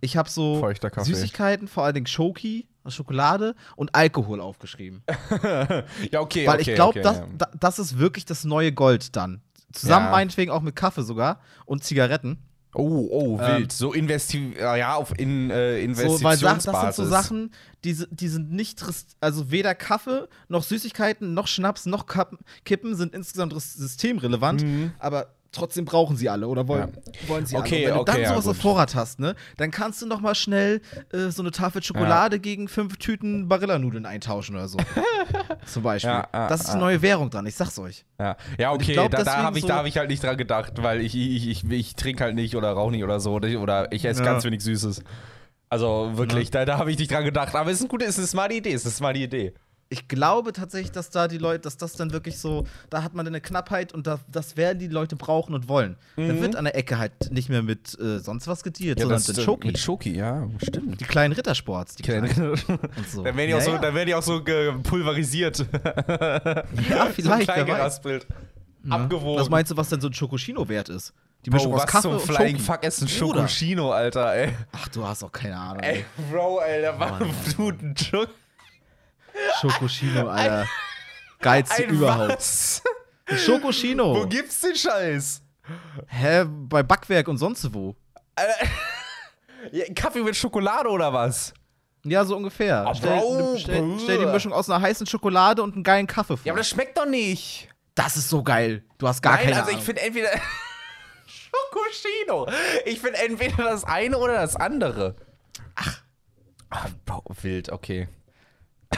Ich 0.00 0.16
habe 0.16 0.28
so. 0.28 0.64
Süßigkeiten, 1.02 1.68
vor 1.68 1.84
allen 1.84 1.94
Dingen 1.94 2.06
Schoki, 2.06 2.66
Schokolade 2.88 3.54
und 3.76 3.94
Alkohol 3.94 4.40
aufgeschrieben. 4.40 5.02
Ja, 6.10 6.20
okay, 6.20 6.46
Weil 6.46 6.60
okay, 6.60 6.70
ich 6.70 6.74
glaube, 6.74 6.90
okay, 7.00 7.02
das, 7.02 7.18
ja. 7.18 7.26
da, 7.38 7.50
das 7.58 7.78
ist 7.78 7.98
wirklich 7.98 8.24
das 8.24 8.44
neue 8.44 8.72
Gold 8.72 9.16
dann. 9.16 9.42
Zusammen 9.72 10.06
Ja. 10.06 10.10
meinetwegen 10.12 10.50
auch 10.50 10.60
mit 10.60 10.76
Kaffee 10.76 11.02
sogar 11.02 11.40
und 11.66 11.82
Zigaretten. 11.84 12.38
Oh, 12.74 13.06
oh, 13.10 13.38
Ähm, 13.38 13.58
wild. 13.60 13.72
So 13.72 13.92
investi 13.92 14.54
ja, 14.58 14.94
auf 14.94 15.12
in, 15.18 15.50
äh, 15.50 15.86
So, 15.94 16.22
weil 16.24 16.38
das 16.38 16.42
Investitionsbasis. 16.42 16.96
sind 16.96 17.04
so 17.04 17.10
Sachen, 17.10 17.50
die, 17.84 18.04
die 18.10 18.28
sind 18.28 18.50
nicht, 18.50 18.82
also 19.20 19.50
weder 19.50 19.74
Kaffee 19.74 20.26
noch 20.48 20.62
Süßigkeiten 20.62 21.34
noch 21.34 21.48
Schnaps 21.48 21.84
noch 21.86 22.06
Kappen, 22.06 22.38
Kippen 22.64 22.94
sind 22.94 23.14
insgesamt 23.14 23.52
systemrelevant, 23.60 24.64
aber 24.98 25.34
trotzdem 25.52 25.84
brauchen 25.84 26.16
sie 26.16 26.28
alle 26.28 26.48
oder 26.48 26.66
wollen, 26.66 26.92
wollen 27.28 27.46
sie 27.46 27.56
Okay, 27.56 27.86
alle. 27.86 28.00
Und 28.00 28.08
wenn 28.08 28.14
okay, 28.14 28.14
du 28.14 28.20
ja, 28.22 28.28
dann 28.28 28.34
sowas 28.42 28.48
auf 28.48 28.56
gut. 28.56 28.62
Vorrat 28.62 28.94
hast, 28.94 29.20
ne, 29.20 29.34
dann 29.58 29.70
kannst 29.70 30.02
du 30.02 30.06
noch 30.06 30.20
mal 30.20 30.34
schnell 30.34 30.80
äh, 31.12 31.28
so 31.28 31.42
eine 31.42 31.50
Tafel 31.50 31.82
Schokolade 31.82 32.40
gegen 32.40 32.68
fünf 32.68 32.96
Tüten 32.96 33.48
Barillanudeln 33.48 34.06
eintauschen 34.06 34.56
oder 34.56 34.68
so. 34.68 34.78
Zum 35.66 35.82
Beispiel. 35.82 36.10
Ja, 36.10 36.28
ja, 36.32 36.48
das 36.48 36.62
ist 36.62 36.68
ja. 36.74 36.76
neue 36.76 37.02
Währung 37.02 37.30
dran, 37.30 37.46
ich 37.46 37.54
sag's 37.54 37.78
euch. 37.78 38.04
Ja, 38.18 38.36
ja 38.58 38.72
okay, 38.72 38.94
glaub, 38.94 39.10
da, 39.10 39.22
da 39.22 39.36
habe 39.42 39.58
ich, 39.58 39.62
so- 39.62 39.68
da 39.68 39.76
hab 39.76 39.86
ich 39.86 39.96
halt 39.98 40.10
nicht 40.10 40.22
dran 40.24 40.36
gedacht, 40.36 40.72
weil 40.82 41.00
ich, 41.00 41.14
ich, 41.14 41.48
ich, 41.48 41.70
ich 41.70 41.94
trinke 41.94 42.24
halt 42.24 42.34
nicht 42.34 42.56
oder 42.56 42.72
rauche 42.72 42.90
nicht 42.90 43.04
oder 43.04 43.20
so. 43.20 43.32
Oder, 43.34 43.92
ich 43.92 44.04
esse 44.04 44.20
Ja. 44.24 44.32
ganz 44.32 44.44
wenig 44.44 44.62
Süßes. 44.62 45.02
Also 45.68 46.10
wirklich, 46.14 46.50
da, 46.50 46.64
da 46.66 46.76
habe 46.78 46.90
ich 46.90 46.98
nicht 46.98 47.10
dran 47.10 47.24
gedacht. 47.24 47.54
Aber 47.54 47.70
es 47.70 47.76
ist 47.76 47.82
eine 47.82 47.88
gute, 47.88 48.04
es 48.04 48.10
ist 48.10 48.18
eine 48.18 48.26
smarte 48.26 48.54
Idee, 48.54 48.72
es 48.72 48.82
ist 48.82 48.86
eine 48.88 48.92
smarte 48.94 49.20
Idee. 49.20 49.54
Ich 49.92 50.08
glaube 50.08 50.54
tatsächlich, 50.54 50.90
dass 50.90 51.10
da 51.10 51.28
die 51.28 51.36
Leute, 51.36 51.60
dass 51.60 51.76
das 51.76 51.92
dann 51.92 52.12
wirklich 52.14 52.38
so, 52.38 52.66
da 52.88 53.02
hat 53.02 53.12
man 53.12 53.26
eine 53.26 53.42
Knappheit 53.42 53.92
und 53.92 54.06
da, 54.06 54.18
das 54.26 54.56
werden 54.56 54.78
die 54.78 54.88
Leute 54.88 55.16
brauchen 55.16 55.54
und 55.54 55.68
wollen. 55.68 55.96
Da 56.16 56.40
wird 56.40 56.56
an 56.56 56.64
der 56.64 56.74
Ecke 56.76 56.96
halt 56.96 57.30
nicht 57.30 57.50
mehr 57.50 57.62
mit 57.62 57.98
äh, 58.00 58.18
sonst 58.18 58.48
was 58.48 58.62
gedealt, 58.62 59.00
sondern 59.00 59.22
mit. 59.26 59.40
Schoki. 59.42 59.66
Mit 59.66 59.78
Schoki, 59.78 60.16
ja, 60.16 60.48
stimmt. 60.66 60.98
Die 60.98 61.04
kleinen 61.04 61.34
Rittersports, 61.34 61.96
die 61.96 62.02
kleinen 62.04 62.34
Dann 62.34 62.50
und 62.96 63.08
so. 63.08 63.22
werden 63.22 63.36
die 63.36 63.52
auch, 63.54 63.58
Ja, 63.58 63.60
so, 63.60 63.70
ja. 63.72 63.78
dann 63.78 63.94
werden 63.94 64.06
die 64.06 64.14
auch 64.14 64.22
so 64.22 64.42
gepulverisiert. 64.42 65.58
ja, 65.58 67.06
vielleicht, 67.14 67.54
so 67.54 67.64
geraspelt. 67.66 68.26
Abgewogen. 68.88 69.40
Was 69.40 69.50
meinst 69.50 69.70
du, 69.70 69.76
was 69.76 69.90
denn 69.90 70.00
so 70.00 70.08
ein 70.08 70.14
Schokoschino 70.14 70.68
wert 70.68 70.88
ist? 70.88 71.12
Die 71.44 71.50
Bro, 71.50 71.56
Mischung 71.58 71.74
aus 71.74 71.82
was 71.82 71.86
Kaffee 71.90 72.02
zum 72.02 72.12
und 72.12 72.20
Flying 72.22 72.56
Schoki. 72.56 72.62
Fuck 72.72 72.84
ist 72.84 73.02
ein. 73.02 73.08
Schokoschino, 73.08 73.90
Alter, 73.92 74.34
ey. 74.34 74.52
Ach, 74.72 74.88
du 74.88 75.04
hast 75.06 75.22
auch 75.22 75.32
keine 75.32 75.56
Ahnung. 75.58 75.82
Ey, 75.82 76.04
Bro, 76.30 76.58
Alter, 76.60 76.94
warum 76.98 77.30
tut 77.54 77.82
ein 77.82 77.94
Schok 77.96 78.28
Schokoschino, 79.60 80.28
Alter. 80.28 80.68
Geilste 81.40 81.84
überhaupt. 81.84 82.36
was? 82.38 82.82
Schokoschino. 83.26 84.14
Wo 84.14 84.26
gibt's 84.26 84.60
den 84.60 84.76
Scheiß? 84.76 85.42
Hä, 86.06 86.44
bei 86.46 86.82
Backwerk 86.82 87.28
und 87.28 87.38
sonst 87.38 87.72
wo. 87.72 87.94
Ja, 89.70 89.84
Kaffee 89.94 90.22
mit 90.24 90.34
Schokolade 90.34 90.88
oder 90.88 91.12
was? 91.12 91.54
Ja, 92.04 92.24
so 92.24 92.36
ungefähr. 92.36 92.84
Ah, 92.84 92.92
stell, 92.96 93.20
Bro, 93.20 93.56
stell, 93.58 93.96
stell 94.02 94.18
die. 94.18 94.26
Mischung 94.26 94.52
aus 94.52 94.68
einer 94.68 94.82
heißen 94.82 95.06
Schokolade 95.06 95.62
und 95.62 95.74
einem 95.74 95.84
geilen 95.84 96.08
Kaffee 96.08 96.36
vor. 96.36 96.44
Ja, 96.44 96.52
aber 96.52 96.58
das 96.58 96.68
schmeckt 96.68 96.98
doch 96.98 97.06
nicht. 97.06 97.68
das 97.94 98.16
ist 98.16 98.28
so 98.28 98.42
geil. 98.42 98.84
Du 98.98 99.06
hast 99.06 99.22
gar 99.22 99.34
Nein, 99.36 99.44
keine 99.44 99.56
also 99.58 99.68
Ahnung. 99.68 99.78
ich 99.78 99.84
finde 99.84 100.00
entweder 100.02 100.30
Schokoschino. 101.26 102.48
Ich 102.86 103.00
finde 103.00 103.18
entweder 103.18 103.62
das 103.62 103.84
eine 103.84 104.18
oder 104.18 104.34
das 104.34 104.56
andere. 104.56 105.14
Ach. 105.76 106.02
Ach, 106.70 106.88
Bro, 107.06 107.22
wild, 107.42 107.70
okay. 107.70 108.08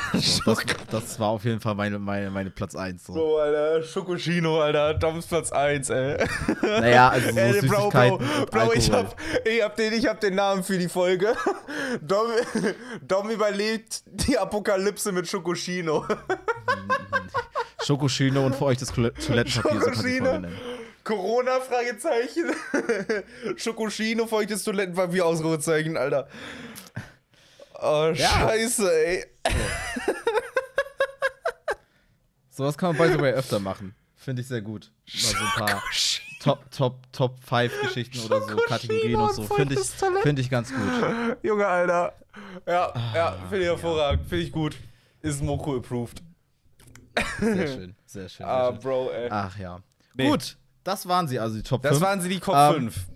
das, 0.12 0.40
das 0.90 1.20
war 1.20 1.28
auf 1.28 1.45
jeden 1.45 1.61
Fall 1.61 1.74
meine, 1.74 1.99
meine, 1.99 2.30
meine 2.30 2.51
Platz 2.51 2.74
1. 2.74 3.05
So. 3.05 3.12
Bro, 3.12 3.38
Alter, 3.38 3.82
Schokoschino, 3.82 4.61
Alter, 4.61 4.95
Doms 4.95 5.26
Platz 5.26 5.53
1, 5.53 5.90
ey. 5.90 6.26
Naja, 6.62 7.09
also 7.09 7.30
so 7.30 7.38
Ey, 7.38 7.61
Bro, 7.62 7.90
Bro, 7.90 8.18
Bro, 8.51 8.72
ich 8.74 8.90
hab, 8.90 9.16
ich, 9.45 9.62
hab 9.62 9.76
den, 9.76 9.92
ich 9.92 10.07
hab 10.07 10.20
den 10.20 10.34
Namen 10.34 10.62
für 10.64 10.78
die 10.78 10.88
Folge. 10.88 11.34
Dom, 12.01 12.28
Dom 13.03 13.30
überlebt 13.30 14.03
die 14.07 14.38
Apokalypse 14.38 15.12
mit 15.12 15.28
Schokoschino. 15.28 16.05
Schokoschino 17.82 18.47
und 18.47 18.55
für 18.55 18.64
euch 18.66 18.78
das 18.78 18.88
Toilettenpapier, 18.88 19.51
so 19.51 19.61
kann 19.62 19.78
ich 19.78 19.84
die 19.84 19.90
Schokoschino. 19.90 20.24
Folge 20.24 20.40
nennen. 20.40 20.59
Corona, 21.05 21.61
Fragezeichen. 21.61 22.51
Schokoschino, 23.57 24.26
feuchtes 24.26 24.64
Toilettenpapier, 24.64 25.26
Ausrufezeichen, 25.26 25.99
Alter. 25.99 26.28
Oh, 27.81 28.12
Ja. 28.14 28.29
scheiße, 28.29 28.93
ey. 29.07 29.25
Sowas 32.51 32.79
kann 32.79 32.97
man 32.97 33.07
by 33.09 33.12
the 33.12 33.20
way 33.20 33.33
öfter 33.33 33.59
machen. 33.59 33.95
Finde 34.14 34.43
ich 34.43 34.49
sehr 34.49 34.62
gut. 34.62 34.91
Mal 35.12 35.20
so 35.20 35.37
ein 35.37 35.66
paar 35.66 35.83
Top, 36.41 36.70
Top, 36.70 37.12
Top 37.12 37.41
5 37.45 37.72
Geschichten 37.83 38.18
oder 38.20 38.41
so, 38.43 38.57
Kategorien 38.57 39.16
und 39.20 39.35
so. 39.35 39.43
Finde 39.45 39.75
ich, 39.75 39.81
find 40.22 40.39
ich 40.39 40.51
ganz 40.51 40.70
gut. 40.72 41.37
Junge, 41.43 41.66
Alter. 41.66 42.12
Ja, 42.66 42.93
ja, 43.14 43.29
Ah, 43.29 43.37
finde 43.49 43.61
ich 43.61 43.66
hervorragend. 43.66 44.27
Finde 44.29 44.45
ich 44.45 44.53
gut. 44.53 44.77
Ist 45.22 45.43
Moko 45.43 45.77
approved. 45.77 46.22
Sehr 47.41 47.66
schön, 47.66 47.97
sehr 48.07 48.29
schön. 48.29 48.47
Ah, 48.47 48.66
Sehr 48.66 48.72
schön. 48.72 48.81
Bro, 48.83 49.11
ey. 49.11 49.29
Ach 49.31 49.59
ja. 49.59 49.81
Nee. 50.14 50.29
Gut, 50.29 50.57
das 50.85 51.09
waren 51.09 51.27
sie, 51.29 51.39
also 51.39 51.57
die 51.57 51.62
Top 51.62 51.83
5. 51.83 51.93
Das 51.93 52.01
waren 52.01 52.20
sie 52.20 52.29
die 52.29 52.41
Top 52.41 52.55
Ähm, 52.57 52.91
5. 52.91 53.07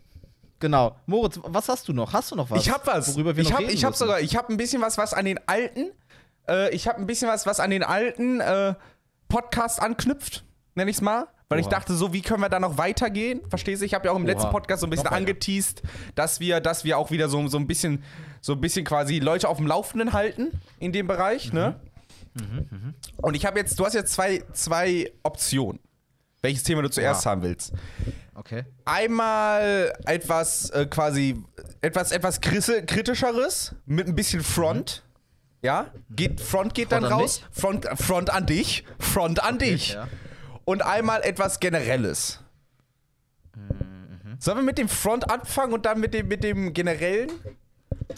Genau. 0.61 0.97
Moritz, 1.07 1.39
was 1.45 1.69
hast 1.69 1.89
du 1.89 1.93
noch? 1.93 2.13
Hast 2.13 2.31
du 2.31 2.37
noch 2.37 2.51
was? 2.51 2.61
Ich 2.65 2.71
hab 2.71 2.87
was. 2.87 3.15
Worüber 3.15 3.37
wir 3.37 3.43
ich 3.43 3.51
noch 3.51 3.59
hab, 3.59 3.69
ich 3.69 3.85
hab 3.85 3.93
müssen? 3.93 3.99
sogar, 4.01 4.21
ich 4.21 4.37
hab 4.37 4.49
ein 4.49 4.57
bisschen 4.57 4.83
was, 4.83 4.99
was 4.99 5.15
an 5.15 5.25
den 5.25 5.39
alten, 5.47 5.91
äh, 6.49 6.75
ich 6.75 6.89
hab 6.89 6.97
ein 6.99 7.07
bisschen 7.07 7.29
was, 7.29 7.47
was 7.47 7.61
an 7.61 7.71
den 7.71 7.83
alten 7.85 8.41
äh, 8.41 8.75
Podcast 9.29 9.81
anknüpft, 9.81 10.45
nenn 10.75 10.89
ich's 10.89 11.01
mal. 11.01 11.29
Weil 11.51 11.61
ich 11.61 11.67
Oha. 11.67 11.77
dachte, 11.77 11.95
so, 11.95 12.13
wie 12.13 12.21
können 12.21 12.43
wir 12.43 12.51
da 12.51 12.61
noch 12.61 12.77
weitergehen? 12.77 13.41
Verstehst 13.49 13.81
du? 13.81 13.87
Ich 13.87 13.95
habe 13.95 14.05
ja 14.07 14.13
auch 14.13 14.17
im 14.17 14.25
Oha. 14.25 14.33
letzten 14.33 14.51
Podcast 14.51 14.81
so 14.83 14.87
ein 14.87 14.91
bisschen 14.91 15.07
Noch 15.07 15.13
angeteased, 15.13 15.83
dass 16.15 16.41
wir, 16.41 16.61
dass 16.61 16.85
wir 16.85 16.99
auch 16.99 17.11
wieder 17.11 17.31
so, 17.31 17.47
so 17.49 17.57
ein 17.57 17.67
bisschen, 17.67 18.03
so 18.43 18.53
ein 18.53 18.61
bisschen 18.61 18.85
quasi 18.85 19.19
Leute 19.19 19.49
auf 19.49 19.57
dem 19.57 19.67
Laufenden 19.67 20.13
halten 20.13 20.61
in 20.79 20.93
dem 20.93 21.07
Bereich, 21.07 21.53
ne? 21.55 21.81
Mhm. 22.35 22.95
Und 23.17 23.35
ich 23.35 23.47
habe 23.47 23.59
jetzt, 23.59 23.79
du 23.81 23.87
hast 23.87 23.95
jetzt 23.95 24.13
zwei, 24.13 24.43
zwei 24.53 25.11
Optionen, 25.23 25.81
welches 26.43 26.65
Thema 26.65 26.83
du 26.83 26.91
zuerst 26.91 27.25
Oha. 27.25 27.31
haben 27.31 27.43
willst. 27.43 27.73
Okay. 28.39 28.65
Einmal 28.85 29.93
etwas 30.05 30.71
äh, 30.71 30.87
quasi 30.87 31.43
etwas 31.81 32.13
etwas 32.13 32.41
kritischeres 32.41 33.75
mit 33.85 34.07
ein 34.07 34.15
bisschen 34.15 34.45
Front. 34.45 35.03
Ja? 35.61 35.87
Geht 36.11 36.41
Front 36.41 36.73
geht 36.73 36.91
Front 36.91 37.03
dann 37.03 37.13
an 37.13 37.19
raus. 37.21 37.43
Front 37.51 37.87
Front 38.01 38.31
an 38.31 38.47
dich. 38.47 38.85
Front 39.01 39.43
an 39.43 39.59
dich. 39.59 39.95
ja. 39.95 40.07
Und 40.65 40.83
einmal 40.83 41.23
etwas 41.23 41.59
generelles. 41.59 42.39
Mhm. 43.57 44.37
Sollen 44.39 44.59
wir 44.59 44.65
mit 44.65 44.79
dem 44.79 44.89
Front 44.89 45.29
anfangen 45.29 45.73
und 45.73 45.85
dann 45.85 45.99
mit 45.99 46.15
dem 46.15 46.29
mit 46.29 46.45
dem 46.45 46.73
generellen? 46.73 47.33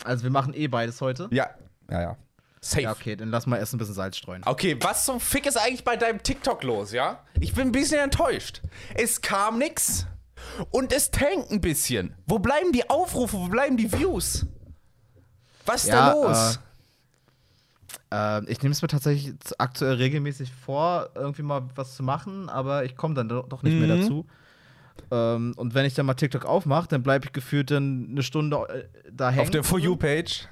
Also 0.04 0.24
wir 0.24 0.30
machen 0.30 0.52
eh 0.52 0.66
beides 0.68 1.00
heute. 1.00 1.28
Ja. 1.30 1.48
Ja, 1.90 2.02
ja. 2.02 2.16
Safe. 2.62 2.82
Ja, 2.82 2.92
okay, 2.92 3.16
dann 3.16 3.30
lass 3.30 3.46
mal 3.46 3.56
erst 3.56 3.72
ein 3.74 3.78
bisschen 3.78 3.94
Salz 3.94 4.18
streuen. 4.18 4.42
Okay, 4.44 4.76
was 4.80 5.06
zum 5.06 5.18
Fick 5.18 5.46
ist 5.46 5.56
eigentlich 5.56 5.82
bei 5.84 5.96
deinem 5.96 6.22
TikTok 6.22 6.62
los, 6.62 6.92
ja? 6.92 7.24
Ich 7.40 7.54
bin 7.54 7.68
ein 7.68 7.72
bisschen 7.72 8.00
enttäuscht. 8.00 8.60
Es 8.94 9.20
kam 9.22 9.58
nix 9.58 10.06
und 10.70 10.92
es 10.92 11.10
tankt 11.10 11.50
ein 11.50 11.60
bisschen. 11.62 12.14
Wo 12.26 12.38
bleiben 12.38 12.72
die 12.72 12.88
Aufrufe? 12.90 13.36
Wo 13.38 13.48
bleiben 13.48 13.76
die 13.78 13.90
Views? 13.90 14.44
Was 15.64 15.84
ist 15.84 15.90
Ja, 15.90 16.10
da 16.10 16.12
los? 16.12 16.60
Äh, 18.12 18.44
ich 18.50 18.60
nehme 18.62 18.72
es 18.72 18.82
mir 18.82 18.88
tatsächlich 18.88 19.34
aktuell 19.58 19.94
regelmäßig 19.94 20.52
vor, 20.52 21.10
irgendwie 21.14 21.42
mal 21.42 21.62
was 21.76 21.96
zu 21.96 22.02
machen, 22.02 22.48
aber 22.48 22.84
ich 22.84 22.96
komme 22.96 23.14
dann 23.14 23.28
do- 23.28 23.42
doch 23.48 23.62
nicht 23.62 23.78
mehr 23.78 23.94
Mhm. 23.96 24.00
dazu. 24.02 24.26
Ähm, 25.10 25.54
und 25.56 25.74
wenn 25.74 25.86
ich 25.86 25.94
dann 25.94 26.06
mal 26.06 26.14
TikTok 26.14 26.44
aufmache, 26.44 26.88
dann 26.88 27.02
bleibe 27.02 27.24
ich 27.26 27.32
gefühlt 27.32 27.70
dann 27.70 28.08
eine 28.10 28.22
Stunde 28.22 28.56
äh, 28.68 29.10
da 29.10 29.30
hängen. 29.30 29.40
Auf 29.42 29.50
der 29.50 29.64
For 29.64 29.78
You-Page. 29.78 30.48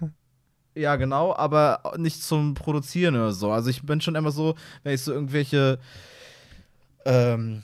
Ja, 0.74 0.96
genau, 0.96 1.34
aber 1.34 1.80
nicht 1.96 2.22
zum 2.22 2.54
Produzieren 2.54 3.16
oder 3.16 3.32
so. 3.32 3.50
Also 3.50 3.68
ich 3.70 3.82
bin 3.82 4.00
schon 4.00 4.14
immer 4.14 4.30
so, 4.30 4.54
wenn 4.82 4.94
ich 4.94 5.02
so 5.02 5.12
irgendwelche 5.12 5.78
ähm, 7.04 7.62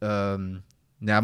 ähm, 0.00 0.62
ja, 1.00 1.20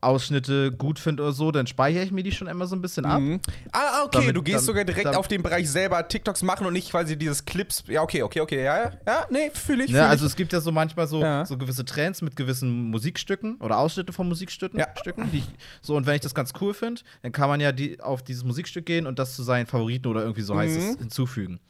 Musikausschnitte 0.00 0.72
gut 0.72 0.98
finde 0.98 1.22
oder 1.24 1.32
so, 1.32 1.50
dann 1.50 1.66
speichere 1.66 2.02
ich 2.02 2.12
mir 2.12 2.22
die 2.22 2.32
schon 2.32 2.46
immer 2.48 2.66
so 2.66 2.76
ein 2.76 2.82
bisschen 2.82 3.04
ab. 3.04 3.20
Mhm. 3.20 3.40
Ah, 3.72 4.04
okay, 4.04 4.18
Damit- 4.20 4.36
du 4.36 4.42
gehst 4.42 4.58
dann- 4.58 4.64
sogar 4.64 4.84
direkt 4.84 5.14
auf 5.14 5.28
den 5.28 5.42
Bereich 5.42 5.68
selber 5.70 6.06
TikToks 6.06 6.42
machen 6.42 6.66
und 6.66 6.72
nicht 6.72 6.90
quasi 6.90 7.16
dieses 7.16 7.44
Clips. 7.44 7.84
Ja, 7.88 8.02
okay, 8.02 8.22
okay, 8.22 8.40
okay, 8.40 8.64
ja, 8.64 8.76
ja, 8.84 8.90
ja, 9.06 9.26
nee, 9.30 9.50
fühle 9.52 9.84
ich. 9.84 9.90
Ja, 9.90 10.02
fühl 10.02 10.10
also 10.10 10.24
ich. 10.26 10.32
es 10.32 10.36
gibt 10.36 10.52
ja 10.52 10.60
so 10.60 10.70
manchmal 10.72 11.06
so, 11.08 11.20
Ja. 11.20 11.44
so 11.44 11.56
gewisse 11.58 11.84
Trends 11.84 12.22
mit 12.22 12.36
gewissen 12.36 12.90
Musikstücken 12.90 13.56
oder 13.56 13.78
Ausschnitte 13.78 14.12
von 14.12 14.28
Musikstücken. 14.28 14.78
Ja. 14.78 14.86
Stücken, 14.98 15.28
ich, 15.32 15.44
so, 15.82 15.96
und 15.96 16.06
wenn 16.06 16.14
ich 16.14 16.20
das 16.20 16.34
ganz 16.34 16.52
cool 16.60 16.74
finde, 16.74 17.02
dann 17.22 17.32
kann 17.32 17.48
man 17.48 17.60
ja 17.60 17.72
die, 17.72 18.00
auf 18.00 18.22
dieses 18.22 18.44
Musikstück 18.44 18.86
gehen 18.86 19.06
und 19.06 19.18
das 19.18 19.34
zu 19.34 19.42
seinen 19.42 19.66
Favoriten 19.66 20.06
oder 20.08 20.20
irgendwie 20.22 20.42
so 20.42 20.56
heißt 20.56 20.76
es 20.76 20.94
Mhm. 20.94 20.98
hinzufügen. 20.98 21.60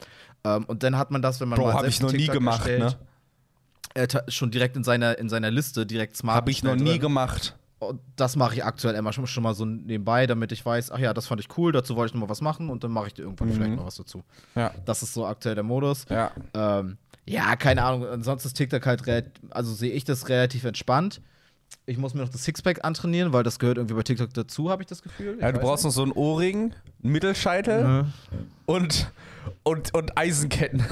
Ähm, 0.45 0.65
und 0.67 0.83
dann 0.83 0.97
hat 0.97 1.11
man 1.11 1.23
das, 1.23 1.41
wenn 1.41 1.49
man 1.49 1.59
Bro, 1.59 1.67
mal 1.69 1.75
hab 1.75 1.87
ich 1.87 2.01
noch 2.01 2.13
nie 2.13 2.19
TikTok 2.19 2.35
gemacht, 2.35 2.67
erstellt, 2.67 2.81
ne? 2.81 4.03
äh, 4.03 4.07
ta- 4.07 4.23
schon 4.29 4.51
direkt 4.51 4.77
in 4.77 4.85
seiner, 4.85 5.19
in 5.19 5.29
seiner 5.29 5.51
Liste 5.51 5.85
direkt 5.87 6.17
smart. 6.17 6.37
Habe 6.37 6.51
ich 6.51 6.63
noch 6.63 6.77
nie 6.77 6.99
gemacht. 6.99 7.57
Und 7.81 8.01
das 8.17 8.35
mache 8.35 8.55
ich 8.55 8.65
aktuell 8.65 8.97
immer 8.97 9.13
schon, 9.13 9.43
mal 9.43 9.55
so 9.55 9.65
nebenbei, 9.65 10.27
damit 10.27 10.51
ich 10.51 10.67
weiß, 10.67 10.91
ach 10.91 10.99
ja, 10.99 11.15
das 11.15 11.29
fand 11.29 11.41
ich 11.41 11.57
cool, 11.57 11.71
dazu 11.71 11.95
wollte 11.95 12.11
ich 12.11 12.15
noch 12.15 12.23
mal 12.23 12.29
was 12.29 12.41
machen 12.41 12.71
und 12.71 12.83
dann 12.83 12.91
mache 12.91 13.09
ich 13.09 13.15
dir 13.15 13.23
irgendwann 13.23 13.53
vielleicht 13.53 13.77
noch 13.77 13.87
was 13.87 13.97
dazu. 13.97 14.25
Ja. 14.57 14.73
Das 14.85 15.03
ist 15.03 15.15
so 15.15 15.27
aktuell 15.27 15.55
der 15.55 15.65
Modus. 15.65 16.07
Ja. 16.09 16.33
Ähm, 16.55 16.99
ja, 17.25 17.55
keine 17.57 17.85
Ahnung. 17.85 18.07
Ansonsten 18.07 18.49
ist 18.49 18.55
TikTok 18.55 18.85
halt, 18.85 19.31
also 19.51 19.73
sehe 19.73 19.93
ich 19.93 20.05
das 20.05 20.29
relativ 20.29 20.65
entspannt. 20.65 21.21
Ich 21.87 21.99
muss 21.99 22.15
mir 22.15 22.23
noch 22.23 22.31
das 22.31 22.45
Sixpack 22.45 22.85
antrainieren, 22.85 23.33
weil 23.33 23.43
das 23.43 23.59
gehört 23.59 23.77
irgendwie 23.77 23.95
bei 23.95 24.03
TikTok 24.03 24.33
dazu, 24.33 24.71
habe 24.71 24.83
ich 24.83 24.89
das 24.89 25.03
Gefühl. 25.03 25.35
Ich 25.37 25.43
Ja, 25.43 25.53
du 25.53 25.61
brauchst 25.61 25.85
noch 25.85 25.91
so 25.91 26.03
einen 26.03 26.13
Ohrring, 26.13 26.75
einen 27.03 27.13
Mittelscheitel 27.13 28.03
nicht. 28.03 28.13
und, 28.67 29.13
und, 29.63 29.95
und 29.95 30.19
Eisenketten. 30.19 30.85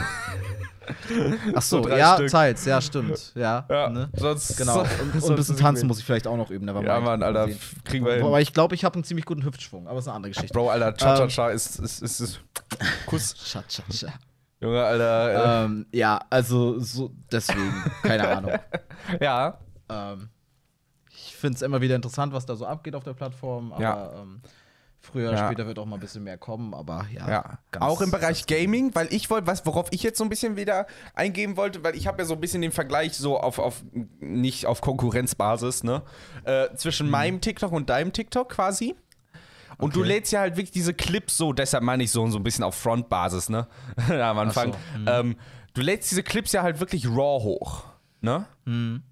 Ach 1.55 1.63
so, 1.63 1.83
so 1.83 1.89
ja, 1.89 2.15
Stück. 2.15 2.31
teils, 2.31 2.65
ja, 2.65 2.81
stimmt. 2.81 3.33
Ja, 3.35 3.67
Ja, 3.69 3.89
ne? 3.89 4.09
sonst. 4.15 4.57
Genau. 4.57 4.81
Und, 4.81 5.23
und 5.23 5.31
ein 5.31 5.37
bisschen 5.37 5.57
tanzen 5.57 5.87
muss 5.87 5.99
ich 5.99 6.05
vielleicht 6.05 6.27
auch 6.27 6.37
noch 6.37 6.51
üben. 6.51 6.67
Ja. 6.69 7.01
Mann, 7.01 7.23
Alter, 7.23 7.47
sehen. 7.47 7.59
kriegen 7.85 8.05
wir 8.05 8.15
hin. 8.15 8.25
Aber 8.25 8.41
ich 8.41 8.53
glaube, 8.53 8.75
ich 8.75 8.85
habe 8.85 8.95
einen 8.95 9.05
ziemlich 9.05 9.25
guten 9.27 9.45
Hüftschwung, 9.45 9.87
aber 9.89 9.99
ist 9.99 10.09
eine 10.09 10.17
andere 10.17 10.33
Geschichte. 10.33 10.53
Bro, 10.53 10.71
Alter, 10.71 10.95
Cha-Cha-Cha 10.95 11.51
ist, 11.51 11.79
ist, 11.81 12.03
ist, 12.03 12.21
ist. 12.21 12.41
Kuss. 13.07 13.35
Scha. 13.45 13.63
Junge, 14.61 14.83
Alter. 14.83 15.65
ähm, 15.67 15.87
ja, 15.93 16.19
also 16.31 16.79
so 16.81 17.13
deswegen, 17.31 17.73
keine 18.03 18.29
Ahnung. 18.29 18.53
Ja. 19.21 19.59
Ähm, 19.89 20.29
ich 21.11 21.37
finde 21.37 21.57
es 21.57 21.63
immer 21.63 21.81
wieder 21.81 21.95
interessant, 21.95 22.33
was 22.33 22.47
da 22.47 22.57
so 22.57 22.67
abgeht 22.67 22.95
auf 22.95 23.05
der 23.05 23.13
Plattform, 23.13 23.73
aber 23.73 23.83
Ja. 23.83 24.11
Früher 25.07 25.29
oder 25.31 25.39
Ja. 25.39 25.47
später 25.47 25.67
wird 25.67 25.79
auch 25.79 25.87
mal 25.87 25.97
ein 25.97 26.01
bisschen 26.01 26.25
mehr 26.25 26.39
kommen, 26.39 26.75
aber 26.75 27.07
ja. 27.13 27.29
Ja, 27.29 27.59
auch 27.81 28.01
im 28.01 28.11
Bereich 28.11 28.47
Gaming, 28.47 28.95
weil 28.95 29.13
ich 29.13 29.31
wollte, 29.31 29.47
was, 29.47 29.65
worauf 29.67 29.89
ich 29.91 30.03
jetzt 30.03 30.19
so 30.19 30.25
ein 30.25 30.29
bisschen 30.31 30.57
wieder 30.57 30.87
eingehen 31.15 31.57
wollte, 31.57 31.83
weil 31.85 31.95
ich 31.97 32.07
habe 32.07 32.19
ja 32.23 32.25
so 32.25 32.35
ein 32.35 32.41
bisschen 32.41 32.63
den 32.63 32.73
Vergleich 32.73 33.17
so 33.17 33.39
auf, 33.39 33.59
auf 33.59 33.83
nicht 34.21 34.67
auf 34.67 34.81
Konkurrenzbasis, 34.81 35.85
ne? 35.85 36.03
Äh, 36.45 36.65
Mhm. 36.71 36.77
zwischen 36.77 37.11
meinem 37.11 37.41
TikTok 37.41 37.73
und 37.73 37.89
deinem 37.91 38.13
TikTok 38.13 38.49
quasi. 38.51 38.95
Und 39.79 39.95
du 39.95 40.01
Okay. 40.01 40.09
lädst 40.09 40.33
ja 40.33 40.41
halt 40.41 40.57
wirklich 40.57 40.71
diese 40.71 40.95
Clips 40.95 41.37
so, 41.37 41.53
deshalb 41.53 41.85
meine 41.85 42.03
ich 42.03 42.11
so, 42.11 42.27
so 42.29 42.39
ein 42.39 42.43
bisschen 42.43 42.65
auf 42.65 42.75
Frontbasis, 42.75 43.49
ne? 43.51 43.67
Am 44.09 44.39
Anfang. 44.39 44.73
so, 44.73 44.99
mhm. 44.99 45.07
Ähm, 45.09 45.37
du 45.75 45.83
lädst 45.83 46.11
diese 46.11 46.23
Clips 46.23 46.53
ja 46.53 46.63
halt 46.63 46.81
wirklich 46.81 47.07
raw 47.07 47.43
hoch, 47.43 47.85
ne? 48.21 48.47
Mhm. 48.65 49.03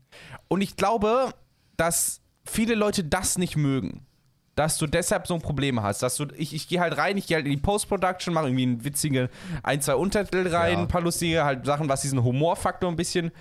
Und 0.48 0.60
ich 0.62 0.76
glaube, 0.76 1.34
dass 1.76 2.20
viele 2.44 2.74
Leute 2.74 3.04
das 3.04 3.36
nicht 3.36 3.56
mögen. 3.56 4.06
Dass 4.54 4.78
du 4.78 4.86
deshalb 4.86 5.26
so 5.26 5.34
ein 5.34 5.40
Problem 5.40 5.82
hast. 5.82 6.02
Dass 6.02 6.16
du, 6.16 6.26
ich, 6.36 6.54
ich 6.54 6.68
gehe 6.68 6.80
halt 6.80 6.96
rein, 6.96 7.16
ich 7.16 7.26
gehe 7.26 7.36
halt 7.36 7.46
in 7.46 7.52
die 7.52 7.58
Post-Production, 7.58 8.32
mache 8.32 8.46
irgendwie 8.46 8.66
ein 8.66 8.84
witzige 8.84 9.28
ein, 9.62 9.80
zwei 9.80 9.96
Untertitel 9.96 10.46
rein, 10.54 10.74
Ja. 10.74 10.78
ein 10.80 10.88
paar 10.88 11.00
lustige 11.00 11.44
halt 11.44 11.66
Sachen, 11.66 11.88
was 11.88 12.02
diesen 12.02 12.22
Humorfaktor 12.22 12.88
ein 12.90 12.96
bisschen 12.96 13.32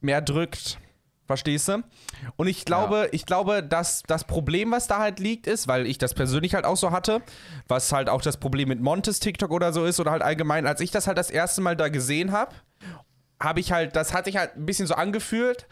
mehr 0.00 0.20
drückt. 0.20 0.78
Verstehst 1.26 1.68
du? 1.68 1.82
Und 2.36 2.48
ich 2.48 2.66
glaube, 2.66 3.08
ich 3.12 3.24
glaube, 3.24 3.62
dass 3.62 4.02
das 4.06 4.24
Problem, 4.24 4.72
was 4.72 4.86
da 4.88 4.98
halt 4.98 5.18
liegt, 5.20 5.46
ist, 5.46 5.66
weil 5.66 5.86
ich 5.86 5.96
das 5.96 6.12
persönlich 6.12 6.54
halt 6.54 6.66
auch 6.66 6.76
so 6.76 6.90
hatte, 6.90 7.22
was 7.66 7.90
halt 7.92 8.10
auch 8.10 8.20
das 8.20 8.36
Problem 8.36 8.68
mit 8.68 8.82
Montes 8.82 9.20
TikTok 9.20 9.50
oder 9.50 9.72
so 9.72 9.86
ist, 9.86 9.98
oder 10.00 10.10
halt 10.10 10.20
allgemein, 10.20 10.66
als 10.66 10.82
ich 10.82 10.90
das 10.90 11.06
halt 11.06 11.16
das 11.16 11.30
erste 11.30 11.62
Mal 11.62 11.76
da 11.76 11.88
gesehen 11.88 12.30
habe, 12.30 12.54
habe 13.40 13.58
ich 13.60 13.72
halt, 13.72 13.96
das 13.96 14.12
hat 14.12 14.26
sich 14.26 14.36
halt 14.36 14.54
ein 14.56 14.66
bisschen 14.66 14.86
so 14.86 14.94
angefühlt, 14.94 15.66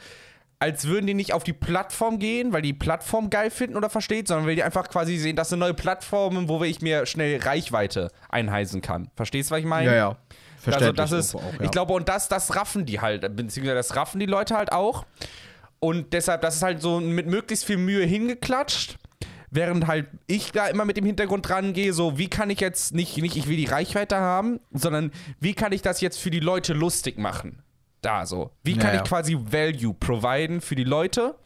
als 0.62 0.86
würden 0.86 1.08
die 1.08 1.14
nicht 1.14 1.32
auf 1.32 1.42
die 1.42 1.52
Plattform 1.52 2.20
gehen, 2.20 2.52
weil 2.52 2.62
die 2.62 2.72
Plattform 2.72 3.30
geil 3.30 3.50
finden 3.50 3.76
oder 3.76 3.90
versteht, 3.90 4.28
sondern 4.28 4.46
weil 4.46 4.54
die 4.54 4.62
einfach 4.62 4.88
quasi 4.88 5.16
sehen, 5.16 5.34
das 5.34 5.48
sind 5.48 5.58
neue 5.58 5.74
Plattformen, 5.74 6.48
wo 6.48 6.62
ich 6.62 6.80
mir 6.80 7.04
schnell 7.04 7.40
Reichweite 7.40 8.12
einheisen 8.28 8.80
kann. 8.80 9.10
Verstehst 9.16 9.50
du, 9.50 9.54
was 9.54 9.58
ich 9.60 9.66
meine? 9.66 9.86
Ja, 9.86 9.94
ja. 9.96 10.08
Also 10.08 10.18
Verständlich 10.58 10.94
das 10.94 11.10
ist, 11.10 11.34
auch, 11.34 11.42
ja. 11.54 11.62
ich 11.62 11.70
glaube, 11.72 11.92
und 11.94 12.08
das, 12.08 12.28
das 12.28 12.54
raffen 12.54 12.86
die 12.86 13.00
halt, 13.00 13.22
beziehungsweise 13.34 13.74
das 13.74 13.96
raffen 13.96 14.20
die 14.20 14.26
Leute 14.26 14.56
halt 14.56 14.70
auch. 14.70 15.04
Und 15.80 16.12
deshalb, 16.12 16.42
das 16.42 16.54
ist 16.54 16.62
halt 16.62 16.80
so 16.80 17.00
mit 17.00 17.26
möglichst 17.26 17.64
viel 17.64 17.78
Mühe 17.78 18.06
hingeklatscht. 18.06 18.98
Während 19.50 19.88
halt 19.88 20.06
ich 20.28 20.52
da 20.52 20.68
immer 20.68 20.84
mit 20.84 20.96
dem 20.96 21.04
Hintergrund 21.04 21.48
dran 21.48 21.72
gehe, 21.72 21.92
so 21.92 22.18
wie 22.18 22.28
kann 22.28 22.50
ich 22.50 22.60
jetzt 22.60 22.94
nicht, 22.94 23.16
nicht 23.16 23.36
ich 23.36 23.48
will 23.48 23.56
die 23.56 23.66
Reichweite 23.66 24.16
haben, 24.16 24.60
sondern 24.72 25.10
wie 25.40 25.54
kann 25.54 25.72
ich 25.72 25.82
das 25.82 26.00
jetzt 26.00 26.20
für 26.20 26.30
die 26.30 26.38
Leute 26.38 26.72
lustig 26.72 27.18
machen? 27.18 27.64
Da 28.02 28.26
so. 28.26 28.50
Wie 28.62 28.76
kann 28.76 28.94
Ja, 28.94 29.02
ich 29.02 29.08
quasi 29.08 29.36
Value 29.38 29.94
providen 29.94 30.60
für 30.60 30.74
die 30.74 30.84
Leute, 30.84 31.36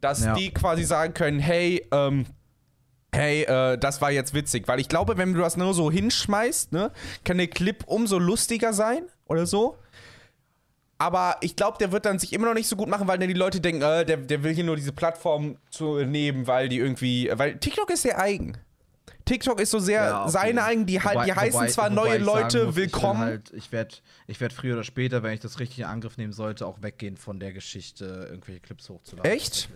dass 0.00 0.26
die 0.34 0.52
quasi 0.52 0.84
sagen 0.84 1.14
können, 1.14 1.38
hey, 1.38 1.86
ähm, 1.92 2.26
hey, 3.14 3.44
äh, 3.44 3.78
das 3.78 4.00
war 4.00 4.10
jetzt 4.10 4.34
witzig. 4.34 4.68
Weil 4.68 4.80
ich 4.80 4.88
glaube, 4.88 5.16
wenn 5.16 5.32
du 5.32 5.40
das 5.40 5.56
nur 5.56 5.72
so 5.74 5.90
hinschmeißt, 5.90 6.72
ne, 6.72 6.92
kann 7.24 7.38
der 7.38 7.46
Clip 7.46 7.84
umso 7.86 8.18
lustiger 8.18 8.72
sein 8.72 9.04
oder 9.26 9.46
so. 9.46 9.78
Aber 10.98 11.36
ich 11.40 11.56
glaube, 11.56 11.76
der 11.78 11.92
wird 11.92 12.06
dann 12.06 12.18
sich 12.18 12.32
immer 12.32 12.46
noch 12.46 12.54
nicht 12.54 12.68
so 12.68 12.76
gut 12.76 12.88
machen, 12.88 13.06
weil 13.06 13.18
dann 13.18 13.28
die 13.28 13.34
Leute 13.34 13.60
denken, 13.60 13.82
äh, 13.82 14.04
der, 14.04 14.16
der 14.16 14.42
will 14.42 14.54
hier 14.54 14.64
nur 14.64 14.76
diese 14.76 14.92
Plattform 14.92 15.56
zu 15.70 16.04
nehmen, 16.04 16.46
weil 16.46 16.68
die 16.68 16.78
irgendwie. 16.78 17.30
Weil 17.32 17.58
TikTok 17.58 17.90
ist 17.90 18.02
sehr 18.02 18.18
eigen. 18.18 18.56
TikTok 19.26 19.60
ist 19.60 19.70
so 19.72 19.78
sehr 19.78 20.02
Ja, 20.04 20.22
okay. 20.22 20.30
seine 20.30 20.64
eigen, 20.64 20.86
die, 20.86 21.00
halt, 21.02 21.16
die 21.26 21.30
Wobei- 21.32 21.34
heißen 21.34 21.60
wobei- 21.60 21.66
zwar 21.68 21.90
wobei 21.90 21.94
neue 21.94 22.18
Leute, 22.18 22.64
muss, 22.66 22.76
willkommen. 22.76 23.20
Ich, 23.20 23.26
halt, 23.26 23.52
ich 23.52 23.72
werde 23.72 23.94
ich 24.26 24.40
werd 24.40 24.52
früher 24.54 24.74
oder 24.74 24.84
später, 24.84 25.22
wenn 25.22 25.34
ich 25.34 25.40
das 25.40 25.58
richtig 25.60 25.80
in 25.80 25.84
Angriff 25.84 26.16
nehmen 26.16 26.32
sollte, 26.32 26.66
auch 26.66 26.80
weggehen 26.80 27.16
von 27.18 27.38
der 27.38 27.52
Geschichte, 27.52 28.28
irgendwelche 28.30 28.60
Clips 28.60 28.88
hochzuladen. 28.88 29.30
Echt? 29.30 29.68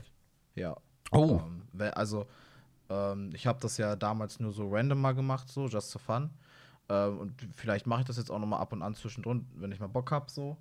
Ja. 0.54 0.76
Oh. 1.10 1.40
Ähm, 1.44 1.62
we- 1.72 1.94
also, 1.96 2.26
ähm, 2.88 3.30
ich 3.34 3.46
habe 3.46 3.58
das 3.60 3.76
ja 3.76 3.96
damals 3.96 4.40
nur 4.40 4.52
so 4.52 4.68
random 4.70 5.00
mal 5.00 5.12
gemacht, 5.12 5.48
so, 5.48 5.66
just 5.68 5.92
for 5.92 6.00
fun. 6.00 6.30
Ähm, 6.88 7.18
und 7.18 7.32
vielleicht 7.54 7.86
mache 7.86 8.00
ich 8.00 8.06
das 8.06 8.16
jetzt 8.16 8.30
auch 8.30 8.38
noch 8.38 8.46
mal 8.46 8.58
ab 8.58 8.72
und 8.72 8.82
an 8.82 8.94
zwischendrin, 8.94 9.46
wenn 9.56 9.70
ich 9.72 9.80
mal 9.80 9.86
Bock 9.88 10.10
habe, 10.10 10.30
so. 10.30 10.56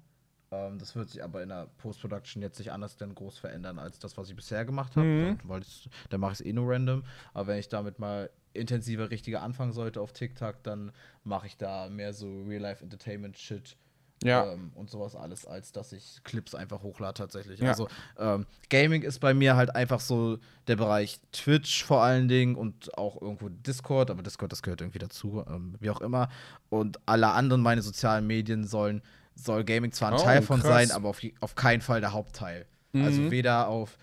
Ähm, 0.52 0.80
das 0.80 0.96
wird 0.96 1.10
sich 1.12 1.24
aber 1.24 1.44
in 1.44 1.50
der 1.50 1.68
Post-Production 1.78 2.42
jetzt 2.42 2.58
nicht 2.58 2.72
anders 2.72 2.98
denn 2.98 3.14
groß 3.14 3.38
verändern 3.38 3.78
als 3.78 4.00
das, 4.00 4.18
was 4.18 4.30
ich 4.30 4.36
bisher 4.36 4.66
gemacht 4.66 4.96
habe. 4.96 5.06
Mhm. 5.06 5.40
Weil 5.44 5.62
dann 6.10 6.20
mache 6.22 6.34
ich 6.34 6.40
es 6.40 6.46
eh 6.48 6.54
nur 6.54 6.72
random. 6.74 7.04
Aber 7.36 7.48
wenn 7.48 7.60
ich 7.60 7.70
damit 7.70 8.00
mal 8.00 8.32
intensiver, 8.54 9.10
richtiger 9.12 9.42
anfangen 9.42 9.72
sollte 9.74 10.02
auf 10.02 10.12
TikTok, 10.14 10.64
dann 10.64 10.92
mache 11.24 11.48
ich 11.48 11.58
da 11.58 11.90
mehr 11.90 12.14
so 12.14 12.44
Real-Life-Entertainment-Shit 12.44 13.78
Ja. 14.24 14.52
ähm, 14.54 14.72
und 14.76 14.90
sowas 14.90 15.16
alles, 15.16 15.46
als 15.46 15.72
dass 15.72 15.92
ich 15.94 16.22
Clips 16.24 16.56
einfach 16.56 16.82
hochlade 16.82 17.14
tatsächlich. 17.14 17.60
Ja. 17.60 17.70
Also 17.70 17.88
ähm, 18.18 18.46
Gaming 18.70 19.02
ist 19.04 19.20
bei 19.20 19.34
mir 19.34 19.56
halt 19.56 19.76
einfach 19.76 20.00
so 20.00 20.40
der 20.68 20.76
Bereich 20.76 21.20
Twitch 21.32 21.84
vor 21.86 22.04
allen 22.04 22.28
Dingen 22.28 22.56
und 22.56 22.98
auch 22.98 23.22
irgendwo 23.22 23.50
Discord, 23.50 24.12
aber 24.12 24.22
Discord, 24.24 24.52
das 24.52 24.62
gehört 24.62 24.82
irgendwie 24.82 25.00
dazu, 25.00 25.44
ähm, 25.48 25.76
wie 25.80 25.90
auch 25.90 26.02
immer. 26.02 26.30
Und 26.70 27.00
alle 27.06 27.30
anderen 27.30 27.62
meine 27.62 27.82
sozialen 27.82 28.28
Medien 28.28 28.66
sollen, 28.66 29.02
soll 29.36 29.64
Gaming 29.64 29.92
zwar 29.94 30.10
ein 30.12 30.20
Oh, 30.20 30.24
Teil 30.24 30.42
von 30.42 30.60
krass. 30.60 30.70
sein, 30.90 30.92
aber 30.92 31.08
auf, 31.10 31.22
auf 31.40 31.56
keinen 31.56 31.82
Fall 31.82 32.02
der 32.02 32.12
Hauptteil. 32.12 32.66
Also 32.94 33.30
weder 33.30 33.68
auf 33.68 33.98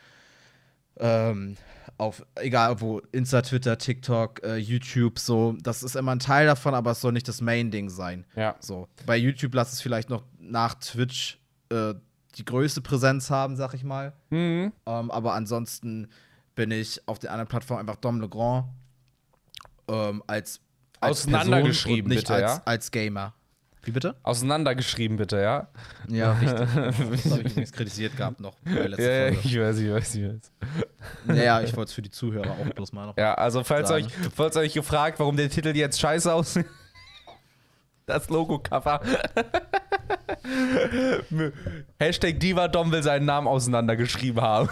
ähm, 0.98 1.56
auf, 1.98 2.24
egal 2.36 2.80
wo, 2.80 3.00
Insta, 3.12 3.42
Twitter, 3.42 3.78
TikTok, 3.78 4.42
äh, 4.42 4.56
YouTube, 4.56 5.18
so, 5.18 5.54
das 5.62 5.82
ist 5.82 5.96
immer 5.96 6.12
ein 6.12 6.18
Teil 6.18 6.46
davon, 6.46 6.74
aber 6.74 6.90
es 6.90 7.00
soll 7.00 7.12
nicht 7.12 7.28
das 7.28 7.40
Main-Ding 7.40 7.88
sein. 7.88 8.26
Ja. 8.34 8.56
So. 8.60 8.88
Bei 9.06 9.16
YouTube 9.16 9.54
lass 9.54 9.72
es 9.72 9.80
vielleicht 9.80 10.10
noch 10.10 10.24
nach 10.38 10.74
Twitch 10.74 11.38
äh, 11.70 11.94
die 12.36 12.44
größte 12.44 12.82
Präsenz 12.82 13.30
haben, 13.30 13.56
sag 13.56 13.72
ich 13.74 13.82
mal. 13.82 14.12
Mhm. 14.30 14.72
Ähm, 14.84 15.10
aber 15.10 15.34
ansonsten 15.34 16.08
bin 16.54 16.70
ich 16.70 17.06
auf 17.06 17.18
den 17.18 17.30
anderen 17.30 17.48
Plattformen 17.48 17.80
einfach 17.80 17.96
Dom 17.96 18.20
Legrand 18.20 18.66
ähm, 19.88 20.22
als, 20.26 20.60
als 21.00 21.22
Auseinandergeschrieben, 21.22 22.10
nicht 22.10 22.28
bitte, 22.28 22.34
als, 22.34 22.56
ja? 22.56 22.62
als 22.64 22.90
Gamer. 22.90 23.34
Wie 23.86 23.92
bitte? 23.92 24.16
Auseinandergeschrieben, 24.24 25.16
bitte, 25.16 25.40
ja? 25.40 25.68
Ja, 26.08 26.32
richtig. 26.32 26.58
das 26.74 26.98
habe 27.30 27.42
ich 27.42 27.52
übrigens 27.52 27.72
kritisiert 27.72 28.16
gehabt 28.16 28.40
noch 28.40 28.56
bei 28.64 28.72
der 28.72 28.88
letzten 28.88 29.04
Ja, 29.04 29.10
ja, 29.28 29.32
Folge. 29.32 29.48
ich 29.48 29.60
weiß, 29.60 29.78
ich 29.78 29.90
weiß, 29.92 30.14
ich 30.16 30.24
weiß. 30.28 30.52
Naja, 31.26 31.60
ich 31.60 31.76
wollte 31.76 31.90
es 31.90 31.94
für 31.94 32.02
die 32.02 32.10
Zuhörer 32.10 32.50
auch 32.50 32.74
bloß 32.74 32.92
mal 32.92 33.06
noch. 33.06 33.16
Ja, 33.16 33.34
also 33.34 33.62
falls 33.62 33.88
Sagen. 33.88 34.06
euch, 34.06 34.12
falls 34.34 34.56
euch 34.56 34.74
gefragt, 34.74 35.20
warum 35.20 35.36
der 35.36 35.48
Titel 35.48 35.68
jetzt 35.76 36.00
scheiße 36.00 36.32
aussieht. 36.32 36.66
Das 38.06 38.28
Logo-Cover. 38.28 39.00
Hashtag 41.98 42.40
Diva-Dom 42.40 42.92
will 42.92 43.02
seinen 43.02 43.26
Namen 43.26 43.46
auseinandergeschrieben 43.46 44.42
haben. 44.42 44.68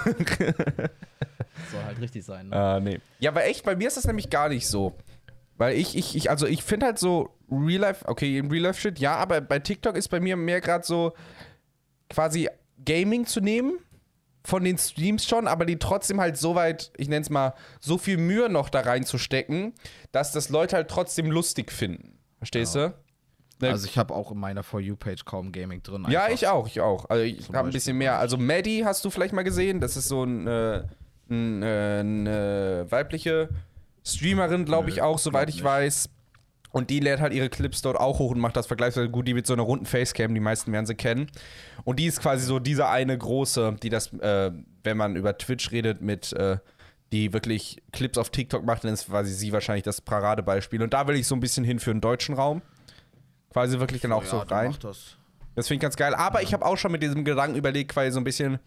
Soll 1.71 1.85
halt 1.85 2.01
richtig 2.01 2.25
sein. 2.25 2.49
Ne? 2.49 2.57
Ah, 2.57 2.81
nee. 2.81 3.01
Ja, 3.21 3.31
aber 3.31 3.45
echt, 3.45 3.65
bei 3.65 3.77
mir 3.77 3.89
ist 3.89 3.97
das 3.97 4.07
nämlich 4.07 4.31
gar 4.31 4.49
nicht 4.49 4.67
so. 4.67 4.97
Weil 5.57 5.77
ich, 5.77 5.97
ich, 5.97 6.17
ich 6.17 6.31
also 6.31 6.47
ich 6.47 6.63
finde 6.63 6.87
halt 6.87 6.99
so 6.99 7.31
Real 7.51 7.81
Life, 7.81 8.07
okay, 8.09 8.39
im 8.39 8.51
Real 8.51 8.65
Life 8.65 8.81
Shit, 8.81 8.99
ja, 8.99 9.17
aber 9.17 9.41
bei 9.41 9.59
TikTok 9.59 9.97
ist 9.97 10.09
bei 10.09 10.19
mir 10.21 10.37
mehr 10.37 10.61
gerade 10.61 10.85
so 10.85 11.13
quasi 12.11 12.49
Gaming 12.85 13.27
zu 13.27 13.41
nehmen 13.41 13.79
von 14.45 14.63
den 14.65 14.77
Streams 14.77 15.25
schon, 15.27 15.47
aber 15.49 15.65
die 15.65 15.79
trotzdem 15.79 16.21
halt 16.21 16.37
so 16.37 16.55
weit, 16.55 16.93
ich 16.97 17.09
nenne 17.09 17.23
es 17.23 17.31
mal, 17.31 17.55
so 17.81 17.97
viel 17.97 18.19
Mühe 18.19 18.49
noch 18.51 18.69
da 18.69 18.81
reinzustecken, 18.81 19.73
dass 20.13 20.33
das 20.33 20.51
Leute 20.51 20.77
halt 20.77 20.89
trotzdem 20.91 21.31
lustig 21.31 21.73
finden. 21.73 22.19
Verstehst 22.39 22.75
du? 22.75 22.93
Ne- 23.61 23.71
Also 23.71 23.87
ich 23.87 23.97
habe 23.97 24.13
auch 24.13 24.33
in 24.33 24.39
meiner 24.39 24.63
For 24.63 24.81
You-Page 24.81 25.25
kaum 25.25 25.51
Gaming 25.53 25.83
drin. 25.83 26.05
Ja, 26.11 26.25
einfach. 26.25 26.35
ich 26.35 26.47
auch, 26.49 26.67
ich 26.67 26.81
auch. 26.81 27.09
Also 27.09 27.23
ich 27.23 27.49
habe 27.49 27.69
ein 27.69 27.73
bisschen 27.73 27.97
mehr. 27.97 28.19
Also 28.19 28.37
Maddie 28.37 28.85
hast 28.85 29.03
du 29.05 29.11
vielleicht 29.11 29.33
mal 29.33 29.45
gesehen. 29.45 29.81
Das 29.81 29.97
ist 29.97 30.09
so 30.09 30.25
ein, 30.25 30.47
äh, 30.47 30.83
ein, 31.31 31.63
äh, 31.63 31.67
eine 32.01 32.87
weibliche 32.91 33.49
Streamerin, 34.07 34.65
glaube 34.65 34.91
ich 34.91 35.03
auch, 35.03 35.19
soweit 35.19 35.49
ich 35.49 35.63
weiß. 35.63 36.11
Und 36.73 36.91
die 36.91 36.99
lädt 36.99 37.21
halt 37.21 37.33
ihre 37.33 37.49
Clips 37.49 37.83
dort 37.83 37.97
auch 37.97 38.19
hoch 38.19 38.33
und 38.33 38.41
macht 38.41 38.57
das 38.57 38.67
vergleichsweise 38.67 39.09
gut. 39.09 39.29
Die 39.29 39.35
mit 39.35 39.47
so 39.47 39.53
einer 39.53 39.63
runden 39.63 39.87
Facecam, 39.87 40.35
die 40.35 40.41
meisten 40.41 40.73
werden 40.73 40.87
sie 40.87 40.97
kennen. 40.97 41.31
Und 41.85 42.01
die 42.01 42.07
ist 42.07 42.21
quasi 42.21 42.45
so 42.45 42.59
diese 42.59 42.89
eine 42.89 43.17
große, 43.17 43.77
die 43.81 43.91
das, 43.91 44.13
äh, 44.15 44.51
wenn 44.83 44.97
man 44.97 45.15
über 45.15 45.39
Twitch 45.39 45.71
redet, 45.71 46.03
mit, 46.03 46.33
äh, 46.33 46.59
die 47.13 47.33
wirklich 47.33 47.81
Clips 47.93 48.19
auf 48.19 48.31
TikTok 48.31 48.65
macht, 48.65 48.83
dann 48.83 48.93
ist 48.93 49.07
quasi 49.07 49.33
sie 49.33 49.53
wahrscheinlich 49.53 49.85
das 49.85 50.01
Paradebeispiel. 50.01 50.83
Und 50.83 50.93
da 50.93 51.07
will 51.07 51.15
ich 51.15 51.29
so 51.29 51.37
ein 51.37 51.41
bisschen 51.41 51.63
hin 51.63 51.79
für 51.79 51.93
den 51.93 52.01
deutschen 52.01 52.35
Raum. 52.35 52.61
Quasi 53.53 53.79
wirklich 53.79 54.03
dann 54.03 54.13
auch 54.13 54.25
ja, 54.25 54.31
so 54.31 54.39
rein. 54.39 54.75
das. 54.83 55.17
Das 55.55 55.69
finde 55.69 55.77
ich 55.77 55.83
ganz 55.83 55.95
geil. 55.95 56.13
Aber 56.15 56.43
ich 56.43 56.53
habe 56.53 56.67
auch 56.67 56.77
schon 56.77 56.91
mit 56.91 57.05
diesem 57.05 57.25
Gedanken 57.25 57.57
überlegt, 57.57 57.93
quasi 57.93 58.11
so 58.11 58.19
ein 58.19 58.25
bisschen. 58.25 58.59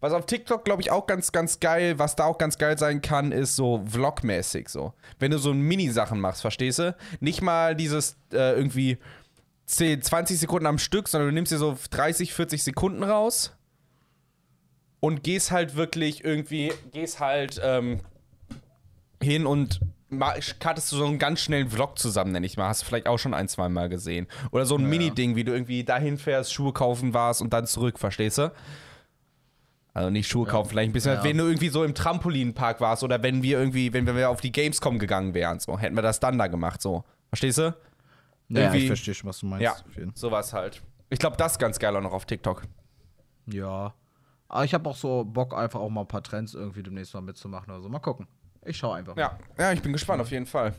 Was 0.00 0.12
auf 0.12 0.26
TikTok, 0.26 0.64
glaube 0.64 0.82
ich, 0.82 0.90
auch 0.90 1.06
ganz, 1.06 1.32
ganz 1.32 1.60
geil, 1.60 1.98
was 1.98 2.14
da 2.14 2.24
auch 2.24 2.36
ganz 2.36 2.58
geil 2.58 2.76
sein 2.78 3.00
kann, 3.00 3.32
ist 3.32 3.56
so 3.56 3.82
Vlog-mäßig 3.86 4.68
so. 4.68 4.92
Wenn 5.18 5.30
du 5.30 5.38
so 5.38 5.54
Mini-Sachen 5.54 6.20
machst, 6.20 6.42
verstehst 6.42 6.78
du? 6.78 6.94
Nicht 7.20 7.40
mal 7.40 7.74
dieses 7.74 8.16
äh, 8.32 8.52
irgendwie 8.54 8.98
10, 9.66 10.02
20 10.02 10.38
Sekunden 10.38 10.66
am 10.66 10.78
Stück, 10.78 11.08
sondern 11.08 11.30
du 11.30 11.34
nimmst 11.34 11.52
dir 11.52 11.58
so 11.58 11.76
30, 11.90 12.34
40 12.34 12.62
Sekunden 12.62 13.02
raus 13.02 13.52
und 15.00 15.22
gehst 15.22 15.50
halt 15.50 15.74
wirklich 15.74 16.22
irgendwie, 16.24 16.72
gehst 16.92 17.20
halt 17.20 17.60
ähm, 17.64 18.00
hin 19.22 19.46
und 19.46 19.80
cuttest 20.60 20.92
du 20.92 20.96
so 20.96 21.06
einen 21.06 21.18
ganz 21.18 21.40
schnellen 21.40 21.70
Vlog 21.70 21.98
zusammen, 21.98 22.32
nenne 22.32 22.46
ich 22.46 22.56
mal. 22.56 22.68
Hast 22.68 22.82
du 22.82 22.86
vielleicht 22.86 23.06
auch 23.08 23.18
schon 23.18 23.34
ein, 23.34 23.48
zwei 23.48 23.68
Mal 23.68 23.88
gesehen. 23.88 24.26
Oder 24.52 24.66
so 24.66 24.76
ein 24.76 24.82
Ja. 24.82 24.88
Mini-Ding, 24.88 25.34
wie 25.34 25.44
du 25.44 25.52
irgendwie 25.52 25.82
dahin 25.82 26.18
fährst, 26.18 26.52
Schuhe 26.52 26.72
kaufen 26.72 27.14
warst 27.14 27.40
und 27.42 27.52
dann 27.52 27.66
zurück, 27.66 27.98
verstehst 27.98 28.38
du? 28.38 28.52
Also 29.94 30.10
nicht 30.10 30.28
Schuhe 30.28 30.46
kaufen, 30.46 30.70
vielleicht 30.70 30.90
ein 30.90 30.92
bisschen, 30.92 31.14
Ja. 31.14 31.24
wenn 31.24 31.38
du 31.38 31.44
irgendwie 31.44 31.68
so 31.68 31.84
im 31.84 31.94
Trampolinpark 31.94 32.80
warst 32.80 33.04
oder 33.04 33.22
wenn 33.22 33.42
wir 33.44 33.58
irgendwie, 33.58 33.92
wenn 33.92 34.06
wir 34.06 34.28
auf 34.28 34.40
die 34.40 34.50
Gamescom 34.52 34.98
gegangen 34.98 35.34
wären, 35.34 35.60
so, 35.60 35.78
hätten 35.78 35.94
wir 35.94 36.02
das 36.02 36.18
dann 36.20 36.36
da 36.36 36.48
gemacht, 36.48 36.82
so. 36.82 37.04
Verstehst 37.28 37.58
du? 37.58 37.74
Ja, 38.48 38.60
Irgendwie- 38.62 38.78
ich 38.78 38.86
verstehe 38.88 39.14
schon, 39.14 39.28
was 39.30 39.38
du 39.38 39.46
meinst. 39.46 39.62
Ja, 39.62 39.76
sowas 40.14 40.52
halt. 40.52 40.82
Ich 41.10 41.18
glaube, 41.20 41.36
das 41.36 41.52
ist 41.52 41.58
ganz 41.58 41.78
geil 41.78 41.96
auch 41.96 42.00
noch 42.00 42.12
auf 42.12 42.24
TikTok. 42.26 42.62
Ja. 43.46 43.94
Aber 44.48 44.64
ich 44.64 44.74
habe 44.74 44.88
auch 44.88 44.96
so 44.96 45.24
Bock, 45.24 45.54
einfach 45.54 45.80
auch 45.80 45.88
mal 45.90 46.02
ein 46.02 46.08
paar 46.08 46.22
Trends 46.22 46.54
irgendwie 46.54 46.82
demnächst 46.82 47.14
mal 47.14 47.20
mitzumachen 47.20 47.72
oder 47.72 47.80
so. 47.82 47.88
Mal 47.88 47.98
gucken. 48.00 48.26
Ich 48.64 48.76
schaue 48.76 48.96
einfach. 48.96 49.16
Ja, 49.16 49.38
ja, 49.58 49.72
ich 49.72 49.82
bin 49.82 49.92
gespannt 49.92 50.20
auf 50.20 50.30
jeden 50.30 50.46
Fall, 50.46 50.74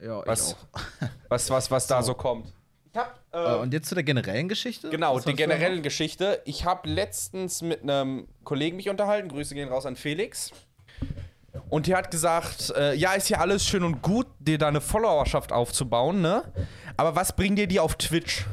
ja 0.00 0.20
ich 0.20 0.26
Was- 0.26 0.54
auch. 0.54 0.82
was, 1.28 1.50
was, 1.50 1.70
was 1.70 1.86
da 1.86 2.02
so 2.02 2.14
kommt. 2.14 2.52
Ich 2.92 2.98
hab, 2.98 3.20
Äh, 3.36 3.56
und 3.56 3.72
jetzt 3.74 3.88
zu 3.88 3.94
der 3.94 4.04
generellen 4.04 4.48
Geschichte? 4.48 4.88
Genau, 4.88 5.14
Was 5.14 5.24
die 5.24 5.30
hast 5.30 5.38
du 5.38 5.46
da 5.46 5.54
generelle 5.54 5.82
Geschichte. 5.82 6.40
Ich 6.46 6.64
habe 6.64 6.88
letztens 6.88 7.60
mit 7.60 7.82
einem 7.82 8.28
Kollegen 8.44 8.76
mich 8.76 8.88
unterhalten. 8.88 9.28
Grüße 9.28 9.54
gehen 9.54 9.68
raus 9.68 9.84
an 9.84 9.96
Felix. 9.96 10.52
Und 11.68 11.86
der 11.86 11.98
hat 11.98 12.10
gesagt, 12.10 12.72
äh, 12.76 12.94
ja, 12.94 13.12
ist 13.12 13.28
ja 13.28 13.38
alles 13.38 13.66
schön 13.66 13.82
und 13.82 14.00
gut, 14.00 14.26
dir 14.38 14.56
da 14.56 14.68
eine 14.68 14.80
Followerschaft 14.80 15.52
aufzubauen, 15.52 16.20
ne? 16.20 16.44
Aber 16.96 17.16
was 17.16 17.34
bringen 17.34 17.56
dir 17.56 17.66
die 17.66 17.80
auf 17.80 17.96
Twitch? 17.96 18.46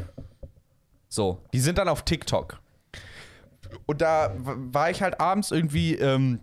So, 1.08 1.44
die 1.54 1.60
sind 1.60 1.78
dann 1.78 1.88
auf 1.88 2.04
TikTok. 2.04 2.60
Und 3.86 4.02
da 4.02 4.34
war 4.36 4.90
ich 4.90 5.02
halt 5.02 5.20
abends 5.20 5.52
irgendwie, 5.52 5.96
ähm, 5.96 6.40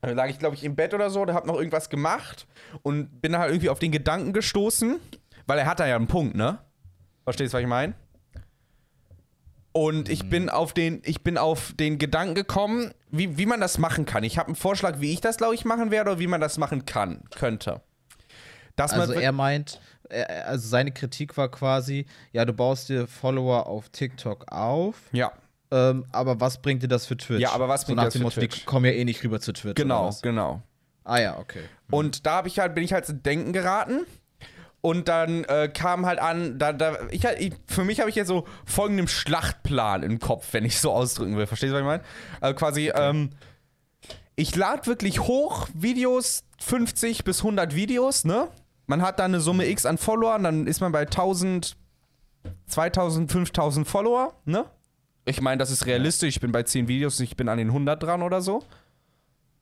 da 0.00 0.10
lag 0.10 0.28
ich, 0.28 0.38
glaube 0.38 0.54
ich, 0.54 0.64
im 0.64 0.76
Bett 0.76 0.94
oder 0.94 1.10
so, 1.10 1.24
da 1.24 1.34
hab 1.34 1.46
noch 1.46 1.56
irgendwas 1.56 1.90
gemacht 1.90 2.46
und 2.82 3.20
bin 3.20 3.36
halt 3.36 3.50
irgendwie 3.50 3.70
auf 3.70 3.78
den 3.78 3.90
Gedanken 3.90 4.32
gestoßen, 4.32 5.00
weil 5.46 5.58
er 5.58 5.66
hat 5.66 5.80
da 5.80 5.86
ja 5.86 5.96
einen 5.96 6.06
Punkt, 6.06 6.36
ne? 6.36 6.58
Verstehst 7.26 7.52
du, 7.52 7.56
was 7.56 7.62
ich 7.62 7.68
meine? 7.68 7.94
Und 9.72 10.08
ich 10.08 10.30
bin 10.30 10.48
auf 10.48 10.72
den, 10.72 11.02
ich 11.04 11.22
bin 11.22 11.36
auf 11.36 11.72
den 11.74 11.98
Gedanken 11.98 12.34
gekommen, 12.34 12.94
wie, 13.10 13.36
wie 13.36 13.46
man 13.46 13.60
das 13.60 13.78
machen 13.78 14.06
kann. 14.06 14.22
Ich 14.24 14.38
habe 14.38 14.46
einen 14.46 14.56
Vorschlag, 14.56 15.00
wie 15.00 15.12
ich 15.12 15.20
das, 15.20 15.36
glaube 15.36 15.54
ich, 15.56 15.64
machen 15.64 15.90
werde 15.90 16.12
oder 16.12 16.20
wie 16.20 16.28
man 16.28 16.40
das 16.40 16.56
machen 16.56 16.86
kann, 16.86 17.24
könnte. 17.34 17.82
Dass 18.76 18.92
Also 18.92 19.12
er 19.14 19.32
meint, 19.32 19.80
er, 20.08 20.46
also 20.46 20.68
seine 20.68 20.92
Kritik 20.92 21.36
war 21.36 21.50
quasi, 21.50 22.06
ja, 22.32 22.44
du 22.44 22.52
baust 22.52 22.88
dir 22.88 23.06
Follower 23.08 23.66
auf 23.66 23.88
TikTok 23.88 24.50
auf, 24.52 24.94
ja, 25.12 25.32
ähm, 25.72 26.06
aber 26.12 26.40
was 26.40 26.62
bringt 26.62 26.82
dir 26.84 26.88
das 26.88 27.06
für 27.06 27.16
Twitch? 27.16 27.40
Ja, 27.40 27.50
aber 27.50 27.68
was 27.68 27.80
so 27.82 27.86
bringt 27.88 27.96
nach 27.96 28.04
das 28.04 28.12
dem 28.12 28.20
für 28.20 28.24
Motto, 28.24 28.40
Die 28.40 28.48
Twitch? 28.48 28.64
kommen 28.66 28.86
ja 28.86 28.92
eh 28.92 29.04
nicht 29.04 29.22
rüber 29.24 29.40
zu 29.40 29.52
Twitch. 29.52 29.74
genau, 29.74 30.14
genau. 30.22 30.62
Ah 31.04 31.18
ja, 31.20 31.38
okay. 31.38 31.62
Und 31.90 32.24
da 32.24 32.44
ich 32.46 32.58
halt, 32.58 32.74
bin 32.74 32.82
ich 32.84 32.92
halt 32.92 33.08
ins 33.08 33.22
Denken 33.22 33.52
geraten. 33.52 34.06
Und 34.86 35.08
dann 35.08 35.42
äh, 35.46 35.68
kam 35.68 36.06
halt 36.06 36.20
an, 36.20 36.60
da, 36.60 36.72
da, 36.72 36.96
ich, 37.10 37.24
ich, 37.24 37.54
für 37.66 37.82
mich 37.82 37.98
habe 37.98 38.08
ich 38.08 38.14
jetzt 38.14 38.28
so 38.28 38.46
folgenden 38.64 39.08
Schlachtplan 39.08 40.04
im 40.04 40.20
Kopf, 40.20 40.46
wenn 40.52 40.64
ich 40.64 40.78
so 40.78 40.92
ausdrücken 40.92 41.36
will. 41.36 41.48
Verstehst 41.48 41.72
du, 41.72 41.74
was 41.74 41.80
ich 41.80 41.86
meine? 41.86 42.04
Also 42.40 42.54
quasi, 42.54 42.92
ähm, 42.94 43.30
ich 44.36 44.54
lade 44.54 44.86
wirklich 44.86 45.22
hoch 45.22 45.66
Videos, 45.74 46.44
50 46.60 47.24
bis 47.24 47.40
100 47.40 47.74
Videos, 47.74 48.24
ne? 48.24 48.46
Man 48.86 49.02
hat 49.02 49.18
da 49.18 49.24
eine 49.24 49.40
Summe 49.40 49.66
X 49.66 49.86
an 49.86 49.98
Followern, 49.98 50.44
dann 50.44 50.68
ist 50.68 50.80
man 50.80 50.92
bei 50.92 51.00
1000, 51.00 51.76
2000, 52.68 53.32
5000 53.32 53.88
Follower, 53.88 54.34
ne? 54.44 54.66
Ich 55.24 55.40
meine, 55.40 55.58
das 55.58 55.72
ist 55.72 55.86
realistisch. 55.86 56.28
Ich 56.36 56.40
bin 56.40 56.52
bei 56.52 56.62
10 56.62 56.86
Videos, 56.86 57.18
ich 57.18 57.36
bin 57.36 57.48
an 57.48 57.58
den 57.58 57.70
100 57.70 58.00
dran 58.00 58.22
oder 58.22 58.40
so. 58.40 58.62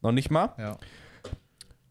Noch 0.03 0.13
nicht 0.13 0.31
mal. 0.31 0.53
Ja. 0.59 0.77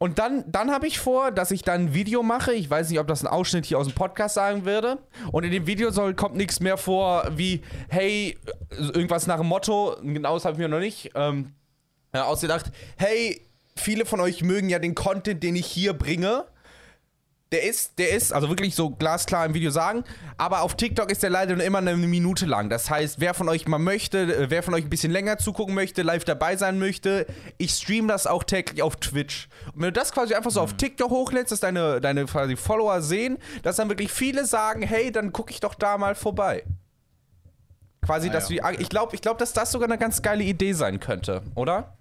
Und 0.04 0.20
dann, 0.20 0.44
dann 0.52 0.70
habe 0.70 0.86
ich 0.86 1.00
vor, 1.00 1.32
dass 1.32 1.50
ich 1.50 1.62
dann 1.62 1.86
ein 1.86 1.94
Video 1.94 2.24
mache. 2.24 2.52
Ich 2.52 2.70
weiß 2.70 2.90
nicht, 2.90 3.00
ob 3.00 3.08
das 3.08 3.24
ein 3.24 3.28
Ausschnitt 3.28 3.66
hier 3.66 3.80
aus 3.80 3.88
dem 3.88 3.96
Podcast 3.96 4.36
sagen 4.36 4.66
würde. 4.66 4.98
Und 5.32 5.46
in 5.46 5.52
dem 5.54 5.66
Video 5.66 5.92
soll, 5.92 6.14
kommt 6.14 6.36
nichts 6.36 6.60
mehr 6.60 6.76
vor 6.76 7.26
wie, 7.38 7.62
hey, 7.88 8.38
irgendwas 8.70 9.28
nach 9.28 9.38
dem 9.38 9.48
Motto, 9.48 9.96
genau 10.04 10.34
das 10.34 10.44
habe 10.44 10.56
ich 10.56 10.60
mir 10.60 10.68
noch 10.68 10.82
nicht 10.82 11.12
ähm, 11.16 11.54
äh, 12.12 12.18
ausgedacht. 12.18 12.66
Hey, 12.98 13.40
viele 13.78 14.06
von 14.06 14.20
euch 14.20 14.44
mögen 14.44 14.68
ja 14.68 14.78
den 14.78 14.94
Content, 14.94 15.42
den 15.42 15.56
ich 15.56 15.68
hier 15.68 15.94
bringe. 15.94 16.48
Der 17.54 17.62
ist, 17.62 18.00
der 18.00 18.10
ist, 18.10 18.34
also 18.34 18.50
wirklich 18.50 18.74
so 18.74 18.90
glasklar 18.90 19.46
im 19.46 19.54
Video 19.54 19.70
sagen, 19.70 20.04
aber 20.38 20.64
auf 20.64 20.76
TikTok 20.76 21.12
ist 21.12 21.22
der 21.22 21.30
leider 21.30 21.56
nur 21.56 21.64
immer 21.64 21.78
eine 21.78 21.96
Minute 21.96 22.48
lang. 22.48 22.70
Das 22.72 22.90
heißt, 22.90 23.20
wer 23.20 23.36
von 23.36 23.48
euch 23.48 23.68
mal 23.68 23.78
möchte, 23.78 24.22
äh, 24.22 24.50
wer 24.50 24.64
von 24.64 24.74
euch 24.74 24.84
ein 24.84 24.90
bisschen 24.90 25.12
länger 25.12 25.38
zugucken 25.38 25.76
möchte, 25.76 26.02
live 26.02 26.26
dabei 26.26 26.58
sein 26.58 26.80
möchte, 26.80 27.28
ich 27.60 27.70
stream 27.72 28.08
das 28.08 28.26
auch 28.26 28.44
täglich 28.44 28.82
auf 28.82 28.96
Twitch. 28.96 29.50
Und 29.68 29.82
wenn 29.82 29.90
du 29.90 29.92
das 29.92 30.12
quasi 30.12 30.34
einfach 30.34 30.50
so 30.50 30.62
auf 30.62 30.74
TikTok 30.74 31.12
hochlädst, 31.12 31.52
dass 31.52 31.60
deine, 31.60 32.02
deine 32.02 32.26
quasi 32.26 32.56
Follower 32.56 33.04
sehen, 33.04 33.38
dass 33.62 33.76
dann 33.76 33.88
wirklich 33.88 34.12
viele 34.12 34.46
sagen, 34.46 34.82
hey, 34.82 35.12
dann 35.12 35.32
gucke 35.32 35.52
ich 35.52 35.60
doch 35.60 35.76
da 35.76 36.00
mal 36.00 36.16
vorbei. 36.16 36.64
Quasi, 38.04 38.30
Ah 38.30 38.34
dass 38.34 38.50
ja, 38.50 38.68
wir, 38.68 38.80
ich 38.80 38.90
glaube, 38.90 39.14
ich 39.14 39.22
glaub, 39.22 39.38
dass 39.38 39.54
das 39.54 39.72
sogar 39.72 39.88
eine 39.88 40.00
ganz 40.00 40.24
geile 40.24 40.44
Idee 40.44 40.74
sein 40.74 41.00
könnte, 41.00 41.44
oder? 41.54 41.96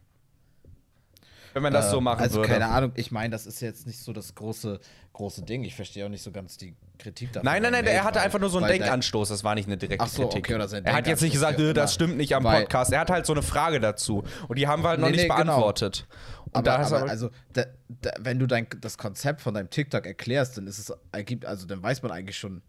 Wenn 1.55 1.63
man 1.63 1.73
das 1.73 1.91
so 1.91 1.99
Ähm, 1.99 2.05
machen 2.05 2.21
also, 2.21 2.37
würde. 2.37 2.49
keine 2.49 2.67
Ahnung, 2.69 2.93
ich 2.95 3.11
meine, 3.11 3.31
das 3.31 3.47
ist 3.47 3.61
jetzt 3.61 3.87
nicht 3.87 3.99
so 4.01 4.13
das 4.13 4.35
große, 4.35 4.81
große 5.13 5.43
Ding. 5.43 5.65
Ich 5.65 5.75
verstehe 5.75 6.05
auch 6.05 6.09
nicht 6.09 6.23
so 6.23 6.31
ganz 6.33 6.57
die 6.57 6.75
Kritik 6.99 7.33
davon. 7.33 7.45
Nein, 7.45 7.63
nein, 7.63 7.73
nein, 7.73 7.87
er 7.87 8.05
hatte 8.05 8.21
einfach 8.21 8.39
nur 8.39 8.49
so 8.51 8.59
einen 8.59 8.69
Denkanstoß, 8.69 9.29
das 9.29 9.45
war 9.45 9.55
nicht 9.55 9.67
eine 9.67 9.77
direkte 9.77 10.05
Ach 10.05 10.09
so, 10.09 10.23
Kritik. 10.23 10.45
okay, 10.47 10.55
oder 10.55 10.69
sein 10.69 10.85
er 10.85 10.95
hat 10.95 11.07
jetzt 11.07 11.23
nicht 11.23 11.33
gesagt, 11.33 11.59
äh, 11.61 11.73
das 11.75 11.95
stimmt 11.95 12.17
nicht 12.17 12.35
am 12.35 12.45
Weil- 12.45 12.63
Podcast. 12.63 12.93
Er 12.93 13.01
hat 13.01 13.11
halt 13.11 13.27
so 13.27 13.33
eine 13.33 13.43
Frage 13.43 13.81
dazu. 13.81 14.25
Und 14.49 14.59
die 14.59 14.67
haben 14.67 14.83
wir 14.83 14.89
halt 14.91 15.01
noch 15.01 15.09
Nee, 15.09 15.17
nicht 15.17 15.23
nee, 15.23 15.29
genau. 15.29 15.45
beantwortet. 15.45 16.07
Und 16.47 16.57
Aber, 16.69 16.79
aber 16.87 16.97
aber- 17.03 17.11
also, 17.11 17.31
da, 17.53 17.65
da, 17.89 18.11
wenn 18.21 18.39
du 18.39 18.47
dein, 18.47 18.67
das 18.81 18.99
Konzept 18.99 19.41
von 19.41 19.55
deinem 19.55 19.71
TikTok 19.71 20.07
erklärst, 20.07 20.57
dann 20.59 20.67
ist 20.67 20.79
es 20.79 20.93
ergibt, 21.13 21.45
also 21.47 21.67
dann 21.67 21.83
weiß 21.83 22.03
man 22.03 22.13
eigentlich 22.13 22.37
schon, 22.39 22.63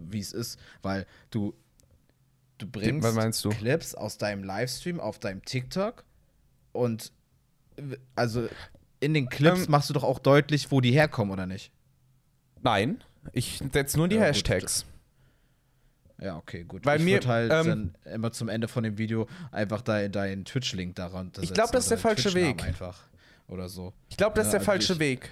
wie 0.00 0.20
es 0.20 0.32
ist, 0.32 0.58
weil 0.82 1.06
du 1.30 1.54
du 2.58 2.66
bringst 2.66 3.44
du? 3.44 3.50
Clips 3.50 3.94
aus 3.94 4.18
deinem 4.18 4.42
Livestream 4.42 4.98
auf 5.00 5.18
deinem 5.20 5.44
TikTok 5.44 6.04
und 6.72 7.12
also 8.14 8.48
in 9.00 9.14
den 9.14 9.28
Clips 9.28 9.64
Ähm, 9.66 9.70
machst 9.70 9.90
du 9.90 9.94
doch 9.94 10.04
auch 10.04 10.18
deutlich, 10.18 10.70
wo 10.70 10.80
die 10.80 10.92
herkommen 10.92 11.32
oder 11.32 11.46
nicht? 11.46 11.70
Nein, 12.62 13.02
ich 13.32 13.60
setze 13.72 13.96
nur 13.98 14.08
die 14.08 14.16
Ja, 14.16 14.22
gut, 14.22 14.28
Hashtags. 14.34 14.84
Ja, 16.20 16.36
okay, 16.36 16.64
gut. 16.64 16.84
Weil 16.84 16.98
ich 16.98 17.04
mir, 17.04 17.20
halt 17.26 17.52
ähm, 17.52 17.94
dann 18.04 18.12
immer 18.14 18.32
zum 18.32 18.48
Ende 18.48 18.66
von 18.66 18.82
dem 18.82 18.98
Video 18.98 19.28
einfach 19.52 19.82
deinen 19.82 20.10
dein 20.10 20.44
Twitch-Link 20.44 20.96
daran. 20.96 21.30
Ich 21.40 21.54
glaub, 21.54 21.70
das 21.70 21.84
ist 21.84 21.90
der 21.90 21.98
falsche 21.98 22.34
Weg. 22.34 22.64
Einfach 22.64 22.98
oder 23.46 23.68
so. 23.68 23.92
Ich 24.08 24.16
glaube, 24.16 24.34
das 24.34 24.48
ist 24.48 24.52
Ja, 24.52 24.58
der 24.58 24.60
also 24.68 24.72
falsche 24.72 24.92
ich- 24.94 24.98
Weg. 24.98 25.30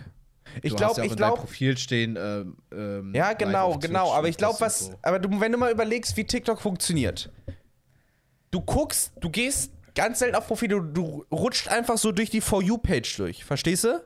Ich 0.63 0.77
glaube, 0.77 1.01
ja 1.01 1.05
ich 1.05 1.17
glaube. 1.17 1.39
Profil 1.39 1.77
stehen. 1.77 2.17
Ähm, 2.17 2.57
ähm, 2.73 3.13
Ja, 3.15 3.33
genau, 3.33 3.77
genau. 3.79 4.13
Aber 4.13 4.29
ich 4.29 4.37
glaube, 4.37 4.61
was. 4.61 4.87
so. 4.87 4.99
Aber 5.03 5.19
du, 5.19 5.41
wenn 5.41 5.51
du 5.51 5.59
mal 5.59 5.73
überlegst, 5.73 6.17
wie 6.17 6.25
TikTok 6.25 6.61
funktioniert. 6.61 7.31
Du 8.53 8.61
guckst, 8.61 9.13
du 9.21 9.29
gehst 9.29 9.73
ganz 9.97 10.21
selten 10.21 10.37
auf 10.37 10.47
Profile, 10.47 10.81
du, 10.81 10.81
du 10.93 11.25
rutscht 11.33 11.67
einfach 11.69 11.99
so 11.99 12.13
durch 12.13 12.31
die 12.31 12.41
For 12.41 12.63
You-Page 12.63 13.17
durch. 13.17 13.45
Verstehst 13.45 13.85
du? 13.85 14.01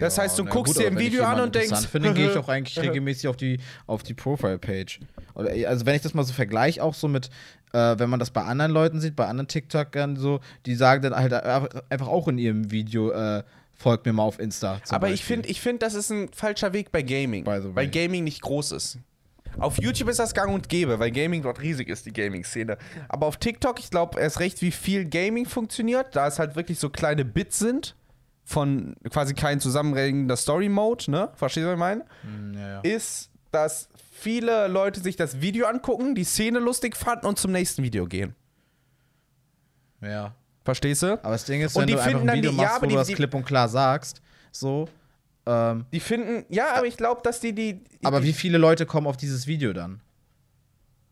Das 0.00 0.16
heißt, 0.16 0.38
du 0.38 0.44
guckst 0.44 0.78
dir 0.78 0.86
aber 0.86 0.96
ein 0.96 1.02
ich 1.02 1.12
Video 1.12 1.24
an 1.24 1.40
und 1.40 1.54
denkst, 1.54 1.68
interessant 1.68 1.90
finde, 1.90 2.14
gehe 2.14 2.30
ich 2.30 2.36
auch 2.36 2.48
eigentlich 2.48 2.78
regelmäßig 2.82 3.28
auf 3.28 3.36
die, 3.36 3.58
auf 3.86 4.02
die 4.02 4.14
Profile-Page. 4.14 5.00
Oder, 5.34 5.50
Also, 5.68 5.84
wenn 5.84 5.94
ich 5.94 6.02
das 6.02 6.14
mal 6.14 6.22
so 6.22 6.32
vergleiche, 6.32 6.82
auch 6.82 6.94
so 6.94 7.08
mit, 7.08 7.28
äh, 7.72 7.98
wenn 7.98 8.08
man 8.08 8.18
das 8.18 8.30
bei 8.30 8.42
anderen 8.42 8.72
Leuten 8.72 9.00
sieht, 9.00 9.16
bei 9.16 9.26
anderen 9.26 9.48
TikTokern 9.48 10.16
so, 10.16 10.40
die 10.64 10.76
sagen 10.76 11.02
dann 11.02 11.14
halt 11.14 11.32
einfach 11.34 12.08
auch 12.08 12.28
in 12.28 12.38
ihrem 12.38 12.70
Video, 12.70 13.10
äh, 13.10 13.42
folgt 13.74 14.06
mir 14.06 14.12
mal 14.12 14.22
auf 14.22 14.38
Insta. 14.38 14.80
Aber 14.90 15.08
ich 15.08 15.20
Beispiel. 15.20 15.36
finde, 15.36 15.48
ich 15.48 15.60
find, 15.60 15.82
das 15.82 15.94
ist 15.94 16.10
ein 16.10 16.28
falscher 16.32 16.72
Weg 16.72 16.92
bei 16.92 17.02
Gaming. 17.02 17.44
Weil 17.44 17.88
Gaming 17.88 18.24
nicht 18.24 18.40
groß 18.40 18.72
ist. 18.72 18.98
Auf 19.58 19.78
YouTube 19.80 20.08
ist 20.08 20.18
das 20.18 20.34
gang 20.34 20.52
und 20.52 20.68
gäbe, 20.68 20.98
weil 20.98 21.10
Gaming 21.10 21.42
dort 21.42 21.60
riesig 21.60 21.88
ist, 21.88 22.06
die 22.06 22.12
Gaming-Szene. 22.12 22.78
Aber 23.08 23.26
auf 23.26 23.36
TikTok, 23.36 23.78
ich 23.80 23.90
glaube 23.90 24.18
erst 24.20 24.40
recht, 24.40 24.62
wie 24.62 24.70
viel 24.72 25.04
Gaming 25.04 25.46
funktioniert, 25.46 26.14
da 26.16 26.26
es 26.26 26.38
halt 26.38 26.56
wirklich 26.56 26.78
so 26.78 26.88
kleine 26.90 27.24
Bits 27.24 27.58
sind, 27.58 27.94
von 28.44 28.96
quasi 29.10 29.34
kein 29.34 29.60
zusammenhängender 29.60 30.36
Story-Mode, 30.36 31.10
ne? 31.10 31.30
Verstehst 31.34 31.64
du, 31.64 31.68
was 31.68 31.74
ich 31.74 31.78
meine? 31.78 32.04
Hm, 32.22 32.54
ja, 32.54 32.68
ja. 32.68 32.80
Ist, 32.80 33.30
dass 33.52 33.88
viele 34.10 34.66
Leute 34.68 35.00
sich 35.00 35.16
das 35.16 35.40
Video 35.40 35.66
angucken, 35.66 36.14
die 36.14 36.24
Szene 36.24 36.58
lustig 36.58 36.96
fanden 36.96 37.26
und 37.26 37.38
zum 37.38 37.52
nächsten 37.52 37.82
Video 37.82 38.06
gehen. 38.06 38.34
ja. 40.00 40.34
Verstehst 40.64 41.02
du? 41.02 41.14
Aber 41.24 41.30
das 41.32 41.44
Ding 41.44 41.60
ist, 41.60 41.74
wenn 41.74 41.88
die 41.88 41.94
du 41.94 41.98
einfach 41.98 42.10
finden 42.12 42.22
ein 42.22 42.26
dann 42.28 42.36
Video 42.36 42.50
die- 42.52 42.56
machst, 42.56 42.76
ja, 42.76 42.82
wo 42.82 42.86
die- 42.86 42.92
du 42.92 42.98
das 42.98 43.06
die- 43.08 43.14
klipp 43.14 43.34
und 43.34 43.44
klar 43.44 43.68
sagst, 43.68 44.22
so, 44.52 44.88
ähm, 45.46 45.86
Die 45.92 46.00
finden, 46.00 46.44
ja, 46.48 46.74
aber 46.74 46.86
ich 46.86 46.96
glaube, 46.96 47.20
dass 47.22 47.40
die, 47.40 47.52
die, 47.54 47.74
die 47.84 48.04
aber 48.04 48.22
wie 48.22 48.32
viele 48.32 48.58
Leute 48.58 48.86
kommen 48.86 49.06
auf 49.06 49.16
dieses 49.16 49.46
Video 49.46 49.72
dann? 49.72 50.00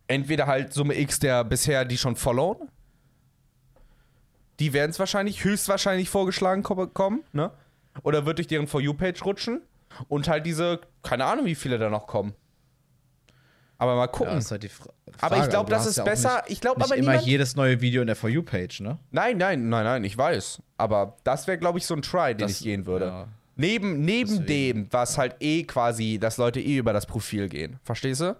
entweder 0.07 0.49
halt 0.49 0.73
Summe 0.73 0.99
X 0.99 1.21
der 1.21 1.45
bisher 1.45 1.85
die 1.85 1.97
schon 1.97 2.17
followen. 2.17 2.69
Die 4.59 4.73
werden 4.73 4.91
es 4.91 4.99
wahrscheinlich, 4.99 5.45
höchstwahrscheinlich 5.45 6.09
vorgeschlagen 6.11 6.63
ko- 6.65 6.89
kommen, 6.89 7.23
ne? 7.33 7.51
Oder 8.03 8.27
wird 8.27 8.39
durch 8.39 8.49
deren 8.49 8.67
For 8.67 8.81
You-Page 8.81 9.25
rutschen. 9.25 9.63
Und 10.09 10.29
halt 10.29 10.47
diese, 10.47 10.81
keine 11.03 11.25
Ahnung, 11.25 11.47
wie 11.47 11.55
viele 11.55 11.79
da 11.79 11.89
noch 11.91 12.07
kommen. 12.07 12.35
Aber 13.79 13.95
mal 13.97 14.03
Ja, 14.03 14.07
gucken. 14.09 14.39
ist 14.39 14.51
halt 14.51 14.63
die 14.63 14.69
Fra 14.69 14.91
aber 15.21 15.37
ich 15.37 15.41
Frage, 15.43 15.51
glaube, 15.51 15.71
du 15.71 15.77
das 15.77 15.87
ist 15.87 15.97
ja 15.97 16.05
besser. 16.05 16.37
Nicht, 16.43 16.51
ich 16.51 16.61
glaube 16.61 16.83
aber 16.85 16.97
immer 16.97 17.15
jedes 17.21 17.57
neue 17.57 17.81
Video 17.81 18.01
in 18.03 18.07
der 18.07 18.17
For 18.17 18.29
You-Page, 18.29 18.81
ne? 18.81 18.99
Nein, 19.11 19.39
nein, 19.39 19.69
nein, 19.69 19.85
nein, 19.85 20.05
ich 20.05 20.17
weiß. 20.19 20.61
Aber 20.77 21.17
das 21.25 21.47
wäre, 21.47 21.57
glaube 21.59 21.79
ich, 21.79 21.87
so 21.87 21.95
ein 21.95 22.03
Try, 22.03 22.35
den 22.35 22.39
Das- 22.39 22.53
ich 22.53 22.61
gehen 22.65 22.85
würde. 22.87 23.07
ja. 23.07 23.29
Neben, 23.61 24.01
neben 24.05 24.47
Deswegen. 24.47 24.47
dem, 24.47 24.93
was 24.93 25.19
halt 25.19 25.37
eh 25.41 25.65
quasi, 25.65 26.19
dass 26.19 26.39
Leute 26.39 26.61
eh 26.61 26.79
über 26.79 26.95
das 26.95 27.05
Profil 27.05 27.49
gehen. 27.49 27.79
Verstehst 27.85 28.23
du? 28.23 28.37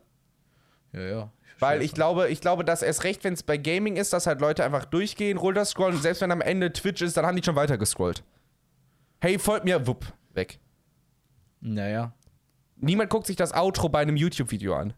Ja, 0.93 1.01
ja. 1.01 1.33
Weil 1.59 1.79
verstehe 1.79 1.85
ich 1.85 1.91
schon. 1.91 1.95
glaube, 1.97 2.29
ich 2.31 2.41
glaube, 2.41 2.65
dass 2.65 2.81
erst 2.81 3.05
recht, 3.05 3.23
wenn 3.25 3.35
es 3.35 3.43
bei 3.43 3.59
Gaming 3.59 3.97
ist, 3.97 4.15
dass 4.15 4.27
halt 4.27 4.41
Leute 4.41 4.65
einfach 4.65 4.87
durchgehen, 4.87 5.37
runterscrollen 5.37 5.97
und 5.97 6.03
selbst 6.03 6.23
wenn 6.23 6.33
am 6.33 6.41
Ende 6.41 6.73
Twitch 6.73 7.03
ist, 7.03 7.19
dann 7.19 7.27
haben 7.27 7.37
die 7.37 7.43
schon 7.45 7.55
weiter 7.55 7.77
gescrollt. 7.77 8.25
Hey, 9.21 9.39
folgt 9.39 9.67
mir, 9.67 9.87
wupp, 9.87 10.07
weg. 10.33 10.59
Naja, 11.61 12.15
Niemand 12.77 13.11
guckt 13.11 13.27
sich 13.27 13.37
das 13.37 13.53
Outro 13.53 13.91
bei 13.91 14.01
einem 14.01 14.17
YouTube-Video 14.17 14.75
an. 14.75 14.95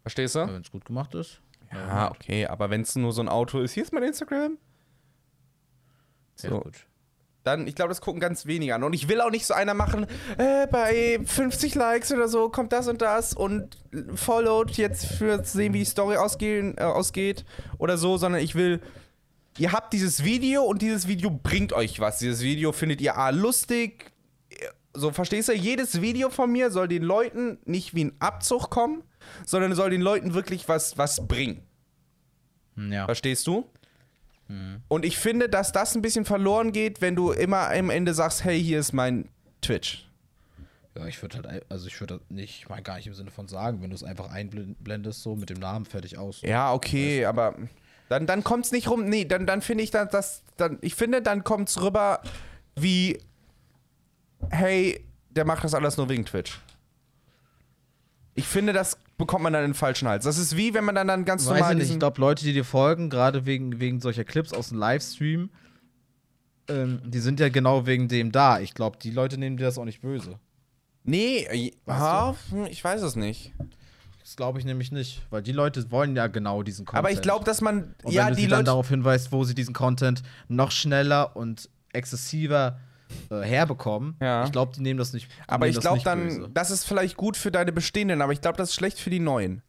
Verstehst 0.00 0.34
du? 0.34 0.46
wenn 0.46 0.62
es 0.62 0.70
gut 0.70 0.86
gemacht 0.86 1.14
ist. 1.14 1.42
Ja, 1.70 2.10
okay, 2.10 2.46
aber 2.46 2.70
wenn 2.70 2.80
es 2.80 2.96
nur 2.96 3.12
so 3.12 3.20
ein 3.20 3.28
Auto 3.28 3.60
ist, 3.60 3.72
hier 3.72 3.82
ist 3.82 3.92
mein 3.92 4.02
Instagram. 4.02 4.56
So. 6.36 6.60
gut. 6.60 6.86
Dann, 7.44 7.66
ich 7.66 7.74
glaube, 7.74 7.88
das 7.88 8.00
gucken 8.00 8.20
ganz 8.20 8.46
wenige 8.46 8.74
an. 8.74 8.84
Und 8.84 8.92
ich 8.92 9.08
will 9.08 9.20
auch 9.20 9.30
nicht 9.30 9.46
so 9.46 9.54
einer 9.54 9.74
machen, 9.74 10.06
äh, 10.38 10.66
bei 10.68 11.20
50 11.24 11.74
Likes 11.74 12.12
oder 12.12 12.28
so 12.28 12.48
kommt 12.48 12.72
das 12.72 12.88
und 12.88 13.02
das 13.02 13.34
und 13.34 13.78
followed 14.14 14.70
jetzt 14.72 15.06
für 15.06 15.42
zu 15.42 15.56
sehen, 15.56 15.72
wie 15.72 15.80
die 15.80 15.84
Story 15.84 16.16
ausgehen, 16.16 16.76
äh, 16.78 16.82
ausgeht 16.82 17.44
oder 17.78 17.98
so, 17.98 18.16
sondern 18.16 18.40
ich 18.40 18.54
will, 18.54 18.80
ihr 19.58 19.72
habt 19.72 19.92
dieses 19.92 20.24
Video 20.24 20.62
und 20.62 20.82
dieses 20.82 21.08
Video 21.08 21.30
bringt 21.30 21.72
euch 21.72 21.98
was. 21.98 22.20
Dieses 22.20 22.42
Video 22.42 22.72
findet 22.72 23.00
ihr 23.00 23.16
A 23.16 23.30
lustig, 23.30 24.12
so 24.94 25.10
verstehst 25.10 25.48
du, 25.48 25.52
jedes 25.52 26.00
Video 26.02 26.30
von 26.30 26.50
mir 26.50 26.70
soll 26.70 26.88
den 26.88 27.02
Leuten 27.02 27.58
nicht 27.64 27.94
wie 27.94 28.04
ein 28.04 28.12
Abzug 28.20 28.70
kommen, 28.70 29.02
sondern 29.46 29.74
soll 29.74 29.90
den 29.90 30.02
Leuten 30.02 30.34
wirklich 30.34 30.68
was, 30.68 30.98
was 30.98 31.26
bringen. 31.26 31.62
Ja. 32.76 33.06
Verstehst 33.06 33.46
du? 33.46 33.70
Und 34.88 35.04
ich 35.04 35.18
finde, 35.18 35.48
dass 35.48 35.72
das 35.72 35.94
ein 35.94 36.02
bisschen 36.02 36.24
verloren 36.24 36.72
geht, 36.72 37.00
wenn 37.00 37.16
du 37.16 37.32
immer 37.32 37.70
am 37.70 37.90
Ende 37.90 38.14
sagst, 38.14 38.44
hey, 38.44 38.62
hier 38.62 38.80
ist 38.80 38.92
mein 38.92 39.28
Twitch. 39.60 40.08
ja, 40.96 41.06
ich 41.06 41.20
würde 41.22 41.42
halt, 41.48 41.64
also 41.68 41.86
ich 41.86 41.98
würde 42.00 42.20
nicht, 42.28 42.58
ich 42.60 42.68
meine 42.68 42.82
gar 42.82 42.96
nicht 42.96 43.06
im 43.06 43.14
Sinne 43.14 43.30
von 43.30 43.48
sagen, 43.48 43.82
wenn 43.82 43.90
du 43.90 43.96
es 43.96 44.04
einfach 44.04 44.30
einblendest, 44.30 45.22
so 45.22 45.36
mit 45.36 45.50
dem 45.50 45.58
Namen 45.58 45.86
fertig 45.86 46.18
aus. 46.18 46.42
Ja, 46.42 46.72
okay, 46.72 47.24
aber 47.24 47.54
dann, 48.08 48.26
dann 48.26 48.44
kommt 48.44 48.66
es 48.66 48.72
nicht 48.72 48.90
rum. 48.90 49.06
Nee, 49.06 49.24
dann, 49.24 49.46
dann 49.46 49.62
finde 49.62 49.84
ich, 49.84 49.90
dass 49.90 50.10
das, 50.10 50.42
dann, 50.56 50.78
ich 50.82 50.94
finde, 50.94 51.22
dann 51.22 51.44
kommt 51.44 51.68
es 51.68 51.80
rüber 51.80 52.20
wie, 52.76 53.18
hey, 54.50 55.02
der 55.30 55.44
macht 55.46 55.64
das 55.64 55.74
alles 55.74 55.96
nur 55.96 56.08
wegen 56.08 56.26
Twitch. 56.26 56.60
Ich 58.34 58.46
finde, 58.46 58.72
das 58.72 58.98
bekommt 59.18 59.42
man 59.42 59.52
dann 59.52 59.64
in 59.64 59.70
den 59.70 59.74
falschen 59.74 60.08
Hals. 60.08 60.24
Das 60.24 60.38
ist 60.38 60.56
wie, 60.56 60.74
wenn 60.74 60.84
man 60.84 60.94
dann, 60.94 61.06
dann 61.06 61.24
ganz 61.24 61.46
Weiß 61.46 61.60
normal 61.60 61.80
ich 61.80 61.90
ich 61.90 61.98
glaube, 61.98 62.20
Leute, 62.20 62.44
die 62.44 62.52
dir 62.52 62.64
folgen, 62.64 63.10
gerade 63.10 63.46
wegen, 63.46 63.78
wegen 63.78 64.00
solcher 64.00 64.24
Clips 64.24 64.52
aus 64.52 64.70
dem 64.70 64.78
Livestream, 64.78 65.50
ähm, 66.68 67.02
die 67.04 67.18
sind 67.18 67.40
ja 67.40 67.48
genau 67.48 67.86
wegen 67.86 68.08
dem 68.08 68.32
da. 68.32 68.60
Ich 68.60 68.74
glaube, 68.74 68.98
die 69.00 69.10
Leute 69.10 69.38
nehmen 69.38 69.56
dir 69.56 69.64
das 69.64 69.78
auch 69.78 69.84
nicht 69.84 70.00
böse. 70.00 70.38
Nee, 71.04 71.72
ha, 71.86 72.34
hm, 72.50 72.66
ich 72.66 72.82
weiß 72.82 73.02
es 73.02 73.16
nicht. 73.16 73.52
Das 74.20 74.36
glaube 74.36 74.60
ich 74.60 74.64
nämlich 74.64 74.92
nicht, 74.92 75.22
weil 75.30 75.42
die 75.42 75.52
Leute 75.52 75.90
wollen 75.90 76.14
ja 76.14 76.28
genau 76.28 76.62
diesen 76.62 76.86
Content. 76.86 76.98
Aber 77.04 77.10
ich 77.10 77.20
glaube, 77.22 77.44
dass 77.44 77.60
man, 77.60 77.94
Und 78.04 78.12
ja, 78.12 78.26
wenn 78.26 78.30
du 78.30 78.36
die 78.36 78.42
sie 78.42 78.48
dann 78.48 78.58
Leute, 78.60 78.66
darauf 78.66 78.88
hinweist, 78.88 79.32
wo 79.32 79.42
sie 79.42 79.54
diesen 79.54 79.74
Content 79.74 80.22
noch 80.48 80.70
schneller 80.70 81.36
und 81.36 81.68
exzessiver 81.92 82.78
äh, 83.30 83.40
herbekommen, 83.42 84.16
Ja. 84.20 84.44
ich 84.44 84.52
glaube, 84.52 84.72
die 84.74 84.80
nehmen 84.80 84.98
das 84.98 85.12
nicht. 85.12 85.28
Aber 85.46 85.68
ich 85.68 85.78
glaube 85.80 86.02
dann, 86.04 86.24
böse. 86.28 86.50
das 86.52 86.70
ist 86.70 86.84
vielleicht 86.84 87.16
gut 87.16 87.36
für 87.36 87.50
deine 87.50 87.72
bestehenden, 87.72 88.22
aber 88.22 88.32
ich 88.32 88.40
glaube, 88.40 88.56
das 88.58 88.70
ist 88.70 88.74
schlecht 88.74 88.98
für 88.98 89.10
die 89.10 89.20
neuen. 89.20 89.62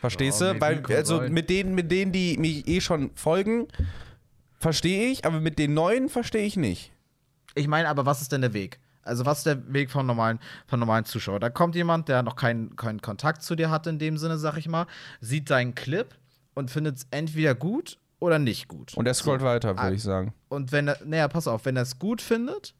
Verstehst 0.00 0.40
Ja, 0.40 0.52
du? 0.54 0.60
Weil, 0.60 0.82
also 0.94 1.18
sein. 1.18 1.32
mit 1.32 1.48
denen, 1.48 1.74
mit 1.74 1.90
denen, 1.90 2.12
die 2.12 2.36
mich 2.36 2.68
eh 2.68 2.80
schon 2.80 3.10
folgen, 3.14 3.68
verstehe 4.58 5.08
ich, 5.10 5.24
aber 5.24 5.40
mit 5.40 5.58
den 5.58 5.74
neuen 5.74 6.08
verstehe 6.08 6.44
ich 6.44 6.56
nicht. 6.56 6.92
Ich 7.54 7.68
meine, 7.68 7.88
aber 7.88 8.04
was 8.04 8.20
ist 8.20 8.32
denn 8.32 8.42
der 8.42 8.52
Weg? 8.52 8.80
Also, 9.02 9.26
was 9.26 9.38
ist 9.38 9.46
der 9.46 9.72
Weg 9.72 9.90
von 9.90 10.06
normalen, 10.06 10.38
von 10.66 10.80
normalen 10.80 11.04
Zuschauern? 11.04 11.40
Da 11.40 11.50
kommt 11.50 11.74
jemand, 11.74 12.08
der 12.08 12.22
noch 12.22 12.36
keinen, 12.36 12.74
keinen 12.74 13.02
Kontakt 13.02 13.42
zu 13.42 13.54
dir 13.54 13.70
hat, 13.70 13.86
in 13.86 13.98
dem 13.98 14.16
Sinne, 14.16 14.38
sag 14.38 14.56
ich 14.56 14.66
mal, 14.66 14.86
sieht 15.20 15.50
deinen 15.50 15.74
Clip 15.74 16.14
und 16.54 16.70
findet 16.70 16.96
es 16.98 17.06
entweder 17.10 17.54
gut 17.54 17.98
oder 18.24 18.38
nicht 18.38 18.68
gut. 18.68 18.94
Und 18.96 19.04
der 19.04 19.14
scrollt 19.14 19.42
weiter, 19.42 19.74
Ah. 19.76 19.82
würde 19.84 19.96
ich 19.96 20.02
sagen. 20.02 20.32
Und 20.48 20.72
wenn 20.72 20.88
er, 20.88 20.98
naja, 21.04 21.28
pass 21.28 21.46
auf, 21.46 21.64
wenn 21.64 21.76
er 21.76 21.82
es 21.82 21.98
gut 21.98 22.20
findet, 22.22 22.74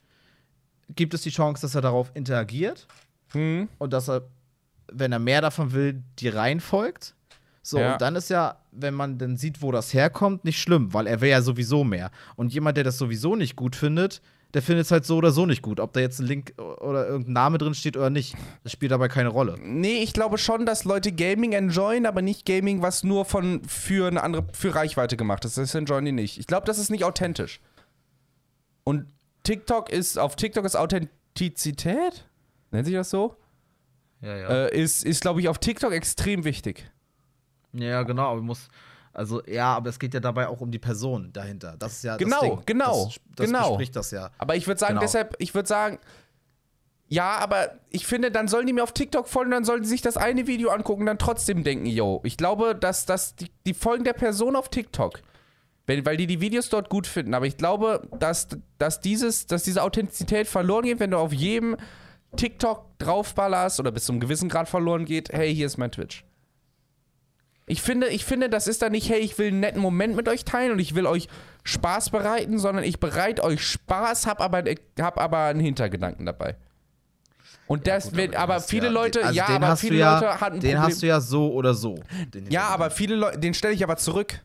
gibt 0.95 1.15
es 1.15 1.23
die 1.23 1.31
Chance, 1.31 1.62
dass 1.62 1.75
er 1.75 1.81
darauf 1.83 2.11
interagiert 2.15 2.87
Hm? 3.33 3.69
und 3.79 3.93
dass 3.93 4.09
er, 4.09 4.23
wenn 4.93 5.12
er 5.12 5.19
mehr 5.19 5.41
davon 5.41 5.73
will, 5.73 6.03
die 6.19 6.29
reinfolgt. 6.29 7.15
So, 7.62 7.79
Ja. 7.79 7.95
und 7.95 8.03
dann 8.03 8.15
ist 8.16 8.29
ja, 8.29 8.59
wenn 8.73 8.93
man 8.95 9.16
dann 9.19 9.37
sieht, 9.39 9.62
wo 9.62 9.73
das 9.73 9.95
herkommt, 9.95 10.45
nicht 10.45 10.61
schlimm, 10.61 10.93
weil 10.93 11.07
er 11.07 11.21
will 11.23 11.31
ja 11.31 11.41
sowieso 11.41 11.83
mehr. 11.85 12.11
Und 12.37 12.53
jemand, 12.53 12.77
der 12.77 12.85
das 12.85 12.99
sowieso 12.99 13.37
nicht 13.37 13.57
gut 13.57 13.75
findet, 13.77 14.21
der 14.55 14.62
findet 14.62 14.86
es 14.86 14.93
halt 14.93 15.05
so 15.05 15.16
oder 15.16 15.32
so 15.32 15.47
nicht 15.47 15.62
gut. 15.62 15.81
Ob 15.81 15.93
da 15.93 16.01
jetzt 16.01 16.20
ein 16.20 16.26
Link 16.26 16.55
oder 16.59 17.06
irgendein 17.06 17.32
Name 17.32 17.59
drin 17.59 17.74
steht 17.74 17.97
oder 17.97 18.09
nicht, 18.09 18.36
das 18.62 18.72
spielt 18.72 18.93
dabei 18.93 19.09
keine 19.09 19.28
Rolle. 19.28 19.56
Nee, 19.60 19.98
ich 19.98 20.12
glaube 20.12 20.39
schon, 20.39 20.64
dass 20.64 20.85
Leute 20.85 21.10
Gaming 21.10 21.52
enjoyen, 21.52 22.06
aber 22.06 22.22
nicht 22.22 22.47
Gaming, 22.47 22.81
was 22.81 23.02
nur 23.02 23.24
von 23.24 23.62
für 23.64 24.06
eine 24.06 24.22
andere, 24.22 24.47
für 24.52 24.74
Reichweite 24.74 25.16
gemacht 25.16 25.44
ist. 25.44 25.59
Das 25.59 25.74
enjoyen 25.74 26.05
die 26.05 26.12
nicht. 26.12 26.39
Ich 26.39 26.47
glaube, 26.47 26.66
das 26.66 26.78
ist 26.78 26.89
nicht 26.89 27.05
authentisch. 27.05 27.60
Und 28.85 29.06
TikTok 29.43 29.90
ist, 29.90 30.18
auf 30.18 30.36
TikTok 30.36 30.64
ist 30.64 30.76
Authentizität, 30.76 32.28
nennt 32.70 32.86
sich 32.86 32.94
das 32.94 33.10
so? 33.10 33.36
Ja, 34.20 34.36
ja. 34.36 34.48
Äh, 34.48 34.81
ist, 34.81 35.05
ist 35.05 35.20
glaube 35.20 35.40
ich, 35.40 35.48
auf 35.48 35.59
TikTok 35.59 35.93
extrem 35.93 36.44
wichtig. 36.44 36.90
ja, 37.72 38.05
genau, 38.05 38.31
aber 38.31 38.40
muss. 38.40 38.68
Also, 39.15 39.43
ja, 39.47 39.74
aber 39.74 39.91
es 39.91 39.99
geht 39.99 40.12
ja 40.12 40.20
dabei 40.20 40.49
auch 40.49 40.61
um 40.61 40.70
die 40.70 40.78
Person 40.78 41.32
dahinter. 41.32 41.77
Das 41.78 41.93
ist 41.95 42.05
ja 42.05 42.16
Genau, 42.16 42.41
das 42.41 42.51
Ding. 42.51 42.62
genau, 42.66 43.05
Das, 43.07 43.20
das 43.36 43.47
genau. 43.47 43.69
bespricht 43.70 43.97
das 43.97 44.11
ja. 44.11 44.31
Aber 44.39 44.57
ich 44.57 44.66
würde 44.66 44.78
sagen, 44.81 44.95
Genau. 44.95 45.01
deshalb, 45.03 45.36
ich 45.39 45.55
würde 45.55 45.69
sagen, 45.69 45.99
ja, 47.07 47.36
aber 47.39 47.73
ich 47.91 48.07
finde, 48.07 48.31
dann 48.31 48.49
sollen 48.49 48.66
die 48.66 48.73
mir 48.73 48.82
auf 48.82 48.93
TikTok 48.93 49.28
folgen, 49.28 49.51
dann 49.51 49.65
sollen 49.65 49.82
die 49.82 49.89
sich 49.89 50.03
das 50.03 50.16
eine 50.16 50.47
Video 50.47 50.70
angucken 50.70 51.03
und 51.03 51.07
dann 51.07 51.19
trotzdem 51.19 51.62
denken, 51.62 51.86
yo, 51.86 52.20
ich 52.24 52.36
glaube, 52.36 52.74
dass, 52.74 53.07
dass 53.07 53.36
die, 53.36 53.51
die 53.66 53.74
folgen 53.74 54.05
der 54.05 54.15
Person 54.15 54.57
auf 54.57 54.69
TikTok. 54.69 55.20
Wenn, 55.86 56.05
weil 56.07 56.16
die 56.16 56.27
die 56.27 56.41
Videos 56.41 56.70
dort 56.70 56.89
gut 56.89 57.07
finden. 57.07 57.35
Aber 57.35 57.47
ich 57.47 57.59
glaube, 57.59 58.09
dass, 58.19 58.49
dass, 58.78 59.01
dieses, 59.03 59.47
dass 59.47 59.65
diese 59.65 59.82
Authentizität 59.82 60.47
verloren 60.49 60.85
geht, 60.85 60.99
wenn 60.99 61.11
du 61.11 61.19
auf 61.19 61.32
jedem 61.32 61.77
TikTok 62.36 62.99
draufballerst 62.99 63.78
oder 63.81 63.93
bis 63.93 64.07
zu 64.07 64.12
einem 64.12 64.20
gewissen 64.20 64.49
Grad 64.49 64.69
verloren 64.69 65.05
geht, 65.05 65.28
hey, 65.31 65.55
hier 65.55 65.66
ist 65.66 65.77
mein 65.77 65.93
Twitch. 65.93 66.24
Ich 67.66 67.81
finde, 67.81 68.09
ich 68.09 68.24
finde, 68.24 68.51
das 68.51 68.66
ist 68.66 68.82
dann 68.82 68.93
nicht, 68.93 69.09
hey, 69.09 69.20
ich 69.20 69.39
will 69.39 69.49
einen 69.49 69.61
netten 69.61 69.81
Moment 69.81 70.16
mit 70.16 70.28
euch 70.28 70.45
teilen 70.45 70.73
und 70.73 70.78
ich 70.78 70.95
will 70.95 71.07
euch 71.07 71.28
Spaß 71.65 72.11
bereiten, 72.11 72.59
sondern 72.59 72.85
ich 72.85 73.01
bereite 73.01 73.43
euch 73.43 73.66
Spaß, 73.66 74.27
hab 74.27 74.41
aber, 74.43 74.65
hab 75.01 75.19
aber 75.19 75.45
einen 75.45 75.61
Hintergedanken 75.61 76.27
dabei. 76.27 76.57
Und 77.66 77.86
das, 77.86 78.11
Gut, 78.11 78.19
den 78.19 78.36
aber 78.36 78.61
viele 78.61 78.86
ja, 78.86 78.93
Leute, 78.93 79.24
also 79.24 79.35
ja, 79.35 79.49
aber 79.49 79.77
viele 79.77 79.97
ja, 79.97 80.15
Leute 80.19 80.41
hatten 80.41 80.61
Den 80.61 80.73
Problem. 80.73 80.82
hast 80.82 81.03
du 81.03 81.07
ja 81.07 81.20
so 81.20 81.53
oder 81.53 81.73
so. 81.73 81.99
Ja, 82.51 82.69
aber 82.69 82.91
viele 82.91 83.16
Leute, 83.16 83.39
den 83.39 83.55
stelle 83.55 83.73
ich 83.73 83.82
aber 83.82 83.97
zurück. 83.97 84.41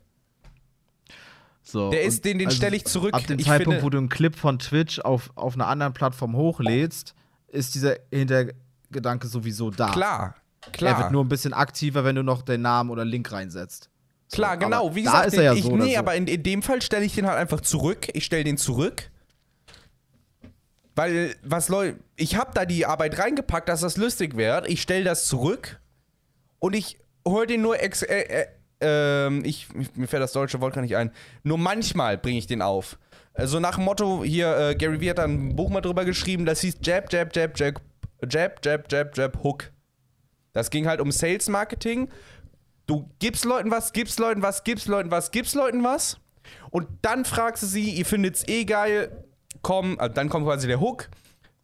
so, 1.62 1.90
Der 1.92 2.04
ist, 2.04 2.24
den, 2.24 2.40
den 2.40 2.48
also 2.48 2.58
stelle 2.58 2.78
ich 2.78 2.86
zurück. 2.86 3.14
Ab 3.14 3.28
dem 3.28 3.38
ich 3.38 3.46
Zeitpunkt, 3.46 3.80
finde, 3.80 3.84
wo 3.84 3.90
du 3.90 3.98
einen 3.98 4.08
Clip 4.08 4.36
von 4.36 4.60
Twitch 4.60 5.00
auf, 5.00 5.32
auf 5.36 5.56
einer 5.56 5.68
anderen 5.68 5.92
Plattform 5.94 6.38
hochlädst, 6.38 7.14
ist 7.50 7.76
dieser 7.76 7.98
Hintergedanke 8.10 9.28
sowieso 9.28 9.70
da. 9.70 9.92
klar, 9.92 10.36
klar. 10.72 10.94
Er 10.94 11.00
wird 11.00 11.12
nur 11.12 11.24
ein 11.24 11.30
bisschen 11.30 11.54
aktiver, 11.54 12.04
wenn 12.04 12.16
du 12.16 12.24
noch 12.24 12.42
den 12.42 12.62
Namen 12.62 12.90
oder 12.90 13.06
Link 13.06 13.32
reinsetzt. 13.32 13.90
So, 14.28 14.36
Klar, 14.36 14.58
genau. 14.58 14.96
Wie 14.96 15.04
da 15.04 15.12
gesagt, 15.12 15.28
ist 15.28 15.34
er 15.38 15.44
ja 15.44 15.54
ich, 15.54 15.64
so 15.64 15.76
nee, 15.76 15.94
so. 15.94 16.00
aber 16.00 16.16
in, 16.16 16.28
in 16.28 16.44
dem 16.44 16.62
Fall 16.62 16.82
stelle 16.82 17.06
ich 17.06 17.16
den 17.16 17.26
halt 17.26 17.38
einfach 17.38 17.62
zurück. 17.62 18.08
Ich 18.14 18.26
stelle 18.26 18.44
den 18.44 18.58
zurück. 18.58 19.10
Weil, 20.96 21.36
was 21.44 21.70
Leute, 21.70 21.98
ich 22.16 22.36
habe 22.36 22.52
da 22.54 22.66
die 22.66 22.86
Arbeit 22.86 23.18
reingepackt, 23.18 23.70
dass 23.70 23.82
das 23.82 23.98
lustig 23.98 24.36
wird. 24.36 24.68
Ich 24.68 24.82
stelle 24.82 25.04
das 25.04 25.26
zurück 25.26 25.80
und 26.60 26.76
ich 26.76 27.00
hol 27.26 27.48
den 27.48 27.62
nur 27.62 27.82
ex 27.82 28.04
äh, 28.04 28.20
äh, 28.20 28.48
ähm, 28.82 29.44
ich, 29.46 29.68
mir 29.96 30.08
fällt 30.08 30.24
das 30.24 30.34
deutsche 30.34 30.62
Wort 30.62 30.74
gar 30.74 30.82
nicht 30.82 30.96
ein. 30.96 31.12
Nur 31.44 31.58
manchmal 31.58 32.18
bringe 32.18 32.38
ich 32.38 32.48
den 32.48 32.62
auf. 32.62 32.98
Also 33.34 33.60
nach 33.60 33.76
dem 33.76 33.86
Motto, 33.86 34.24
hier, 34.24 34.58
äh, 34.58 34.76
Gary 34.76 35.00
Vee 35.00 35.10
hat 35.10 35.18
da 35.18 35.24
ein 35.24 35.56
Buch 35.56 35.70
mal 35.70 35.82
drüber 35.82 36.06
geschrieben, 36.06 36.46
das 36.46 36.62
hieß 36.62 36.78
Jab, 36.82 37.12
Jab, 37.12 37.36
Jab, 37.36 37.58
Jab, 37.58 37.82
Jab, 38.30 38.66
Jab, 38.66 38.92
Jab, 38.92 39.18
Jab, 39.18 39.44
Hook. 39.44 39.72
Das 40.60 40.70
ging 40.70 40.88
halt 40.88 41.02
um 41.02 41.12
Sales 41.12 41.48
Marketing. 41.48 42.10
Du 42.86 43.10
gibst 43.20 43.46
Leuten 43.46 43.72
was, 43.72 43.94
gibst 43.94 44.20
Leuten 44.20 44.42
was, 44.42 44.64
gibst 44.64 44.88
Leuten 44.88 45.12
was, 45.12 45.32
gibst 45.32 45.56
Leuten 45.56 45.84
was. 45.84 46.18
Und 46.72 46.88
dann 47.02 47.26
fragst 47.26 47.64
du 47.64 47.68
sie, 47.68 47.92
ihr 47.92 48.06
findet's 48.06 48.48
eh 48.48 48.66
geil, 48.66 49.26
komm, 49.62 50.00
also 50.00 50.14
dann 50.14 50.30
kommt 50.30 50.46
quasi 50.46 50.68
der 50.68 50.80
Hook. 50.80 51.10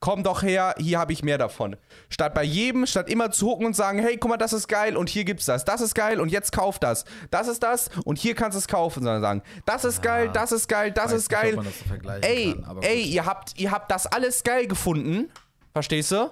Komm 0.01 0.23
doch 0.23 0.43
her, 0.43 0.75
hier 0.77 0.99
habe 0.99 1.13
ich 1.13 1.23
mehr 1.23 1.39
davon. 1.39 1.77
Statt 2.09 2.35
bei 2.35 2.43
jedem, 2.43 2.85
statt 2.85 3.09
immer 3.09 3.31
zu 3.31 3.47
hooken 3.47 3.65
und 3.65 3.75
sagen, 3.75 3.97
hey, 3.97 4.17
guck 4.17 4.29
mal, 4.29 4.37
das 4.37 4.53
ist 4.53 4.67
geil 4.67 4.97
und 4.97 5.09
hier 5.09 5.23
gibt's 5.23 5.45
das. 5.45 5.65
Das 5.65 5.81
ist 5.81 5.95
geil 5.95 6.19
und 6.19 6.29
jetzt 6.29 6.51
kauf 6.51 6.77
das. 6.77 7.05
Das 7.31 7.47
ist 7.47 7.63
das 7.63 7.89
und 8.03 8.19
hier 8.19 8.35
kannst 8.35 8.55
du 8.55 8.59
es 8.59 8.67
kaufen, 8.67 9.03
sondern 9.03 9.21
sagen, 9.21 9.41
das 9.65 9.83
ist 9.83 10.03
geil, 10.03 10.29
das 10.31 10.51
ist 10.51 10.67
geil, 10.67 10.91
das 10.91 11.11
ist 11.11 11.31
nicht, 11.31 11.41
geil. 11.41 11.55
man 11.55 11.65
das 11.65 11.79
so 11.79 12.27
ey, 12.27 12.53
kann, 12.53 12.83
ey, 12.83 13.01
ihr 13.01 13.25
habt, 13.25 13.57
ihr 13.57 13.71
habt 13.71 13.89
das 13.89 14.05
alles 14.05 14.43
geil 14.43 14.67
gefunden. 14.67 15.31
Verstehst 15.73 16.11
du? 16.11 16.29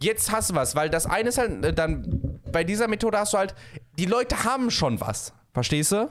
Jetzt 0.00 0.30
hast 0.30 0.50
du 0.50 0.54
was, 0.54 0.74
weil 0.74 0.90
das 0.90 1.06
eine 1.06 1.30
ist 1.30 1.38
halt, 1.38 1.64
äh, 1.64 1.72
dann, 1.72 2.40
bei 2.52 2.64
dieser 2.64 2.88
Methode 2.88 3.18
hast 3.18 3.32
du 3.32 3.38
halt, 3.38 3.54
die 3.98 4.04
Leute 4.06 4.44
haben 4.44 4.70
schon 4.70 5.00
was. 5.00 5.32
Verstehst 5.52 5.92
du? 5.92 6.10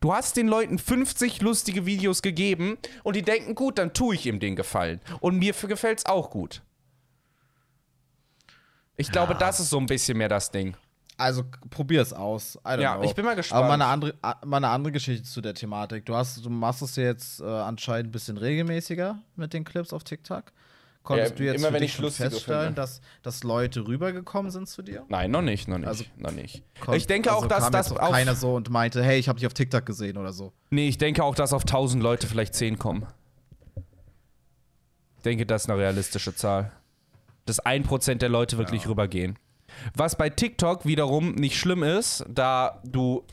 Du 0.00 0.12
hast 0.12 0.36
den 0.36 0.48
Leuten 0.48 0.78
50 0.78 1.40
lustige 1.42 1.86
Videos 1.86 2.22
gegeben 2.22 2.76
und 3.02 3.16
die 3.16 3.22
denken, 3.22 3.54
gut, 3.54 3.78
dann 3.78 3.92
tue 3.94 4.14
ich 4.14 4.26
ihm 4.26 4.40
den 4.40 4.56
Gefallen. 4.56 5.00
Und 5.20 5.38
mir 5.38 5.52
gefällt 5.52 6.00
es 6.00 6.06
auch 6.06 6.30
gut. 6.30 6.62
Ich 8.96 9.10
glaube, 9.12 9.34
das 9.34 9.60
ist 9.60 9.70
so 9.70 9.78
ein 9.78 9.86
bisschen 9.86 10.18
mehr 10.18 10.28
das 10.28 10.50
Ding. 10.50 10.76
Also 11.18 11.44
probier 11.70 12.02
es 12.02 12.12
aus. 12.12 12.58
Ja, 12.64 12.96
know. 12.96 13.04
ich 13.04 13.14
bin 13.14 13.24
mal 13.24 13.34
gespannt. 13.36 13.58
Aber 13.64 13.68
mal 13.68 13.74
eine 13.74 13.86
andere, 13.86 14.14
a- 14.22 14.44
mal 14.44 14.58
eine 14.58 14.68
andere 14.68 14.92
Geschichte 14.92 15.22
zu 15.22 15.40
der 15.40 15.54
Thematik. 15.54 16.04
Du, 16.04 16.14
hast, 16.14 16.44
du 16.44 16.50
machst 16.50 16.82
es 16.82 16.96
jetzt 16.96 17.40
äh, 17.40 17.44
anscheinend 17.44 18.08
ein 18.08 18.12
bisschen 18.12 18.36
regelmäßiger 18.36 19.18
mit 19.34 19.52
den 19.54 19.64
Clips 19.64 19.92
auf 19.94 20.04
TikTok. 20.04 20.52
Konntest 21.06 21.34
Ja, 21.34 21.36
du 21.38 21.44
jetzt 21.44 21.60
immer 21.60 21.72
wenn 21.72 21.84
ich 21.84 21.92
schon 21.94 22.10
feststellen, 22.10 22.74
dass, 22.74 23.00
dass 23.22 23.44
Leute 23.44 23.86
rübergekommen 23.86 24.50
sind 24.50 24.68
zu 24.68 24.82
dir? 24.82 25.04
Nein, 25.08 25.30
noch 25.30 25.40
nicht, 25.40 25.68
noch 25.68 25.78
nicht, 25.78 25.86
Also- 25.86 26.04
noch 26.16 26.32
nicht. 26.32 26.64
Kon- 26.80 26.96
ich 26.96 27.06
denke 27.06 27.30
also 27.32 27.44
auch, 27.44 27.48
dass 27.48 27.70
das 27.70 27.92
auch 27.92 28.10
keiner 28.10 28.34
so 28.34 28.56
und 28.56 28.70
meinte, 28.70 29.04
hey, 29.04 29.16
ich 29.18 29.28
habe 29.28 29.38
dich 29.38 29.46
auf 29.46 29.54
TikTok 29.54 29.86
gesehen 29.86 30.16
oder 30.16 30.32
so. 30.32 30.52
Nee, 30.70 30.88
ich 30.88 30.98
denke 30.98 31.22
auch, 31.22 31.36
dass 31.36 31.52
auf 31.52 31.64
1000 31.64 32.02
Leute 32.02 32.26
vielleicht 32.26 32.54
10 32.56 32.76
kommen. 32.78 33.06
Ich 35.18 35.22
denke, 35.22 35.46
das 35.46 35.62
ist 35.62 35.70
eine 35.70 35.78
realistische 35.78 36.34
Zahl. 36.34 36.72
Dass 37.44 37.64
1% 37.64 38.16
der 38.16 38.28
Leute 38.28 38.58
wirklich 38.58 38.88
rübergehen. 38.88 39.38
Was 39.94 40.16
bei 40.16 40.28
TikTok 40.28 40.86
wiederum 40.86 41.36
nicht 41.36 41.56
schlimm 41.56 41.84
ist, 41.84 42.24
da 42.28 42.80
du 42.84 43.24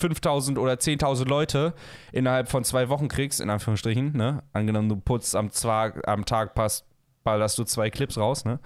5000 0.00 0.58
oder 0.58 0.74
10.000 0.74 1.26
Leute 1.26 1.74
innerhalb 2.12 2.48
von 2.48 2.64
zwei 2.64 2.88
Wochen 2.88 3.08
kriegst, 3.08 3.40
in 3.40 3.50
Anführungsstrichen, 3.50 4.16
ne? 4.16 4.42
Angenommen, 4.52 4.88
du 4.88 4.96
putzt 4.96 5.34
am, 5.34 5.50
Zwar, 5.50 5.94
am 6.06 6.24
Tag, 6.24 6.54
passt, 6.54 6.86
ballerst 7.24 7.58
du 7.58 7.64
zwei 7.64 7.90
Clips 7.90 8.16
raus, 8.16 8.44
ne? 8.44 8.60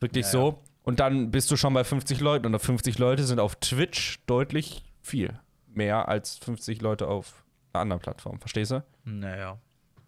Wirklich 0.00 0.26
Ja, 0.26 0.32
so. 0.32 0.62
Und 0.82 0.98
dann 0.98 1.30
bist 1.30 1.50
du 1.50 1.56
schon 1.56 1.74
bei 1.74 1.84
50 1.84 2.20
Leuten. 2.20 2.46
Und 2.46 2.58
50 2.58 2.98
Leute 2.98 3.24
sind 3.24 3.38
auf 3.38 3.56
Twitch 3.56 4.20
deutlich 4.26 4.82
viel. 5.02 5.38
Mehr 5.68 6.08
als 6.08 6.38
50 6.38 6.80
Leute 6.80 7.06
auf 7.06 7.44
einer 7.72 7.82
anderen 7.82 8.00
Plattform. 8.00 8.40
Verstehst 8.40 8.72
du? 8.72 8.82
Naja. 9.04 9.58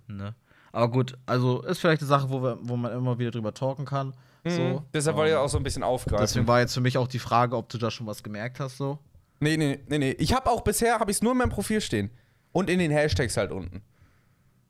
Ne? 0.08 0.34
Aber 0.72 0.90
gut, 0.90 1.16
also 1.26 1.62
ist 1.62 1.78
vielleicht 1.78 2.00
eine 2.00 2.08
Sache, 2.08 2.30
wo, 2.30 2.42
wir, 2.42 2.58
wo 2.62 2.76
man 2.76 2.92
immer 2.92 3.18
wieder 3.18 3.30
drüber 3.30 3.52
talken 3.52 3.84
kann. 3.84 4.14
So. 4.44 4.60
Mhm. 4.60 4.80
Deshalb 4.92 5.16
wollte 5.16 5.32
ich 5.32 5.36
auch 5.36 5.48
so 5.48 5.58
ein 5.58 5.62
bisschen 5.62 5.82
aufgreifen. 5.82 6.24
Deswegen 6.24 6.48
war 6.48 6.60
jetzt 6.60 6.74
für 6.74 6.80
mich 6.80 6.98
auch 6.98 7.06
die 7.06 7.20
Frage, 7.20 7.56
ob 7.56 7.68
du 7.68 7.78
da 7.78 7.90
schon 7.90 8.06
was 8.06 8.22
gemerkt 8.22 8.58
hast, 8.58 8.78
so. 8.78 8.98
Nee, 9.42 9.56
nee, 9.56 9.80
nee, 9.88 9.98
nee. 9.98 10.10
Ich 10.12 10.34
habe 10.34 10.50
auch 10.50 10.62
bisher, 10.62 10.98
habe 10.98 11.10
ich 11.10 11.18
es 11.18 11.22
nur 11.22 11.32
in 11.32 11.38
meinem 11.38 11.50
Profil 11.50 11.80
stehen. 11.80 12.10
Und 12.52 12.68
in 12.70 12.78
den 12.78 12.90
Hashtags 12.90 13.36
halt 13.36 13.50
unten. 13.50 13.82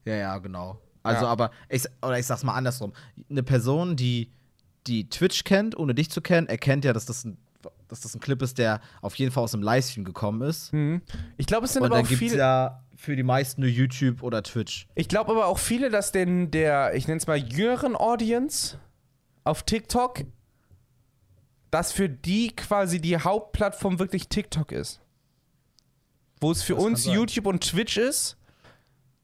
Ja, 0.05 0.15
ja, 0.15 0.39
genau. 0.39 0.81
Also, 1.03 1.25
Ja. 1.25 1.31
aber 1.31 1.51
ich, 1.69 1.85
oder 2.01 2.19
ich 2.19 2.27
sag's 2.27 2.45
mal 2.45 2.55
andersrum. 2.55 2.93
Eine 3.29 3.43
Person, 3.43 3.97
die, 3.97 4.33
die 4.87 5.09
Twitch 5.09 5.45
kennt, 5.45 5.77
ohne 5.77 5.95
dich 5.95 6.11
zu 6.11 6.21
kennen, 6.21 6.47
erkennt 6.49 6.85
ja, 6.85 6.93
dass 6.93 7.07
das 7.07 7.25
ein, 7.25 7.39
dass 7.89 8.01
das 8.01 8.15
ein 8.15 8.21
Clip 8.21 8.41
ist, 8.43 8.59
der 8.59 8.81
auf 9.01 9.15
jeden 9.17 9.33
Fall 9.33 9.43
aus 9.45 9.53
einem 9.55 9.63
Livestream 9.65 10.05
gekommen 10.05 10.43
ist. 10.43 10.73
Ich 11.37 11.47
glaube, 11.47 11.67
es 11.67 11.73
sind 11.73 11.83
Und 11.83 11.93
aber 11.93 12.01
auch 12.01 12.09
gibt's 12.09 12.19
viele. 12.19 12.37
ja 12.39 12.83
für 12.97 13.17
die 13.17 13.23
meisten 13.25 13.61
nur 13.63 13.71
YouTube 13.71 14.23
oder 14.23 14.43
Twitch. 14.45 14.87
Ich 14.95 15.09
glaube 15.09 15.33
aber 15.33 15.47
auch 15.47 15.59
viele, 15.59 15.91
dass 15.91 16.13
denn 16.13 16.51
der, 16.53 16.95
ich 16.95 17.09
nenne 17.09 17.19
es 17.19 17.27
mal 17.27 17.37
jüngeren 17.37 17.97
Audience 17.97 18.79
auf 19.45 19.65
TikTok, 19.65 20.23
dass 21.73 21.91
für 21.91 22.09
die 22.09 22.55
quasi 22.55 23.01
die 23.01 23.19
Hauptplattform 23.19 23.99
wirklich 23.99 24.29
TikTok 24.29 24.71
ist. 24.73 25.01
Wo 26.39 26.53
es 26.53 26.63
für 26.63 26.75
Das 26.75 26.85
uns. 26.85 27.07
YouTube 27.07 27.47
und 27.47 27.65
Twitch 27.65 27.97
ist, 27.97 28.37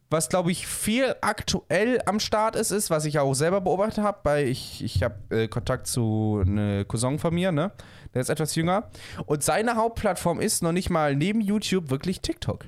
was 0.09 0.31
glaube 0.31 0.51
ich 0.51 0.67
viel 0.67 1.15
aktuell 1.21 2.01
am 2.07 2.19
Start 2.19 2.57
ist, 2.57 2.71
ist, 2.71 2.89
was 2.89 3.05
ich 3.05 3.19
auch 3.19 3.35
selber 3.35 3.61
beobachtet 3.61 4.03
habe, 4.03 4.21
weil 4.23 4.49
ich, 4.49 4.83
ich 4.83 5.03
habe 5.03 5.17
äh, 5.29 5.47
Kontakt 5.47 5.87
zu 5.89 6.43
einem 6.43 6.89
Cousin 6.89 7.19
von 7.19 7.35
mir, 7.35 7.53
ne? 7.53 7.71
Der 8.15 8.23
ist 8.23 8.31
etwas 8.31 8.55
jünger. 8.55 8.91
Und 9.27 9.43
seine 9.43 9.77
Hauptplattform 9.77 10.41
ist 10.41 10.63
noch 10.63 10.73
nicht 10.73 10.89
mal 10.89 11.15
neben 11.15 11.43
YouTube 11.43 11.91
wirklich 11.91 12.23
TikTok. 12.23 12.65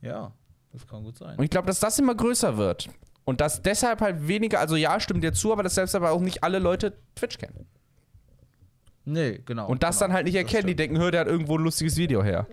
Ja, 0.00 0.32
das 0.72 0.86
kann 0.86 1.04
gut 1.04 1.18
sein. 1.18 1.36
Und 1.36 1.44
ich 1.44 1.50
glaube, 1.50 1.66
dass 1.66 1.80
das 1.80 1.98
immer 1.98 2.14
größer 2.14 2.56
wird. 2.56 2.88
Und 3.26 3.42
dass 3.42 3.60
deshalb 3.60 4.00
halt 4.00 4.26
weniger, 4.26 4.60
also 4.60 4.76
ja, 4.76 4.98
stimmt 4.98 5.22
dir 5.22 5.34
zu, 5.34 5.52
aber 5.52 5.62
dass 5.62 5.74
selbst 5.74 5.94
aber 5.94 6.12
auch 6.12 6.22
nicht 6.22 6.42
alle 6.42 6.58
Leute 6.58 6.96
Twitch 7.14 7.36
kennen. 7.36 7.66
Nee, 9.10 9.40
genau. 9.44 9.68
Und 9.68 9.82
das 9.82 9.96
genau. 9.98 10.08
dann 10.08 10.14
halt 10.16 10.26
nicht 10.26 10.34
erkennen. 10.34 10.66
Die 10.66 10.76
denken, 10.76 10.98
hör, 10.98 11.10
der 11.10 11.20
hat 11.22 11.28
irgendwo 11.28 11.56
ein 11.56 11.64
lustiges 11.64 11.96
Video 11.96 12.22
her. 12.22 12.46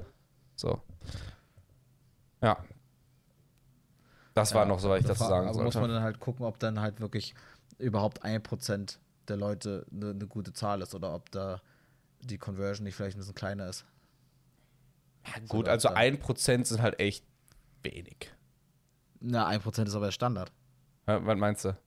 So. 0.56 0.82
Ja. 2.42 2.58
Das 4.34 4.54
war 4.54 4.64
Ja, 4.64 4.68
noch 4.68 4.80
so, 4.80 4.90
was 4.90 5.00
ich 5.02 5.06
dazu 5.06 5.24
sagen 5.26 5.48
aber 5.48 5.64
muss 5.64 5.74
man 5.74 5.84
sollte. 5.84 5.94
dann 5.96 6.04
halt 6.04 6.20
gucken, 6.20 6.46
ob 6.46 6.60
dann 6.60 6.80
halt 6.80 7.00
wirklich 7.00 7.36
überhaupt 7.78 8.24
ein 8.24 8.42
Prozent 8.44 9.00
der 9.28 9.38
Leute 9.38 9.86
eine 9.92 10.14
ne 10.14 10.28
gute 10.28 10.54
Zahl 10.54 10.82
ist 10.82 10.94
oder 10.96 11.14
ob 11.14 11.32
da 11.32 11.62
die 12.22 12.38
Conversion 12.38 12.84
nicht 12.86 12.96
vielleicht 12.96 13.18
ein 13.18 13.20
bisschen 13.20 13.36
kleiner 13.36 13.68
ist. 13.68 13.86
Gut, 15.48 15.62
oder 15.62 15.72
also 15.72 15.88
dann- 15.90 15.98
ein 15.98 16.20
Prozent 16.20 16.68
sind 16.68 16.82
halt 16.82 17.00
echt 17.00 17.26
wenig. 17.84 18.32
Na, 19.20 19.48
ein 19.48 19.60
Prozent 19.62 19.88
ist 19.88 19.96
aber 19.96 20.06
der 20.06 20.12
Standard. 20.12 20.52
Ja, 21.08 21.26
Was 21.26 21.38
meinst 21.38 21.66
du? 21.66 21.78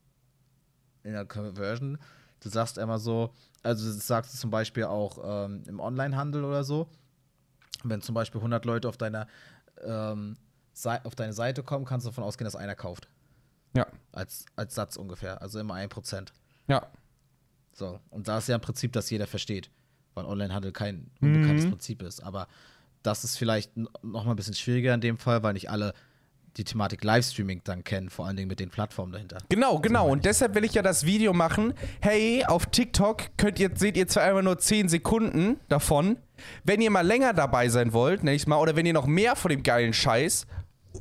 in 1.05 1.13
der 1.13 1.25
Conversion. 1.25 1.97
Du 2.41 2.49
sagst 2.51 2.77
immer 2.77 2.99
so, 2.99 3.33
also 3.63 3.87
das 3.93 4.07
sagst 4.07 4.35
du 4.35 4.39
zum 4.39 4.51
Beispiel 4.51 4.85
auch 4.85 5.47
ähm, 5.47 5.63
im 5.67 5.81
Onlinehandel 5.81 6.45
oder 6.45 6.65
so. 6.65 6.89
Wenn 7.85 8.01
zum 8.03 8.15
Beispiel 8.15 8.39
100 8.41 8.65
Leute 8.65 8.89
auf 8.89 8.97
deiner 8.97 9.27
ähm, 9.83 10.37
auf 11.05 11.15
deine 11.17 11.33
Seite 11.33 11.63
kommen, 11.63 11.85
kannst 11.85 12.07
du 12.07 12.11
davon 12.11 12.25
ausgehen, 12.25 12.45
dass 12.45 12.55
einer 12.57 12.77
kauft. 12.77 13.09
Ja. 13.77 13.87
Als, 14.13 14.47
als 14.57 14.75
Satz 14.75 14.97
ungefähr. 14.97 15.43
Also 15.43 15.59
immer 15.59 15.75
ein 15.75 15.89
Prozent. 15.89 16.33
Ja. 16.69 16.87
So. 17.73 18.01
Und 18.11 18.29
da 18.29 18.39
ist 18.39 18.49
ja 18.49 18.55
ein 18.55 18.61
Prinzip, 18.61 18.93
das 18.93 19.11
jeder 19.11 19.27
versteht. 19.27 19.71
Weil 20.15 20.25
Onlinehandel 20.25 20.73
kein 20.73 21.11
unbekanntes 21.21 21.65
Mhm. 21.67 21.71
Prinzip 21.71 22.03
ist. 22.03 22.23
Aber 22.23 22.47
das 23.03 23.25
ist 23.25 23.37
vielleicht 23.37 23.77
noch 23.77 24.25
mal 24.25 24.31
ein 24.31 24.37
bisschen 24.37 24.55
schwieriger 24.55 24.95
in 24.95 25.01
dem 25.01 25.19
Fall, 25.19 25.43
weil 25.43 25.53
nicht 25.53 25.71
alle 25.71 25.95
die 26.57 26.65
Thematik 26.65 27.05
Livestreaming 27.05 27.61
dann 27.65 27.85
kennen, 27.85 28.11
vor 28.11 28.27
allen 28.27 28.37
Dingen 28.37 28.49
mit 28.49 28.61
den 28.61 28.71
Plattformen 28.71 29.13
dahinter. 29.13 29.39
Genau, 29.49 29.79
genau. 29.79 30.09
Und 30.09 30.25
deshalb 30.25 30.55
will 30.55 30.65
ich 30.65 30.75
ja 30.75 30.83
das 30.83 31.05
Video 31.05 31.33
machen. 31.33 31.75
Hey, 32.01 32.45
auf 32.45 32.67
TikTok 32.67 33.37
könnt 33.37 33.61
ihr, 33.61 33.71
seht 33.75 33.97
ihr 33.97 34.09
zwar 34.09 34.25
einmal 34.25 34.43
nur 34.43 34.59
10 34.59 34.89
Sekunden 34.89 35.61
davon. 35.69 36.17
Wenn 36.65 36.81
ihr 36.81 36.91
mal 36.91 37.07
länger 37.07 37.33
dabei 37.33 37.69
sein 37.69 37.93
wollt, 37.93 38.25
nenn 38.25 38.35
ich's 38.35 38.47
mal, 38.47 38.59
oder 38.59 38.77
wenn 38.77 38.87
ihr 38.87 38.93
noch 38.93 39.07
mehr 39.07 39.37
von 39.37 39.51
dem 39.51 39.63
geilen 39.63 39.93
Scheiß, 39.93 40.47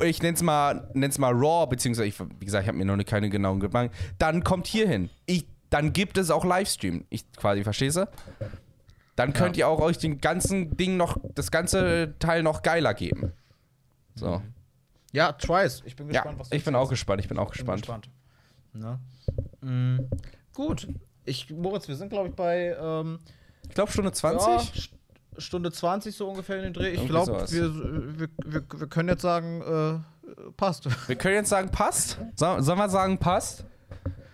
ich 0.01 0.21
nenn's 0.21 0.41
mal, 0.43 0.89
nenn's 0.93 1.17
mal 1.17 1.33
Raw, 1.33 1.67
beziehungsweise, 1.67 2.07
ich, 2.07 2.19
wie 2.19 2.45
gesagt, 2.45 2.63
ich 2.63 2.67
habe 2.67 2.77
mir 2.77 2.85
noch 2.85 3.03
keine 3.05 3.29
genauen 3.29 3.59
Gedanken, 3.59 3.95
dann 4.19 4.43
kommt 4.43 4.67
hier 4.67 4.87
hin. 4.87 5.09
Ich, 5.25 5.45
dann 5.69 5.93
gibt 5.93 6.17
es 6.17 6.29
auch 6.29 6.45
Livestream. 6.45 7.05
Ich 7.09 7.31
quasi, 7.33 7.63
verstehst 7.63 7.97
du? 7.97 8.07
Dann 9.15 9.33
könnt 9.33 9.57
ihr 9.57 9.67
auch 9.67 9.79
euch 9.79 9.97
den 9.97 10.21
ganzen 10.21 10.77
Ding 10.77 10.95
noch, 10.95 11.17
das 11.33 11.49
ganze 11.49 12.13
Teil 12.19 12.43
noch 12.43 12.61
geiler 12.61 12.93
geben. 12.93 13.33
So. 14.13 14.41
Ja, 15.11 15.31
tries. 15.31 15.81
Ich 15.85 15.95
bin 15.95 16.07
Ja, 16.09 16.21
gespannt, 16.21 16.39
was 16.39 16.49
du 16.49 16.55
ich 16.55 16.63
bin 16.65 16.75
auch 16.75 16.89
gespannt, 16.89 17.21
ich 17.21 17.27
bin 17.27 17.37
auch 17.39 17.45
Bin 17.45 17.51
gespannt. 17.53 17.81
gespannt. 17.81 18.09
Ne? 18.73 18.99
Mm, 19.61 19.99
gut. 20.53 20.87
Ich, 21.25 21.49
Moritz, 21.51 21.87
wir 21.87 21.95
sind, 21.95 22.09
glaube 22.09 22.29
ich, 22.29 22.35
bei 22.35 22.75
ähm, 22.79 23.19
Ich 23.67 23.73
glaube 23.75 23.91
Stunde 23.91 24.11
20. 24.11 24.47
ja, 24.47 24.57
St- 24.59 24.89
Stunde 25.39 25.71
20 25.71 26.15
so 26.15 26.29
ungefähr 26.29 26.57
in 26.57 26.63
den 26.63 26.73
Dreh. 26.73 26.89
Ich 26.91 27.05
glaube, 27.07 27.45
wir, 27.49 28.19
wir, 28.19 28.27
wir, 28.45 28.63
wir 28.79 28.87
können 28.87 29.09
jetzt 29.09 29.21
sagen, 29.21 29.61
äh, 29.61 30.51
passt. 30.57 30.87
Wir 31.07 31.15
können 31.15 31.35
jetzt 31.35 31.49
sagen, 31.49 31.69
passt. 31.69 32.19
So, 32.35 32.59
sollen 32.61 32.77
wir 32.79 32.89
sagen, 32.89 33.17
passt? 33.17 33.63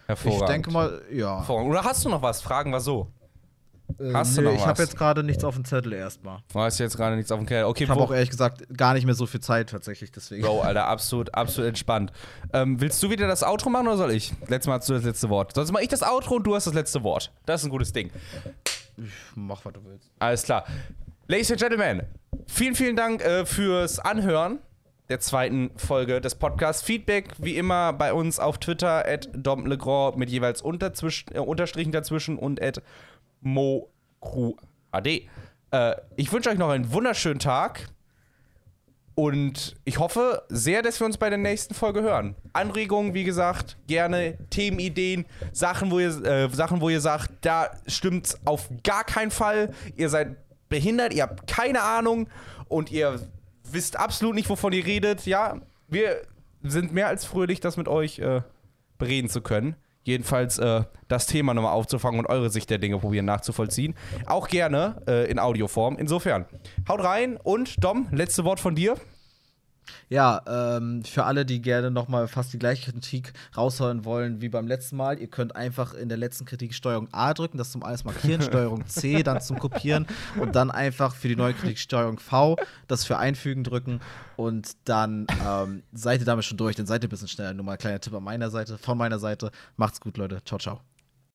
Hervorragend. 0.08 0.42
Ich 0.44 0.48
denke 0.50 0.72
mal, 0.72 1.02
ja. 1.12 1.48
Oder 1.48 1.84
hast 1.84 2.04
du 2.06 2.10
noch 2.10 2.22
was? 2.22 2.42
Fragen 2.42 2.72
wir 2.72 2.80
so. 2.80 3.12
Äh, 4.00 4.14
hast 4.14 4.38
du 4.38 4.42
noch 4.42 4.52
Ich 4.54 4.60
was? 4.60 4.66
habe 4.68 4.82
jetzt 4.82 4.98
gerade 4.98 5.24
nichts 5.24 5.44
auf 5.44 5.56
dem 5.56 5.66
Zettel 5.66 5.94
erstmal. 5.94 6.40
Du 6.52 6.60
hast 6.60 6.80
jetzt 6.80 6.96
gerade 6.98 7.16
nichts 7.16 7.32
auf 7.32 7.40
dem 7.40 7.46
Keller. 7.46 7.68
Okay, 7.68 7.84
Ich 7.84 7.90
habe 7.90 8.00
wo- 8.00 8.06
auch 8.06 8.14
ehrlich 8.14 8.30
gesagt 8.30 8.64
gar 8.78 8.94
nicht 8.94 9.06
mehr 9.06 9.16
so 9.16 9.26
viel 9.26 9.40
Zeit 9.42 9.70
tatsächlich, 9.70 10.12
deswegen. 10.12 10.44
Bro, 10.44 10.62
Alter, 10.62 10.88
absolut, 10.88 11.34
absolut 11.34 11.70
entspannt. 11.70 12.12
Ähm, 12.54 12.80
willst 12.82 13.02
du 13.04 13.10
wieder 13.10 13.28
das 13.28 13.44
Outro 13.44 13.70
machen 13.70 13.88
oder 13.88 13.98
soll 13.98 14.12
ich? 14.12 14.32
Letztes 14.48 14.68
Mal 14.68 14.80
hast 14.80 14.90
du 14.90 14.94
das 14.94 15.04
letzte 15.04 15.30
Wort. 15.30 15.54
Sonst 15.56 15.72
mache 15.72 15.84
ich 15.84 15.90
das 15.90 16.04
Outro 16.04 16.36
und 16.36 16.44
du 16.44 16.56
hast 16.56 16.68
das 16.68 16.74
letzte 16.74 17.04
Wort. 17.04 17.32
Das 17.46 17.62
ist 17.62 17.68
ein 17.68 17.72
gutes 17.72 17.92
Ding. 17.94 18.12
Mach, 19.36 19.64
was 19.66 19.74
du 19.74 19.84
willst. 19.86 20.10
Alles 20.20 20.44
klar. 20.44 20.66
Ladies 21.28 21.52
and 21.52 21.60
Gentlemen, 21.60 22.02
vielen, 22.48 22.76
vielen 22.76 22.96
Dank 22.96 23.22
äh, 23.24 23.46
fürs 23.46 23.98
Anhören 24.00 24.60
der 25.10 25.20
zweiten 25.20 25.72
Folge 25.76 26.22
des 26.22 26.36
Podcasts. 26.36 26.82
Feedback 26.84 27.30
wie 27.38 27.58
immer 27.58 27.94
bei 27.94 28.14
uns 28.14 28.40
auf 28.40 28.58
Twitter 28.58 29.06
at 29.08 29.30
domlegrand 29.34 30.18
mit 30.18 30.30
jeweils 30.30 30.62
unterzwischen, 30.62 31.34
äh, 31.34 31.40
Unterstrichen 31.40 31.92
dazwischen 31.92 32.38
und 32.38 32.62
at 32.62 32.82
mocruad. 33.44 35.08
Äh, 35.08 35.22
ich 36.16 36.32
wünsche 36.32 36.50
euch 36.50 36.58
noch 36.58 36.70
einen 36.70 36.92
wunderschönen 36.92 37.40
Tag 37.40 37.90
und 39.16 39.76
ich 39.86 40.00
hoffe 40.00 40.44
sehr, 40.50 40.82
dass 40.82 41.00
wir 41.00 41.06
uns 41.06 41.18
bei 41.18 41.30
der 41.30 41.38
nächsten 41.38 41.76
Folge 41.76 42.02
hören. 42.02 42.36
Anregungen, 42.52 43.14
wie 43.14 43.24
gesagt, 43.24 43.78
gerne 43.88 44.38
Themenideen, 44.50 45.26
Sachen, 45.52 45.92
wo 45.92 46.00
ihr, 46.00 46.26
äh, 46.26 46.50
Sachen, 46.50 46.82
wo 46.82 46.90
ihr 46.90 47.02
sagt, 47.02 47.30
da 47.42 47.70
stimmt's 47.86 48.40
auf 48.46 48.70
gar 48.84 49.04
keinen 49.04 49.30
Fall. 49.30 49.72
Ihr 49.96 50.10
seid 50.10 50.38
behindert, 50.70 51.14
ihr 51.14 51.24
habt 51.24 51.46
keine 51.46 51.84
Ahnung 51.84 52.28
und 52.68 52.92
ihr 52.92 53.20
wisst 53.70 53.98
absolut 53.98 54.34
nicht, 54.34 54.50
wovon 54.50 54.74
ihr 54.74 54.86
redet. 54.86 55.28
Ja, 55.28 55.62
wir 55.88 56.22
sind 56.64 56.92
mehr 56.92 57.08
als 57.08 57.26
fröhlich, 57.26 57.60
das 57.60 57.78
mit 57.78 57.88
euch 57.88 58.18
äh, 58.18 58.42
bereden 58.98 59.30
zu 59.30 59.42
können. 59.42 59.76
Jedenfalls 60.04 60.58
äh, 60.60 60.84
das 61.08 61.28
Thema 61.28 61.54
nochmal 61.54 61.74
aufzufangen 61.74 62.20
und 62.20 62.26
eure 62.28 62.50
Sicht 62.50 62.70
der 62.70 62.78
Dinge 62.78 62.98
probieren 62.98 63.26
nachzuvollziehen. 63.26 63.96
Auch 64.26 64.48
gerne 64.48 65.02
äh, 65.08 65.30
in 65.30 65.40
Audioform. 65.40 65.98
Insofern, 65.98 66.46
haut 66.88 67.04
rein 67.04 67.38
und 67.42 67.84
Dom, 67.84 68.08
letzte 68.12 68.44
Wort 68.44 68.60
von 68.60 68.76
dir. 68.76 68.96
Ja, 70.10 70.42
ähm, 70.48 71.04
für 71.04 71.26
alle, 71.26 71.46
die 71.46 71.62
gerne 71.62 71.92
nochmal 71.92 72.28
fast 72.28 72.54
die 72.54 72.60
gleiche 72.60 72.92
Kritik 72.92 73.34
rausholen 73.56 74.06
wollen 74.06 74.42
wie 74.42 74.50
beim 74.50 74.68
letzten 74.68 74.98
Mal, 74.98 75.20
ihr 75.20 75.28
könnt 75.28 75.56
einfach 75.56 75.94
in 75.94 76.10
der 76.10 76.18
letzten 76.18 76.46
Kritik 76.46 76.74
Steuerung 76.74 77.08
A 77.12 77.34
drücken, 77.34 77.58
das 77.58 77.72
zum 77.72 77.84
alles 77.84 78.04
markieren, 78.04 78.42
Steuerung 78.44 78.86
C 78.88 79.24
dann 79.24 79.42
zum 79.42 79.60
Kopieren 79.60 80.08
und 80.40 80.56
dann 80.56 80.72
einfach 80.72 81.16
für 81.16 81.28
die 81.28 81.36
neue 81.36 81.54
Kritik 81.54 81.80
Steuerung 81.80 82.20
V, 82.20 82.58
das 82.88 83.06
für 83.06 83.18
Einfügen 83.18 83.64
drücken 83.64 84.00
und 84.36 84.76
dann 84.86 85.28
ähm, 85.46 85.84
seid 85.94 86.20
ihr 86.20 86.26
damit 86.26 86.46
schon 86.46 86.58
durch, 86.58 86.76
dann 86.76 86.86
seid 86.86 87.04
ihr 87.04 87.08
ein 87.08 87.12
bisschen 87.12 87.28
schneller. 87.28 87.54
Nur 87.54 87.66
mal 87.66 87.74
ein 87.74 87.78
kleiner 87.78 88.00
Tipp 88.00 88.14
an 88.14 88.24
meiner 88.24 88.50
Seite, 88.50 88.78
von 88.78 88.98
meiner 88.98 89.20
Seite. 89.20 89.52
Macht's 89.78 90.00
gut, 90.00 90.18
Leute. 90.18 90.44
Ciao, 90.44 90.60
ciao. 90.60 90.93